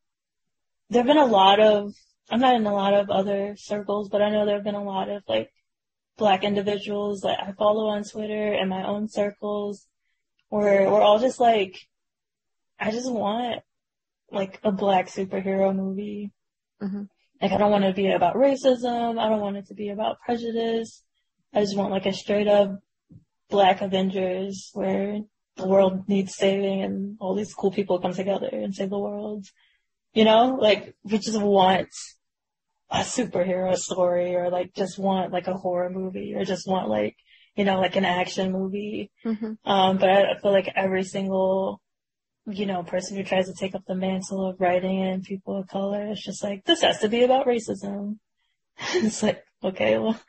there 0.90 1.00
have 1.00 1.06
been 1.06 1.16
a 1.16 1.24
lot 1.24 1.60
of 1.60 1.94
I'm 2.30 2.40
not 2.40 2.54
in 2.54 2.66
a 2.66 2.72
lot 2.72 2.94
of 2.94 3.10
other 3.10 3.54
circles, 3.58 4.08
but 4.08 4.22
I 4.22 4.30
know 4.30 4.46
there 4.46 4.54
have 4.54 4.64
been 4.64 4.74
a 4.74 4.82
lot 4.82 5.10
of 5.10 5.22
like 5.28 5.50
black 6.16 6.42
individuals 6.42 7.20
that 7.20 7.42
I 7.42 7.52
follow 7.52 7.88
on 7.88 8.04
Twitter 8.04 8.52
and 8.52 8.70
my 8.70 8.86
own 8.86 9.08
circles 9.08 9.86
where 10.48 10.90
we're 10.90 11.02
all 11.02 11.18
just 11.18 11.40
like 11.40 11.76
I 12.78 12.90
just 12.90 13.10
want 13.10 13.62
like 14.30 14.58
a 14.64 14.72
black 14.72 15.08
superhero 15.08 15.74
movie. 15.74 16.32
Mhm. 16.82 17.08
Like 17.44 17.52
I 17.52 17.58
don't 17.58 17.70
want 17.70 17.84
it 17.84 17.88
to 17.88 17.92
be 17.92 18.10
about 18.10 18.36
racism. 18.36 19.18
I 19.20 19.28
don't 19.28 19.42
want 19.42 19.58
it 19.58 19.66
to 19.66 19.74
be 19.74 19.90
about 19.90 20.18
prejudice. 20.24 21.02
I 21.52 21.60
just 21.60 21.76
want 21.76 21.90
like 21.90 22.06
a 22.06 22.12
straight 22.14 22.48
up 22.48 22.80
black 23.50 23.82
Avengers 23.82 24.70
where 24.72 25.18
the 25.56 25.68
world 25.68 26.08
needs 26.08 26.34
saving 26.34 26.80
and 26.80 27.18
all 27.20 27.34
these 27.34 27.52
cool 27.52 27.70
people 27.70 27.98
come 27.98 28.14
together 28.14 28.48
and 28.50 28.74
save 28.74 28.88
the 28.88 28.98
world. 28.98 29.44
You 30.14 30.24
know, 30.24 30.56
like 30.58 30.94
we 31.04 31.18
just 31.18 31.38
want 31.38 31.90
a 32.88 33.00
superhero 33.00 33.76
story 33.76 34.34
or 34.34 34.48
like 34.48 34.72
just 34.74 34.98
want 34.98 35.30
like 35.30 35.46
a 35.46 35.52
horror 35.52 35.90
movie 35.90 36.34
or 36.34 36.46
just 36.46 36.66
want 36.66 36.88
like, 36.88 37.14
you 37.56 37.66
know, 37.66 37.78
like 37.78 37.96
an 37.96 38.06
action 38.06 38.52
movie. 38.52 39.10
hmm 39.22 39.52
Um, 39.66 39.98
but 39.98 40.08
I 40.08 40.38
feel 40.40 40.50
like 40.50 40.72
every 40.74 41.04
single, 41.04 41.82
you 42.46 42.66
know, 42.66 42.82
person 42.82 43.16
who 43.16 43.22
tries 43.22 43.46
to 43.46 43.54
take 43.54 43.74
up 43.74 43.84
the 43.86 43.94
mantle 43.94 44.46
of 44.46 44.60
writing 44.60 45.00
in 45.00 45.22
people 45.22 45.56
of 45.56 45.68
color, 45.68 46.06
it's 46.06 46.24
just 46.24 46.42
like, 46.42 46.64
this 46.64 46.82
has 46.82 46.98
to 47.00 47.08
be 47.08 47.22
about 47.22 47.46
racism. 47.46 48.18
it's 48.94 49.22
like, 49.22 49.42
okay, 49.62 49.98
well, 49.98 50.20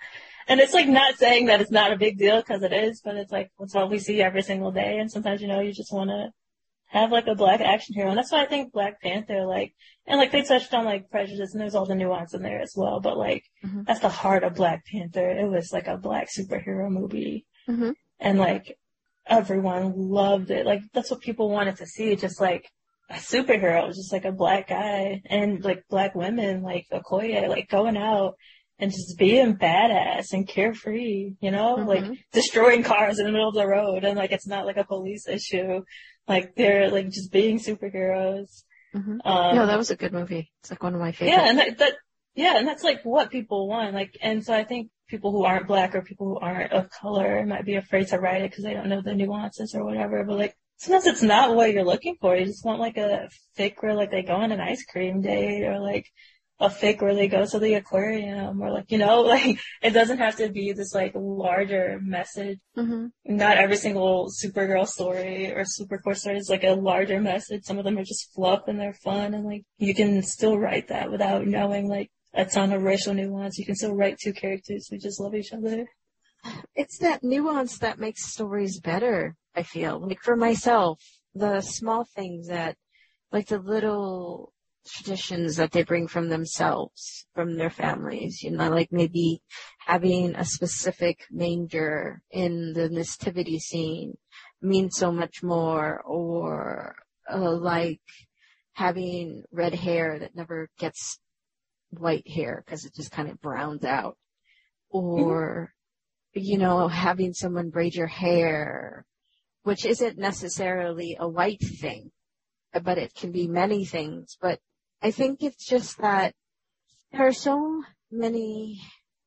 and 0.47 0.59
it's 0.59 0.73
like 0.73 0.87
not 0.87 1.15
saying 1.17 1.47
that 1.47 1.61
it's 1.61 1.71
not 1.71 1.91
a 1.91 1.97
big 1.97 2.17
deal 2.17 2.37
because 2.37 2.63
it 2.63 2.71
is, 2.71 3.01
but 3.03 3.15
it's 3.15 3.31
like, 3.31 3.51
it's 3.59 3.73
what 3.75 3.89
we 3.89 3.99
see 3.99 4.21
every 4.21 4.43
single 4.43 4.71
day. 4.71 4.99
And 4.99 5.11
sometimes, 5.11 5.41
you 5.41 5.47
know, 5.47 5.59
you 5.59 5.73
just 5.73 5.91
want 5.91 6.09
to 6.09 6.29
have 6.87 7.11
like 7.11 7.27
a 7.27 7.35
black 7.35 7.61
action 7.61 7.95
hero. 7.95 8.09
And 8.09 8.17
that's 8.17 8.31
why 8.31 8.43
I 8.43 8.45
think 8.45 8.71
Black 8.71 9.01
Panther, 9.01 9.45
like, 9.45 9.73
and 10.05 10.19
like 10.19 10.31
they 10.31 10.43
touched 10.43 10.73
on 10.73 10.85
like 10.85 11.09
prejudice 11.09 11.51
and 11.53 11.61
there's 11.61 11.75
all 11.75 11.85
the 11.85 11.95
nuance 11.95 12.33
in 12.33 12.43
there 12.43 12.61
as 12.61 12.73
well. 12.75 12.99
But 12.99 13.17
like, 13.17 13.43
Mhm. 13.65 13.85
that's 13.85 13.99
the 13.99 14.09
heart 14.09 14.43
of 14.43 14.55
Black 14.55 14.85
Panther. 14.85 15.29
It 15.29 15.49
was 15.49 15.73
like 15.73 15.87
a 15.87 15.97
black 15.97 16.29
superhero 16.29 16.89
movie 16.89 17.45
hmm 17.65 17.91
and 18.19 18.39
like 18.39 18.77
everyone 19.27 19.93
loved 19.95 20.52
it. 20.52 20.65
Like 20.65 20.81
that's 20.93 21.11
what 21.11 21.22
people 21.22 21.49
wanted 21.49 21.77
to 21.77 21.85
see, 21.85 22.15
just 22.15 22.39
like 22.41 22.69
a 23.10 23.15
superhero, 23.15 23.88
just 23.88 24.11
like 24.11 24.26
a 24.26 24.31
black 24.31 24.68
guy 24.69 25.22
and 25.26 25.64
like 25.64 25.84
black 25.89 26.15
women, 26.15 26.61
like 26.64 26.85
Okoye, 26.91 27.47
like 27.47 27.69
going 27.69 27.97
out 27.97 28.35
and 28.80 28.91
just 28.91 29.18
being 29.18 29.56
badass 29.56 30.34
and 30.34 30.47
carefree, 30.47 31.34
you 31.39 31.52
know, 31.52 31.77
Mhm. 31.77 31.88
like 31.88 32.19
destroying 32.34 32.84
cars 32.84 33.19
in 33.19 33.26
the 33.26 33.31
middle 33.31 33.47
of 33.49 33.56
the 33.56 33.68
road 33.68 34.03
and 34.03 34.18
like 34.18 34.31
it's 34.31 34.47
not 34.47 34.65
like 34.65 34.77
a 34.77 34.84
police 34.84 35.27
issue. 35.27 35.84
Like 36.27 36.56
they're 36.56 36.89
like 36.89 37.10
just 37.10 37.31
being 37.31 37.60
superheroes. 37.60 38.64
hmm 38.93 39.19
Um, 39.23 39.56
no, 39.56 39.65
that 39.68 39.77
was 39.77 39.91
a 39.91 39.95
good 39.95 40.14
movie. 40.14 40.52
It's 40.61 40.72
like 40.72 40.81
one 40.84 40.93
of 40.95 40.99
my 40.99 41.11
favorites. 41.11 41.38
yeah, 41.38 41.49
and 41.49 41.60
that, 41.60 41.77
that 41.77 41.93
yeah, 42.34 42.57
and 42.57 42.68
that's 42.68 42.84
like 42.84 43.02
what 43.03 43.30
people 43.30 43.68
want. 43.68 43.93
Like, 43.93 44.18
and 44.22 44.43
so 44.43 44.53
I 44.53 44.64
think 44.65 44.89
people 45.07 45.32
who 45.32 45.44
aren't 45.44 45.68
black 45.68 45.95
or 45.95 46.02
people 46.02 46.27
who 46.27 46.40
aren't 46.40 46.72
of 46.72 46.90
color 46.90 47.45
might 47.45 47.65
be 47.65 47.76
afraid 47.76 48.07
to 48.07 48.19
write 48.19 48.41
it 48.41 48.52
because 48.52 48.64
they 48.64 48.73
don't 48.73 48.90
know 48.90 49.02
the 49.02 49.14
nuances 49.14 49.76
or 49.76 49.84
whatever. 49.84 50.23
But 50.23 50.38
like, 50.38 50.57
sometimes 50.77 51.06
it's 51.06 51.23
not 51.23 51.56
what 51.56 51.73
you're 51.73 51.86
looking 51.86 52.18
for. 52.19 52.36
You 52.36 52.45
just 52.45 52.65
want 52.65 52.80
like 52.80 52.98
a 52.98 53.30
fic 53.57 53.76
where 53.80 53.95
like 53.95 54.11
they 54.11 54.23
go 54.23 54.36
on 54.36 54.52
an 54.52 54.61
ice 54.61 54.84
cream 54.86 55.22
date 55.22 55.64
or 55.64 55.80
like 55.80 56.07
a 56.60 56.69
fic 56.69 57.02
where 57.02 57.15
they 57.15 57.27
go 57.27 57.45
to 57.45 57.60
the 57.60 57.73
aquarium 57.73 58.61
or 58.61 58.72
like 58.72 58.90
you 58.90 58.98
know 58.98 59.22
like 59.23 59.60
it 59.82 59.91
doesn't 59.91 60.19
have 60.19 60.38
to 60.38 60.49
be 60.49 60.72
this 60.72 60.94
like 60.94 61.11
larger 61.14 61.99
message 62.02 62.60
hmm 62.76 63.07
not 63.27 63.57
every 63.57 63.76
single 63.76 64.30
Supergirl 64.30 64.88
story 64.88 65.52
or 65.52 65.64
Supercorp 65.64 66.15
story 66.15 66.38
is 66.38 66.49
like 66.49 66.64
a 66.64 66.73
larger 66.73 67.19
message. 67.19 67.64
Some 67.64 67.80
of 67.80 67.84
them 67.84 67.98
are 67.98 68.03
just 68.03 68.32
fluff 68.34 68.68
and 68.68 68.80
they're 68.80 68.94
fun 68.94 69.34
and 69.34 69.44
like 69.44 69.64
you 69.77 69.95
can 69.95 70.22
still 70.22 70.60
write 70.60 70.90
that 70.90 71.11
without 71.11 71.48
knowing 71.48 71.90
like 71.90 72.11
a 72.35 72.45
ton 72.45 72.73
of 72.73 72.83
racial 72.83 73.13
nuance. 73.13 73.57
You 73.57 73.65
can 73.65 73.75
still 73.75 73.95
write 73.95 74.17
two 74.21 74.33
characters 74.33 74.87
who 74.87 74.97
just 74.97 75.19
love 75.19 75.35
each 75.35 75.53
other. 75.53 75.87
It's 76.75 76.99
that 76.99 77.23
nuance 77.23 77.79
that 77.79 77.99
makes 77.99 78.31
stories 78.31 78.79
better, 78.79 79.35
I 79.55 79.63
feel. 79.63 79.99
Like 79.99 80.21
for 80.21 80.35
myself, 80.35 81.01
the 81.33 81.61
small 81.61 82.05
things 82.15 82.47
that, 82.47 82.77
like 83.31 83.47
the 83.47 83.57
little 83.57 84.53
traditions 84.87 85.55
that 85.55 85.71
they 85.71 85.83
bring 85.83 86.07
from 86.07 86.29
themselves, 86.29 87.25
from 87.33 87.57
their 87.57 87.71
families, 87.71 88.43
you 88.43 88.51
know, 88.51 88.69
like 88.69 88.91
maybe 88.91 89.41
having 89.79 90.35
a 90.35 90.45
specific 90.45 91.25
manger 91.31 92.21
in 92.29 92.73
the 92.73 92.89
nativity 92.89 93.57
scene 93.57 94.15
means 94.61 94.95
so 94.95 95.11
much 95.11 95.41
more, 95.41 96.01
or 96.01 96.95
uh, 97.33 97.51
like 97.51 98.01
having 98.73 99.43
red 99.51 99.73
hair 99.73 100.19
that 100.19 100.35
never 100.35 100.69
gets 100.77 101.19
white 101.91 102.27
hair 102.27 102.63
because 102.65 102.85
it 102.85 102.93
just 102.93 103.11
kind 103.11 103.29
of 103.29 103.41
browns 103.41 103.83
out, 103.83 104.17
or 104.89 105.73
you 106.33 106.57
know, 106.57 106.87
having 106.87 107.33
someone 107.33 107.69
braid 107.69 107.95
your 107.95 108.07
hair, 108.07 109.05
which 109.63 109.85
isn't 109.85 110.17
necessarily 110.17 111.15
a 111.19 111.27
white 111.27 111.61
thing, 111.79 112.11
but 112.83 112.97
it 112.97 113.13
can 113.15 113.31
be 113.31 113.47
many 113.47 113.85
things. 113.85 114.37
But 114.41 114.59
I 115.01 115.11
think 115.11 115.41
it's 115.41 115.65
just 115.65 115.97
that 115.99 116.33
there 117.11 117.25
are 117.25 117.33
so 117.33 117.83
many 118.11 118.81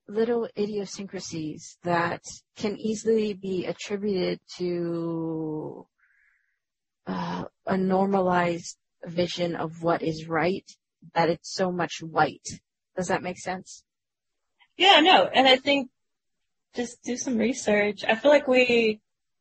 little 0.07 0.49
idiosyncrasies 0.59 1.77
that 1.83 2.23
can 2.57 2.79
easily 2.79 3.35
be 3.35 3.67
attributed 3.67 4.41
to 4.57 5.87
uh, 7.07 7.45
a 7.67 7.77
normalized 7.77 8.77
vision 9.05 9.55
of 9.55 9.83
what 9.83 10.03
is 10.03 10.29
right 10.29 10.71
that 11.15 11.29
it's 11.29 11.53
so 11.53 11.71
much 11.71 12.03
white. 12.03 12.61
Does 12.97 13.09
that 13.09 13.23
make 13.23 13.39
sense? 13.39 13.85
Yeah, 14.77 15.01
no, 15.01 15.29
and 15.33 15.47
I 15.47 15.57
think 15.57 15.91
just 16.75 17.03
do 17.03 17.17
some 17.17 17.37
research. 17.39 18.05
I 18.07 18.15
feel 18.15 18.31
like 18.31 18.47
we 18.47 19.01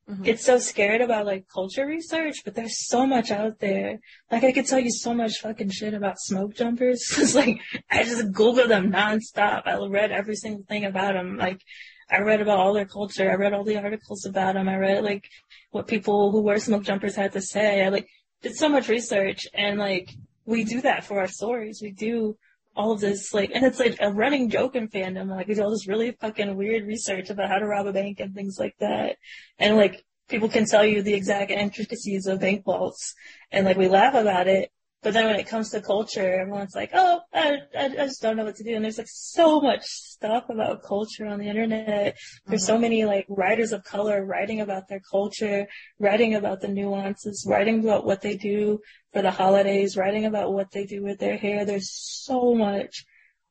mm-hmm. 0.09 0.23
get 0.23 0.39
so 0.39 0.57
scared 0.57 1.01
about 1.01 1.25
like 1.25 1.45
culture 1.53 1.85
research, 1.85 2.37
but 2.43 2.55
there's 2.55 2.87
so 2.87 3.05
much 3.05 3.31
out 3.31 3.59
there. 3.59 3.99
Like 4.31 4.43
I 4.43 4.51
could 4.51 4.65
tell 4.65 4.79
you 4.79 4.91
so 4.91 5.13
much 5.13 5.39
fucking 5.41 5.69
shit 5.69 5.93
about 5.93 6.19
smoke 6.19 6.55
jumpers. 6.55 7.05
it's 7.17 7.35
like 7.35 7.59
I 7.91 8.03
just 8.03 8.31
Google 8.31 8.67
them 8.67 8.91
nonstop. 8.91 9.63
I 9.65 9.77
read 9.87 10.11
every 10.11 10.35
single 10.35 10.63
thing 10.67 10.85
about 10.85 11.13
them. 11.13 11.37
Like 11.37 11.61
I 12.09 12.19
read 12.19 12.41
about 12.41 12.59
all 12.59 12.73
their 12.73 12.85
culture. 12.85 13.29
I 13.29 13.35
read 13.35 13.53
all 13.53 13.63
the 13.63 13.77
articles 13.77 14.25
about 14.25 14.55
them. 14.55 14.69
I 14.69 14.77
read 14.77 15.03
like 15.03 15.29
what 15.71 15.87
people 15.87 16.31
who 16.31 16.41
wear 16.41 16.59
smoke 16.59 16.83
jumpers 16.83 17.15
had 17.15 17.33
to 17.33 17.41
say. 17.41 17.85
I 17.85 17.89
like 17.89 18.07
did 18.41 18.55
so 18.55 18.69
much 18.69 18.87
research 18.87 19.47
and 19.53 19.77
like 19.77 20.09
we 20.47 20.63
do 20.63 20.81
that 20.81 21.03
for 21.03 21.19
our 21.19 21.27
stories. 21.27 21.79
We 21.81 21.91
do 21.91 22.37
all 22.75 22.91
of 22.91 22.99
this 22.99 23.33
like 23.33 23.51
and 23.53 23.65
it's 23.65 23.79
like 23.79 23.97
a 23.99 24.11
running 24.11 24.49
joke 24.49 24.75
in 24.75 24.87
fandom. 24.87 25.29
Like 25.29 25.47
we 25.47 25.55
do 25.55 25.63
all 25.63 25.71
this 25.71 25.87
really 25.87 26.11
fucking 26.11 26.55
weird 26.55 26.87
research 26.87 27.29
about 27.29 27.49
how 27.49 27.57
to 27.59 27.67
rob 27.67 27.85
a 27.85 27.93
bank 27.93 28.19
and 28.19 28.33
things 28.33 28.57
like 28.57 28.75
that. 28.79 29.17
And 29.59 29.75
like 29.75 30.03
people 30.29 30.49
can 30.49 30.65
tell 30.65 30.85
you 30.85 31.03
the 31.03 31.13
exact 31.13 31.51
intricacies 31.51 32.25
of 32.25 32.39
bank 32.39 32.63
vaults. 32.63 33.13
And 33.51 33.65
like 33.65 33.77
we 33.77 33.89
laugh 33.89 34.15
about 34.15 34.47
it 34.47 34.71
but 35.03 35.13
then 35.13 35.27
when 35.27 35.39
it 35.39 35.47
comes 35.47 35.69
to 35.69 35.81
culture, 35.81 36.41
everyone's 36.41 36.73
like, 36.73 36.89
oh, 36.93 37.21
I, 37.31 37.57
I, 37.77 37.89
just 37.89 38.21
don't 38.21 38.35
know 38.35 38.45
what 38.45 38.55
to 38.55 38.63
do. 38.63 38.75
And 38.75 38.83
there's 38.83 38.97
like 38.97 39.07
so 39.07 39.61
much 39.61 39.83
stuff 39.85 40.45
about 40.49 40.83
culture 40.83 41.27
on 41.27 41.39
the 41.39 41.47
internet. 41.47 42.17
There's 42.47 42.63
mm-hmm. 42.63 42.73
so 42.73 42.79
many 42.79 43.05
like 43.05 43.25
writers 43.29 43.71
of 43.71 43.83
color 43.83 44.25
writing 44.25 44.59
about 44.59 44.87
their 44.89 44.99
culture, 44.99 45.67
writing 45.99 46.33
about 46.33 46.61
the 46.61 46.67
nuances, 46.67 47.45
writing 47.47 47.79
about 47.79 48.05
what 48.05 48.21
they 48.21 48.37
do 48.37 48.79
for 49.13 49.21
the 49.21 49.29
holidays, 49.29 49.95
writing 49.95 50.25
about 50.25 50.51
what 50.51 50.71
they 50.71 50.85
do 50.85 51.03
with 51.03 51.19
their 51.19 51.37
hair. 51.37 51.63
There's 51.63 51.91
so 51.91 52.55
much 52.55 53.05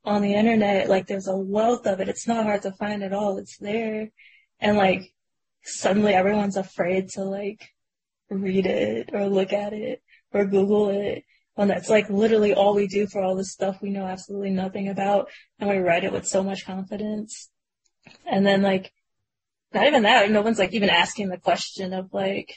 on 0.05 0.23
the 0.23 0.35
internet. 0.35 0.89
Like 0.89 1.07
there's 1.07 1.29
a 1.29 1.37
wealth 1.37 1.87
of 1.87 2.01
it. 2.01 2.09
It's 2.09 2.27
not 2.27 2.45
hard 2.45 2.63
to 2.63 2.73
find 2.73 3.05
at 3.05 3.13
all. 3.13 3.39
It's 3.39 3.57
there. 3.59 4.11
And 4.59 4.77
like 4.77 5.13
suddenly 5.63 6.13
everyone's 6.13 6.57
afraid 6.57 7.11
to 7.11 7.23
like 7.23 7.69
read 8.29 8.67
it 8.67 9.11
or 9.13 9.29
look 9.29 9.53
at 9.53 9.73
it 9.73 10.03
or 10.33 10.45
Google 10.45 10.89
it 10.89 11.25
that's 11.57 11.89
like 11.89 12.11
literally 12.11 12.55
all 12.55 12.75
we 12.75 12.87
do 12.87 13.07
for 13.07 13.23
all 13.23 13.35
this 13.35 13.51
stuff 13.51 13.79
we 13.81 13.91
know 13.91 14.05
absolutely 14.05 14.51
nothing 14.51 14.89
about 14.89 15.29
and 15.59 15.71
we 15.71 15.79
write 15.79 16.05
it 16.05 16.13
with 16.13 16.27
so 16.27 16.43
much 16.43 16.67
confidence. 16.67 17.51
And 18.27 18.47
then 18.47 18.63
like, 18.63 18.93
not 19.73 19.87
even 19.87 20.03
that, 20.03 20.31
no 20.31 20.43
one's 20.43 20.59
like 20.59 20.75
even 20.75 20.91
asking 20.91 21.29
the 21.29 21.39
question 21.39 21.93
of 21.93 22.13
like, 22.13 22.55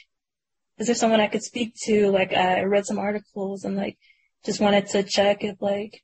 is 0.78 0.86
there 0.86 0.94
someone 0.94 1.20
I 1.20 1.28
could 1.28 1.42
speak 1.42 1.74
to? 1.84 2.10
Like 2.10 2.32
I 2.32 2.62
read 2.62 2.86
some 2.86 2.98
articles 2.98 3.64
and 3.64 3.76
like 3.76 3.98
just 4.44 4.60
wanted 4.60 4.86
to 4.88 5.02
check 5.02 5.44
if 5.44 5.60
like 5.60 6.02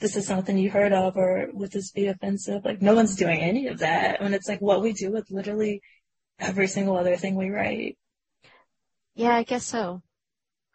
this 0.00 0.16
is 0.16 0.26
something 0.26 0.58
you 0.58 0.70
heard 0.70 0.92
of 0.92 1.16
or 1.16 1.48
would 1.52 1.72
this 1.72 1.90
be 1.90 2.06
offensive? 2.06 2.64
Like 2.64 2.82
no 2.82 2.94
one's 2.94 3.16
doing 3.16 3.40
any 3.40 3.68
of 3.68 3.78
that 3.78 4.20
when 4.20 4.34
it's 4.34 4.48
like 4.48 4.60
what 4.60 4.82
we 4.82 4.92
do 4.92 5.10
with 5.10 5.30
literally 5.30 5.80
every 6.38 6.66
single 6.66 6.96
other 6.96 7.16
thing 7.16 7.36
we 7.36 7.50
write. 7.50 7.96
Yeah, 9.14 9.34
I 9.34 9.44
guess 9.44 9.64
so. 9.64 10.02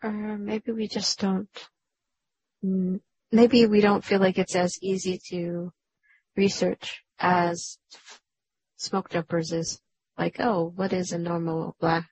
Or 0.02 0.38
maybe 0.38 0.72
we 0.72 0.88
just 0.88 1.20
don't, 1.20 1.50
mm, 2.64 3.00
maybe 3.32 3.66
we 3.66 3.82
don't 3.82 4.04
feel 4.04 4.20
like 4.20 4.38
it's 4.38 4.56
as 4.56 4.78
easy 4.82 5.20
to 5.30 5.72
research 6.36 7.04
as 7.20 7.78
smoke 8.78 9.10
jumpers 9.10 9.52
is. 9.52 9.82
Like, 10.18 10.38
oh, 10.40 10.72
what 10.76 10.94
is 10.94 11.12
a 11.12 11.18
normal 11.18 11.76
black 11.80 12.08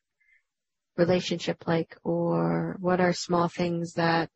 relationship 0.98 1.68
like? 1.68 1.98
Or 2.04 2.76
what 2.80 3.00
are 3.00 3.14
small 3.14 3.48
things 3.48 3.94
that, 3.94 4.30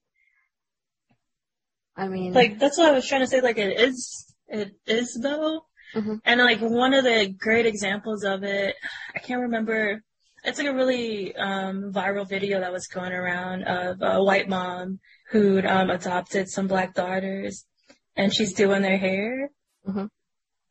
I 1.96 2.08
mean. 2.08 2.34
Like, 2.34 2.60
that's 2.60 2.78
what 2.78 2.90
I 2.90 2.96
was 2.96 3.08
trying 3.08 3.22
to 3.22 3.28
say. 3.28 3.42
Like, 3.42 3.58
it 3.58 3.80
is, 3.80 4.34
it 4.48 4.76
is 4.88 5.20
though. 5.22 5.66
Mm-hmm. 5.96 6.16
And 6.24 6.40
like 6.40 6.60
one 6.62 6.94
of 6.94 7.04
the 7.04 7.34
great 7.38 7.66
examples 7.66 8.24
of 8.24 8.44
it, 8.44 8.76
I 9.14 9.20
can't 9.20 9.42
remember 9.42 10.04
it's 10.44 10.58
like 10.58 10.68
a 10.68 10.74
really 10.74 11.36
um, 11.36 11.92
viral 11.94 12.28
video 12.28 12.60
that 12.60 12.72
was 12.72 12.88
going 12.88 13.12
around 13.12 13.64
of 13.64 14.02
a 14.02 14.24
white 14.24 14.50
mom 14.50 15.00
who'd 15.30 15.66
um, 15.66 15.90
adopted 15.90 16.50
some 16.50 16.68
black 16.68 16.94
daughters, 16.94 17.66
and 18.16 18.34
she's 18.34 18.54
doing 18.54 18.82
their 18.82 18.98
hair, 18.98 19.50
mm-hmm. 19.88 20.06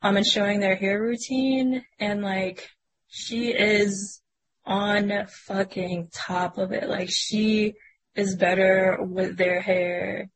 um, 0.01 0.17
and 0.17 0.25
showing 0.25 0.59
their 0.59 0.75
hair 0.75 1.01
routine, 1.01 1.83
and 1.99 2.21
like 2.21 2.69
she 3.07 3.49
is 3.49 4.21
on 4.65 5.11
fucking 5.47 6.09
top 6.13 6.57
of 6.57 6.71
it. 6.71 6.89
Like 6.89 7.09
she 7.09 7.73
is 8.15 8.35
better 8.35 8.97
with 9.01 9.37
their 9.37 9.61
hair 9.61 10.29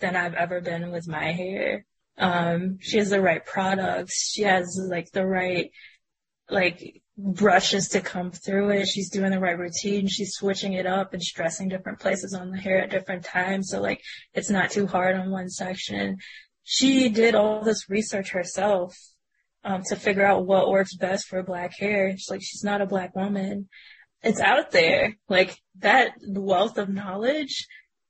than 0.00 0.16
I've 0.16 0.34
ever 0.34 0.60
been 0.60 0.90
with 0.90 1.06
my 1.06 1.32
hair. 1.32 1.84
Um, 2.18 2.78
she 2.80 2.98
has 2.98 3.10
the 3.10 3.20
right 3.20 3.44
products. 3.44 4.32
She 4.32 4.42
has 4.42 4.78
like 4.90 5.10
the 5.12 5.24
right 5.24 5.70
like 6.50 7.02
brushes 7.22 7.88
to 7.88 8.00
come 8.00 8.30
through 8.30 8.70
it. 8.70 8.86
She's 8.86 9.10
doing 9.10 9.30
the 9.30 9.40
right 9.40 9.58
routine. 9.58 10.08
She's 10.08 10.34
switching 10.34 10.72
it 10.72 10.86
up 10.86 11.12
and 11.12 11.22
stressing 11.22 11.68
different 11.68 12.00
places 12.00 12.34
on 12.34 12.50
the 12.50 12.58
hair 12.58 12.82
at 12.82 12.90
different 12.90 13.24
times. 13.24 13.70
So 13.70 13.80
like 13.80 14.02
it's 14.34 14.50
not 14.50 14.70
too 14.70 14.86
hard 14.86 15.16
on 15.16 15.30
one 15.30 15.50
section. 15.50 16.18
She 16.64 17.08
did 17.08 17.34
all 17.34 17.62
this 17.62 17.88
research 17.88 18.30
herself 18.30 18.96
um, 19.64 19.82
to 19.88 19.96
figure 19.96 20.24
out 20.24 20.46
what 20.46 20.70
works 20.70 20.94
best 20.94 21.26
for 21.26 21.42
black 21.42 21.72
hair. 21.78 22.12
She's 22.12 22.30
like 22.30 22.42
she's 22.42 22.64
not 22.64 22.80
a 22.80 22.86
black 22.86 23.14
woman. 23.14 23.68
It's 24.22 24.40
out 24.40 24.70
there. 24.70 25.16
Like 25.28 25.58
that 25.78 26.12
wealth 26.26 26.78
of 26.78 26.88
knowledge, 26.88 27.66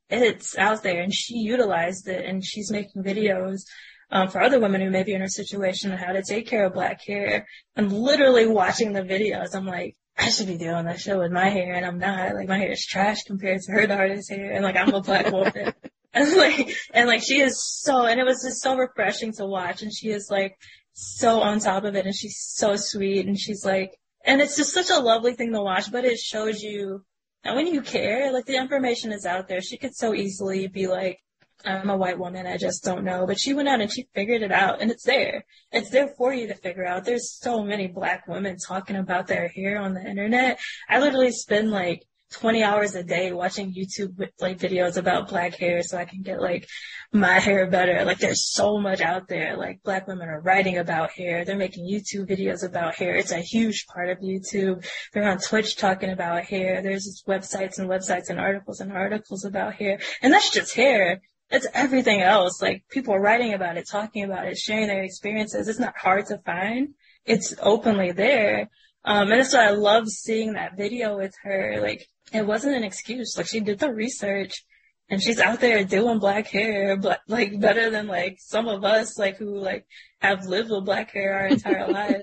it's 0.09 0.57
out 0.59 0.83
there 0.83 1.03
and 1.03 1.15
she 1.15 1.39
utilized 1.39 2.09
it 2.09 2.25
and 2.25 2.45
she's 2.45 2.71
making 2.71 3.03
videos 3.03 3.63
um, 4.11 4.29
for 4.29 4.41
other 4.41 4.61
women 4.61 4.81
who 4.81 4.91
may 4.91 5.03
be 5.03 5.15
in 5.15 5.21
her 5.21 5.29
situation 5.29 5.93
on 5.93 5.99
how 5.99 6.13
to 6.13 6.23
take 6.23 6.47
care 6.47 6.65
of 6.65 6.75
black 6.75 7.01
hair. 7.07 7.47
I'm 7.77 7.89
literally 7.89 8.47
watching 8.47 8.93
the 8.93 9.03
videos. 9.03 9.55
I'm 9.55 9.67
like, 9.67 9.97
I 10.19 10.31
should 10.31 10.49
be 10.49 10.59
doing 10.59 10.85
that 10.85 11.01
shit 11.01 11.17
with 11.17 11.33
my 11.33 11.49
hair 11.49 11.75
and 11.75 11.87
I'm 11.87 11.99
not. 11.99 12.35
Like 12.35 12.49
my 12.49 12.59
hair 12.59 12.73
is 12.73 12.85
trash 12.85 13.23
compared 13.23 13.61
to 13.63 13.73
her 13.73 13.87
daughter's 13.87 14.29
hair 14.29 14.53
and 14.53 14.65
like 14.65 14.77
I'm 14.77 14.93
a 14.93 15.01
black 15.01 15.31
woman. 15.31 15.73
and 16.13 16.37
like, 16.37 16.75
and 16.93 17.09
like 17.09 17.23
she 17.23 17.41
is 17.41 17.63
so, 17.65 18.05
and 18.05 18.21
it 18.21 18.27
was 18.27 18.43
just 18.43 18.63
so 18.63 18.77
refreshing 18.77 19.33
to 19.35 19.47
watch 19.47 19.83
and 19.83 19.95
she 19.95 20.09
is 20.09 20.29
like 20.31 20.57
so 20.93 21.41
on 21.41 21.61
top 21.61 21.85
of 21.85 21.95
it 21.95 22.05
and 22.05 22.15
she's 22.15 22.39
so 22.39 22.77
sweet 22.77 23.27
and 23.27 23.39
she's 23.39 23.65
like, 23.65 23.93
and 24.25 24.43
it's 24.43 24.57
just 24.57 24.75
such 24.75 24.91
a 24.91 24.99
lovely 24.99 25.35
thing 25.35 25.53
to 25.53 25.63
watch, 25.63 25.91
but 25.91 26.05
it 26.05 26.19
shows 26.19 26.63
you 26.63 27.05
that 27.45 27.57
when 27.57 27.67
you 27.67 27.81
care, 27.81 28.33
like 28.33 28.45
the 28.45 28.57
information 28.57 29.13
is 29.13 29.25
out 29.25 29.49
there. 29.49 29.63
She 29.63 29.79
could 29.79 29.95
so 29.95 30.15
easily 30.15 30.67
be 30.67 30.89
like, 30.89 31.19
I'm 31.65 31.91
a 31.91 31.97
white 31.97 32.19
woman, 32.19 32.47
I 32.47 32.57
just 32.57 32.85
don't 32.85 33.05
know. 33.05 33.27
But 33.27 33.39
she 33.39 33.55
went 33.55 33.69
out 33.69 33.81
and 33.81 33.93
she 33.93 34.09
figured 34.15 34.43
it 34.43 34.53
out 34.53 34.81
and 34.81 34.91
it's 34.91 35.05
there. 35.05 35.45
It's 35.73 35.91
there 35.91 36.09
for 36.17 36.33
you 36.33 36.47
to 36.49 36.55
figure 36.55 36.87
out. 36.87 37.05
There's 37.05 37.31
so 37.31 37.63
many 37.63 37.87
black 37.87 38.27
women 38.27 38.57
talking 38.59 38.97
about 38.97 39.27
their 39.27 39.49
hair 39.49 39.79
on 39.79 39.95
the 39.95 40.03
internet. 40.03 40.59
I 40.89 41.01
literally 41.01 41.33
spend 41.33 41.71
like 41.71 42.07
20 42.33 42.63
hours 42.63 42.95
a 42.95 43.03
day 43.03 43.33
watching 43.33 43.75
YouTube 43.75 44.17
with, 44.17 44.31
like 44.41 44.59
videos 44.59 44.97
about 44.97 45.29
black 45.29 45.57
hair 45.57 45.83
so 45.83 45.99
I 45.99 46.05
can 46.05 46.23
get 46.23 46.41
like 46.41 46.69
my 47.13 47.41
hair 47.41 47.69
better. 47.69 48.05
Like 48.05 48.19
there's 48.19 48.49
so 48.49 48.79
much 48.79 49.01
out 49.01 49.27
there. 49.27 49.57
Like 49.57 49.83
black 49.83 50.07
women 50.07 50.29
are 50.29 50.41
writing 50.41 50.79
about 50.79 51.11
hair. 51.11 51.45
They're 51.45 51.57
making 51.57 51.91
YouTube 51.91 52.31
videos 52.31 52.65
about 52.65 52.95
hair. 52.95 53.17
It's 53.17 53.33
a 53.33 53.41
huge 53.41 53.87
part 53.87 54.11
of 54.11 54.19
YouTube. 54.19 54.87
They're 55.13 55.29
on 55.29 55.39
Twitch 55.39 55.77
talking 55.77 56.11
about 56.11 56.45
hair. 56.45 56.83
There's 56.83 57.23
websites 57.27 57.79
and 57.79 57.89
websites 57.89 58.31
and 58.31 58.39
articles 58.39 58.81
and 58.81 58.93
articles 58.93 59.45
about 59.45 59.75
hair. 59.75 59.99
And 60.23 60.33
that's 60.33 60.53
just 60.53 60.75
hair 60.75 61.21
it's 61.51 61.67
everything 61.75 62.21
else. 62.21 62.63
Like 62.63 62.85
people 62.91 63.19
writing 63.19 63.55
about 63.55 63.77
it, 63.77 63.89
talking 63.91 64.25
about 64.25 64.47
it, 64.47 64.57
sharing 64.57 64.87
their 64.87 65.03
experiences. 65.03 65.69
It's 65.69 65.81
not 65.81 65.97
hard 65.97 66.27
to 66.27 66.39
find. 66.39 66.95
It's 67.25 67.55
openly 67.61 68.13
there. 68.13 68.71
Um, 69.05 69.33
and 69.33 69.47
so 69.47 69.59
I 69.59 69.71
love 69.71 70.09
seeing 70.09 70.53
that 70.53 70.77
video 70.77 71.17
with 71.17 71.35
her. 71.43 71.81
Like 71.83 72.07
it 72.33 72.47
wasn't 72.47 72.77
an 72.77 72.85
excuse. 72.85 73.35
Like 73.37 73.47
she 73.47 73.61
did 73.61 73.79
the 73.79 73.93
research 73.93 74.65
and 75.09 75.21
she's 75.21 75.41
out 75.41 75.61
there 75.61 75.83
doing 75.85 76.21
black 76.21 76.47
hair, 76.47 76.97
but 76.97 77.21
like 77.27 77.59
better 77.59 77.91
than 77.91 78.07
like 78.07 78.39
some 78.39 78.69
of 78.69 78.85
us, 78.85 79.19
like 79.19 79.37
who 79.37 79.59
like 79.59 79.87
have 80.21 80.47
lived 80.47 80.71
with 80.71 80.85
black 80.85 81.11
hair 81.11 81.35
our 81.35 81.47
entire 81.49 81.89
life. 81.93 82.23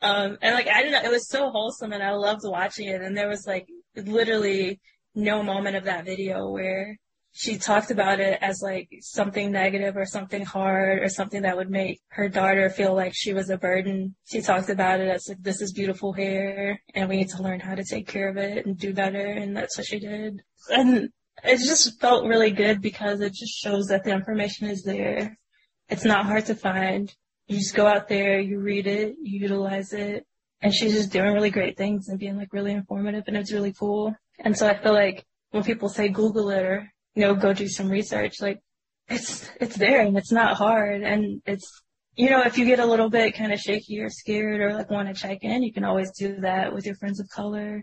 Um, 0.00 0.38
and 0.40 0.54
like 0.54 0.68
I 0.68 0.82
didn't 0.82 1.02
know, 1.02 1.08
it 1.08 1.12
was 1.12 1.28
so 1.28 1.50
wholesome 1.50 1.92
and 1.92 2.02
I 2.02 2.12
loved 2.12 2.42
watching 2.44 2.88
it. 2.88 3.02
And 3.02 3.16
there 3.16 3.28
was 3.28 3.46
like 3.46 3.66
literally 3.94 4.80
no 5.14 5.42
moment 5.42 5.76
of 5.76 5.84
that 5.84 6.06
video 6.06 6.48
where 6.48 6.98
she 7.36 7.58
talked 7.58 7.90
about 7.90 8.20
it 8.20 8.38
as 8.40 8.62
like 8.62 8.88
something 9.00 9.50
negative 9.50 9.96
or 9.96 10.06
something 10.06 10.44
hard 10.44 11.00
or 11.00 11.08
something 11.08 11.42
that 11.42 11.56
would 11.56 11.68
make 11.68 12.00
her 12.10 12.28
daughter 12.28 12.70
feel 12.70 12.94
like 12.94 13.12
she 13.12 13.34
was 13.34 13.50
a 13.50 13.58
burden. 13.58 14.14
She 14.24 14.40
talked 14.40 14.70
about 14.70 15.00
it 15.00 15.08
as 15.08 15.28
like, 15.28 15.42
this 15.42 15.60
is 15.60 15.72
beautiful 15.72 16.12
hair 16.12 16.80
and 16.94 17.08
we 17.08 17.16
need 17.16 17.30
to 17.30 17.42
learn 17.42 17.58
how 17.58 17.74
to 17.74 17.82
take 17.82 18.06
care 18.06 18.28
of 18.28 18.36
it 18.36 18.64
and 18.64 18.78
do 18.78 18.94
better. 18.94 19.26
And 19.26 19.56
that's 19.56 19.76
what 19.76 19.84
she 19.84 19.98
did. 19.98 20.42
And 20.70 21.08
it 21.42 21.56
just 21.56 22.00
felt 22.00 22.28
really 22.28 22.52
good 22.52 22.80
because 22.80 23.20
it 23.20 23.34
just 23.34 23.52
shows 23.52 23.88
that 23.88 24.04
the 24.04 24.12
information 24.12 24.68
is 24.68 24.84
there. 24.84 25.36
It's 25.88 26.04
not 26.04 26.26
hard 26.26 26.46
to 26.46 26.54
find. 26.54 27.12
You 27.48 27.58
just 27.58 27.74
go 27.74 27.88
out 27.88 28.06
there, 28.06 28.38
you 28.38 28.60
read 28.60 28.86
it, 28.86 29.16
you 29.20 29.40
utilize 29.40 29.92
it. 29.92 30.24
And 30.62 30.72
she's 30.72 30.94
just 30.94 31.10
doing 31.10 31.34
really 31.34 31.50
great 31.50 31.76
things 31.76 32.08
and 32.08 32.16
being 32.16 32.36
like 32.36 32.52
really 32.52 32.72
informative 32.72 33.24
and 33.26 33.36
it's 33.36 33.52
really 33.52 33.72
cool. 33.72 34.14
And 34.38 34.56
so 34.56 34.68
I 34.68 34.80
feel 34.80 34.92
like 34.92 35.26
when 35.50 35.64
people 35.64 35.88
say 35.88 36.08
Google 36.08 36.50
it 36.50 36.62
or 36.62 36.93
you 37.14 37.22
know, 37.22 37.34
go 37.34 37.52
do 37.52 37.68
some 37.68 37.88
research. 37.88 38.40
Like 38.40 38.60
it's, 39.08 39.48
it's 39.60 39.76
there 39.76 40.00
and 40.00 40.16
it's 40.16 40.32
not 40.32 40.56
hard 40.56 41.02
and 41.02 41.42
it's 41.46 41.82
you 42.16 42.30
know, 42.30 42.42
if 42.42 42.58
you 42.58 42.64
get 42.64 42.78
a 42.78 42.86
little 42.86 43.10
bit 43.10 43.36
kind 43.36 43.52
of 43.52 43.58
shaky 43.58 44.00
or 44.00 44.08
scared 44.08 44.60
or 44.60 44.72
like 44.74 44.90
want 44.90 45.08
to 45.08 45.14
check 45.14 45.38
in, 45.42 45.62
you 45.62 45.72
can 45.72 45.84
always 45.84 46.12
do 46.12 46.40
that 46.40 46.72
with 46.72 46.86
your 46.86 46.94
friends 46.94 47.18
of 47.18 47.28
color 47.28 47.82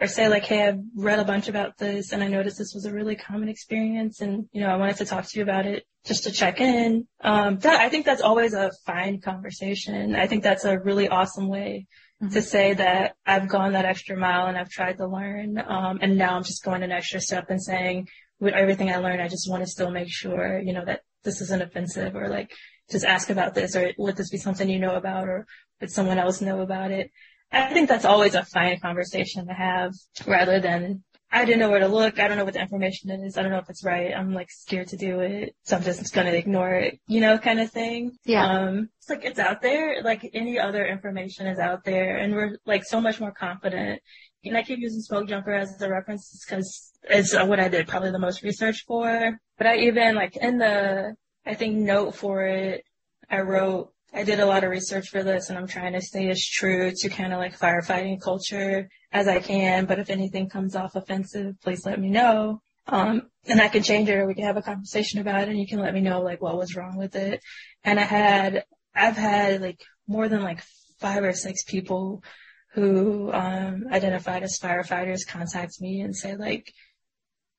or 0.00 0.06
say 0.06 0.28
like, 0.28 0.44
Hey, 0.44 0.66
I've 0.66 0.80
read 0.96 1.18
a 1.18 1.24
bunch 1.24 1.48
about 1.48 1.78
this 1.78 2.12
and 2.12 2.22
I 2.22 2.28
noticed 2.28 2.58
this 2.58 2.74
was 2.74 2.86
a 2.86 2.92
really 2.92 3.14
common 3.14 3.48
experience 3.48 4.20
and, 4.20 4.48
you 4.52 4.60
know, 4.60 4.68
I 4.68 4.76
wanted 4.76 4.96
to 4.96 5.04
talk 5.04 5.26
to 5.26 5.38
you 5.38 5.42
about 5.42 5.66
it 5.66 5.84
just 6.04 6.24
to 6.24 6.32
check 6.32 6.60
in. 6.60 7.06
Um, 7.22 7.58
that, 7.58 7.80
I 7.80 7.88
think 7.88 8.04
that's 8.04 8.22
always 8.22 8.52
a 8.52 8.72
fine 8.84 9.20
conversation. 9.20 10.16
I 10.16 10.26
think 10.26 10.42
that's 10.42 10.64
a 10.64 10.78
really 10.78 11.08
awesome 11.08 11.48
way 11.48 11.86
mm-hmm. 12.20 12.32
to 12.32 12.42
say 12.42 12.74
that 12.74 13.14
I've 13.26 13.48
gone 13.48 13.72
that 13.72 13.84
extra 13.84 14.16
mile 14.16 14.46
and 14.46 14.58
I've 14.58 14.70
tried 14.70 14.98
to 14.98 15.06
learn. 15.06 15.58
Um, 15.58 15.98
and 16.02 16.18
now 16.18 16.36
I'm 16.36 16.44
just 16.44 16.64
going 16.64 16.82
an 16.82 16.92
extra 16.92 17.20
step 17.20 17.50
and 17.50 17.62
saying 17.62 18.08
with 18.40 18.54
everything 18.54 18.90
I 18.90 18.96
learned, 18.96 19.22
I 19.22 19.28
just 19.28 19.50
want 19.50 19.62
to 19.62 19.70
still 19.70 19.90
make 19.90 20.08
sure, 20.08 20.60
you 20.60 20.72
know, 20.72 20.84
that 20.84 21.00
this 21.24 21.40
isn't 21.40 21.62
offensive 21.62 22.14
or 22.14 22.28
like 22.28 22.52
just 22.90 23.04
ask 23.04 23.30
about 23.30 23.54
this 23.54 23.76
or 23.76 23.92
would 23.98 24.16
this 24.16 24.30
be 24.30 24.38
something 24.38 24.68
you 24.68 24.78
know 24.78 24.94
about 24.94 25.28
or 25.28 25.46
would 25.80 25.90
someone 25.90 26.18
else 26.18 26.40
know 26.40 26.60
about 26.60 26.90
it? 26.90 27.10
I 27.50 27.72
think 27.72 27.88
that's 27.88 28.04
always 28.04 28.34
a 28.34 28.44
fine 28.44 28.78
conversation 28.80 29.46
to 29.46 29.54
have 29.54 29.92
rather 30.26 30.60
than 30.60 31.02
I 31.30 31.44
didn't 31.44 31.60
know 31.60 31.70
where 31.70 31.80
to 31.80 31.88
look. 31.88 32.18
I 32.18 32.26
don't 32.26 32.38
know 32.38 32.44
what 32.44 32.54
the 32.54 32.60
information 32.60 33.10
is. 33.10 33.36
I 33.36 33.42
don't 33.42 33.52
know 33.52 33.58
if 33.58 33.68
it's 33.68 33.84
right. 33.84 34.14
I'm 34.14 34.32
like 34.32 34.50
scared 34.50 34.88
to 34.88 34.96
do 34.96 35.20
it. 35.20 35.54
So 35.62 35.76
I'm 35.76 35.82
just 35.82 36.14
going 36.14 36.26
to 36.26 36.36
ignore 36.36 36.72
it, 36.74 37.00
you 37.06 37.20
know, 37.20 37.36
kind 37.38 37.60
of 37.60 37.70
thing. 37.70 38.16
Yeah. 38.24 38.46
Um, 38.46 38.88
it's 38.98 39.10
like 39.10 39.24
it's 39.24 39.38
out 39.38 39.60
there. 39.60 40.02
Like 40.02 40.28
any 40.32 40.58
other 40.58 40.86
information 40.86 41.46
is 41.46 41.58
out 41.58 41.84
there 41.84 42.16
and 42.16 42.34
we're 42.34 42.58
like 42.64 42.84
so 42.84 43.00
much 43.00 43.20
more 43.20 43.32
confident. 43.32 44.00
And 44.44 44.56
I 44.56 44.62
keep 44.62 44.78
using 44.78 45.00
Smoke 45.00 45.28
Jumper 45.28 45.52
as 45.52 45.80
a 45.80 45.90
reference 45.90 46.44
because 46.46 46.92
it's 47.04 47.34
what 47.34 47.60
I 47.60 47.68
did 47.68 47.88
probably 47.88 48.10
the 48.10 48.18
most 48.18 48.42
research 48.42 48.84
for. 48.86 49.38
But 49.56 49.66
I 49.66 49.76
even 49.78 50.14
like 50.14 50.36
in 50.36 50.58
the, 50.58 51.14
I 51.44 51.54
think 51.54 51.76
note 51.76 52.14
for 52.14 52.44
it, 52.46 52.84
I 53.30 53.40
wrote 53.40 53.92
I 54.12 54.24
did 54.24 54.40
a 54.40 54.46
lot 54.46 54.64
of 54.64 54.70
research 54.70 55.10
for 55.10 55.22
this 55.22 55.48
and 55.50 55.58
I'm 55.58 55.66
trying 55.66 55.92
to 55.92 56.00
stay 56.00 56.30
as 56.30 56.44
true 56.44 56.92
to 56.96 57.08
kind 57.08 57.32
of 57.32 57.38
like 57.38 57.58
firefighting 57.58 58.20
culture 58.20 58.88
as 59.12 59.28
I 59.28 59.40
can. 59.40 59.84
But 59.84 59.98
if 59.98 60.08
anything 60.08 60.48
comes 60.48 60.74
off 60.74 60.96
offensive, 60.96 61.60
please 61.62 61.84
let 61.84 62.00
me 62.00 62.08
know. 62.08 62.62
Um, 62.86 63.28
and 63.46 63.60
I 63.60 63.68
can 63.68 63.82
change 63.82 64.08
it 64.08 64.14
or 64.14 64.26
we 64.26 64.34
can 64.34 64.44
have 64.44 64.56
a 64.56 64.62
conversation 64.62 65.20
about 65.20 65.42
it 65.42 65.48
and 65.50 65.58
you 65.58 65.66
can 65.66 65.78
let 65.78 65.92
me 65.92 66.00
know 66.00 66.22
like 66.22 66.40
what 66.40 66.56
was 66.56 66.74
wrong 66.74 66.96
with 66.96 67.16
it. 67.16 67.42
And 67.84 68.00
I 68.00 68.04
had, 68.04 68.64
I've 68.94 69.16
had 69.16 69.60
like 69.60 69.80
more 70.06 70.28
than 70.28 70.42
like 70.42 70.62
five 70.98 71.22
or 71.22 71.34
six 71.34 71.62
people 71.64 72.22
who, 72.72 73.32
um, 73.32 73.86
identified 73.90 74.42
as 74.42 74.58
firefighters 74.58 75.26
contact 75.26 75.80
me 75.80 76.00
and 76.00 76.14
say 76.14 76.36
like, 76.36 76.72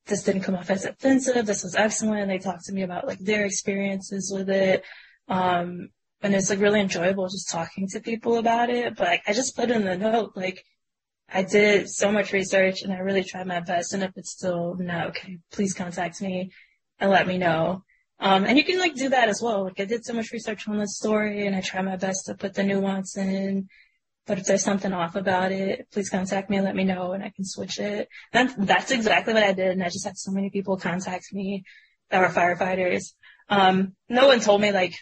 this 0.06 0.24
didn't 0.24 0.42
come 0.42 0.56
off 0.56 0.70
as 0.70 0.86
offensive. 0.86 1.46
This 1.46 1.64
was 1.64 1.76
excellent. 1.76 2.28
They 2.28 2.40
talked 2.40 2.66
to 2.66 2.74
me 2.74 2.82
about 2.82 3.08
like 3.08 3.20
their 3.20 3.46
experiences 3.46 4.32
with 4.36 4.50
it. 4.50 4.84
Um, 5.28 5.90
and 6.22 6.36
it's 6.36 6.50
like 6.50 6.60
really 6.60 6.82
enjoyable 6.82 7.28
just 7.28 7.50
talking 7.50 7.88
to 7.90 8.00
people 8.00 8.38
about 8.38 8.70
it. 8.70 8.96
But 8.96 9.08
like, 9.08 9.24
I 9.28 9.34
just 9.34 9.56
put 9.56 9.72
in 9.72 9.86
the 9.86 9.98
note, 9.98 10.34
like, 10.36 10.66
I 11.32 11.44
did 11.44 11.90
so 11.90 12.12
much 12.12 12.34
research 12.34 12.82
and 12.82 12.92
I 12.92 12.98
really 12.98 13.24
tried 13.24 13.48
my 13.48 13.60
best. 13.60 13.94
And 13.94 14.04
if 14.04 14.12
it's 14.16 14.32
still 14.32 14.76
not 14.80 15.08
okay, 15.08 15.38
please 15.52 15.74
contact 15.74 16.22
me 16.22 16.52
and 17.00 17.12
let 17.12 17.28
me 17.28 17.38
know. 17.38 17.84
Um, 18.20 18.46
and 18.46 18.58
you 18.58 18.66
can 18.66 18.80
like 18.80 18.96
do 18.96 19.10
that 19.10 19.30
as 19.30 19.42
well. 19.42 19.64
Like 19.66 19.80
I 19.80 19.86
did 19.86 20.04
so 20.04 20.14
much 20.14 20.32
research 20.32 20.68
on 20.68 20.78
this 20.78 20.98
story 20.98 21.46
and 21.46 21.56
I 21.56 21.62
tried 21.62 21.86
my 21.86 21.96
best 21.96 22.26
to 22.26 22.36
put 22.36 22.54
the 22.54 22.64
nuance 22.64 23.16
in. 23.16 23.70
But 24.30 24.38
if 24.38 24.46
there's 24.46 24.64
something 24.64 24.94
off 24.94 25.16
about 25.16 25.52
it, 25.52 25.88
please 25.92 26.12
contact 26.12 26.52
me 26.52 26.58
and 26.58 26.66
let 26.66 26.76
me 26.76 26.84
know 26.84 27.14
and 27.14 27.24
I 27.24 27.32
can 27.36 27.44
switch 27.44 27.80
it. 27.80 28.08
That's, 28.32 28.54
that's 28.60 28.92
exactly 28.92 29.34
what 29.34 29.42
I 29.42 29.54
did. 29.54 29.72
And 29.72 29.84
I 29.84 29.90
just 29.90 30.06
had 30.06 30.20
so 30.20 30.30
many 30.32 30.52
people 30.52 30.78
contact 30.78 31.34
me 31.34 31.64
that 32.12 32.20
were 32.20 32.28
firefighters. 32.28 33.14
Um, 33.50 33.96
no 34.08 34.28
one 34.28 34.40
told 34.40 34.62
me 34.62 34.72
like, 34.72 34.94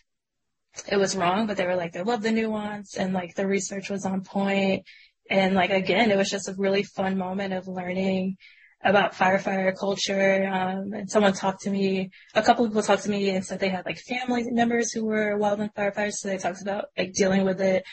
it 0.90 0.96
was 0.96 1.14
wrong, 1.14 1.46
but 1.46 1.58
they 1.58 1.66
were 1.66 1.76
like, 1.76 1.92
they 1.92 2.04
love 2.04 2.22
the 2.22 2.32
nuance 2.32 2.96
and 2.96 3.14
like 3.14 3.36
the 3.36 3.46
research 3.46 3.90
was 3.90 4.06
on 4.06 4.24
point. 4.24 4.86
And 5.30 5.56
like, 5.56 5.72
again, 5.72 6.10
it 6.10 6.18
was 6.18 6.30
just 6.30 6.48
a 6.48 6.56
really 6.58 6.84
fun 6.84 7.18
moment 7.18 7.54
of 7.54 7.68
learning 7.68 8.38
about 8.82 9.14
firefighter 9.14 9.78
culture. 9.78 10.48
Um, 10.48 10.94
and 10.94 11.12
someone 11.12 11.34
talked 11.34 11.64
to 11.64 11.70
me, 11.70 12.12
a 12.34 12.42
couple 12.42 12.64
of 12.64 12.72
people 12.72 12.84
talked 12.84 13.04
to 13.04 13.10
me 13.10 13.32
and 13.32 13.44
said 13.44 13.60
they 13.60 13.68
had 13.68 13.86
like 13.86 13.98
family 13.98 14.46
members 14.52 14.94
who 14.94 15.04
were 15.04 15.38
wildland 15.38 15.74
firefighters. 15.74 16.14
So 16.14 16.30
they 16.30 16.38
talked 16.38 16.62
about 16.62 16.86
like 16.98 17.12
dealing 17.12 17.44
with 17.44 17.60
it, 17.60 17.84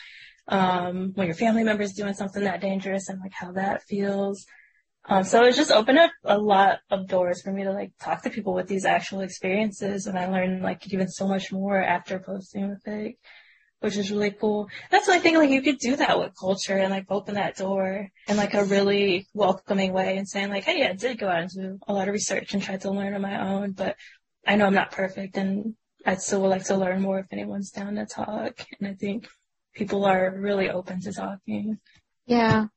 um, 0.47 1.11
when 1.15 1.27
your 1.27 1.35
family 1.35 1.63
member 1.63 1.83
is 1.83 1.93
doing 1.93 2.13
something 2.13 2.43
that 2.43 2.61
dangerous 2.61 3.09
and 3.09 3.19
like 3.19 3.33
how 3.33 3.51
that 3.53 3.83
feels. 3.83 4.45
Um, 5.07 5.23
so 5.23 5.43
it 5.43 5.55
just 5.55 5.71
opened 5.71 5.99
up 5.99 6.11
a 6.23 6.37
lot 6.37 6.79
of 6.89 7.07
doors 7.07 7.41
for 7.41 7.51
me 7.51 7.63
to 7.63 7.71
like 7.71 7.91
talk 7.99 8.23
to 8.23 8.29
people 8.29 8.53
with 8.53 8.67
these 8.67 8.85
actual 8.85 9.21
experiences, 9.21 10.07
and 10.07 10.17
I 10.17 10.27
learned 10.27 10.63
like 10.63 10.91
even 10.91 11.07
so 11.07 11.27
much 11.27 11.51
more 11.51 11.79
after 11.79 12.17
posting 12.19 12.69
with 12.69 12.87
it, 12.87 13.15
which 13.81 13.97
is 13.97 14.09
really 14.09 14.31
cool. 14.31 14.67
That's 14.89 15.07
why 15.07 15.17
I 15.17 15.19
think 15.19 15.37
like 15.37 15.51
you 15.51 15.61
could 15.61 15.77
do 15.77 15.95
that 15.97 16.17
with 16.17 16.31
culture 16.39 16.77
and 16.77 16.91
like 16.91 17.05
open 17.09 17.35
that 17.35 17.55
door 17.55 18.09
in 18.27 18.37
like 18.37 18.55
a 18.55 18.65
really 18.65 19.27
welcoming 19.33 19.93
way 19.93 20.17
and 20.17 20.27
saying 20.27 20.49
like, 20.49 20.63
hey, 20.63 20.87
I 20.87 20.93
did 20.93 21.19
go 21.19 21.29
out 21.29 21.41
and 21.41 21.51
do 21.51 21.79
a 21.87 21.93
lot 21.93 22.07
of 22.07 22.13
research 22.13 22.55
and 22.55 22.63
try 22.63 22.77
to 22.77 22.91
learn 22.91 23.13
on 23.13 23.21
my 23.21 23.47
own, 23.47 23.73
but 23.73 23.95
I 24.47 24.55
know 24.55 24.65
I'm 24.65 24.73
not 24.73 24.91
perfect 24.91 25.37
and 25.37 25.75
I'd 26.03 26.21
still 26.21 26.47
like 26.47 26.65
to 26.65 26.77
learn 26.77 27.01
more 27.01 27.19
if 27.19 27.27
anyone's 27.31 27.71
down 27.71 27.95
to 27.95 28.05
talk. 28.07 28.65
And 28.79 28.87
I 28.87 28.93
think 28.93 29.27
people 29.75 30.05
are 30.05 30.33
really 30.35 30.69
open 30.69 31.01
to 31.01 31.11
talking. 31.11 31.77
Yeah, 32.25 32.67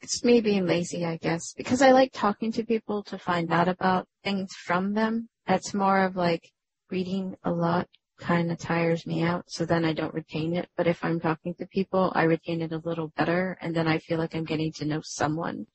it's 0.00 0.24
me 0.24 0.40
being 0.40 0.66
lazy, 0.66 1.04
I 1.04 1.16
guess, 1.16 1.52
because 1.56 1.82
I 1.82 1.92
like 1.92 2.10
talking 2.12 2.50
to 2.52 2.64
people 2.64 3.02
to 3.04 3.18
find 3.18 3.52
out 3.52 3.68
about 3.68 4.08
things 4.24 4.52
from 4.54 4.94
them. 4.94 5.28
That's 5.46 5.74
more 5.74 6.04
of 6.04 6.16
like 6.16 6.50
reading 6.90 7.36
a 7.44 7.52
lot 7.52 7.86
kind 8.18 8.50
of 8.50 8.58
tires 8.58 9.06
me 9.06 9.22
out, 9.22 9.44
so 9.46 9.64
then 9.64 9.84
I 9.84 9.92
don't 9.92 10.14
retain 10.14 10.56
it. 10.56 10.68
But 10.76 10.86
if 10.88 11.04
I'm 11.04 11.20
talking 11.20 11.54
to 11.54 11.66
people, 11.66 12.12
I 12.14 12.24
retain 12.24 12.62
it 12.62 12.72
a 12.72 12.82
little 12.84 13.12
better, 13.16 13.56
and 13.60 13.74
then 13.74 13.86
I 13.86 13.98
feel 13.98 14.18
like 14.18 14.34
I'm 14.34 14.44
getting 14.44 14.72
to 14.72 14.84
know 14.84 15.00
someone 15.02 15.66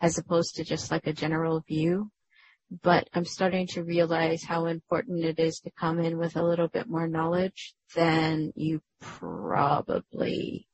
as 0.00 0.16
opposed 0.16 0.54
to 0.54 0.64
just 0.64 0.90
like 0.90 1.06
a 1.06 1.12
general 1.12 1.60
view. 1.66 2.10
But 2.82 3.08
I'm 3.14 3.24
starting 3.24 3.66
to 3.68 3.82
realize 3.82 4.44
how 4.44 4.66
important 4.66 5.24
it 5.24 5.38
is 5.38 5.60
to 5.60 5.70
come 5.70 5.98
in 6.00 6.18
with 6.18 6.36
a 6.36 6.42
little 6.42 6.68
bit 6.68 6.88
more 6.88 7.08
knowledge 7.08 7.74
than 7.94 8.52
you 8.56 8.82
probably 9.00 10.68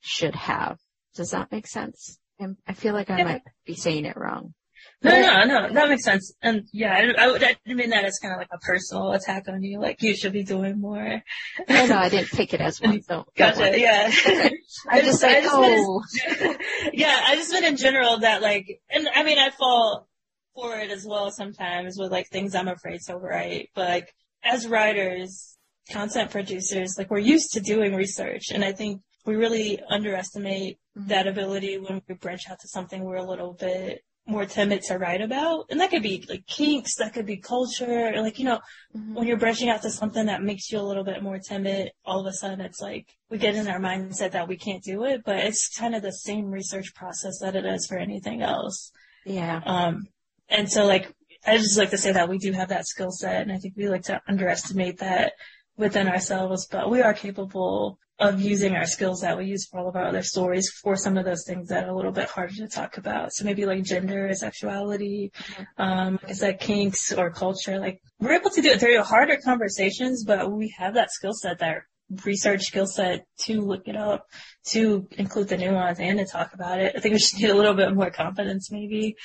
should 0.00 0.36
have. 0.36 0.78
Does 1.14 1.30
that 1.30 1.50
make 1.50 1.66
sense? 1.66 2.18
I'm, 2.40 2.56
i 2.66 2.72
feel 2.72 2.94
like 2.94 3.10
I 3.10 3.18
yeah. 3.18 3.24
might 3.24 3.42
be 3.66 3.74
saying 3.74 4.04
it 4.04 4.16
wrong. 4.16 4.54
No, 5.02 5.20
no, 5.20 5.44
no, 5.44 5.72
that 5.72 5.88
makes 5.88 6.04
sense. 6.04 6.32
And 6.42 6.68
yeah, 6.72 6.94
I, 7.18 7.26
I, 7.26 7.56
I 7.66 7.74
mean 7.74 7.90
that 7.90 8.04
as 8.04 8.18
kind 8.20 8.34
of 8.34 8.38
like 8.38 8.48
a 8.52 8.58
personal 8.58 9.12
attack 9.12 9.48
on 9.48 9.62
you. 9.62 9.80
Like 9.80 10.00
you 10.02 10.14
should 10.14 10.32
be 10.32 10.44
doing 10.44 10.80
more. 10.80 11.22
no, 11.68 11.86
no, 11.86 11.96
I 11.96 12.08
didn't 12.08 12.28
take 12.30 12.54
it 12.54 12.60
as 12.60 12.80
one. 12.80 13.02
So 13.02 13.24
gotcha. 13.36 13.78
Yeah. 13.78 14.10
I 14.88 15.00
just 15.02 15.22
like, 15.22 15.44
oh. 15.44 16.02
yeah, 16.92 17.20
I 17.26 17.34
just 17.36 17.52
meant 17.52 17.64
in 17.64 17.76
general 17.76 18.18
that 18.20 18.42
like, 18.42 18.80
and 18.90 19.08
I 19.12 19.24
mean 19.24 19.38
I 19.38 19.50
fall 19.50 20.08
for 20.54 20.76
it 20.76 20.90
as 20.90 21.04
well 21.06 21.30
sometimes 21.30 21.96
with 21.98 22.12
like 22.12 22.28
things 22.28 22.54
I'm 22.54 22.68
afraid 22.68 23.00
to 23.06 23.16
write. 23.16 23.70
But 23.74 23.88
like 23.88 24.14
as 24.44 24.68
writers, 24.68 25.56
content 25.90 26.30
producers, 26.30 26.96
like 26.98 27.10
we're 27.10 27.18
used 27.18 27.52
to 27.52 27.60
doing 27.60 27.94
research, 27.94 28.50
and 28.52 28.64
I 28.64 28.72
think 28.72 29.00
we 29.24 29.36
really 29.36 29.80
underestimate 29.88 30.78
mm-hmm. 30.96 31.08
that 31.08 31.26
ability 31.26 31.78
when 31.78 32.02
we 32.08 32.14
branch 32.14 32.42
out 32.50 32.60
to 32.60 32.68
something 32.68 33.04
we're 33.04 33.16
a 33.16 33.28
little 33.28 33.54
bit 33.54 34.02
more 34.26 34.46
timid 34.46 34.82
to 34.82 34.98
write 34.98 35.20
about. 35.20 35.66
And 35.68 35.80
that 35.80 35.90
could 35.90 36.02
be 36.02 36.24
like 36.28 36.46
kinks, 36.46 36.96
that 36.96 37.12
could 37.12 37.26
be 37.26 37.38
culture, 37.38 38.12
like, 38.16 38.38
you 38.38 38.44
know, 38.44 38.60
mm-hmm. 38.96 39.14
when 39.14 39.26
you're 39.26 39.36
branching 39.36 39.68
out 39.68 39.82
to 39.82 39.90
something 39.90 40.26
that 40.26 40.42
makes 40.42 40.70
you 40.70 40.78
a 40.78 40.82
little 40.82 41.04
bit 41.04 41.22
more 41.22 41.38
timid, 41.38 41.90
all 42.04 42.20
of 42.20 42.26
a 42.26 42.32
sudden 42.32 42.60
it's 42.60 42.80
like 42.80 43.08
we 43.30 43.38
get 43.38 43.56
in 43.56 43.66
our 43.66 43.80
mindset 43.80 44.32
that 44.32 44.48
we 44.48 44.56
can't 44.56 44.82
do 44.82 45.04
it, 45.04 45.22
but 45.24 45.36
it's 45.38 45.76
kind 45.76 45.94
of 45.94 46.02
the 46.02 46.12
same 46.12 46.50
research 46.50 46.94
process 46.94 47.38
that 47.40 47.56
it 47.56 47.64
is 47.64 47.86
for 47.86 47.98
anything 47.98 48.42
else. 48.42 48.92
Yeah. 49.24 49.60
Um, 49.64 50.08
and 50.52 50.70
so 50.70 50.86
like, 50.86 51.12
I 51.46 51.58
just 51.58 51.76
like 51.76 51.90
to 51.90 51.98
say 51.98 52.12
that 52.12 52.28
we 52.28 52.38
do 52.38 52.52
have 52.52 52.68
that 52.68 52.86
skill 52.86 53.10
set 53.10 53.42
and 53.42 53.50
I 53.50 53.56
think 53.56 53.74
we 53.76 53.88
like 53.88 54.04
to 54.04 54.20
underestimate 54.28 54.98
that 54.98 55.32
within 55.76 56.06
ourselves, 56.06 56.68
but 56.70 56.90
we 56.90 57.02
are 57.02 57.14
capable 57.14 57.98
of 58.18 58.40
using 58.40 58.76
our 58.76 58.86
skills 58.86 59.22
that 59.22 59.36
we 59.36 59.46
use 59.46 59.66
for 59.66 59.80
all 59.80 59.88
of 59.88 59.96
our 59.96 60.04
other 60.04 60.22
stories 60.22 60.70
for 60.70 60.94
some 60.94 61.16
of 61.16 61.24
those 61.24 61.44
things 61.44 61.68
that 61.68 61.84
are 61.84 61.90
a 61.90 61.96
little 61.96 62.12
bit 62.12 62.28
harder 62.28 62.54
to 62.54 62.68
talk 62.68 62.96
about. 62.96 63.32
So 63.32 63.44
maybe 63.44 63.66
like 63.66 63.82
gender, 63.82 64.32
sexuality, 64.34 65.32
um, 65.78 66.20
like 66.22 66.30
I 66.30 66.34
said, 66.34 66.60
kinks 66.60 67.12
or 67.12 67.30
culture. 67.30 67.80
Like 67.80 68.00
we're 68.20 68.34
able 68.34 68.50
to 68.50 68.62
do 68.62 68.68
it. 68.68 68.80
They're 68.80 69.02
harder 69.02 69.38
conversations, 69.44 70.24
but 70.24 70.52
we 70.52 70.74
have 70.78 70.94
that 70.94 71.10
skill 71.10 71.32
set, 71.32 71.58
that 71.58 71.78
research 72.24 72.62
skill 72.62 72.86
set 72.86 73.26
to 73.40 73.60
look 73.60 73.86
it 73.86 73.96
up, 73.96 74.26
to 74.66 75.08
include 75.12 75.48
the 75.48 75.56
nuance 75.56 76.00
and 76.00 76.18
to 76.18 76.24
talk 76.24 76.54
about 76.54 76.80
it. 76.80 76.94
I 76.96 77.00
think 77.00 77.12
we 77.12 77.18
just 77.18 77.38
need 77.38 77.50
a 77.50 77.54
little 77.54 77.74
bit 77.74 77.94
more 77.94 78.10
confidence 78.10 78.70
maybe, 78.70 79.16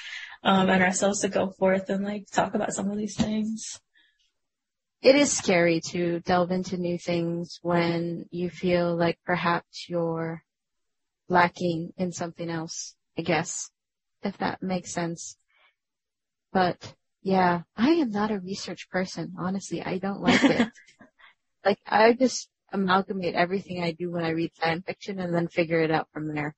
um, 0.44 0.70
in 0.70 0.82
ourselves 0.82 1.22
to 1.22 1.30
go 1.30 1.52
forth 1.52 1.90
and 1.90 2.04
like 2.04 2.26
talk 2.32 2.54
about 2.54 2.74
some 2.74 2.90
of 2.90 2.98
these 2.98 3.16
things 3.16 3.80
it 5.02 5.16
is 5.16 5.32
scary 5.32 5.80
to 5.92 6.20
delve 6.22 6.52
into 6.52 6.78
new 6.78 6.98
things 6.98 7.60
when 7.62 8.26
you 8.32 8.50
feel 8.50 8.96
like 8.96 9.20
perhaps 9.26 9.88
you're 9.88 10.44
lacking 11.30 11.94
in 11.98 12.12
something 12.12 12.50
else, 12.50 12.96
I 13.18 13.22
guess, 13.22 13.70
if 14.24 14.38
that 14.40 14.64
makes 14.64 14.92
sense. 14.92 15.38
But 16.52 16.96
yeah, 17.22 17.62
I 17.76 17.90
am 17.90 18.10
not 18.12 18.32
a 18.32 18.40
research 18.40 18.90
person. 18.90 19.34
Honestly, 19.38 19.84
I 19.84 20.00
don't 20.00 20.22
like 20.22 20.44
it. 20.44 20.68
like 21.66 21.80
I 21.86 22.14
just, 22.14 22.50
amalgamate 22.72 23.36
everything 23.36 23.84
I 23.84 23.92
do 23.92 24.12
when 24.12 24.24
I 24.24 24.30
read 24.30 24.52
science 24.56 24.84
fiction 24.86 25.20
and 25.20 25.34
then 25.34 25.48
figure 25.48 25.82
it 25.82 25.92
out 25.92 26.08
from 26.14 26.34
there. 26.34 26.56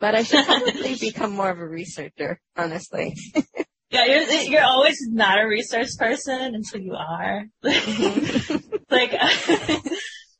But 0.00 0.14
I 0.14 0.22
should 0.22 0.44
probably 0.44 0.94
become 1.00 1.32
more 1.32 1.50
of 1.50 1.58
a 1.58 1.66
researcher, 1.66 2.40
honestly. 2.56 3.16
Yeah, 3.90 4.06
you're 4.06 4.28
you're 4.42 4.64
always 4.64 4.98
not 5.08 5.40
a 5.40 5.46
research 5.46 5.90
person 5.96 6.56
until 6.56 6.80
you 6.80 6.94
are. 6.94 7.44
Mm-hmm. 7.64 8.56
like, 8.90 9.12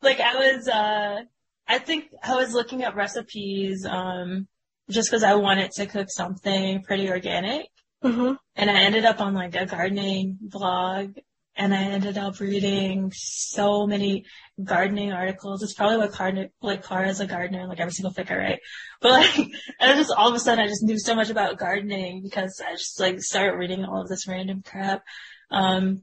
like 0.02 0.18
I 0.18 0.34
was, 0.34 0.66
uh, 0.66 1.20
I 1.68 1.78
think 1.78 2.06
I 2.20 2.34
was 2.34 2.52
looking 2.52 2.82
up 2.82 2.96
recipes, 2.96 3.86
um, 3.88 4.48
just 4.90 5.08
because 5.08 5.22
I 5.22 5.34
wanted 5.34 5.70
to 5.72 5.86
cook 5.86 6.08
something 6.10 6.82
pretty 6.82 7.08
organic, 7.08 7.68
Mm-hmm. 8.02 8.34
and 8.56 8.70
I 8.70 8.80
ended 8.82 9.04
up 9.04 9.20
on 9.20 9.34
like 9.34 9.54
a 9.54 9.66
gardening 9.66 10.36
blog, 10.40 11.14
and 11.56 11.74
I 11.74 11.82
ended 11.82 12.18
up 12.18 12.40
reading 12.40 13.12
so 13.14 13.86
many 13.86 14.24
gardening 14.62 15.12
articles. 15.12 15.62
It's 15.62 15.74
probably 15.74 15.98
what 15.98 16.12
Car- 16.12 16.48
like 16.62 16.86
Kara 16.86 17.08
is 17.08 17.20
a 17.20 17.26
gardener, 17.26 17.66
like 17.66 17.80
every 17.80 17.92
single 17.92 18.12
fic 18.12 18.30
I 18.30 18.36
write. 18.36 18.60
But 19.00 19.12
like, 19.12 19.36
and 19.80 19.98
just 19.98 20.12
all 20.16 20.28
of 20.28 20.34
a 20.34 20.40
sudden 20.40 20.64
I 20.64 20.68
just 20.68 20.82
knew 20.82 20.98
so 20.98 21.14
much 21.14 21.30
about 21.30 21.58
gardening 21.58 22.22
because 22.22 22.60
I 22.66 22.72
just 22.72 22.98
like 23.00 23.20
started 23.20 23.56
reading 23.56 23.84
all 23.84 24.02
of 24.02 24.08
this 24.08 24.26
random 24.26 24.62
crap. 24.64 25.04
Um, 25.50 26.02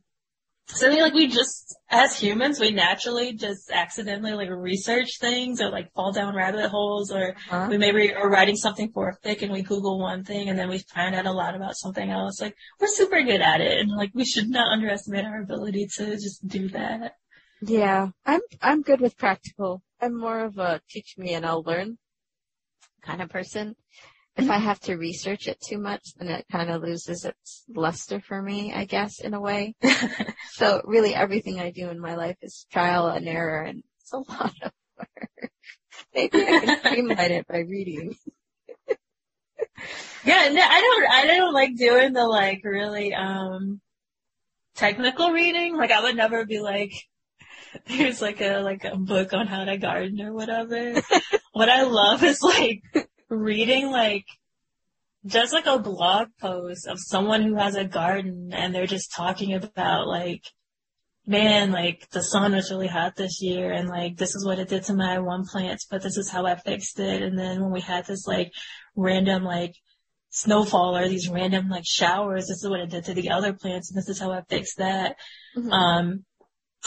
so 0.73 0.87
I 0.87 0.89
mean, 0.89 1.01
like 1.01 1.13
we 1.13 1.27
just, 1.27 1.75
as 1.89 2.17
humans, 2.17 2.59
we 2.59 2.71
naturally 2.71 3.33
just 3.33 3.69
accidentally 3.71 4.33
like 4.33 4.49
research 4.49 5.19
things 5.19 5.61
or 5.61 5.69
like 5.69 5.91
fall 5.93 6.11
down 6.11 6.35
rabbit 6.35 6.69
holes 6.69 7.11
or 7.11 7.35
Huh? 7.49 7.67
we 7.69 7.77
maybe 7.77 8.13
are 8.13 8.29
writing 8.29 8.55
something 8.55 8.91
for 8.93 9.09
a 9.09 9.27
fic 9.27 9.41
and 9.41 9.51
we 9.51 9.61
Google 9.61 9.99
one 9.99 10.23
thing 10.23 10.49
and 10.49 10.57
then 10.57 10.69
we 10.69 10.79
find 10.93 11.15
out 11.15 11.25
a 11.25 11.31
lot 11.31 11.55
about 11.55 11.75
something 11.75 12.09
else. 12.09 12.41
Like 12.41 12.55
we're 12.79 12.87
super 12.87 13.21
good 13.23 13.41
at 13.41 13.61
it 13.61 13.79
and 13.79 13.91
like 13.95 14.11
we 14.13 14.25
should 14.25 14.49
not 14.49 14.71
underestimate 14.71 15.25
our 15.25 15.41
ability 15.41 15.87
to 15.97 16.11
just 16.15 16.47
do 16.47 16.69
that. 16.69 17.15
Yeah, 17.61 18.07
I'm 18.25 18.41
I'm 18.61 18.81
good 18.81 19.01
with 19.01 19.17
practical. 19.17 19.83
I'm 20.01 20.17
more 20.19 20.39
of 20.45 20.57
a 20.57 20.81
teach 20.89 21.15
me 21.17 21.33
and 21.35 21.45
I'll 21.45 21.61
learn 21.63 21.97
kind 23.01 23.21
of 23.21 23.29
person. 23.29 23.75
If 24.37 24.49
I 24.49 24.57
have 24.57 24.79
to 24.81 24.95
research 24.95 25.47
it 25.47 25.59
too 25.59 25.77
much, 25.77 26.13
then 26.17 26.29
it 26.29 26.45
kind 26.51 26.69
of 26.69 26.81
loses 26.81 27.25
its 27.25 27.65
luster 27.69 28.21
for 28.21 28.41
me, 28.41 28.73
I 28.73 28.85
guess, 28.85 29.19
in 29.19 29.33
a 29.33 29.41
way. 29.41 29.75
so 30.53 30.81
really 30.85 31.13
everything 31.13 31.59
I 31.59 31.71
do 31.71 31.89
in 31.89 31.99
my 31.99 32.15
life 32.15 32.37
is 32.41 32.65
trial 32.71 33.07
and 33.07 33.27
error 33.27 33.61
and 33.61 33.83
it's 33.99 34.13
a 34.13 34.17
lot 34.17 34.53
of 34.63 34.71
work. 34.97 35.51
Maybe 36.15 36.41
I 36.41 36.59
can 36.59 36.79
streamline 36.79 37.31
it 37.31 37.47
by 37.47 37.59
reading. 37.59 38.15
Yeah, 40.23 40.49
no, 40.51 40.61
I 40.61 40.81
don't, 40.81 41.11
I 41.11 41.25
don't 41.25 41.53
like 41.53 41.75
doing 41.75 42.13
the 42.13 42.27
like 42.27 42.61
really, 42.63 43.11
um, 43.15 43.81
technical 44.75 45.31
reading. 45.31 45.75
Like 45.75 45.91
I 45.91 46.03
would 46.03 46.15
never 46.15 46.45
be 46.45 46.59
like, 46.59 46.93
there's 47.87 48.21
like 48.21 48.39
a, 48.39 48.59
like 48.59 48.83
a 48.85 48.95
book 48.95 49.33
on 49.33 49.47
how 49.47 49.63
to 49.63 49.77
garden 49.77 50.21
or 50.21 50.33
whatever. 50.33 51.01
what 51.53 51.69
I 51.69 51.83
love 51.83 52.23
is 52.23 52.43
like 52.43 52.83
reading 53.31 53.89
like, 53.89 54.25
just 55.25 55.53
like 55.53 55.67
a 55.67 55.79
blog 55.79 56.29
post 56.39 56.87
of 56.87 56.97
someone 56.99 57.41
who 57.43 57.55
has 57.55 57.75
a 57.75 57.85
garden 57.85 58.51
and 58.53 58.73
they're 58.73 58.87
just 58.87 59.13
talking 59.13 59.53
about 59.53 60.07
like, 60.07 60.43
man, 61.25 61.71
like 61.71 62.09
the 62.09 62.23
sun 62.23 62.53
was 62.53 62.71
really 62.71 62.87
hot 62.87 63.15
this 63.15 63.41
year 63.41 63.71
and 63.71 63.87
like 63.87 64.17
this 64.17 64.35
is 64.35 64.45
what 64.45 64.59
it 64.59 64.67
did 64.67 64.83
to 64.83 64.93
my 64.93 65.19
one 65.19 65.45
plant, 65.45 65.79
but 65.89 66.01
this 66.01 66.17
is 66.17 66.29
how 66.29 66.45
I 66.45 66.55
fixed 66.55 66.99
it. 66.99 67.21
And 67.21 67.37
then 67.37 67.61
when 67.61 67.71
we 67.71 67.81
had 67.81 68.05
this 68.07 68.25
like 68.25 68.51
random 68.95 69.43
like 69.43 69.75
snowfall 70.31 70.97
or 70.97 71.07
these 71.07 71.29
random 71.29 71.69
like 71.69 71.85
showers, 71.85 72.47
this 72.47 72.63
is 72.63 72.69
what 72.69 72.79
it 72.79 72.89
did 72.89 73.05
to 73.05 73.13
the 73.13 73.29
other 73.29 73.53
plants 73.53 73.91
and 73.91 73.97
this 73.97 74.09
is 74.09 74.19
how 74.19 74.31
I 74.31 74.41
fixed 74.49 74.77
that. 74.77 75.17
Mhm. 75.55 75.71
Um, 75.71 76.25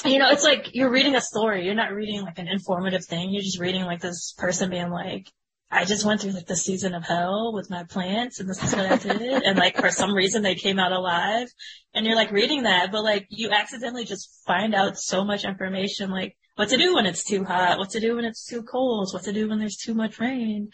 you 0.04 0.18
know, 0.18 0.30
it's 0.30 0.42
like 0.42 0.70
you're 0.74 0.90
reading 0.90 1.14
a 1.14 1.20
story. 1.20 1.64
You're 1.64 1.74
not 1.74 1.92
reading 1.92 2.22
like 2.22 2.38
an 2.38 2.48
informative 2.48 3.04
thing. 3.04 3.30
You're 3.30 3.42
just 3.42 3.60
reading 3.60 3.84
like 3.84 4.00
this 4.00 4.34
person 4.36 4.70
being 4.70 4.90
like, 4.90 5.30
I 5.74 5.84
just 5.84 6.05
went 6.05 6.20
through 6.20 6.30
like 6.30 6.46
the 6.46 6.56
season 6.56 6.94
of 6.94 7.02
hell 7.02 7.52
with 7.52 7.68
my 7.68 7.82
plants 7.82 8.38
and 8.38 8.48
this 8.48 8.62
is 8.62 8.74
what 8.74 8.92
I 8.92 8.96
did. 8.96 9.42
and 9.42 9.59
like 9.59 9.76
for 9.76 9.90
some 9.90 10.14
reason 10.14 10.42
they 10.42 10.55
came 10.55 10.78
out 10.78 10.92
alive 10.92 11.48
and 11.92 12.06
you're 12.06 12.14
like 12.14 12.30
reading 12.30 12.62
that, 12.62 12.92
but 12.92 13.02
like 13.02 13.26
you 13.28 13.51
accidentally 13.51 14.05
just 14.05 14.42
find 14.46 14.72
out 14.74 14.96
so 14.96 15.24
much 15.24 15.44
information 15.44 16.10
like 16.10 16.36
what 16.55 16.68
to 16.68 16.76
do 16.76 16.94
when 16.94 17.06
it's 17.06 17.24
too 17.24 17.42
hot, 17.42 17.78
what 17.78 17.90
to 17.90 18.01
do 18.01 18.14
when 18.14 18.24
it's 18.24 18.46
too 18.46 18.62
cold, 18.62 19.10
what 19.12 19.24
to 19.24 19.32
do 19.32 19.48
when 19.48 19.59
there's 19.59 19.76
too 19.76 19.94
much 19.94 20.20
rain. 20.20 20.70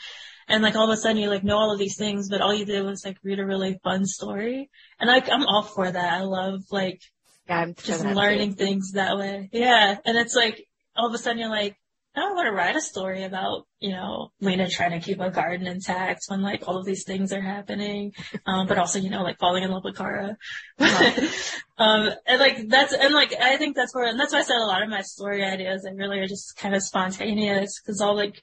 And 0.48 0.62
like 0.62 0.76
all 0.76 0.90
of 0.90 0.90
a 0.90 0.96
sudden 0.98 1.16
you 1.16 1.30
like 1.30 1.44
know 1.44 1.56
all 1.56 1.72
of 1.72 1.78
these 1.78 1.96
things, 1.96 2.28
but 2.28 2.42
all 2.42 2.52
you 2.52 2.66
did 2.66 2.84
was 2.84 3.02
like 3.02 3.16
read 3.22 3.38
a 3.38 3.46
really 3.46 3.80
fun 3.82 4.04
story. 4.04 4.68
And 5.00 5.08
like 5.08 5.30
I'm 5.30 5.46
all 5.46 5.62
for 5.62 5.90
that. 5.90 6.12
I 6.12 6.20
love 6.20 6.60
like 6.70 7.00
yeah, 7.48 7.60
I'm 7.60 7.74
just 7.74 8.04
learning 8.04 8.54
things 8.54 8.92
that 8.92 9.16
way. 9.16 9.48
Yeah. 9.52 9.96
And 10.04 10.18
it's 10.18 10.36
like 10.36 10.66
all 10.94 11.08
of 11.08 11.14
a 11.14 11.18
sudden 11.18 11.38
you're 11.38 11.48
like, 11.48 11.76
I 12.14 12.20
don't 12.20 12.34
want 12.34 12.46
to 12.46 12.52
write 12.52 12.74
a 12.74 12.80
story 12.80 13.22
about, 13.22 13.66
you 13.78 13.92
know, 13.92 14.32
Lena 14.40 14.68
trying 14.68 14.90
to 14.90 15.04
keep 15.04 15.20
a 15.20 15.30
garden 15.30 15.68
intact 15.68 16.22
when 16.26 16.42
like 16.42 16.66
all 16.66 16.76
of 16.76 16.84
these 16.84 17.04
things 17.04 17.32
are 17.32 17.40
happening. 17.40 18.12
Um, 18.46 18.66
but 18.66 18.78
also, 18.78 18.98
you 18.98 19.10
know, 19.10 19.22
like 19.22 19.38
falling 19.38 19.62
in 19.62 19.70
love 19.70 19.84
with 19.84 19.96
Kara. 19.96 20.36
um, 21.78 22.10
and 22.26 22.40
like 22.40 22.68
that's, 22.68 22.92
and 22.92 23.14
like 23.14 23.32
I 23.40 23.56
think 23.58 23.76
that's 23.76 23.94
where, 23.94 24.06
and 24.06 24.18
that's 24.18 24.32
why 24.32 24.40
I 24.40 24.42
said 24.42 24.56
a 24.56 24.66
lot 24.66 24.82
of 24.82 24.88
my 24.88 25.02
story 25.02 25.44
ideas 25.44 25.84
like 25.84 25.94
really 25.96 26.18
are 26.18 26.26
just 26.26 26.56
kind 26.56 26.74
of 26.74 26.82
spontaneous 26.82 27.80
because 27.80 28.00
I'll 28.00 28.16
like 28.16 28.42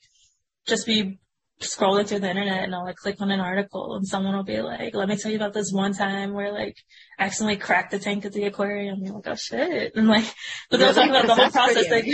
just 0.65 0.85
be 0.85 1.19
scrolling 1.61 2.07
through 2.07 2.19
the 2.19 2.29
internet 2.29 2.63
and 2.63 2.73
I'll 2.73 2.85
like 2.85 2.95
click 2.95 3.19
on 3.19 3.31
an 3.31 3.39
article 3.39 3.95
and 3.95 4.07
someone 4.07 4.35
will 4.35 4.43
be 4.43 4.61
like, 4.61 4.95
let 4.95 5.09
me 5.09 5.17
tell 5.17 5.31
you 5.31 5.37
about 5.37 5.53
this 5.53 5.73
one 5.73 5.93
time 5.93 6.33
where 6.33 6.53
like 6.53 6.77
I 7.19 7.25
accidentally 7.25 7.57
cracked 7.57 7.91
the 7.91 7.99
tank 7.99 8.25
at 8.25 8.31
the 8.31 8.45
aquarium. 8.45 8.99
You're 9.01 9.15
like, 9.15 9.27
oh 9.27 9.35
shit. 9.35 9.95
And 9.95 10.07
like, 10.07 10.25
but 10.69 10.77
they'll 10.79 10.93
talk 10.93 11.09
about 11.09 11.25
the 11.25 11.35
whole 11.35 11.49
process. 11.49 11.89
Like, 11.89 12.05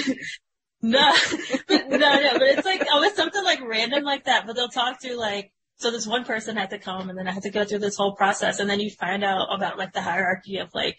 no, 0.83 1.11
but, 1.67 1.89
no, 1.89 1.97
no, 1.97 2.33
but 2.33 2.43
it's 2.43 2.65
like 2.65 2.85
always 2.91 3.15
something 3.15 3.43
like 3.43 3.61
random 3.65 4.03
like 4.03 4.25
that. 4.25 4.45
But 4.45 4.55
they'll 4.55 4.67
talk 4.67 5.01
through 5.01 5.17
like, 5.17 5.51
so 5.77 5.89
this 5.89 6.05
one 6.05 6.25
person 6.25 6.57
had 6.57 6.69
to 6.71 6.77
come 6.77 7.09
and 7.09 7.17
then 7.17 7.27
I 7.27 7.31
had 7.31 7.43
to 7.43 7.49
go 7.49 7.63
through 7.63 7.79
this 7.79 7.95
whole 7.95 8.15
process 8.15 8.59
and 8.59 8.69
then 8.69 8.79
you 8.79 8.91
find 8.91 9.23
out 9.23 9.47
about 9.49 9.77
like 9.77 9.93
the 9.93 10.01
hierarchy 10.01 10.57
of 10.57 10.69
like 10.73 10.97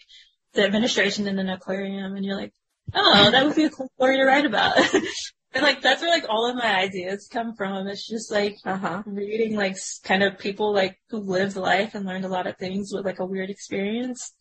the 0.53 0.63
administration 0.65 1.27
in 1.27 1.37
an 1.39 1.49
aquarium 1.49 2.15
and 2.15 2.25
you're 2.25 2.35
like, 2.35 2.53
oh, 2.93 3.29
that 3.31 3.45
would 3.45 3.55
be 3.55 3.65
a 3.65 3.69
cool 3.69 3.89
story 3.95 4.17
to 4.17 4.25
write 4.25 4.45
about. 4.45 4.75
and 5.53 5.63
like 5.63 5.81
that's 5.81 6.01
where 6.01 6.09
like 6.11 6.25
all 6.29 6.49
of 6.49 6.55
my 6.55 6.79
ideas 6.79 7.29
come 7.31 7.55
from. 7.55 7.87
It's 7.87 8.07
just 8.07 8.31
like 8.31 8.55
Uh-huh. 8.65 9.03
reading 9.05 9.55
like 9.55 9.77
kind 10.03 10.23
of 10.23 10.39
people 10.39 10.73
like 10.73 10.97
who 11.09 11.19
lived 11.19 11.55
life 11.55 11.93
and 11.93 12.05
learned 12.05 12.25
a 12.25 12.29
lot 12.29 12.47
of 12.47 12.57
things 12.57 12.89
with 12.91 13.05
like 13.05 13.19
a 13.19 13.25
weird 13.25 13.51
experience. 13.51 14.33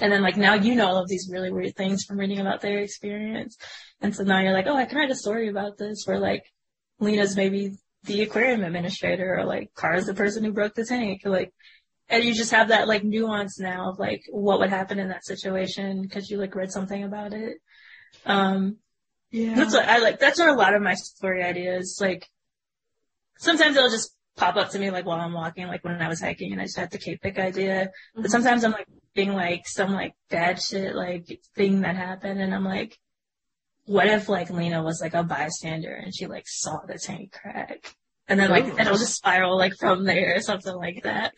And 0.00 0.12
then 0.12 0.22
like 0.22 0.36
now 0.36 0.54
you 0.54 0.74
know 0.74 0.86
all 0.86 0.98
of 0.98 1.08
these 1.08 1.28
really 1.32 1.50
weird 1.50 1.74
things 1.74 2.04
from 2.04 2.18
reading 2.18 2.38
about 2.38 2.60
their 2.60 2.78
experience. 2.80 3.56
And 4.00 4.14
so 4.14 4.24
now 4.24 4.40
you're 4.40 4.52
like, 4.52 4.66
oh, 4.66 4.76
I 4.76 4.84
can 4.84 4.98
write 4.98 5.10
a 5.10 5.14
story 5.14 5.48
about 5.48 5.78
this 5.78 6.04
where 6.04 6.18
like 6.18 6.44
Lena's 7.00 7.36
maybe 7.36 7.72
the 8.04 8.22
aquarium 8.22 8.62
administrator 8.62 9.38
or 9.38 9.44
like 9.44 9.70
Kara's 9.76 10.06
the 10.06 10.14
person 10.14 10.44
who 10.44 10.52
broke 10.52 10.74
the 10.74 10.84
tank. 10.84 11.22
Like, 11.24 11.52
and 12.08 12.22
you 12.24 12.34
just 12.34 12.52
have 12.52 12.68
that 12.68 12.88
like 12.88 13.04
nuance 13.04 13.58
now 13.58 13.90
of 13.90 13.98
like 13.98 14.22
what 14.30 14.60
would 14.60 14.70
happen 14.70 14.98
in 14.98 15.08
that 15.08 15.24
situation 15.24 16.02
because 16.02 16.30
you 16.30 16.38
like 16.38 16.54
read 16.54 16.70
something 16.70 17.02
about 17.02 17.32
it. 17.32 17.56
Um, 18.24 18.76
Yeah. 19.30 19.54
that's 19.56 19.74
what 19.74 19.88
I 19.88 19.98
like. 19.98 20.18
That's 20.20 20.38
where 20.38 20.54
a 20.54 20.56
lot 20.58 20.74
of 20.74 20.82
my 20.82 20.94
story 20.94 21.42
ideas, 21.42 21.98
like, 22.00 22.28
sometimes 23.38 23.76
it'll 23.76 23.90
just 23.90 24.14
pop 24.36 24.56
up 24.56 24.70
to 24.70 24.78
me, 24.78 24.90
like, 24.90 25.04
while 25.06 25.20
I'm 25.20 25.32
walking, 25.32 25.66
like 25.66 25.84
when 25.84 26.00
I 26.00 26.08
was 26.08 26.20
hiking 26.20 26.52
and 26.52 26.60
I 26.60 26.64
just 26.64 26.76
had 26.76 26.90
the 26.90 26.98
Cape 26.98 27.20
pick 27.22 27.38
idea. 27.38 27.90
But 28.14 28.30
sometimes 28.30 28.64
I'm 28.64 28.72
like, 28.72 28.86
being 29.16 29.32
like 29.32 29.66
some 29.66 29.92
like 29.92 30.14
bad 30.30 30.62
shit, 30.62 30.94
like 30.94 31.40
thing 31.56 31.80
that 31.80 31.96
happened. 31.96 32.40
And 32.40 32.54
I'm 32.54 32.64
like, 32.64 32.96
what 33.86 34.06
if 34.06 34.28
like 34.28 34.50
Lena 34.50 34.82
was 34.82 35.00
like 35.00 35.14
a 35.14 35.24
bystander 35.24 35.92
and 35.92 36.14
she 36.14 36.26
like 36.26 36.44
saw 36.46 36.78
the 36.86 36.98
tank 36.98 37.32
crack? 37.32 37.96
And 38.28 38.38
then 38.38 38.50
like 38.50 38.66
it'll 38.66 38.98
just 38.98 39.16
spiral 39.16 39.56
like 39.56 39.74
from 39.78 40.04
there 40.04 40.36
or 40.36 40.40
something 40.40 40.74
like 40.74 41.02
that. 41.04 41.32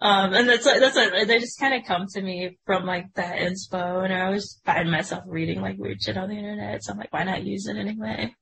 Um, 0.00 0.32
and 0.32 0.48
that's 0.48 0.66
like, 0.66 0.80
that's 0.80 0.96
like, 0.96 1.28
they 1.28 1.38
just 1.38 1.60
kind 1.60 1.74
of 1.74 1.86
come 1.86 2.06
to 2.14 2.22
me 2.22 2.58
from 2.66 2.84
like 2.84 3.06
that 3.14 3.38
inspo 3.38 4.04
and 4.04 4.12
I 4.12 4.26
always 4.26 4.60
find 4.64 4.90
myself 4.90 5.22
reading 5.26 5.60
like 5.60 5.78
weird 5.78 6.02
shit 6.02 6.16
on 6.16 6.30
the 6.30 6.36
internet. 6.36 6.82
So 6.82 6.92
I'm 6.92 6.98
like, 6.98 7.12
why 7.12 7.24
not 7.24 7.44
use 7.44 7.66
it 7.66 7.76
anyway? 7.76 8.34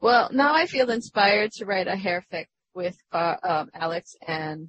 Well, 0.00 0.28
now 0.32 0.54
I 0.54 0.66
feel 0.66 0.90
inspired 0.90 1.52
to 1.52 1.64
write 1.64 1.86
a 1.86 1.96
hair 1.96 2.24
fic 2.32 2.46
with 2.74 2.96
uh, 3.12 3.36
um, 3.42 3.70
Alex 3.72 4.16
and 4.26 4.68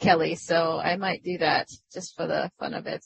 Kelly, 0.00 0.34
so 0.36 0.78
I 0.78 0.96
might 0.96 1.22
do 1.22 1.38
that 1.38 1.68
just 1.92 2.16
for 2.16 2.26
the 2.26 2.50
fun 2.58 2.74
of 2.74 2.86
it. 2.86 3.04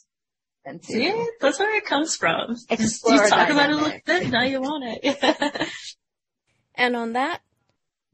And 0.64 0.80
to 0.82 0.92
See, 0.92 1.28
that's 1.40 1.58
where 1.58 1.76
it 1.76 1.86
comes 1.86 2.14
from. 2.16 2.56
Explore 2.70 3.14
you 3.14 3.28
talk 3.28 3.50
about 3.50 3.70
it 3.70 3.72
a 3.72 3.76
little 3.76 4.00
bit, 4.04 4.30
now 4.30 4.42
you 4.44 4.60
want 4.60 4.84
it. 5.02 5.68
And 6.74 6.96
on 6.96 7.12
that, 7.12 7.40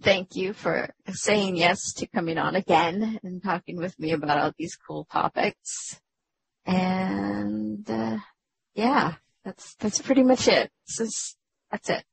thank 0.03 0.35
you 0.35 0.53
for 0.53 0.91
saying 1.11 1.57
yes 1.57 1.93
to 1.95 2.07
coming 2.07 2.39
on 2.39 2.57
again 2.57 3.21
and 3.23 3.43
talking 3.43 3.77
with 3.77 3.99
me 3.99 4.13
about 4.13 4.39
all 4.39 4.53
these 4.59 4.77
cool 4.77 5.07
topics. 5.11 6.01
And 6.67 7.89
uh, 7.89 8.19
yeah, 8.75 9.15
that's 9.45 9.75
that's 9.77 10.03
pretty 10.03 10.23
much 10.23 10.49
it. 10.49 10.71
This 10.87 11.01
is 11.01 11.37
that's 11.71 11.89
it. 11.89 12.05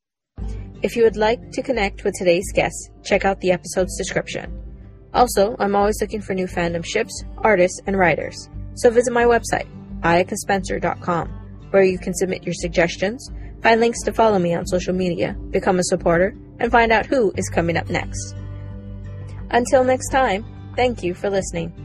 if 0.81 0.95
you 0.95 1.03
would 1.03 1.17
like 1.17 1.51
to 1.53 1.63
connect 1.63 2.03
with 2.03 2.13
today's 2.17 2.51
guest, 2.53 2.91
check 3.03 3.25
out 3.25 3.41
the 3.41 3.51
episode's 3.51 3.97
description. 3.97 4.64
Also, 5.15 5.55
I'm 5.57 5.75
always 5.75 5.99
looking 5.99 6.21
for 6.21 6.35
new 6.35 6.45
fandom 6.45 6.85
ships, 6.85 7.23
artists, 7.39 7.81
and 7.87 7.97
writers. 7.97 8.49
So 8.75 8.91
visit 8.91 9.13
my 9.13 9.23
website, 9.23 9.67
ayakaspencer.com, 10.01 11.29
where 11.71 11.83
you 11.83 11.97
can 11.97 12.13
submit 12.13 12.43
your 12.43 12.53
suggestions, 12.53 13.27
Find 13.65 13.81
links 13.81 14.03
to 14.03 14.13
follow 14.13 14.37
me 14.37 14.53
on 14.53 14.67
social 14.67 14.93
media, 14.93 15.35
become 15.49 15.79
a 15.79 15.83
supporter, 15.85 16.37
and 16.59 16.71
find 16.71 16.91
out 16.91 17.07
who 17.07 17.33
is 17.35 17.49
coming 17.49 17.77
up 17.77 17.89
next. 17.89 18.35
Until 19.49 19.83
next 19.83 20.09
time, 20.09 20.45
thank 20.75 21.01
you 21.01 21.15
for 21.15 21.31
listening. 21.31 21.84